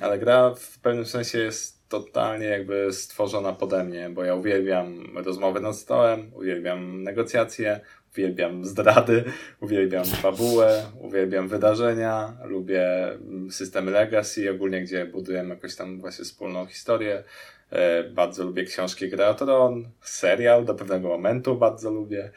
ale 0.00 0.18
gra 0.18 0.54
w 0.54 0.78
pewnym 0.78 1.06
sensie 1.06 1.38
jest 1.38 1.73
totalnie 2.00 2.46
jakby 2.46 2.92
stworzona 2.92 3.52
pode 3.52 3.84
mnie, 3.84 4.10
bo 4.10 4.24
ja 4.24 4.34
uwielbiam 4.34 5.16
rozmowy 5.24 5.60
nad 5.60 5.76
stołem, 5.76 6.30
uwielbiam 6.34 7.02
negocjacje, 7.02 7.80
uwielbiam 8.12 8.64
zdrady, 8.64 9.24
uwielbiam 9.60 10.04
fabułę, 10.04 10.82
uwielbiam 11.00 11.48
wydarzenia, 11.48 12.32
lubię 12.44 12.86
systemy 13.50 13.90
legacy, 13.90 14.50
ogólnie 14.50 14.82
gdzie 14.82 15.04
budujemy 15.04 15.54
jakąś 15.54 15.76
tam 15.76 16.00
właśnie 16.00 16.24
wspólną 16.24 16.66
historię. 16.66 17.24
E, 17.70 18.04
bardzo 18.04 18.44
lubię 18.44 18.64
książki 18.64 19.08
Gra 19.08 19.28
o 19.28 19.34
Tron, 19.34 19.88
serial 20.00 20.64
do 20.64 20.74
pewnego 20.74 21.08
momentu 21.08 21.56
bardzo 21.56 21.90
lubię. 21.90 22.30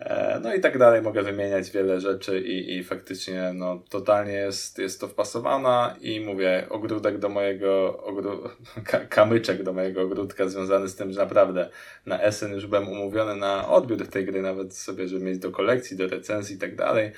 E, 0.00 0.40
no 0.42 0.54
i 0.54 0.60
tak 0.60 0.78
dalej, 0.78 1.02
mogę 1.02 1.22
wymieniać 1.22 1.70
wiele 1.70 2.00
rzeczy 2.00 2.40
i, 2.40 2.76
i 2.76 2.84
faktycznie 2.84 3.52
no, 3.54 3.82
totalnie 3.88 4.32
jest, 4.32 4.78
jest 4.78 5.00
to 5.00 5.08
wpasowana 5.08 5.96
i 6.00 6.20
mówię, 6.20 6.66
ogródek 6.70 7.18
do 7.18 7.28
mojego, 7.28 8.02
ogru... 8.04 8.48
kamyczek 9.08 9.62
do 9.62 9.72
mojego 9.72 10.02
ogródka 10.02 10.48
związany 10.48 10.88
z 10.88 10.96
tym, 10.96 11.12
że 11.12 11.20
naprawdę 11.20 11.68
na 12.06 12.32
SN 12.32 12.52
już 12.52 12.66
byłem 12.66 12.88
umówiony 12.88 13.36
na 13.36 13.68
odbiór 13.68 14.08
tej 14.08 14.24
gry, 14.24 14.42
nawet 14.42 14.76
sobie, 14.76 15.08
żeby 15.08 15.24
mieć 15.24 15.38
do 15.38 15.50
kolekcji, 15.50 15.96
do 15.96 16.08
recenzji 16.08 16.56
i 16.56 16.58
tak 16.58 16.76
dalej. 16.76 17.12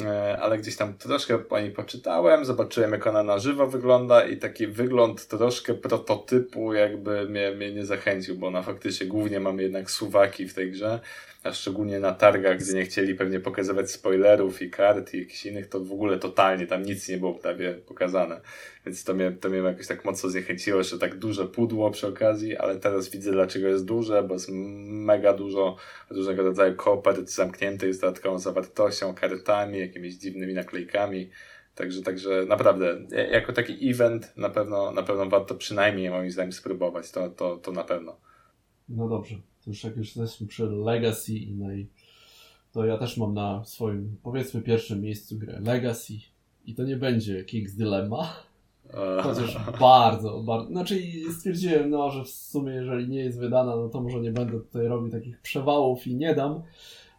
E, 0.00 0.38
ale 0.40 0.58
gdzieś 0.58 0.76
tam 0.76 0.94
troszkę 0.94 1.38
po 1.38 1.60
niej 1.60 1.70
poczytałem, 1.70 2.44
zobaczyłem 2.44 2.92
jak 2.92 3.06
ona 3.06 3.22
na 3.22 3.38
żywo 3.38 3.66
wygląda 3.66 4.24
i 4.24 4.36
taki 4.36 4.66
wygląd 4.66 5.26
troszkę 5.26 5.74
prototypu 5.74 6.74
jakby 6.74 7.28
mnie, 7.28 7.50
mnie 7.50 7.72
nie 7.72 7.84
zachęcił, 7.84 8.36
bo 8.36 8.46
ona 8.46 8.62
faktycznie 8.62 9.06
głównie 9.06 9.40
mamy 9.40 9.62
jednak 9.62 9.90
suwaki 9.90 10.48
w 10.48 10.54
tej 10.54 10.70
grze, 10.70 11.00
a 11.42 11.52
szczególnie 11.52 12.00
na 12.00 12.12
targach, 12.12 12.58
gdzie 12.58 12.72
nie 12.72 12.84
chcieli 12.84 13.14
pewnie 13.14 13.40
pokazywać 13.40 13.90
spoilerów 13.90 14.62
i 14.62 14.70
kart 14.70 15.14
i 15.14 15.18
jakichś 15.18 15.46
innych, 15.46 15.66
to 15.68 15.80
w 15.80 15.92
ogóle 15.92 16.18
totalnie 16.18 16.66
tam 16.66 16.82
nic 16.82 17.08
nie 17.08 17.18
było 17.18 17.34
prawie 17.34 17.74
pokazane. 17.74 18.40
Więc 18.86 19.04
to 19.04 19.14
mnie, 19.14 19.32
to 19.32 19.48
mnie 19.48 19.58
jakoś 19.58 19.86
tak 19.86 20.04
mocno 20.04 20.30
zniechęciło, 20.30 20.82
że 20.82 20.98
tak 20.98 21.18
duże 21.18 21.46
pudło 21.46 21.90
przy 21.90 22.06
okazji, 22.06 22.56
ale 22.56 22.76
teraz 22.76 23.10
widzę 23.10 23.32
dlaczego 23.32 23.68
jest 23.68 23.84
duże, 23.84 24.22
bo 24.22 24.34
jest 24.34 24.48
mega 24.52 25.32
dużo 25.32 25.76
różnego 26.10 26.42
rodzaju 26.42 26.76
kopert 26.76 27.30
zamkniętych 27.30 27.94
z 27.94 27.98
dodatkową 27.98 28.38
zawartością, 28.38 29.14
kartami, 29.14 29.78
jakimiś 29.78 30.14
dziwnymi 30.14 30.54
naklejkami. 30.54 31.30
Także, 31.74 32.02
także 32.02 32.44
naprawdę, 32.48 32.98
jako 33.30 33.52
taki 33.52 33.90
event 33.90 34.36
na 34.36 34.50
pewno, 34.50 34.92
na 34.92 35.02
pewno 35.02 35.26
warto 35.26 35.54
przynajmniej 35.54 36.10
moim 36.10 36.30
zdaniem 36.30 36.52
spróbować, 36.52 37.10
to, 37.10 37.30
to, 37.30 37.56
to 37.56 37.72
na 37.72 37.84
pewno. 37.84 38.16
No 38.88 39.08
dobrze, 39.08 39.36
to 39.64 39.70
już 39.70 39.84
jak 39.84 39.96
już 39.96 40.16
jesteśmy 40.16 40.46
przy 40.46 40.66
Legacy 40.66 41.34
i 41.34 41.54
naj... 41.54 41.88
to 42.72 42.84
ja 42.84 42.98
też 42.98 43.16
mam 43.16 43.34
na 43.34 43.64
swoim, 43.64 44.16
powiedzmy, 44.22 44.62
pierwszym 44.62 45.00
miejscu 45.00 45.38
grę 45.38 45.60
Legacy 45.60 46.14
i 46.64 46.74
to 46.74 46.84
nie 46.84 46.96
będzie 46.96 47.44
King's 47.44 47.76
Dilemma, 47.76 48.36
chociaż 49.22 49.58
bardzo, 49.80 50.42
bardzo, 50.42 50.68
znaczy 50.70 51.02
stwierdziłem, 51.38 51.90
no, 51.90 52.10
że 52.10 52.24
w 52.24 52.28
sumie 52.28 52.72
jeżeli 52.72 53.08
nie 53.08 53.20
jest 53.20 53.38
wydana, 53.38 53.76
no 53.76 53.88
to 53.88 54.00
może 54.00 54.20
nie 54.20 54.32
będę 54.32 54.60
tutaj 54.60 54.86
robił 54.86 55.10
takich 55.10 55.40
przewałów 55.40 56.06
i 56.06 56.14
nie 56.14 56.34
dam, 56.34 56.62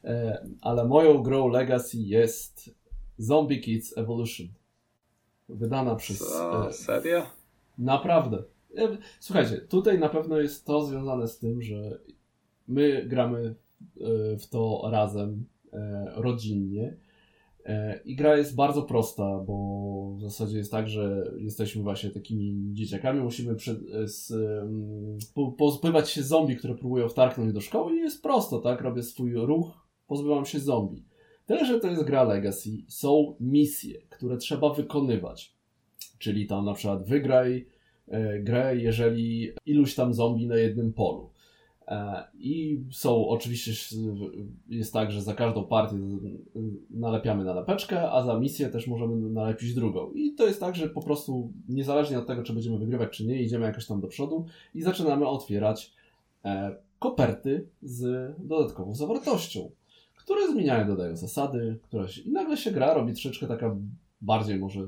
e, 0.03 0.45
ale 0.61 0.85
moją 0.85 1.23
grą 1.23 1.47
Legacy 1.47 1.97
jest 1.97 2.75
Zombie 3.17 3.61
Kids 3.61 3.97
Evolution. 3.97 4.47
Wydana 5.49 5.95
przez... 5.95 6.19
Co? 6.19 6.69
E, 6.69 6.73
serio? 6.73 7.25
Naprawdę. 7.77 8.43
E, 8.77 8.97
słuchajcie, 9.19 9.57
tutaj 9.57 9.99
na 9.99 10.09
pewno 10.09 10.39
jest 10.39 10.65
to 10.65 10.85
związane 10.85 11.27
z 11.27 11.39
tym, 11.39 11.61
że 11.61 11.99
my 12.67 13.05
gramy 13.05 13.55
e, 14.01 14.37
w 14.37 14.47
to 14.49 14.89
razem, 14.91 15.45
e, 15.73 16.11
rodzinnie. 16.15 16.97
I 18.05 18.15
gra 18.15 18.37
jest 18.37 18.55
bardzo 18.55 18.81
prosta, 18.81 19.39
bo 19.39 20.15
w 20.17 20.21
zasadzie 20.21 20.57
jest 20.57 20.71
tak, 20.71 20.89
że 20.89 21.31
jesteśmy 21.37 21.83
właśnie 21.83 22.09
takimi 22.09 22.73
dzieciakami, 22.73 23.21
musimy 23.21 23.55
z, 24.05 24.31
mm, 24.31 25.17
pozbywać 25.57 26.09
się 26.09 26.23
zombie, 26.23 26.55
które 26.55 26.75
próbują 26.75 27.09
wtarknąć 27.09 27.53
do 27.53 27.61
szkoły 27.61 27.95
i 27.95 27.99
jest 27.99 28.23
prosto, 28.23 28.59
tak? 28.59 28.81
Robię 28.81 29.03
swój 29.03 29.33
ruch, 29.33 29.87
pozbywam 30.07 30.45
się 30.45 30.59
zombie. 30.59 31.03
Tyle, 31.45 31.65
że 31.65 31.79
to 31.79 31.87
jest 31.87 32.03
gra 32.03 32.23
Legacy, 32.23 32.69
są 32.87 33.35
misje, 33.39 34.01
które 34.09 34.37
trzeba 34.37 34.73
wykonywać. 34.73 35.55
Czyli 36.19 36.47
tam 36.47 36.65
na 36.65 36.73
przykład 36.73 37.07
wygraj 37.07 37.65
E, 38.07 38.39
grę, 38.39 38.77
jeżeli 38.77 39.51
iluś 39.65 39.95
tam 39.95 40.13
zombie 40.13 40.47
na 40.47 40.55
jednym 40.55 40.93
polu. 40.93 41.29
E, 41.87 42.23
I 42.33 42.83
są 42.91 43.27
oczywiście, 43.27 43.95
jest 44.69 44.93
tak, 44.93 45.11
że 45.11 45.21
za 45.21 45.33
każdą 45.33 45.63
partię 45.63 45.97
nalepiamy 46.89 47.43
nalepeczkę, 47.43 48.11
a 48.11 48.23
za 48.23 48.39
misję 48.39 48.69
też 48.69 48.87
możemy 48.87 49.29
nalepić 49.29 49.73
drugą. 49.73 50.11
I 50.11 50.33
to 50.33 50.47
jest 50.47 50.59
tak, 50.59 50.75
że 50.75 50.89
po 50.89 51.01
prostu 51.01 51.51
niezależnie 51.69 52.19
od 52.19 52.27
tego, 52.27 52.43
czy 52.43 52.53
będziemy 52.53 52.77
wygrywać, 52.77 53.17
czy 53.17 53.25
nie, 53.25 53.41
idziemy 53.41 53.65
jakoś 53.65 53.87
tam 53.87 54.01
do 54.01 54.07
przodu 54.07 54.45
i 54.73 54.81
zaczynamy 54.81 55.27
otwierać 55.27 55.93
e, 56.45 56.75
koperty 56.99 57.67
z 57.81 58.33
dodatkową 58.39 58.95
zawartością, 58.95 59.71
które 60.15 60.51
zmieniają, 60.51 60.87
dodają 60.87 61.15
zasady, 61.15 61.79
które 61.83 62.09
się, 62.09 62.21
i 62.21 62.31
nagle 62.31 62.57
się 62.57 62.71
gra 62.71 62.93
robi 62.93 63.13
troszeczkę 63.13 63.47
taka 63.47 63.75
bardziej 64.21 64.59
może 64.59 64.87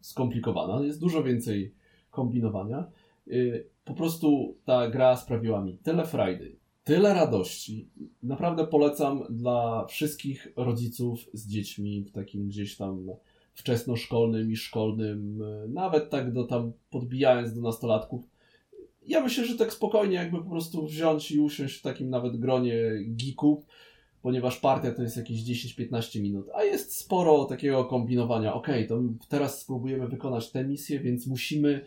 skomplikowana. 0.00 0.84
Jest 0.84 1.00
dużo 1.00 1.22
więcej 1.22 1.74
kombinowania. 2.10 2.84
Po 3.90 3.94
prostu 3.96 4.56
ta 4.64 4.90
gra 4.90 5.16
sprawiła 5.16 5.64
mi 5.64 5.78
tyle 5.78 6.06
frajdy, 6.06 6.56
tyle 6.84 7.14
radości. 7.14 7.88
Naprawdę 8.22 8.66
polecam 8.66 9.22
dla 9.30 9.86
wszystkich 9.86 10.52
rodziców 10.56 11.28
z 11.32 11.48
dziećmi 11.48 12.04
w 12.04 12.12
takim 12.12 12.48
gdzieś 12.48 12.76
tam 12.76 13.06
wczesnoszkolnym 13.54 14.50
i 14.50 14.56
szkolnym, 14.56 15.42
nawet 15.68 16.10
tak 16.10 16.32
do 16.32 16.44
tam 16.44 16.72
podbijając 16.90 17.54
do 17.54 17.60
nastolatków. 17.60 18.24
Ja 19.06 19.20
myślę, 19.20 19.44
że 19.44 19.56
tak 19.56 19.72
spokojnie 19.72 20.14
jakby 20.14 20.38
po 20.38 20.50
prostu 20.50 20.86
wziąć 20.86 21.30
i 21.30 21.40
usiąść 21.40 21.78
w 21.78 21.82
takim 21.82 22.10
nawet 22.10 22.36
gronie 22.36 22.76
geeków, 23.06 23.66
ponieważ 24.22 24.58
partia 24.58 24.92
to 24.92 25.02
jest 25.02 25.16
jakieś 25.16 25.42
10-15 25.42 26.22
minut, 26.22 26.46
a 26.54 26.64
jest 26.64 26.96
sporo 26.96 27.44
takiego 27.44 27.84
kombinowania. 27.84 28.54
Ok, 28.54 28.68
to 28.88 29.02
teraz 29.28 29.60
spróbujemy 29.60 30.08
wykonać 30.08 30.50
tę 30.50 30.64
misję, 30.64 31.00
więc 31.00 31.26
musimy 31.26 31.84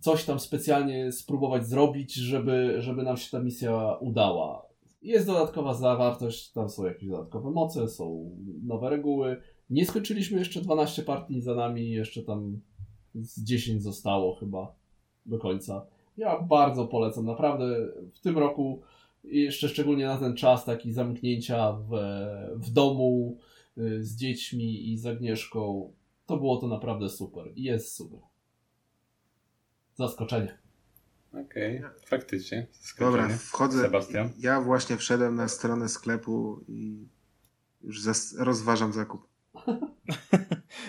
coś 0.00 0.24
tam 0.24 0.40
specjalnie 0.40 1.12
spróbować 1.12 1.66
zrobić, 1.66 2.14
żeby, 2.14 2.76
żeby 2.78 3.02
nam 3.02 3.16
się 3.16 3.30
ta 3.30 3.40
misja 3.40 3.96
udała. 4.00 4.66
Jest 5.02 5.26
dodatkowa 5.26 5.74
zawartość, 5.74 6.52
tam 6.52 6.68
są 6.68 6.84
jakieś 6.84 7.08
dodatkowe 7.08 7.50
moce, 7.50 7.88
są 7.88 8.30
nowe 8.62 8.90
reguły. 8.90 9.36
Nie 9.70 9.86
skończyliśmy 9.86 10.38
jeszcze 10.38 10.60
12 10.60 11.02
partii 11.02 11.40
za 11.40 11.54
nami, 11.54 11.90
jeszcze 11.90 12.22
tam 12.22 12.60
z 13.14 13.44
10 13.44 13.82
zostało 13.82 14.34
chyba 14.34 14.74
do 15.26 15.38
końca. 15.38 15.86
Ja 16.16 16.40
bardzo 16.40 16.86
polecam, 16.86 17.24
naprawdę 17.24 17.64
w 18.14 18.20
tym 18.20 18.38
roku 18.38 18.80
jeszcze 19.24 19.68
szczególnie 19.68 20.06
na 20.06 20.18
ten 20.18 20.36
czas 20.36 20.64
taki 20.64 20.92
zamknięcia 20.92 21.72
w, 21.72 21.90
w 22.54 22.70
domu 22.70 23.38
y, 23.78 24.04
z 24.04 24.16
dziećmi 24.16 24.92
i 24.92 24.98
z 24.98 25.06
Agnieszką, 25.06 25.92
to 26.26 26.36
było 26.36 26.56
to 26.56 26.68
naprawdę 26.68 27.08
super 27.08 27.52
i 27.56 27.62
jest 27.62 27.96
super. 27.96 28.20
Zaskoczenie. 29.94 30.58
Okej, 31.32 31.78
okay. 31.78 31.90
faktycznie. 32.06 32.66
Zaskoczenie. 32.72 33.22
Dobra, 33.22 33.36
wchodzę. 33.38 33.82
Sebastian. 33.82 34.30
Ja 34.38 34.60
właśnie 34.60 34.96
wszedłem 34.96 35.34
na 35.34 35.48
stronę 35.48 35.88
sklepu 35.88 36.64
i 36.68 37.08
już 37.82 38.00
rozważam 38.38 38.92
zakup. 38.92 39.33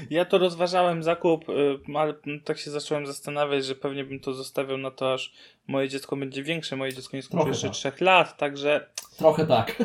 Ja 0.09 0.25
to 0.25 0.37
rozważałem 0.37 1.03
zakup, 1.03 1.49
y, 1.49 1.53
ale 1.95 2.13
tak 2.43 2.57
się 2.57 2.71
zacząłem 2.71 3.05
zastanawiać, 3.05 3.65
że 3.65 3.75
pewnie 3.75 4.03
bym 4.03 4.19
to 4.19 4.33
zostawiał 4.33 4.77
na 4.77 4.91
to, 4.91 5.13
aż 5.13 5.33
moje 5.67 5.89
dziecko 5.89 6.15
będzie 6.15 6.43
większe. 6.43 6.75
Moje 6.75 6.93
dziecko 6.93 7.17
nie 7.17 7.23
skończy 7.23 7.49
jeszcze 7.49 7.67
tak. 7.67 7.75
trzech 7.75 8.01
lat, 8.01 8.37
także. 8.37 8.89
Trochę 9.17 9.45
tak. 9.47 9.83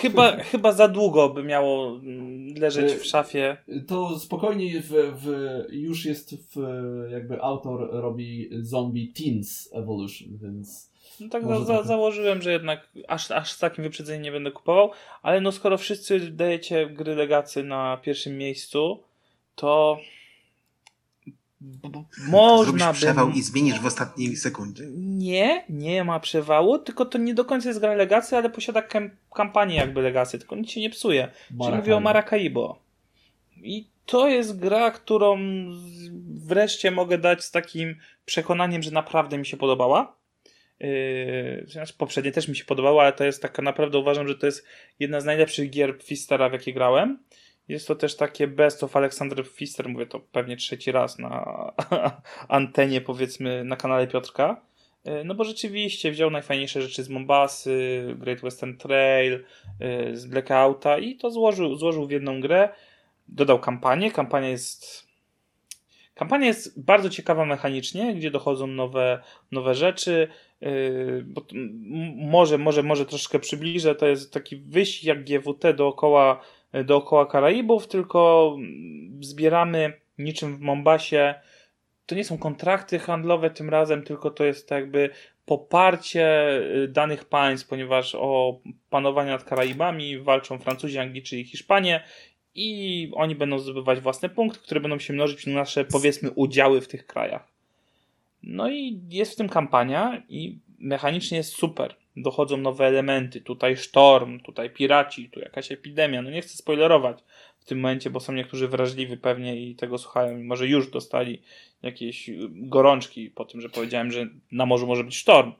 Chyba, 0.00 0.36
chyba 0.36 0.72
za 0.72 0.88
długo 0.88 1.28
by 1.28 1.42
miało 1.42 1.96
mm, 1.96 2.54
leżeć 2.54 2.92
w 2.92 3.04
szafie. 3.04 3.56
To 3.86 4.18
spokojnie 4.18 4.80
w, 4.80 4.90
w, 4.90 5.26
już 5.72 6.04
jest 6.04 6.34
w, 6.34 6.56
jakby 7.10 7.42
autor 7.42 7.88
robi 7.92 8.50
Zombie 8.60 9.12
Teens 9.12 9.68
Evolution, 9.72 10.28
więc 10.42 10.93
no 11.20 11.28
tak 11.28 11.46
za, 11.46 11.64
za, 11.64 11.82
założyłem, 11.82 12.42
że 12.42 12.52
jednak 12.52 12.88
aż, 13.08 13.30
aż 13.30 13.52
z 13.52 13.58
takim 13.58 13.84
wyprzedzeniem 13.84 14.22
nie 14.22 14.32
będę 14.32 14.50
kupował, 14.50 14.90
ale 15.22 15.40
no 15.40 15.52
skoro 15.52 15.78
wszyscy 15.78 16.20
dajecie 16.20 16.86
gry 16.86 17.14
legacy 17.14 17.62
na 17.62 17.96
pierwszym 17.96 18.38
miejscu, 18.38 19.02
to 19.54 19.98
można 22.28 22.92
by... 22.92 22.94
przewał 22.94 23.30
i 23.30 23.42
zmienisz 23.42 23.80
w 23.80 23.86
ostatniej 23.86 24.36
sekundzie. 24.36 24.84
Nie, 24.96 25.64
nie 25.68 26.04
ma 26.04 26.20
przewału, 26.20 26.78
tylko 26.78 27.04
to 27.04 27.18
nie 27.18 27.34
do 27.34 27.44
końca 27.44 27.68
jest 27.68 27.80
gra 27.80 27.94
legacy, 27.94 28.36
ale 28.36 28.50
posiada 28.50 28.82
kam 28.82 29.10
kampanię 29.34 29.76
jakby 29.76 30.02
legacy, 30.02 30.38
tylko 30.38 30.56
nic 30.56 30.70
się 30.70 30.80
nie 30.80 30.90
psuje. 30.90 31.28
Czyli 31.64 31.76
mówię 31.76 31.96
o 31.96 32.00
Maracaibo. 32.00 32.78
I 33.56 33.88
to 34.06 34.28
jest 34.28 34.60
gra, 34.60 34.90
którą 34.90 35.38
wreszcie 36.34 36.90
mogę 36.90 37.18
dać 37.18 37.44
z 37.44 37.50
takim 37.50 37.96
przekonaniem, 38.24 38.82
że 38.82 38.90
naprawdę 38.90 39.38
mi 39.38 39.46
się 39.46 39.56
podobała. 39.56 40.16
Znaczy 41.66 41.94
poprzednie 41.98 42.32
też 42.32 42.48
mi 42.48 42.56
się 42.56 42.64
podobało, 42.64 43.02
ale 43.02 43.12
to 43.12 43.24
jest 43.24 43.42
taka 43.42 43.62
naprawdę 43.62 43.98
uważam, 43.98 44.28
że 44.28 44.34
to 44.34 44.46
jest 44.46 44.66
jedna 44.98 45.20
z 45.20 45.24
najlepszych 45.24 45.70
gier 45.70 45.94
Fistera, 46.02 46.48
w 46.48 46.52
jakie 46.52 46.72
grałem. 46.72 47.18
Jest 47.68 47.88
to 47.88 47.94
też 47.94 48.16
takie 48.16 48.46
Best 48.46 48.84
of 48.84 48.96
Alexander 48.96 49.46
Fister, 49.46 49.88
mówię 49.88 50.06
to 50.06 50.20
pewnie 50.20 50.56
trzeci 50.56 50.92
raz 50.92 51.18
na 51.18 51.72
antenie, 52.48 53.00
powiedzmy, 53.00 53.64
na 53.64 53.76
kanale 53.76 54.06
Piotrka. 54.06 54.60
Yy, 55.04 55.24
no 55.24 55.34
bo 55.34 55.44
rzeczywiście 55.44 56.10
wziął 56.10 56.30
najfajniejsze 56.30 56.82
rzeczy 56.82 57.02
z 57.02 57.08
Mombasy, 57.08 58.04
Great 58.18 58.40
Western 58.40 58.76
Trail, 58.76 59.44
yy, 59.80 60.16
z 60.16 60.26
Blackouta 60.26 60.98
i 60.98 61.16
to 61.16 61.30
złożył, 61.30 61.74
złożył 61.74 62.06
w 62.06 62.10
jedną 62.10 62.40
grę. 62.40 62.68
Dodał 63.28 63.58
kampanię. 63.58 64.10
Kampania 64.10 64.48
jest 64.48 65.03
Kampania 66.14 66.46
jest 66.46 66.84
bardzo 66.84 67.10
ciekawa 67.10 67.44
mechanicznie, 67.44 68.14
gdzie 68.14 68.30
dochodzą 68.30 68.66
nowe, 68.66 69.22
nowe 69.52 69.74
rzeczy. 69.74 70.28
Yy, 70.60 71.24
bo 71.26 71.42
może, 72.16 72.58
może, 72.58 72.82
może 72.82 73.06
troszkę 73.06 73.38
przybliżę. 73.38 73.94
To 73.94 74.06
jest 74.06 74.32
taki 74.32 74.56
wyścig 74.56 75.04
jak 75.04 75.24
GWT 75.24 75.74
dookoła, 75.74 76.40
dookoła 76.84 77.26
Karaibów, 77.26 77.86
tylko 77.86 78.56
zbieramy 79.20 79.92
niczym 80.18 80.56
w 80.56 80.60
Mombasie. 80.60 81.34
To 82.06 82.14
nie 82.14 82.24
są 82.24 82.38
kontrakty 82.38 82.98
handlowe 82.98 83.50
tym 83.50 83.70
razem, 83.70 84.02
tylko 84.02 84.30
to 84.30 84.44
jest 84.44 84.70
jakby 84.70 85.10
poparcie 85.46 86.56
y, 86.84 86.88
danych 86.88 87.24
państw, 87.24 87.68
ponieważ 87.68 88.14
o 88.14 88.60
panowanie 88.90 89.30
nad 89.30 89.44
Karaibami 89.44 90.18
walczą 90.18 90.58
Francuzi, 90.58 90.98
Anglicy 90.98 91.38
i 91.38 91.44
Hiszpanie 91.44 92.04
i 92.54 93.10
oni 93.14 93.34
będą 93.34 93.58
zdobywać 93.58 94.00
własne 94.00 94.28
punkty, 94.28 94.60
które 94.60 94.80
będą 94.80 94.98
się 94.98 95.12
mnożyć 95.12 95.46
na 95.46 95.52
nasze, 95.52 95.84
powiedzmy, 95.84 96.30
udziały 96.30 96.80
w 96.80 96.88
tych 96.88 97.06
krajach. 97.06 97.48
No 98.42 98.70
i 98.70 99.00
jest 99.10 99.32
w 99.32 99.36
tym 99.36 99.48
kampania 99.48 100.22
i 100.28 100.58
mechanicznie 100.78 101.38
jest 101.38 101.52
super. 101.52 101.94
Dochodzą 102.16 102.56
nowe 102.56 102.86
elementy. 102.86 103.40
Tutaj 103.40 103.76
sztorm, 103.76 104.40
tutaj 104.40 104.70
piraci, 104.70 105.30
tu 105.30 105.40
jakaś 105.40 105.72
epidemia. 105.72 106.22
No 106.22 106.30
nie 106.30 106.42
chcę 106.42 106.56
spoilerować 106.56 107.18
w 107.58 107.64
tym 107.64 107.80
momencie, 107.80 108.10
bo 108.10 108.20
są 108.20 108.32
niektórzy 108.32 108.68
wrażliwi 108.68 109.16
pewnie 109.16 109.56
i 109.60 109.74
tego 109.74 109.98
słuchają 109.98 110.44
może 110.44 110.66
już 110.66 110.90
dostali 110.90 111.42
jakieś 111.82 112.30
gorączki 112.50 113.30
po 113.30 113.44
tym, 113.44 113.60
że 113.60 113.68
powiedziałem, 113.68 114.10
że 114.10 114.26
na 114.52 114.66
morzu 114.66 114.86
może 114.86 115.04
być 115.04 115.16
sztorm. 115.16 115.52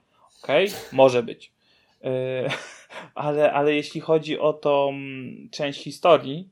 Okej, 0.43 0.69
okay? 0.69 0.79
może 0.93 1.23
być. 1.23 1.53
Yy, 2.03 2.11
ale, 3.15 3.53
ale 3.53 3.75
jeśli 3.75 4.01
chodzi 4.01 4.39
o 4.39 4.53
tą 4.53 4.93
część 5.51 5.83
historii, 5.83 6.49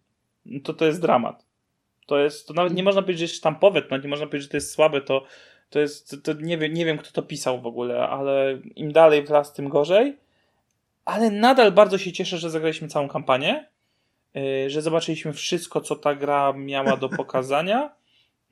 to 0.65 0.75
to 0.75 0.85
jest 0.85 1.01
dramat. 1.01 1.47
To 2.07 2.19
jest, 2.19 2.49
to 2.49 2.55
nawet 2.55 2.75
nie 2.75 2.83
można 2.83 3.03
powiedzieć, 3.03 3.19
że 3.19 3.25
jest 3.25 3.35
sztampowe, 3.35 3.83
to 3.83 3.89
nawet 3.91 4.05
nie 4.05 4.11
można 4.11 4.27
powiedzieć, 4.27 4.43
że 4.43 4.51
to 4.51 4.57
jest 4.57 4.73
słabe, 4.73 5.01
to, 5.01 5.25
to 5.71 5.81
jest, 5.81 6.17
to 6.25 6.33
nie, 6.33 6.59
wiem, 6.59 6.73
nie 6.73 6.85
wiem 6.85 6.99
kto 6.99 7.13
to 7.13 7.23
pisał 7.23 7.61
w 7.61 7.67
ogóle, 7.67 8.09
ale 8.09 8.59
im 8.77 8.93
dalej 8.93 9.27
w 9.27 9.31
las, 9.31 9.53
tym 9.53 9.69
gorzej. 9.69 10.17
Ale 11.05 11.31
nadal 11.31 11.73
bardzo 11.73 11.99
się 11.99 12.13
cieszę, 12.13 12.39
że 12.39 12.51
zagraliśmy 12.51 12.89
całą 12.89 13.09
kampanię, 13.09 13.67
yy, 14.35 14.71
że 14.71 14.83
zobaczyliśmy 14.83 15.33
wszystko, 15.33 15.81
co 15.81 15.97
ta 15.97 16.15
gra 16.15 16.53
miała 16.53 16.97
do 16.97 17.09
pokazania. 17.21 17.95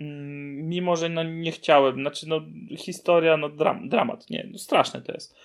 Mm, 0.00 0.68
mimo, 0.68 0.96
że 0.96 1.08
no 1.08 1.22
nie 1.22 1.52
chciałem, 1.52 1.94
znaczy 1.94 2.28
no 2.28 2.40
historia, 2.76 3.36
no 3.36 3.48
dram, 3.48 3.88
dramat, 3.88 4.30
nie, 4.30 4.48
no 4.52 4.58
straszne 4.58 5.02
to 5.02 5.12
jest. 5.12 5.36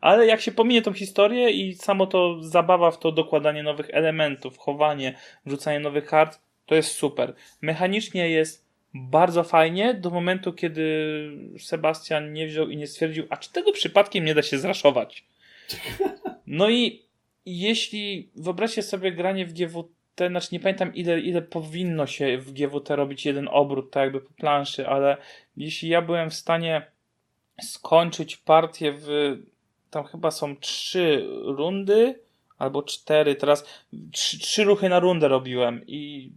Ale 0.00 0.26
jak 0.26 0.40
się 0.40 0.52
pominie 0.52 0.82
tą 0.82 0.92
historię 0.92 1.50
i 1.50 1.74
samo 1.74 2.06
to 2.06 2.42
zabawa 2.42 2.90
w 2.90 2.98
to 2.98 3.12
dokładanie 3.12 3.62
nowych 3.62 3.90
elementów, 3.92 4.58
chowanie, 4.58 5.14
wrzucanie 5.46 5.80
nowych 5.80 6.06
kart, 6.06 6.40
to 6.66 6.74
jest 6.74 6.92
super. 6.92 7.34
Mechanicznie 7.62 8.30
jest 8.30 8.68
bardzo 8.94 9.44
fajnie 9.44 9.94
do 9.94 10.10
momentu, 10.10 10.52
kiedy 10.52 10.82
Sebastian 11.58 12.32
nie 12.32 12.46
wziął 12.46 12.68
i 12.68 12.76
nie 12.76 12.86
stwierdził, 12.86 13.26
a 13.30 13.36
czy 13.36 13.52
tego 13.52 13.72
przypadkiem 13.72 14.24
nie 14.24 14.34
da 14.34 14.42
się 14.42 14.58
zraszować? 14.58 15.24
No 16.46 16.70
i 16.70 17.02
jeśli 17.46 18.30
wyobraźcie 18.36 18.82
sobie 18.82 19.12
granie 19.12 19.46
w 19.46 19.52
GWT, 19.52 20.28
znaczy 20.28 20.48
nie 20.52 20.60
pamiętam 20.60 20.94
ile, 20.94 21.20
ile 21.20 21.42
powinno 21.42 22.06
się 22.06 22.38
w 22.38 22.52
GWT 22.52 22.96
robić 22.96 23.26
jeden 23.26 23.48
obrót, 23.52 23.90
tak 23.90 24.02
jakby 24.02 24.20
po 24.20 24.30
planszy, 24.32 24.88
ale 24.88 25.16
jeśli 25.56 25.88
ja 25.88 26.02
byłem 26.02 26.30
w 26.30 26.34
stanie 26.34 26.82
skończyć 27.62 28.36
partię 28.36 28.92
w 28.96 29.36
tam 29.90 30.04
chyba 30.04 30.30
są 30.30 30.56
trzy 30.56 31.26
rundy 31.44 32.20
albo 32.58 32.82
cztery, 32.82 33.34
teraz 33.34 33.64
trzy, 34.12 34.38
trzy 34.38 34.64
ruchy 34.64 34.88
na 34.88 35.00
rundę 35.00 35.28
robiłem 35.28 35.86
i 35.86 36.30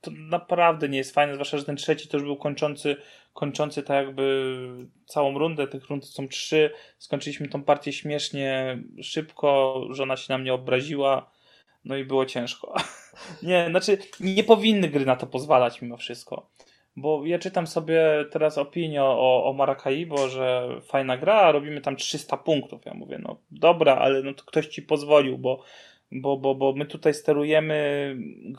to 0.00 0.10
naprawdę 0.10 0.88
nie 0.88 0.98
jest 0.98 1.14
fajne, 1.14 1.34
zwłaszcza, 1.34 1.58
że 1.58 1.64
ten 1.64 1.76
trzeci 1.76 2.08
już 2.12 2.22
był 2.22 2.36
kończący, 2.36 2.96
kończący 3.32 3.82
tak 3.82 4.06
jakby 4.06 4.86
całą 5.06 5.38
rundę, 5.38 5.66
tych 5.66 5.88
rund 5.88 6.06
są 6.06 6.28
trzy, 6.28 6.70
skończyliśmy 6.98 7.48
tą 7.48 7.62
partię 7.62 7.92
śmiesznie 7.92 8.78
szybko, 9.02 9.80
żona 9.90 10.16
się 10.16 10.32
na 10.32 10.38
mnie 10.38 10.54
obraziła, 10.54 11.30
no 11.84 11.96
i 11.96 12.04
było 12.04 12.26
ciężko. 12.26 12.74
nie, 13.42 13.66
znaczy 13.70 13.98
nie 14.20 14.44
powinny 14.44 14.88
gry 14.88 15.04
na 15.04 15.16
to 15.16 15.26
pozwalać 15.26 15.82
mimo 15.82 15.96
wszystko. 15.96 16.50
Bo 16.96 17.26
ja 17.26 17.38
czytam 17.38 17.66
sobie 17.66 18.24
teraz 18.30 18.58
opinię 18.58 19.04
o, 19.04 19.44
o 19.44 19.52
Maracaibo, 19.52 20.28
że 20.28 20.68
fajna 20.82 21.16
gra, 21.16 21.52
robimy 21.52 21.80
tam 21.80 21.96
300 21.96 22.36
punktów. 22.36 22.84
Ja 22.84 22.94
mówię, 22.94 23.18
no 23.22 23.36
dobra, 23.50 23.96
ale 23.96 24.22
no 24.22 24.34
to 24.34 24.44
ktoś 24.44 24.66
ci 24.66 24.82
pozwolił, 24.82 25.38
bo, 25.38 25.62
bo, 26.12 26.36
bo, 26.36 26.54
bo 26.54 26.72
my 26.72 26.86
tutaj 26.86 27.14
sterujemy 27.14 28.16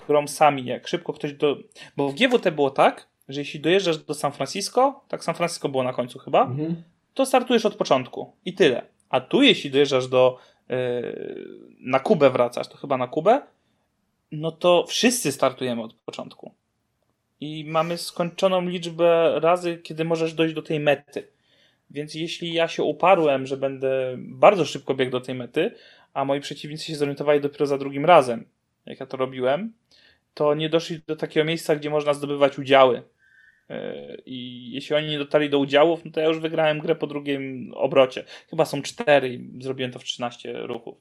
grą 0.07 0.27
sami. 0.27 0.65
Jak 0.65 0.87
szybko 0.87 1.13
ktoś 1.13 1.33
do. 1.33 1.57
Bo 1.97 2.09
w 2.09 2.15
GWT 2.15 2.51
było 2.51 2.69
tak, 2.69 3.07
że 3.29 3.41
jeśli 3.41 3.59
dojeżdżasz 3.59 3.97
do 3.97 4.13
San 4.13 4.31
Francisco, 4.31 5.03
tak 5.07 5.23
San 5.23 5.35
Francisco 5.35 5.69
było 5.69 5.83
na 5.83 5.93
końcu 5.93 6.19
chyba, 6.19 6.45
mhm. 6.45 6.83
to 7.13 7.25
startujesz 7.25 7.65
od 7.65 7.75
początku 7.75 8.33
i 8.45 8.53
tyle. 8.53 8.85
A 9.09 9.21
tu 9.21 9.41
jeśli 9.41 9.71
dojeżdżasz 9.71 10.07
do. 10.07 10.37
Yy, 10.69 10.75
na 11.79 11.99
Kubę 11.99 12.29
wracasz, 12.29 12.67
to 12.67 12.77
chyba 12.77 12.97
na 12.97 13.07
Kubę, 13.07 13.41
no 14.31 14.51
to 14.51 14.85
wszyscy 14.87 15.31
startujemy 15.31 15.83
od 15.83 15.93
początku 15.93 16.51
i 17.39 17.65
mamy 17.67 17.97
skończoną 17.97 18.61
liczbę 18.61 19.39
razy, 19.39 19.77
kiedy 19.77 20.05
możesz 20.05 20.33
dojść 20.33 20.55
do 20.55 20.61
tej 20.61 20.79
mety. 20.79 21.27
Więc 21.91 22.13
jeśli 22.15 22.53
ja 22.53 22.67
się 22.67 22.83
uparłem, 22.83 23.45
że 23.45 23.57
będę 23.57 24.15
bardzo 24.17 24.65
szybko 24.65 24.93
biegł 24.93 25.11
do 25.11 25.21
tej 25.21 25.35
mety, 25.35 25.71
a 26.13 26.25
moi 26.25 26.39
przeciwnicy 26.39 26.85
się 26.85 26.95
zorientowali 26.95 27.41
dopiero 27.41 27.65
za 27.65 27.77
drugim 27.77 28.05
razem, 28.05 28.45
jak 28.85 28.99
ja 28.99 29.05
to 29.05 29.17
robiłem, 29.17 29.73
to 30.33 30.53
nie 30.55 30.69
doszli 30.69 31.01
do 31.07 31.15
takiego 31.15 31.45
miejsca, 31.45 31.75
gdzie 31.75 31.89
można 31.89 32.13
zdobywać 32.13 32.59
udziały. 32.59 33.03
E, 33.69 34.15
I 34.25 34.69
jeśli 34.71 34.95
oni 34.95 35.07
nie 35.07 35.17
dotarli 35.17 35.49
do 35.49 35.59
udziałów, 35.59 36.05
no 36.05 36.11
to 36.11 36.19
ja 36.19 36.27
już 36.27 36.39
wygrałem 36.39 36.79
grę 36.79 36.95
po 36.95 37.07
drugim 37.07 37.71
obrocie. 37.75 38.23
Chyba 38.49 38.65
są 38.65 38.81
cztery 38.81 39.33
i 39.33 39.63
zrobiłem 39.63 39.91
to 39.91 39.99
w 39.99 40.03
13 40.03 40.53
ruchów. 40.53 40.97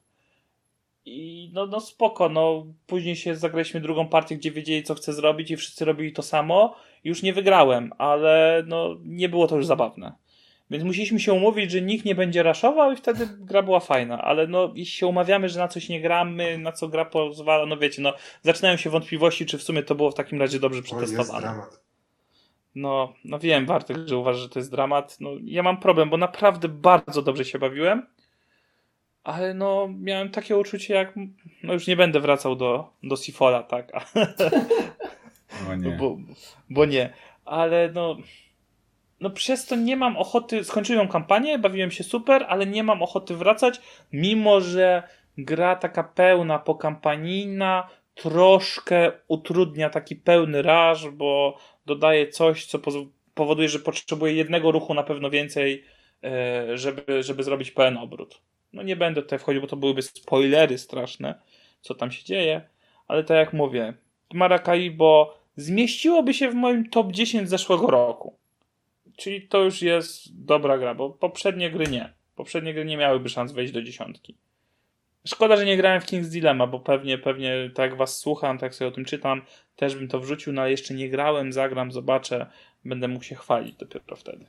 I 1.05 1.49
no, 1.53 1.65
no 1.65 1.79
spoko, 1.79 2.29
no 2.29 2.65
później 2.87 3.15
się 3.15 3.35
zagraliśmy 3.35 3.81
drugą 3.81 4.07
partię, 4.07 4.37
gdzie 4.37 4.51
wiedzieli 4.51 4.83
co 4.83 4.95
chcę 4.95 5.13
zrobić 5.13 5.51
i 5.51 5.57
wszyscy 5.57 5.85
robili 5.85 6.13
to 6.13 6.21
samo. 6.21 6.75
Już 7.03 7.23
nie 7.23 7.33
wygrałem, 7.33 7.93
ale 7.97 8.63
no 8.67 8.95
nie 9.03 9.29
było 9.29 9.47
to 9.47 9.55
już 9.55 9.65
zabawne. 9.65 10.13
Więc 10.69 10.83
musieliśmy 10.83 11.19
się 11.19 11.33
umówić, 11.33 11.71
że 11.71 11.81
nikt 11.81 12.05
nie 12.05 12.15
będzie 12.15 12.43
raszował 12.43 12.91
i 12.91 12.95
wtedy 12.95 13.27
gra 13.39 13.61
była 13.61 13.79
fajna, 13.79 14.21
ale 14.21 14.47
no 14.47 14.71
jeśli 14.75 14.97
się 14.97 15.07
umawiamy, 15.07 15.49
że 15.49 15.59
na 15.59 15.67
coś 15.67 15.89
nie 15.89 16.01
gramy, 16.01 16.57
na 16.57 16.71
co 16.71 16.87
gra 16.87 17.05
pozwala, 17.05 17.65
no 17.65 17.77
wiecie, 17.77 18.01
no 18.01 18.13
zaczynają 18.41 18.77
się 18.77 18.89
wątpliwości, 18.89 19.45
czy 19.45 19.57
w 19.57 19.63
sumie 19.63 19.83
to 19.83 19.95
było 19.95 20.11
w 20.11 20.15
takim 20.15 20.39
razie 20.39 20.59
dobrze 20.59 20.81
przetestowane. 20.81 21.61
No, 22.75 23.13
no 23.25 23.39
wiem, 23.39 23.65
Bartek, 23.65 23.97
że 24.05 24.17
uważasz, 24.17 24.41
że 24.41 24.49
to 24.49 24.59
jest 24.59 24.71
dramat. 24.71 25.17
No, 25.19 25.29
ja 25.43 25.63
mam 25.63 25.77
problem, 25.77 26.09
bo 26.09 26.17
naprawdę 26.17 26.69
bardzo 26.69 27.21
dobrze 27.21 27.45
się 27.45 27.59
bawiłem 27.59 28.14
ale 29.25 29.53
no 29.53 29.89
miałem 29.99 30.29
takie 30.29 30.57
uczucie 30.57 30.93
jak, 30.93 31.13
no 31.63 31.73
już 31.73 31.87
nie 31.87 31.95
będę 31.95 32.19
wracał 32.19 32.55
do, 32.55 32.89
do 33.03 33.15
Sifola, 33.15 33.63
tak, 33.63 33.91
no 35.67 35.75
nie. 35.75 35.91
Bo, 35.99 36.17
bo 36.69 36.85
nie, 36.85 37.13
ale 37.45 37.91
no 37.93 38.17
no 39.19 39.29
przez 39.29 39.65
to 39.65 39.75
nie 39.75 39.95
mam 39.95 40.17
ochoty, 40.17 40.63
skończyłem 40.63 41.07
kampanię, 41.07 41.59
bawiłem 41.59 41.91
się 41.91 42.03
super, 42.03 42.45
ale 42.49 42.65
nie 42.65 42.83
mam 42.83 43.03
ochoty 43.03 43.35
wracać, 43.35 43.81
mimo 44.13 44.61
że 44.61 45.03
gra 45.37 45.75
taka 45.75 46.03
pełna, 46.03 46.59
pokampanijna, 46.59 47.89
troszkę 48.15 49.11
utrudnia 49.27 49.89
taki 49.89 50.15
pełny 50.15 50.61
raż, 50.61 51.09
bo 51.09 51.57
dodaje 51.85 52.27
coś, 52.27 52.65
co 52.65 52.79
powoduje, 53.33 53.69
że 53.69 53.79
potrzebuje 53.79 54.33
jednego 54.33 54.71
ruchu 54.71 54.93
na 54.93 55.03
pewno 55.03 55.29
więcej, 55.29 55.83
e, 56.23 56.77
żeby, 56.77 57.23
żeby 57.23 57.43
zrobić 57.43 57.71
pełen 57.71 57.97
obrót. 57.97 58.41
No 58.73 58.83
nie 58.83 58.95
będę 58.95 59.21
tutaj 59.21 59.39
wchodził, 59.39 59.61
bo 59.61 59.67
to 59.67 59.75
byłyby 59.75 60.01
spoilery 60.01 60.77
straszne, 60.77 61.41
co 61.81 61.95
tam 61.95 62.11
się 62.11 62.25
dzieje, 62.25 62.61
ale 63.07 63.23
tak 63.23 63.37
jak 63.37 63.53
mówię, 63.53 63.93
Maracaibo 64.33 65.39
zmieściłoby 65.55 66.33
się 66.33 66.49
w 66.49 66.55
moim 66.55 66.89
top 66.89 67.11
10 67.11 67.49
zeszłego 67.49 67.87
roku. 67.87 68.37
Czyli 69.17 69.47
to 69.47 69.63
już 69.63 69.81
jest 69.81 70.45
dobra 70.45 70.77
gra, 70.77 70.95
bo 70.95 71.09
poprzednie 71.09 71.69
gry 71.71 71.87
nie. 71.87 72.13
Poprzednie 72.35 72.73
gry 72.73 72.85
nie 72.85 72.97
miałyby 72.97 73.29
szans 73.29 73.51
wejść 73.51 73.73
do 73.73 73.81
dziesiątki. 73.81 74.35
Szkoda, 75.27 75.57
że 75.57 75.65
nie 75.65 75.77
grałem 75.77 76.01
w 76.01 76.05
King's 76.05 76.29
Dilemma, 76.29 76.67
bo 76.67 76.79
pewnie, 76.79 77.17
pewnie 77.17 77.71
tak 77.73 77.97
was 77.97 78.17
słucham, 78.17 78.57
tak 78.57 78.75
sobie 78.75 78.87
o 78.87 78.91
tym 78.91 79.05
czytam, 79.05 79.41
też 79.75 79.95
bym 79.95 80.07
to 80.07 80.19
wrzucił, 80.19 80.53
no 80.53 80.61
ale 80.61 80.71
jeszcze 80.71 80.93
nie 80.93 81.09
grałem, 81.09 81.53
zagram, 81.53 81.91
zobaczę, 81.91 82.45
będę 82.85 83.07
mógł 83.07 83.23
się 83.23 83.35
chwalić 83.35 83.75
dopiero 83.75 84.15
wtedy. 84.15 84.45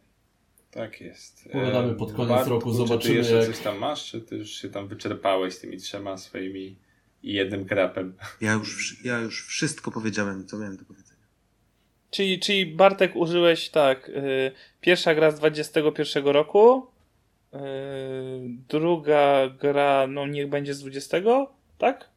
Tak 0.77 1.01
jest. 1.01 1.49
Pogadamy 1.53 1.95
pod 1.95 2.13
koniec 2.13 2.29
Bart, 2.29 2.49
roku, 2.49 2.73
zobaczymy 2.73 3.03
czy 3.03 3.09
ty 3.09 3.15
jeszcze 3.15 3.35
jak... 3.35 3.47
coś 3.47 3.59
tam 3.59 3.79
masz, 3.79 4.11
czy 4.11 4.21
ty 4.21 4.37
już 4.37 4.51
się 4.51 4.69
tam 4.69 4.89
wyczerpałeś 4.89 5.59
tymi 5.59 5.77
trzema 5.77 6.17
swoimi 6.17 6.77
i 7.23 7.33
jednym 7.33 7.65
krapem? 7.65 8.15
Ja 8.41 8.53
już, 8.53 9.05
ja 9.05 9.19
już 9.19 9.47
wszystko 9.47 9.91
powiedziałem, 9.91 10.47
co 10.47 10.59
miałem 10.59 10.77
do 10.77 10.85
powiedzenia. 10.85 11.21
Czyli, 12.11 12.41
czyli 12.41 12.67
Bartek 12.67 13.17
użyłeś 13.17 13.69
tak, 13.69 14.09
yy, 14.09 14.53
pierwsza 14.81 15.15
gra 15.15 15.31
z 15.31 15.39
21 15.39 16.27
roku, 16.27 16.87
yy, 17.53 17.61
druga 18.69 19.49
gra, 19.49 20.07
no 20.07 20.27
niech 20.27 20.49
będzie 20.49 20.75
z 20.75 20.81
20, 20.81 21.17
tak? 21.79 22.09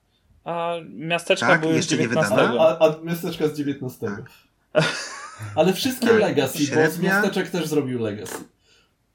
A 0.44 0.76
miasteczka 0.90 1.48
tak, 1.48 1.62
były 1.62 1.82
z 1.82 1.88
19. 1.88 2.36
A, 2.36 2.80
a 2.80 3.02
miasteczka 3.04 3.48
z 3.48 3.58
19. 3.58 4.08
Tak. 4.08 4.32
Ale 5.56 5.74
wszystkie 5.74 6.08
Tak, 6.08 6.20
Legacy, 6.20 6.76
bo 6.76 6.92
z 6.92 7.00
miasteczek 7.00 7.50
też 7.50 7.68
zrobił 7.68 8.00
Legacy. 8.00 8.38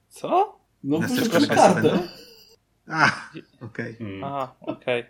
Co? 0.09 0.59
No 0.85 1.01
proszę 1.31 1.47
kartę. 1.47 1.83
będą? 1.83 2.03
A, 2.89 3.11
okej. 3.61 3.97
Mm. 4.01 4.25
Aha, 4.25 4.55
okej. 4.61 5.05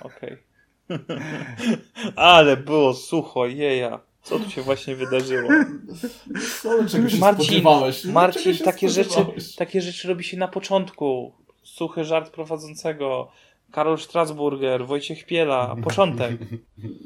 Okej. 0.00 0.36
Ale 2.16 2.56
było 2.56 2.94
sucho, 2.94 3.46
jeja. 3.46 4.00
Co 4.22 4.38
tu 4.38 4.50
się 4.50 4.62
właśnie 4.62 4.96
wydarzyło? 4.96 5.48
No, 6.64 6.88
czego 6.88 7.08
się 7.08 7.18
Marcin, 7.18 7.44
spodziewałeś? 7.44 8.04
No, 8.04 8.12
Marcin, 8.12 8.42
czego 8.42 8.56
się 8.56 8.64
takie 8.64 8.88
rzeczy, 8.88 9.26
takie 9.56 9.82
rzeczy 9.82 10.08
robi 10.08 10.24
się 10.24 10.36
na 10.36 10.48
początku. 10.48 11.34
Suchy 11.62 12.04
żart 12.04 12.30
prowadzącego. 12.30 13.32
Karol 13.74 13.98
Strasburger, 13.98 14.86
Wojciech 14.86 15.26
Piela, 15.26 15.76
początek. 15.84 16.32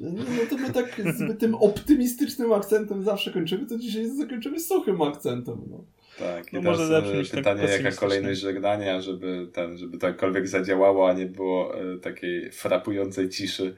No, 0.01 0.11
no 0.37 0.47
to 0.51 0.57
my 0.57 0.73
tak 0.73 1.01
z 1.05 1.39
tym 1.39 1.55
optymistycznym 1.55 2.53
akcentem 2.53 3.03
zawsze 3.05 3.31
kończymy, 3.31 3.67
to 3.67 3.79
dzisiaj 3.79 4.11
zakończymy 4.11 4.61
suchym 4.61 5.03
akcentem. 5.03 5.59
No. 5.71 5.85
Tak, 6.19 6.53
i 6.53 6.57
No 6.57 6.63
teraz 6.63 6.79
może 6.79 6.97
e, 6.97 7.01
lepszy 7.01 7.17
niż 7.17 7.31
ten 7.31 7.39
pytanie, 7.41 7.63
jaka 7.63 7.97
kolejność 7.97 8.41
żegnania, 8.41 9.01
żeby, 9.01 9.49
ten, 9.53 9.79
żeby 9.79 9.99
to 9.99 10.07
jakkolwiek 10.07 10.49
zadziałało, 10.49 11.09
a 11.09 11.13
nie 11.13 11.27
było 11.27 11.75
e, 11.75 11.99
takiej 11.99 12.53
frapującej 12.53 13.29
ciszy. 13.29 13.77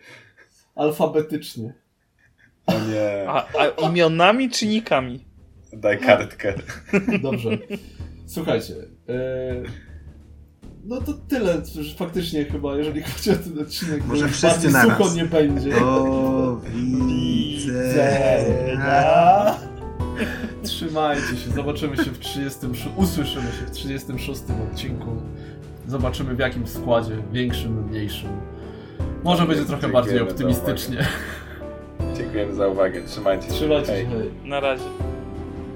Alfabetycznie. 0.74 1.74
O 2.66 2.72
nie, 2.72 3.28
A, 3.28 3.46
a 3.58 3.88
imionami 3.88 4.50
czy 4.50 4.66
nikami? 4.66 5.24
daj 5.72 5.98
kartkę. 5.98 6.54
Dobrze. 7.22 7.58
Słuchajcie. 8.26 8.74
e, 9.08 9.62
no 10.90 11.00
to 11.00 11.12
tyle, 11.28 11.62
że 11.80 11.94
faktycznie 11.94 12.44
chyba, 12.44 12.76
jeżeli 12.76 13.02
chodzi 13.02 13.30
o 13.30 13.34
ten 13.34 13.58
odcinek, 13.58 14.06
Może 14.06 14.28
wszyscy 14.28 14.46
bardziej 14.46 14.72
naraz. 14.72 14.98
sucho 14.98 15.14
nie 15.14 15.24
będzie. 15.24 15.70
Do 15.70 16.60
widzenia. 17.56 19.04
Trzymajcie 20.62 21.36
się, 21.36 21.50
zobaczymy 21.54 21.96
się 21.96 22.02
w 22.10 22.18
36, 22.18 22.84
usłyszymy 22.96 23.46
się 23.52 23.66
w 23.66 23.70
36 23.70 24.42
odcinku. 24.72 25.10
Zobaczymy 25.86 26.34
w 26.34 26.38
jakim 26.38 26.66
składzie, 26.66 27.16
większym, 27.32 27.84
mniejszym. 27.88 28.30
Może 29.24 29.46
będzie 29.46 29.64
trochę 29.64 29.82
Dziękujemy 29.82 30.06
bardziej 30.06 30.20
optymistycznie. 30.20 31.06
Dziękujemy 32.16 32.54
za 32.54 32.68
uwagę, 32.68 33.02
trzymajcie 33.06 33.46
się. 33.46 33.52
Trzymajcie 33.52 33.86
się. 33.86 33.92
hej. 34.08 34.30
Na 34.44 34.60
razie. 34.60 34.84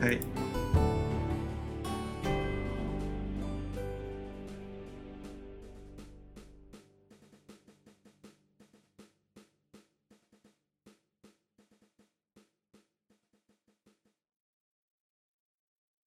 Hej. 0.01 0.34